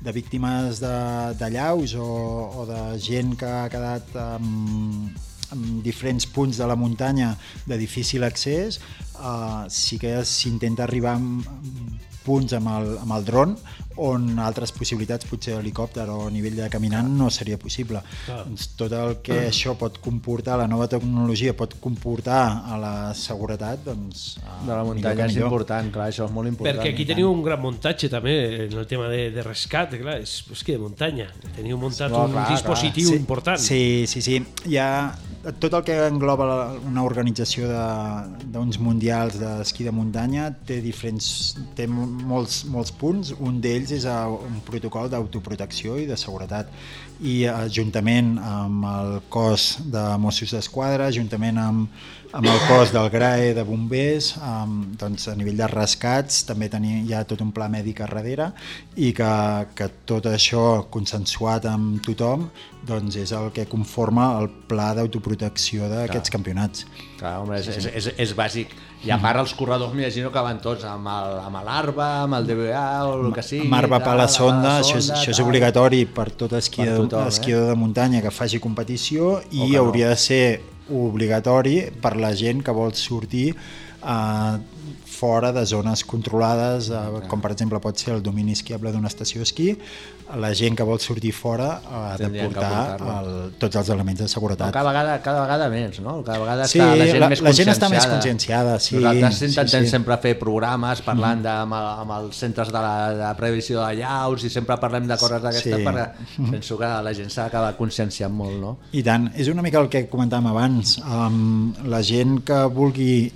de 0.00 0.14
víctimes 0.16 0.82
de, 0.82 0.96
de 1.38 1.50
llaus 1.54 1.94
o, 1.94 2.10
o 2.62 2.68
de 2.68 2.82
gent 3.02 3.36
que 3.38 3.50
ha 3.60 3.68
quedat 3.72 4.14
um, 4.18 5.10
en 5.50 5.64
diferents 5.82 6.26
punts 6.30 6.60
de 6.60 6.66
la 6.66 6.78
muntanya 6.78 7.34
de 7.66 7.78
difícil 7.78 8.24
accés 8.26 8.80
uh, 9.18 9.66
sí 9.68 9.98
que 9.98 10.20
s'intenta 10.26 10.86
arribar 10.86 11.16
amb, 11.18 11.46
amb 11.50 12.09
punts 12.24 12.52
amb 12.58 12.68
el, 12.68 12.96
amb 13.02 13.12
el 13.16 13.24
dron 13.24 13.56
on 14.00 14.38
altres 14.40 14.70
possibilitats, 14.72 15.26
potser 15.28 15.58
helicòpter 15.58 16.06
o 16.08 16.22
a 16.24 16.30
nivell 16.32 16.54
de 16.56 16.68
caminant, 16.72 17.08
no 17.18 17.26
seria 17.28 17.58
possible. 17.60 18.00
Clar. 18.24 18.38
Doncs 18.46 18.68
tot 18.78 18.94
el 18.96 19.16
que 19.20 19.34
això 19.50 19.74
pot 19.76 19.98
comportar, 20.00 20.54
la 20.56 20.68
nova 20.70 20.86
tecnologia 20.88 21.52
pot 21.58 21.74
comportar 21.82 22.38
a 22.70 22.78
la 22.80 22.92
seguretat, 23.18 23.82
doncs... 23.84 24.38
De 24.40 24.70
la 24.72 24.78
millor 24.80 24.94
muntanya 24.94 25.26
és 25.26 25.36
important, 25.36 25.90
clar, 25.92 26.06
això 26.14 26.24
és 26.30 26.32
molt 26.32 26.48
important. 26.48 26.78
Perquè 26.80 26.94
aquí 26.94 27.04
teniu 27.10 27.28
un 27.34 27.42
gran 27.44 27.60
muntatge 27.60 28.08
també 28.08 28.36
en 28.70 28.78
el 28.78 28.86
tema 28.88 29.10
de, 29.12 29.26
de 29.34 29.44
rescat, 29.44 29.92
clar, 30.00 30.16
és, 30.22 30.38
és 30.54 30.64
que 30.64 30.78
de 30.78 30.80
muntanya. 30.86 31.28
Teniu 31.58 31.76
muntat 31.82 32.14
No, 32.14 32.24
un 32.30 32.38
clar, 32.38 32.46
dispositiu 32.54 33.10
sí, 33.10 33.18
important. 33.20 33.60
Sí, 33.60 33.82
sí, 34.08 34.22
sí. 34.24 34.38
Hi 34.70 34.78
ha, 34.80 34.88
tot 35.60 35.76
el 35.76 35.84
que 35.84 35.98
engloba 36.06 36.46
la- 36.48 36.70
una 36.88 37.04
organització 37.04 37.68
de- 37.68 38.48
d'uns 38.54 38.80
mundials 38.80 39.36
d'esquí 39.42 39.84
de 39.84 39.92
muntanya 39.92 40.48
té 40.64 40.80
diferents 40.80 41.56
té 41.76 41.84
molts, 42.26 42.62
molts 42.70 42.92
punts. 42.94 43.34
Un 43.38 43.60
d'ells 43.62 43.92
és 43.96 44.06
eh, 44.08 44.16
un 44.46 44.60
protocol 44.66 45.10
d'autoprotecció 45.12 45.98
i 46.00 46.06
de 46.08 46.18
seguretat 46.20 46.70
i 47.20 47.42
eh, 47.44 47.54
juntament 47.72 48.36
amb 48.40 48.86
el 48.88 49.12
cos 49.32 49.76
de 49.92 50.02
Mossos 50.22 50.54
d'Esquadra, 50.56 51.10
juntament 51.12 51.60
amb, 51.60 52.02
amb 52.32 52.48
el 52.48 52.60
cos 52.68 52.94
del 52.94 53.10
GRAE 53.12 53.52
de 53.56 53.64
bombers, 53.66 54.32
amb, 54.46 54.94
doncs 55.00 55.28
a 55.28 55.36
nivell 55.36 55.58
de 55.60 55.68
rescats 55.70 56.44
també 56.48 56.70
tenim, 56.72 57.04
hi 57.04 57.14
ha 57.16 57.24
tot 57.28 57.42
un 57.44 57.52
pla 57.52 57.68
mèdic 57.72 58.00
a 58.00 58.08
darrere 58.08 58.50
i 58.96 59.12
que, 59.16 59.32
que 59.76 59.90
tot 60.08 60.30
això 60.30 60.66
consensuat 60.92 61.68
amb 61.70 62.00
tothom 62.06 62.48
doncs 62.86 63.18
és 63.20 63.32
el 63.36 63.50
que 63.54 63.66
conforma 63.68 64.30
el 64.40 64.48
pla 64.70 64.92
d'autoprotecció 64.96 65.90
d'aquests 65.90 66.32
campionats. 66.32 66.86
Clar, 67.18 67.40
home, 67.42 67.58
és, 67.60 67.68
és, 67.76 67.90
és, 68.00 68.08
és 68.28 68.32
bàsic. 68.36 68.72
I 69.04 69.10
a 69.10 69.16
part 69.16 69.38
els 69.40 69.54
corredors 69.56 69.94
m'imagino 69.96 70.28
que 70.30 70.40
van 70.44 70.58
tots 70.60 70.84
amb 70.84 71.06
el- 71.08 71.38
amb 71.46 71.56
l'ARBA, 71.64 72.08
amb 72.26 72.34
el 72.36 72.46
DBA 72.46 73.06
o 73.08 73.14
el 73.26 73.32
que 73.32 73.42
sigui. 73.42 73.68
Marva 73.68 73.96
tal, 73.98 74.08
per 74.10 74.16
la 74.18 74.28
sonda, 74.28 74.74
això, 74.82 74.98
és, 74.98 75.08
això 75.10 75.30
és 75.30 75.40
obligatori 75.40 76.04
per 76.04 76.30
tot 76.32 76.52
esquiador, 76.52 77.06
Per 77.06 77.08
tothom, 77.08 77.24
eh? 77.24 77.28
esquiador 77.28 77.68
de 77.70 77.76
muntanya 77.80 78.20
que 78.20 78.30
faci 78.30 78.58
competició 78.60 79.40
i 79.52 79.70
no. 79.72 79.78
hauria 79.84 80.10
de 80.10 80.16
ser 80.16 80.60
obligatori 80.90 81.90
per 82.02 82.16
la 82.16 82.34
gent 82.34 82.62
que 82.66 82.72
vol 82.74 82.92
sortir 82.94 83.54
eh, 83.54 84.58
fora 85.06 85.52
de 85.52 85.64
zones 85.66 86.04
controlades, 86.04 86.90
eh, 86.90 87.26
com 87.28 87.40
per 87.40 87.52
exemple 87.52 87.80
pot 87.80 87.96
ser 88.00 88.14
el 88.14 88.22
domini 88.22 88.52
esquiable 88.56 88.92
d'una 88.92 89.08
estació 89.08 89.40
d'esquí, 89.42 89.74
la 90.36 90.52
gent 90.54 90.76
que 90.76 90.82
vol 90.86 91.00
sortir 91.00 91.32
fora 91.32 91.80
ha 91.90 92.16
de 92.18 92.28
portar 92.42 92.96
el, 93.00 93.52
tots 93.58 93.76
els 93.76 93.88
elements 93.90 94.18
de 94.20 94.24
No, 94.24 94.28
seguretat. 94.28 94.72
cada, 94.72 94.88
vegada, 94.90 95.20
cada 95.22 95.40
vegada 95.42 95.68
més, 95.68 96.00
no? 96.00 96.22
Cada 96.22 96.38
vegada 96.38 96.66
Sí, 96.68 96.78
està 96.78 96.94
la 96.96 97.06
gent 97.06 97.20
la- 97.20 97.28
més 97.28 97.40
la 97.42 97.52
gent 97.52 97.68
està 97.68 97.88
més 97.90 98.06
conscienciada. 98.06 98.78
sí, 98.78 98.96
Nosaltres 98.96 99.34
sí, 99.38 99.44
intentem 99.46 99.84
sí. 99.84 99.90
sempre 99.90 100.16
fer 100.18 100.38
programes 100.38 101.00
parlant 101.02 101.42
de, 101.42 101.48
amb, 101.48 101.74
amb 101.74 102.10
els 102.18 102.36
centres 102.36 102.68
de, 102.68 102.78
la, 102.78 103.12
de 103.14 103.34
previsió 103.36 103.80
de 103.86 103.96
llaus 103.96 104.44
i 104.44 104.50
sempre 104.50 104.76
parlem 104.76 105.06
de 105.06 105.16
coses 105.16 105.42
d'aquestes 105.42 105.76
Sí. 105.80 105.84
perquè 105.84 106.50
penso 106.50 106.78
que 106.78 106.86
la 106.86 107.12
gent 107.14 107.30
s'ha 107.30 107.44
d'acabar 107.48 107.76
conscienciant 107.76 108.32
molt, 108.32 108.60
no? 108.60 108.76
I 108.92 109.02
tant, 109.02 109.30
és 109.36 109.48
una 109.48 109.62
mica 109.62 109.78
el 109.80 109.88
que 109.88 110.08
comentàvem 110.10 110.46
abans. 110.50 110.98
Um, 111.04 111.72
la 111.86 112.02
gent 112.02 112.42
que 112.44 112.64
vulgui 112.66 113.32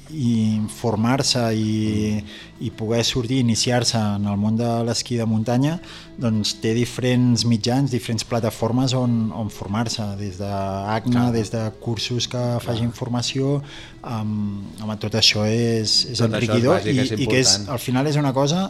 informar-se 0.59 1.42
i, 1.57 2.24
i 2.61 2.70
poder 2.70 3.05
sortir, 3.05 3.38
iniciar-se 3.40 3.99
en 3.99 4.26
el 4.30 4.36
món 4.40 4.57
de 4.57 4.68
l'esquí 4.86 5.16
de 5.20 5.26
muntanya, 5.26 5.78
doncs 6.18 6.55
té 6.62 6.74
diferents 6.85 7.45
mitjans, 7.49 7.91
diferents 7.91 8.24
plataformes 8.28 8.95
on, 8.97 9.30
on 9.35 9.51
formar-se, 9.53 10.05
des 10.20 10.39
d'ACNA, 10.41 11.30
des 11.35 11.51
de 11.53 11.62
cursos 11.85 12.28
que 12.30 12.43
facin 12.64 12.93
formació, 12.95 13.57
um, 14.05 14.35
home, 14.82 14.99
tot 15.03 15.16
això 15.20 15.47
és, 15.49 16.05
és 16.12 16.20
Tot 16.20 16.28
això 16.28 16.28
és 16.28 16.28
enriquidor 16.28 16.78
bàsic, 16.78 16.93
i, 16.95 17.07
és 17.07 17.24
i 17.24 17.30
que 17.30 17.41
és, 17.41 17.57
al 17.72 17.82
final 17.82 18.12
és 18.12 18.20
una 18.20 18.35
cosa 18.37 18.68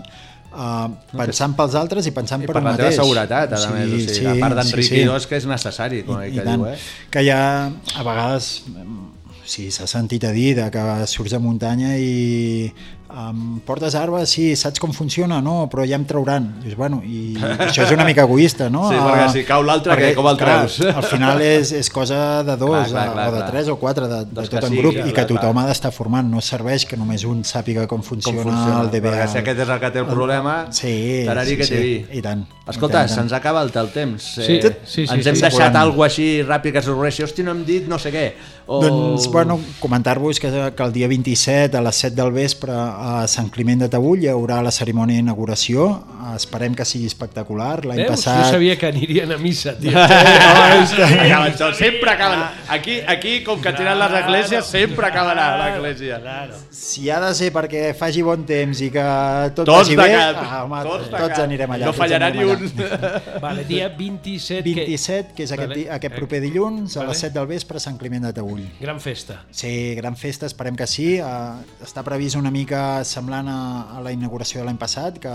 uh, 0.55 0.87
pensant 1.15 1.57
pels 1.59 1.77
altres 1.79 2.09
i 2.09 2.15
pensant 2.15 2.45
I 2.45 2.49
per, 2.49 2.57
per 2.57 2.63
un 2.63 2.71
la 2.71 2.77
teva 2.79 2.91
mateix. 2.91 3.01
seguretat, 3.01 3.57
a 3.59 3.73
més, 3.75 3.97
o 3.97 4.15
sigui, 4.15 4.31
a 4.31 4.37
part 4.43 4.61
d'enriquidor 4.61 5.21
és 5.21 5.29
que 5.31 5.41
és 5.41 5.49
necessari, 5.51 6.05
com 6.07 6.21
I, 6.21 6.31
que 6.31 6.41
i 6.41 6.47
tant, 6.47 6.63
diu, 6.63 6.71
eh? 6.73 7.11
que 7.11 7.25
hi 7.27 7.33
ha 7.35 7.45
a 7.67 8.07
vegades 8.07 8.51
mm, 8.71 9.05
sí, 9.45 9.69
s'ha 9.75 9.89
sentit 9.91 10.25
a 10.25 10.33
dir 10.35 10.55
de 10.59 10.69
que 10.73 10.85
surts 11.11 11.35
de 11.35 11.41
muntanya 11.43 11.97
i 12.01 12.73
um, 13.11 13.59
portes 13.67 13.95
arbes, 13.95 14.31
sí, 14.31 14.55
saps 14.57 14.81
com 14.83 14.93
funciona? 14.95 15.41
No, 15.45 15.69
però 15.73 15.85
ja 15.87 15.97
em 15.99 16.05
trauran. 16.09 16.47
Dius, 16.63 16.77
bueno, 16.79 17.01
i 17.05 17.35
això 17.41 17.85
és 17.85 17.93
una 17.95 18.05
mica 18.07 18.25
egoista, 18.25 18.69
no? 18.71 18.87
Sí, 18.95 18.97
Ah, 18.99 19.07
perquè 19.11 19.27
si 19.33 19.43
cau 19.49 19.63
l'altre, 19.67 19.95
què, 19.99 20.13
com 20.17 20.27
el 20.31 20.39
clar, 20.41 20.57
treus? 20.67 20.81
Al 20.95 21.07
final 21.09 21.43
és, 21.45 21.73
és 21.77 21.91
cosa 21.93 22.43
de 22.47 22.57
dos, 22.57 22.89
Clar, 22.91 23.05
clar, 23.11 23.13
clar, 23.13 23.29
o 23.29 23.35
de 23.35 23.39
clar. 23.43 23.51
tres 23.51 23.69
o 23.69 23.77
quatre, 23.81 24.09
de, 24.11 24.21
de 24.25 24.35
Doncs 24.39 24.51
tot 24.53 24.59
que 24.61 24.67
en 24.67 24.73
sigui, 24.73 24.83
grup, 24.83 24.95
clar, 24.99 25.07
i 25.09 25.13
que 25.13 25.25
clar. 25.25 25.27
tothom 25.35 25.61
ha 25.63 25.67
d'estar 25.69 25.93
formant. 25.95 26.31
No 26.31 26.41
serveix 26.45 26.87
que 26.89 26.97
només 27.01 27.25
un 27.29 27.43
sàpiga 27.45 27.87
com 27.91 28.03
funciona, 28.07 28.43
funciona, 28.43 28.81
el 28.83 28.91
DBA. 28.93 29.11
perquè 29.11 29.29
si 29.33 29.39
aquest 29.43 29.65
és 29.67 29.73
el 29.77 29.81
que 29.83 29.91
té 29.95 30.03
el 30.05 30.09
problema, 30.11 30.55
sí, 30.75 30.95
tarari 31.27 31.55
sí, 31.55 31.57
que 31.61 31.69
sí, 31.69 31.75
té. 32.09 32.19
I 32.19 32.23
tant. 32.25 32.45
Escolta, 32.71 33.03
i 33.05 33.11
i 33.11 33.13
se'ns 33.13 33.33
acaba 33.37 33.61
el, 33.63 33.71
el 33.77 33.91
temps. 33.93 34.23
Sí, 34.39 34.41
eh, 34.57 34.61
sí, 34.87 35.05
sí, 35.07 35.07
ens 35.13 35.23
sí, 35.23 35.29
hem 35.29 35.37
sí. 35.37 35.43
deixat 35.43 35.51
Segurament. 35.53 35.81
alguna 35.83 36.07
així 36.09 36.29
ràpid 36.47 36.73
que 36.79 36.83
s'avorreixi. 36.87 37.25
Hosti, 37.27 37.45
no 37.45 37.53
hem 37.53 37.65
dit 37.69 37.89
no 37.91 37.99
sé 38.01 38.13
què. 38.15 38.27
O... 38.67 38.79
Doncs, 38.81 39.27
bueno, 39.29 39.59
comentar-vos 39.81 40.41
que, 40.41 40.49
que 40.75 40.83
el 40.87 40.93
dia 40.95 41.09
27 41.09 41.77
a 41.77 41.83
les 41.85 41.97
7 42.07 42.17
del 42.17 42.33
vespre 42.33 42.73
a 42.95 43.27
Sant 43.31 43.51
Climent 43.53 43.81
de 43.85 43.89
Taüll 43.93 44.23
hi 44.25 44.29
haurà 44.33 44.61
la 44.65 44.71
cerimònia 44.75 45.19
d'inauguració. 45.21 45.87
Esperem 46.35 46.75
que 46.75 46.87
sigui 46.89 47.07
espectacular. 47.11 47.85
L'any 47.85 48.05
passat... 48.09 48.41
Jo 48.47 48.57
sabia 48.57 48.77
que 48.81 48.89
anirien 48.89 49.35
a 49.35 49.39
missa, 49.39 49.75
tio. 49.79 49.93
Acaben 49.99 51.57
tots, 51.59 51.79
sempre 51.79 52.11
acaben. 52.11 52.45
Aquí, 52.69 52.99
aquí, 53.07 53.35
com 53.45 53.61
que 53.63 53.73
tenen 53.77 53.99
les 54.01 54.15
esglésies, 54.21 54.67
sempre 54.67 55.07
acabarà 55.09 55.47
l'església. 55.61 56.21
Si 56.75 57.09
ha 57.11 57.21
de 57.23 57.31
ser 57.37 57.51
perquè 57.55 57.85
faci 57.99 58.25
bon 58.27 58.45
temps 58.49 58.81
i 58.85 58.91
que 58.95 59.05
tot 59.57 59.69
Tots 59.69 59.91
vagi 59.93 59.99
bé, 59.99 60.09
ah, 60.17 60.63
home, 60.65 60.83
Tots 60.87 61.09
tots, 61.09 61.13
de 61.13 61.23
cap. 61.35 61.45
anirem 61.45 61.75
allà. 61.77 61.91
No 61.91 61.95
fallarà 61.97 62.31
ni 62.35 62.45
un. 62.47 62.67
Vale, 63.45 63.67
dia 63.69 63.89
27... 63.95 64.63
27, 64.65 65.35
que 65.37 65.47
és 65.47 65.55
aquest, 65.55 65.75
Vale. 65.75 65.87
aquest 65.99 66.17
proper 66.19 66.41
dilluns, 66.45 66.97
a 66.99 67.07
les 67.09 67.25
7 67.27 67.35
del 67.39 67.49
vespre 67.51 67.81
a 67.81 67.85
Sant 67.85 67.99
Climent 68.01 68.29
de 68.29 68.35
Taüll. 68.37 68.65
Gran 68.81 69.01
festa. 69.03 69.43
Sí, 69.53 69.95
gran 69.99 70.17
festa, 70.21 70.49
esperem 70.51 70.77
que 70.79 70.89
sí. 70.91 71.15
Uh, 71.21 71.61
està 71.85 72.05
previst 72.07 72.39
una 72.41 72.53
mica 72.55 72.84
semblant 73.07 73.49
a, 73.51 73.59
a 73.97 74.05
la 74.05 74.13
inauguració 74.15 74.61
de 74.61 74.69
l'any 74.69 74.79
passat, 74.81 75.19
que, 75.23 75.35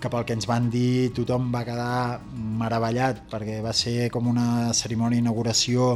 que 0.00 0.10
pel 0.12 0.26
que 0.28 0.36
ens 0.36 0.48
van 0.50 0.68
dir 0.72 1.10
tothom 1.16 1.50
va 1.54 1.64
quedar 1.66 2.20
meravellat, 2.60 3.24
perquè 3.32 3.60
va 3.64 3.72
ser 3.76 4.10
com 4.14 4.28
una 4.32 4.72
cerimònia 4.76 5.20
d'inauguració 5.20 5.94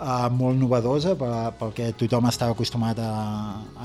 uh, 0.00 0.28
molt 0.32 0.56
novedosa 0.58 1.14
pel, 1.18 1.72
que 1.76 1.92
tothom 1.92 2.26
estava 2.30 2.52
acostumat 2.56 2.98
a, 2.98 3.10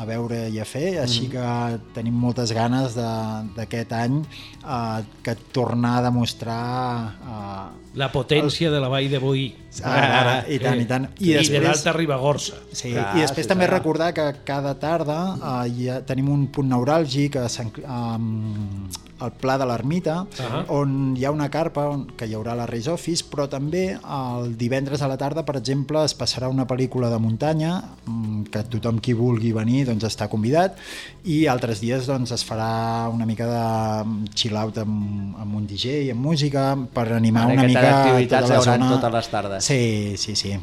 a 0.02 0.06
veure 0.08 0.48
i 0.50 0.60
a 0.60 0.66
fer, 0.66 1.00
així 1.04 1.28
Mhm. 1.28 1.32
que 1.32 1.80
tenim 1.94 2.14
moltes 2.16 2.52
ganes 2.56 2.96
de- 2.96 3.44
d'aquest 3.56 3.92
any 3.94 4.22
uh, 4.64 5.02
que 5.24 5.36
tornar 5.52 5.98
a 6.00 6.02
demostrar 6.10 7.16
uh, 7.22 7.82
La 7.96 8.10
potència 8.12 8.70
de 8.72 8.80
la 8.82 8.90
vall 8.92 9.10
de 9.10 9.20
Boí. 9.20 9.56
Ara, 9.84 10.20
ara, 10.20 10.34
i 10.52 10.58
tant, 10.60 10.80
i 10.82 10.86
tant. 10.88 11.06
I, 11.20 11.30
I 11.30 11.34
de 11.34 11.38
després- 11.40 11.64
l'Alta 11.64 11.94
Ribagorça. 11.94 12.54
Sí, 12.72 12.90
i 12.92 13.20
després 13.22 13.48
també 13.48 13.68
recordar 13.68 14.14
que 14.14 14.26
cada 14.48 14.74
tarda 14.80 15.18
eh, 15.36 15.70
hi 15.70 15.88
ha, 15.90 16.02
tenim 16.08 16.30
un 16.32 16.48
punt 16.48 16.68
neuràlgic 16.72 17.36
a 17.40 17.48
Sant, 17.50 17.72
um, 17.84 18.88
al 19.20 19.32
Pla 19.40 19.58
de 19.58 19.66
l'Ermita, 19.68 20.26
Ahà. 20.44 20.66
on 20.76 21.16
hi 21.18 21.24
ha 21.26 21.32
una 21.32 21.50
carpa 21.50 21.86
on, 21.92 22.06
que 22.20 22.28
hi 22.28 22.36
haurà 22.36 22.56
la 22.56 22.66
Race 22.68 22.90
Office, 22.92 23.24
però 23.32 23.48
també 23.52 23.94
el 23.96 24.58
divendres 24.60 25.02
a 25.02 25.08
la 25.08 25.16
tarda, 25.18 25.46
per 25.48 25.56
exemple, 25.58 26.05
es 26.06 26.16
passarà 26.18 26.50
una 26.52 26.68
pel·lícula 26.70 27.10
de 27.12 27.20
muntanya, 27.20 27.74
mm, 28.06 28.44
que 28.54 28.64
tothom 28.76 29.00
qui 29.04 29.14
vulgui 29.18 29.52
venir 29.56 29.86
doncs, 29.90 30.06
està 30.08 30.30
convidat, 30.32 30.78
i 31.26 31.46
altres 31.52 31.82
dies 31.82 32.08
doncs, 32.08 32.32
es 32.32 32.46
farà 32.46 33.10
una 33.12 33.26
mica 33.26 33.48
de 33.50 34.30
chill-out 34.34 34.78
amb, 34.84 35.36
amb 35.42 35.56
un 35.56 35.68
DJ, 35.68 36.12
amb 36.14 36.22
música, 36.22 36.76
per 36.94 37.12
animar 37.14 37.48
Vale, 37.50 37.60
una 37.60 37.68
mica 37.68 37.82
tota 38.28 38.42
la 38.48 38.62
zona. 38.62 38.90
totes 38.96 39.14
les 39.20 39.30
tardes. 39.30 39.66
Sí, 39.66 40.16
sí, 40.18 40.36
sí. 40.36 40.56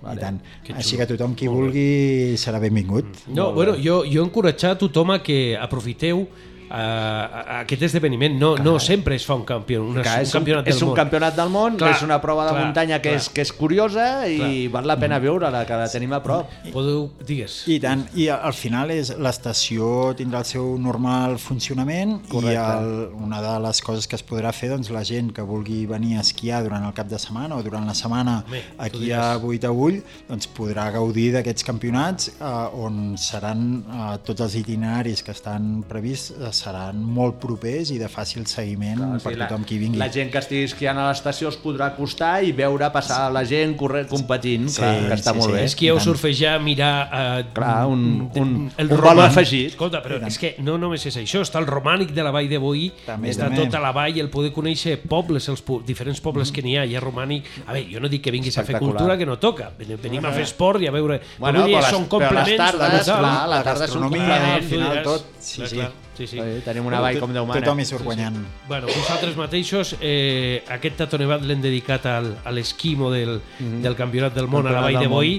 Vale. 0.00 0.16
I 0.16 0.20
tant. 0.22 0.38
Que 0.64 0.72
Així 0.80 0.96
que 0.96 1.06
tothom 1.10 1.34
qui 1.36 1.48
vulgui 1.50 2.36
serà 2.40 2.60
benvingut. 2.60 3.26
No, 3.28 3.52
bueno, 3.52 3.74
jo, 3.76 4.02
jo 4.08 4.24
encoratjar 4.24 4.72
a 4.72 4.78
tothom 4.80 5.12
a 5.12 5.18
que 5.22 5.58
aprofiteu 5.60 6.24
uh, 6.70 7.60
aquest 7.60 7.82
esdeveniment. 7.88 8.38
No, 8.40 8.54
no 8.56 8.78
sempre 8.80 9.16
es 9.18 9.26
fa 9.26 9.34
un, 9.34 9.44
campió, 9.44 9.82
una, 9.84 10.02
Clar, 10.02 10.18
un 10.20 10.22
és, 10.22 10.32
un, 10.34 10.38
campionat 10.40 10.64
del 10.64 10.74
és 10.74 10.82
un 10.82 10.88
món. 10.90 10.96
campionat 10.96 11.36
del 11.36 11.50
món, 11.52 11.76
Clar, 11.80 11.92
és 11.96 12.04
una 12.06 12.20
prova 12.22 12.46
de 12.48 12.54
clar, 12.54 12.64
muntanya 12.64 13.00
que 13.02 13.10
clar. 13.10 13.20
és, 13.20 13.28
que 13.34 13.44
és 13.44 13.52
curiosa 13.56 14.06
i 14.30 14.38
Clar. 14.38 14.50
val 14.78 14.88
la 14.90 14.96
pena 15.00 15.18
viure-la, 15.22 15.64
que 15.68 15.78
la 15.80 15.88
tenim 15.92 16.12
a 16.16 16.22
prop. 16.24 16.50
Podeu, 16.72 17.10
digues. 17.26 17.60
I 17.70 17.80
tant, 17.82 18.06
i 18.14 18.28
al 18.32 18.54
final 18.56 18.90
és 18.94 19.12
l'estació 19.18 20.12
tindrà 20.18 20.42
el 20.44 20.48
seu 20.48 20.72
normal 20.78 21.38
funcionament 21.42 22.18
Correcte. 22.30 22.54
i 22.54 22.60
el, 22.60 22.92
una 23.20 23.40
de 23.44 23.54
les 23.66 23.82
coses 23.84 24.06
que 24.06 24.16
es 24.18 24.24
podrà 24.26 24.52
fer, 24.56 24.70
doncs 24.72 24.90
la 24.94 25.02
gent 25.06 25.32
que 25.36 25.42
vulgui 25.46 25.84
venir 25.90 26.16
a 26.18 26.24
esquiar 26.24 26.62
durant 26.64 26.84
el 26.86 26.94
cap 26.96 27.08
de 27.10 27.18
setmana 27.18 27.56
o 27.56 27.62
durant 27.66 27.86
la 27.86 27.94
setmana 27.94 28.38
tu 28.48 28.56
aquí 28.78 29.10
a 29.12 29.36
Buitabull, 29.40 30.00
doncs 30.28 30.48
podrà 30.56 30.88
gaudir 30.94 31.30
d'aquests 31.34 31.64
campionats 31.66 32.30
eh, 32.38 32.82
on 32.84 33.16
seran 33.20 33.64
eh, 33.82 34.16
tots 34.26 34.40
els 34.46 34.54
itineraris 34.60 35.22
que 35.26 35.32
estan 35.34 35.82
prevists 35.88 36.32
eh, 36.36 36.52
seran 36.60 36.98
molt 37.00 37.38
propers 37.40 37.90
i 37.94 37.98
de 38.00 38.08
fàcil 38.12 38.44
seguiment 38.50 38.98
Clar, 39.00 39.18
per 39.24 39.32
sí, 39.32 39.38
la, 39.40 39.46
tothom 39.48 39.64
qui 39.64 39.78
vingui. 39.80 39.98
la 40.00 40.10
gent 40.12 40.30
que 40.32 40.38
estigui 40.42 40.66
esquiant 40.68 40.98
a 41.00 41.06
l'estació 41.08 41.48
es 41.48 41.56
podrà 41.62 41.86
acostar 41.94 42.42
i 42.44 42.52
veure 42.56 42.90
passar 42.92 43.30
la 43.32 43.42
gent 43.48 43.76
corre, 43.80 44.04
competint, 44.10 44.68
Sí, 44.68 44.82
clar, 44.82 45.08
que 45.08 45.16
està 45.16 45.32
sí, 45.32 45.38
molt 45.38 45.50
sí. 45.50 45.56
bé. 45.56 45.64
Esquieu, 45.70 46.00
surfejar, 46.04 46.58
mirar... 46.60 46.92
Eh, 47.40 47.44
Clar, 47.54 47.86
un- 47.86 48.28
un- 48.36 48.70
el 48.76 48.86
un 48.86 48.96
valor 48.96 49.04
romànic. 49.16 49.30
afegit. 49.32 49.66
Escolta, 49.72 50.02
però 50.04 50.20
és 50.26 50.38
que 50.38 50.54
no 50.60 50.76
només 50.78 51.04
és 51.06 51.16
això, 51.16 51.40
està 51.46 51.58
el 51.62 51.66
romànic 51.70 52.12
de 52.12 52.22
la 52.26 52.30
vall 52.34 52.48
de 52.50 52.58
Boí, 52.58 52.90
També, 53.06 53.30
està 53.30 53.48
també. 53.48 53.64
tota 53.64 53.80
la 53.80 53.92
vall, 53.96 54.18
el 54.20 54.28
poder 54.30 54.52
conèixer 54.52 54.98
pobles, 55.08 55.48
els 55.48 55.62
po 55.62 55.80
diferents 55.86 56.20
pobles 56.20 56.52
que 56.52 56.62
n'hi 56.62 56.76
ha, 56.76 56.84
hi 56.84 56.94
ha 56.96 57.00
romànic... 57.00 57.48
A 57.66 57.72
veure, 57.72 57.88
jo 57.94 58.00
no 58.04 58.08
dic 58.12 58.22
que 58.24 58.30
vinguis 58.34 58.58
a 58.58 58.64
fer 58.68 58.78
cultura, 58.78 59.16
que 59.16 59.26
no 59.26 59.38
toca. 59.38 59.70
Ven- 59.78 59.96
Venim 60.02 60.24
a 60.26 60.32
fer 60.36 60.44
esport 60.44 60.82
i 60.82 60.86
a 60.90 60.92
veure... 60.94 61.20
Bueno, 61.38 61.64
Però 61.64 61.70
però 61.70 61.80
les- 61.80 61.90
són 61.90 62.04
però 62.10 62.20
les 62.20 62.28
complements... 62.28 62.56
tardes, 62.60 63.08
clar, 63.10 63.48
la 63.48 63.62
tarda 63.62 63.84
és 63.88 63.94
un 63.96 64.02
gastronomia, 64.02 64.20
complement, 64.20 64.54
al 64.54 64.62
final 64.62 65.02
tot. 65.06 65.26
Sí, 65.40 65.62
sí. 65.66 65.76
clar, 65.76 65.90
sí, 66.20 66.36
sí. 66.36 66.38
Sí, 66.38 66.60
tenim 66.64 66.86
una 66.86 67.00
vall 67.00 67.18
com 67.22 67.32
Déu 67.32 67.46
mana. 67.48 67.62
Tothom 67.64 67.80
hi 67.80 67.86
surt 67.88 68.04
guanyant. 68.04 68.36
Bueno, 68.68 68.90
vosaltres 68.92 69.36
mateixos, 69.38 69.94
eh, 70.00 70.62
aquest 70.76 71.00
Tato 71.00 71.20
Nevat 71.20 71.44
l'hem 71.48 71.62
dedicat 71.64 72.06
al, 72.10 72.32
a 72.44 72.52
l'esquimo 72.52 73.10
del, 73.12 73.38
del 73.58 73.96
Campionat 73.96 74.36
del 74.36 74.50
Món 74.50 74.66
a 74.66 74.74
la 74.74 74.82
Campionat 74.82 75.00
Vall 75.00 75.08
de 75.08 75.12
Boí, 75.14 75.36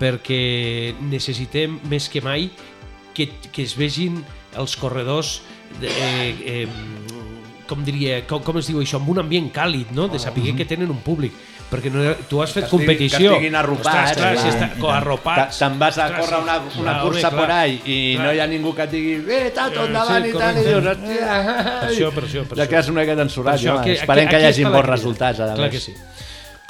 perquè 0.00 0.42
necessitem 1.04 1.78
més 1.90 2.08
que 2.08 2.24
mai 2.24 2.48
que, 3.12 3.28
que 3.52 3.66
es 3.66 3.76
vegin 3.76 4.22
els 4.58 4.76
corredors 4.80 5.40
de, 5.80 5.88
eh, 5.88 6.64
eh, 6.64 7.62
com 7.68 7.84
diria, 7.84 8.22
com, 8.28 8.42
com 8.44 8.58
es 8.60 8.68
diu 8.68 8.80
això, 8.82 9.00
amb 9.00 9.12
un 9.14 9.22
ambient 9.22 9.48
càlid, 9.54 9.92
no? 9.96 10.08
de 10.12 10.20
saber 10.20 10.56
que 10.56 10.68
tenen 10.68 10.90
un 10.92 11.00
públic 11.04 11.36
perquè 11.72 11.90
no, 11.94 12.02
tu 12.28 12.42
has 12.44 12.52
fet 12.52 12.68
competició 12.68 13.18
que 13.18 13.28
estiguin 13.38 13.56
arropats, 13.56 14.10
Ostres, 14.12 14.16
clar, 14.20 14.36
si 14.38 14.48
està, 14.52 14.68
I 14.68 14.78
co- 14.80 14.86
tant. 14.92 14.96
arropats 15.00 15.58
Te- 15.58 15.64
te'n 15.64 15.78
vas 15.80 15.98
a 15.98 16.08
córrer 16.18 16.38
una, 16.42 16.56
una 16.60 16.92
Clar, 16.92 17.02
cursa 17.06 17.30
clar. 17.32 17.50
ahí 17.62 17.80
i 17.86 17.98
Clar. 18.14 18.26
no 18.26 18.32
hi 18.36 18.40
ha 18.44 18.46
ningú 18.46 18.74
que 18.76 18.82
et 18.86 18.90
digui 18.92 19.14
eh, 19.40 19.50
tato, 19.56 19.86
endavant 19.88 20.22
sí, 20.24 20.30
i 20.30 20.38
tal, 20.38 20.58
i 20.60 20.66
dius, 20.68 20.84
hòstia, 20.84 21.32
Per 21.82 21.90
això, 21.90 22.12
per 22.12 22.24
això, 22.28 22.44
per 22.52 22.58
ja 22.62 22.66
quedes 22.68 22.88
una 22.92 23.00
miqueta 23.00 23.22
ensurat, 23.22 23.56
Per 23.56 23.60
això, 23.64 23.72
home. 23.72 23.80
aquí- 23.80 23.96
esperem 23.98 24.26
aquí- 24.28 24.36
que 24.36 24.42
hi 24.42 24.46
hagi 24.52 24.64
bons 24.64 24.86
resultats, 24.92 25.40
a 25.40 25.54
Clar 25.54 25.58
més. 25.58 25.70
que 25.70 25.80
sí. 25.80 25.94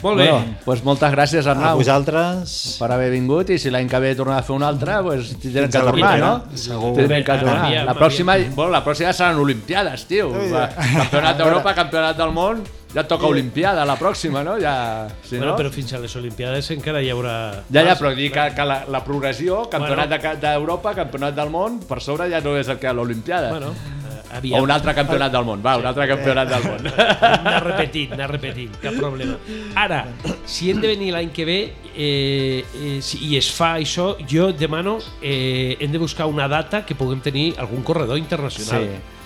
Molt 0.02 0.18
bé. 0.18 0.24
Bueno, 0.32 0.46
doncs 0.66 0.80
moltes 0.82 1.12
gràcies, 1.12 1.46
Arnau. 1.46 1.68
A 1.68 1.74
vosaltres. 1.78 2.76
Per 2.80 2.88
haver 2.90 3.08
vingut 3.12 3.50
i 3.54 3.58
si 3.62 3.70
l'any 3.70 3.86
que 3.88 4.00
ve 4.02 4.16
tornem 4.18 4.34
a 4.34 4.42
fer 4.42 4.56
una 4.56 4.66
altra, 4.66 4.96
doncs 5.00 5.28
tindrem 5.38 5.70
que 5.70 5.78
tornar, 5.78 6.18
no? 6.18 6.32
segur. 6.58 6.90
Tindrem 6.96 7.22
que 7.22 7.36
tornar. 7.38 7.70
La 7.86 7.94
pròxima, 7.94 8.34
bueno, 8.56 8.72
la 8.72 8.82
pròxima 8.84 9.12
seran 9.12 9.38
Olimpiades, 9.38 10.04
tio. 10.10 10.32
Va, 10.52 10.68
Campionat 10.74 11.36
d'Europa, 11.38 11.74
Campionat 11.78 12.16
del 12.18 12.32
món, 12.34 12.64
ja 12.94 13.04
toca 13.08 13.26
Olimpiada 13.26 13.84
la 13.88 13.96
pròxima, 13.96 14.42
no? 14.44 14.58
Ja, 14.60 15.08
si 15.24 15.36
bueno, 15.38 15.52
no... 15.52 15.56
però 15.58 15.70
fins 15.72 15.92
a 15.94 16.00
les 16.02 16.14
Olimpiades 16.16 16.70
encara 16.74 17.00
hi 17.02 17.08
haurà... 17.12 17.36
Ja, 17.72 17.84
ja, 17.86 17.96
però 17.96 18.12
dic 18.16 18.34
que, 18.34 18.48
que 18.56 18.66
la, 18.68 18.82
la 18.88 19.00
progressió, 19.04 19.62
campionat 19.72 20.08
Bueno. 20.12 20.28
de- 20.28 20.40
d'Europa, 20.46 20.92
campionat 20.98 21.34
del 21.36 21.50
món, 21.50 21.80
per 21.88 22.00
sobre 22.04 22.28
ja 22.30 22.40
no 22.44 22.56
és 22.60 22.68
el 22.68 22.78
que 22.78 22.88
a 22.90 22.92
l'Olimpiada. 22.92 23.50
Bueno, 23.54 23.70
eh, 23.72 24.36
aviam. 24.38 24.60
O 24.60 24.64
un 24.66 24.70
altre 24.74 24.94
campionat 24.94 25.32
del 25.32 25.44
món, 25.48 25.62
va, 25.64 25.76
un 25.80 25.86
altre 25.88 26.06
campionat 26.10 26.48
del 26.52 26.66
món. 26.68 26.90
anar 27.22 27.62
repetint, 27.64 28.12
anar 28.18 28.28
repetint, 28.34 28.76
cap 28.82 28.94
problema. 29.00 29.38
Ara, 29.74 30.04
si 30.44 30.70
hem 30.70 30.80
de 30.84 30.92
venir 30.92 31.12
l'any 31.16 31.32
que 31.32 31.44
ve 31.48 31.58
eh, 31.94 32.64
eh, 32.76 32.98
si, 33.00 33.22
i 33.30 33.36
es 33.40 33.48
fa 33.52 33.74
això, 33.80 34.12
jo 34.28 34.50
demano 34.52 34.98
eh, 35.22 35.76
hem 35.80 35.92
de 35.92 35.98
buscar 36.00 36.26
una 36.28 36.46
data 36.48 36.84
que 36.84 36.94
puguem 36.94 37.20
tenir 37.24 37.54
algun 37.58 37.82
corredor 37.82 38.18
internacional. 38.20 38.84
Sí. 38.84 39.18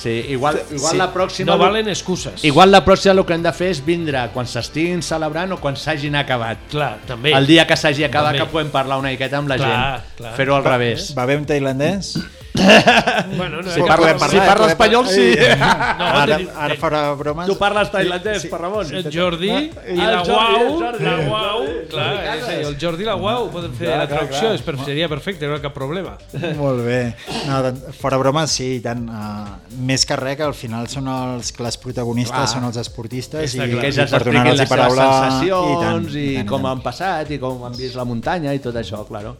Sí, 0.00 0.14
igual, 0.32 0.62
igual 0.72 0.92
Sí. 0.92 0.96
la 0.96 1.10
pròxima... 1.12 1.46
No 1.52 1.58
valen 1.58 1.88
excuses. 1.92 2.42
Igual 2.44 2.70
la 2.72 2.80
pròxima 2.86 3.12
el 3.12 3.24
que 3.28 3.34
hem 3.36 3.42
de 3.44 3.52
fer 3.52 3.68
és 3.74 3.82
vindre 3.84 4.22
quan 4.32 4.46
s'estiguin 4.48 5.02
celebrant 5.04 5.52
o 5.52 5.58
quan 5.60 5.76
s'hagin 5.76 6.16
acabat. 6.16 6.56
Clar, 6.72 6.94
també. 7.06 7.34
El 7.36 7.46
dia 7.46 7.66
que 7.68 7.76
s'hagi 7.76 8.04
acabat 8.08 8.32
També. 8.32 8.46
que 8.46 8.50
podem 8.54 8.70
parlar 8.72 8.96
una 9.02 9.10
miqueta 9.12 9.36
amb 9.36 9.48
la 9.52 9.58
Clar, 9.60 9.68
gent. 9.68 10.14
clar. 10.16 10.32
Fer-ho 10.38 10.56
al 10.56 10.64
revés. 10.64 11.10
Va 11.18 11.26
bé 11.28 11.36
un 11.36 11.44
tailandès? 11.44 12.14
Bueno, 13.36 13.62
no, 13.62 13.70
Si 13.70 13.80
parla, 13.80 14.14
podem 14.16 14.30
si 14.30 14.38
parla 14.42 14.66
espanyol, 14.72 15.06
sí. 15.08 15.26
Eh, 15.38 15.56
No, 16.00 16.06
ara, 16.20 16.38
ara 16.66 16.76
fora 16.80 17.00
bromes... 17.14 17.46
Tu 17.48 17.54
parles 17.58 17.90
tailandès, 17.92 18.46
per 18.50 18.60
Ramon. 18.60 18.90
El 18.96 19.06
Jordi 19.12 19.50
i 19.50 19.70
Ah, 20.00 20.10
la 20.10 20.20
el 20.20 20.26
Jordi, 20.26 20.30
Guau, 20.30 20.64
el 20.64 20.80
Jordi, 20.82 21.04
la 21.04 21.12
el 21.14 21.28
Guau, 21.28 21.60
Jordi. 21.60 21.86
clar, 21.92 22.08
Jordi 22.16 22.54
és 22.56 22.66
el 22.70 22.76
Jordi 22.82 23.04
i 23.04 23.08
la 23.08 23.14
Guau 23.20 23.48
poden 23.54 23.74
fer 23.78 23.86
Clar, 23.88 23.98
la 24.02 24.06
clar, 24.08 24.18
traducció, 24.18 24.48
clar. 24.48 24.58
és 24.58 24.64
per, 24.66 24.74
seria 24.84 25.08
perfecte, 25.12 25.46
no 25.46 25.54
hi 25.54 25.60
ha 25.60 25.62
cap 25.64 25.74
problema. 25.76 26.16
Molt 26.58 26.82
bé. 26.86 26.98
No, 27.46 27.60
doncs, 27.68 27.86
fora 28.00 28.18
bromes, 28.20 28.50
sí, 28.58 28.68
i 28.78 28.82
tant. 28.84 29.06
Uh, 29.08 29.78
més 29.86 30.04
que 30.08 30.18
res, 30.20 30.36
que 30.40 30.46
al 30.48 30.56
final 30.58 30.88
són 30.92 31.08
els 31.14 31.52
que 31.56 31.64
les 31.66 31.78
protagonistes, 31.80 32.36
Clar. 32.36 32.50
són 32.56 32.68
els 32.68 32.80
esportistes 32.82 33.46
Està 33.54 33.66
i, 33.66 33.72
clar. 33.76 33.86
que 33.86 33.94
i 33.94 34.02
ens 34.04 34.10
per 34.16 34.22
donar-los 34.26 34.58
les 34.58 34.68
seves 34.68 34.74
paraula 34.74 35.08
sensacions 35.22 35.70
i, 35.70 35.80
tant, 35.86 36.10
i, 36.10 36.28
tant, 36.40 36.50
com 36.50 36.60
i 36.60 36.62
tant. 36.66 36.70
han 36.74 36.84
passat 36.84 37.30
i 37.30 37.40
com 37.42 37.64
han 37.68 37.78
vist 37.78 37.96
la 37.98 38.04
muntanya 38.08 38.54
i 38.56 38.62
tot 38.62 38.76
això, 38.80 39.04
claro. 39.08 39.36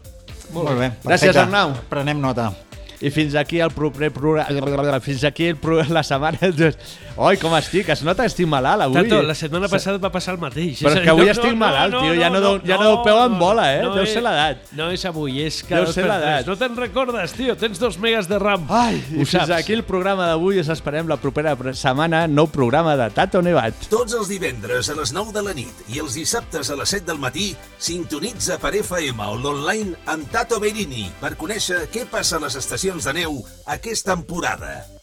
Molt 0.54 0.72
bé, 0.78 0.90
Gràcies, 1.04 1.30
perfecte. 1.30 1.44
Arnau. 1.46 1.76
Prenem 1.90 2.18
nota. 2.22 2.50
I 3.00 3.08
fins 3.10 3.34
aquí 3.34 3.60
el 3.64 3.70
proper 3.72 4.10
programa... 4.12 5.00
Fins 5.00 5.24
aquí 5.24 5.46
el 5.46 5.56
pro... 5.56 5.82
la 5.88 6.02
setmana... 6.04 6.38
Oi, 7.20 7.36
com 7.36 7.52
estic? 7.56 7.88
Es 7.92 8.00
nota 8.06 8.22
que 8.24 8.30
estic 8.30 8.46
malalt 8.48 8.84
avui. 8.86 8.96
Tato, 9.02 9.18
la 9.26 9.34
setmana 9.36 9.68
passada 9.68 9.98
va 10.00 10.08
passar 10.12 10.34
el 10.36 10.40
mateix. 10.40 10.78
Però 10.80 10.92
És 10.94 11.02
que 11.04 11.10
avui 11.12 11.26
no, 11.26 11.32
estic 11.34 11.50
no, 11.52 11.58
malalt, 11.60 11.92
no, 11.92 12.00
tio. 12.04 12.14
no, 12.14 12.20
Ja 12.20 12.28
no, 12.30 12.38
no, 12.40 12.52
deu- 12.54 12.62
ja 12.68 12.76
no 12.80 12.86
deu 12.86 12.98
peu 13.04 13.18
en 13.24 13.34
bola, 13.40 13.64
eh? 13.74 13.82
no 13.82 13.90
Deu 13.96 14.06
ser 14.08 14.22
l'edat. 14.24 14.62
No 14.78 14.86
és 14.94 15.04
avui, 15.08 15.34
és 15.44 15.58
Deu 15.60 15.68
cada 15.68 15.88
dos 15.88 15.96
ser 15.98 16.06
l'edat. 16.08 16.46
No 16.48 16.56
te'n 16.60 16.78
recordes, 16.78 17.34
tio? 17.36 17.56
Tens 17.60 17.80
dos 17.82 17.98
megas 18.00 18.28
de 18.30 18.38
RAM. 18.40 18.64
Ai, 18.72 19.02
Ho 19.10 19.20
I 19.20 19.26
fins 19.26 19.34
saps. 19.34 19.52
aquí 19.58 19.74
el 19.76 19.82
programa 19.84 20.28
d'avui. 20.30 20.60
Us 20.62 20.70
esperem 20.72 21.08
la 21.10 21.18
propera 21.20 21.56
setmana. 21.74 22.22
Nou 22.30 22.48
programa 22.48 22.96
de 22.96 23.10
Tato 23.16 23.42
Nevat. 23.44 23.88
Tots 23.92 24.16
els 24.16 24.28
divendres 24.32 24.88
a 24.88 24.96
les 24.96 25.12
9 25.12 25.34
de 25.36 25.44
la 25.44 25.52
nit 25.56 25.84
i 25.92 26.00
els 26.00 26.16
dissabtes 26.16 26.70
a 26.72 26.76
les 26.80 26.88
7 26.96 27.04
del 27.10 27.20
matí 27.20 27.50
sintonitza 27.76 28.56
per 28.62 28.72
FM 28.80 29.20
o 29.28 29.36
l'online 29.40 29.96
amb 30.08 30.30
Tato 30.32 30.60
Berini 30.62 31.08
per 31.20 31.34
conèixer 31.36 31.82
què 31.92 32.06
passa 32.08 32.38
a 32.38 32.44
les 32.46 32.56
estacions 32.56 32.89
de 32.98 33.12
neu 33.12 33.44
aquesta 33.66 34.16
temporada. 34.16 34.99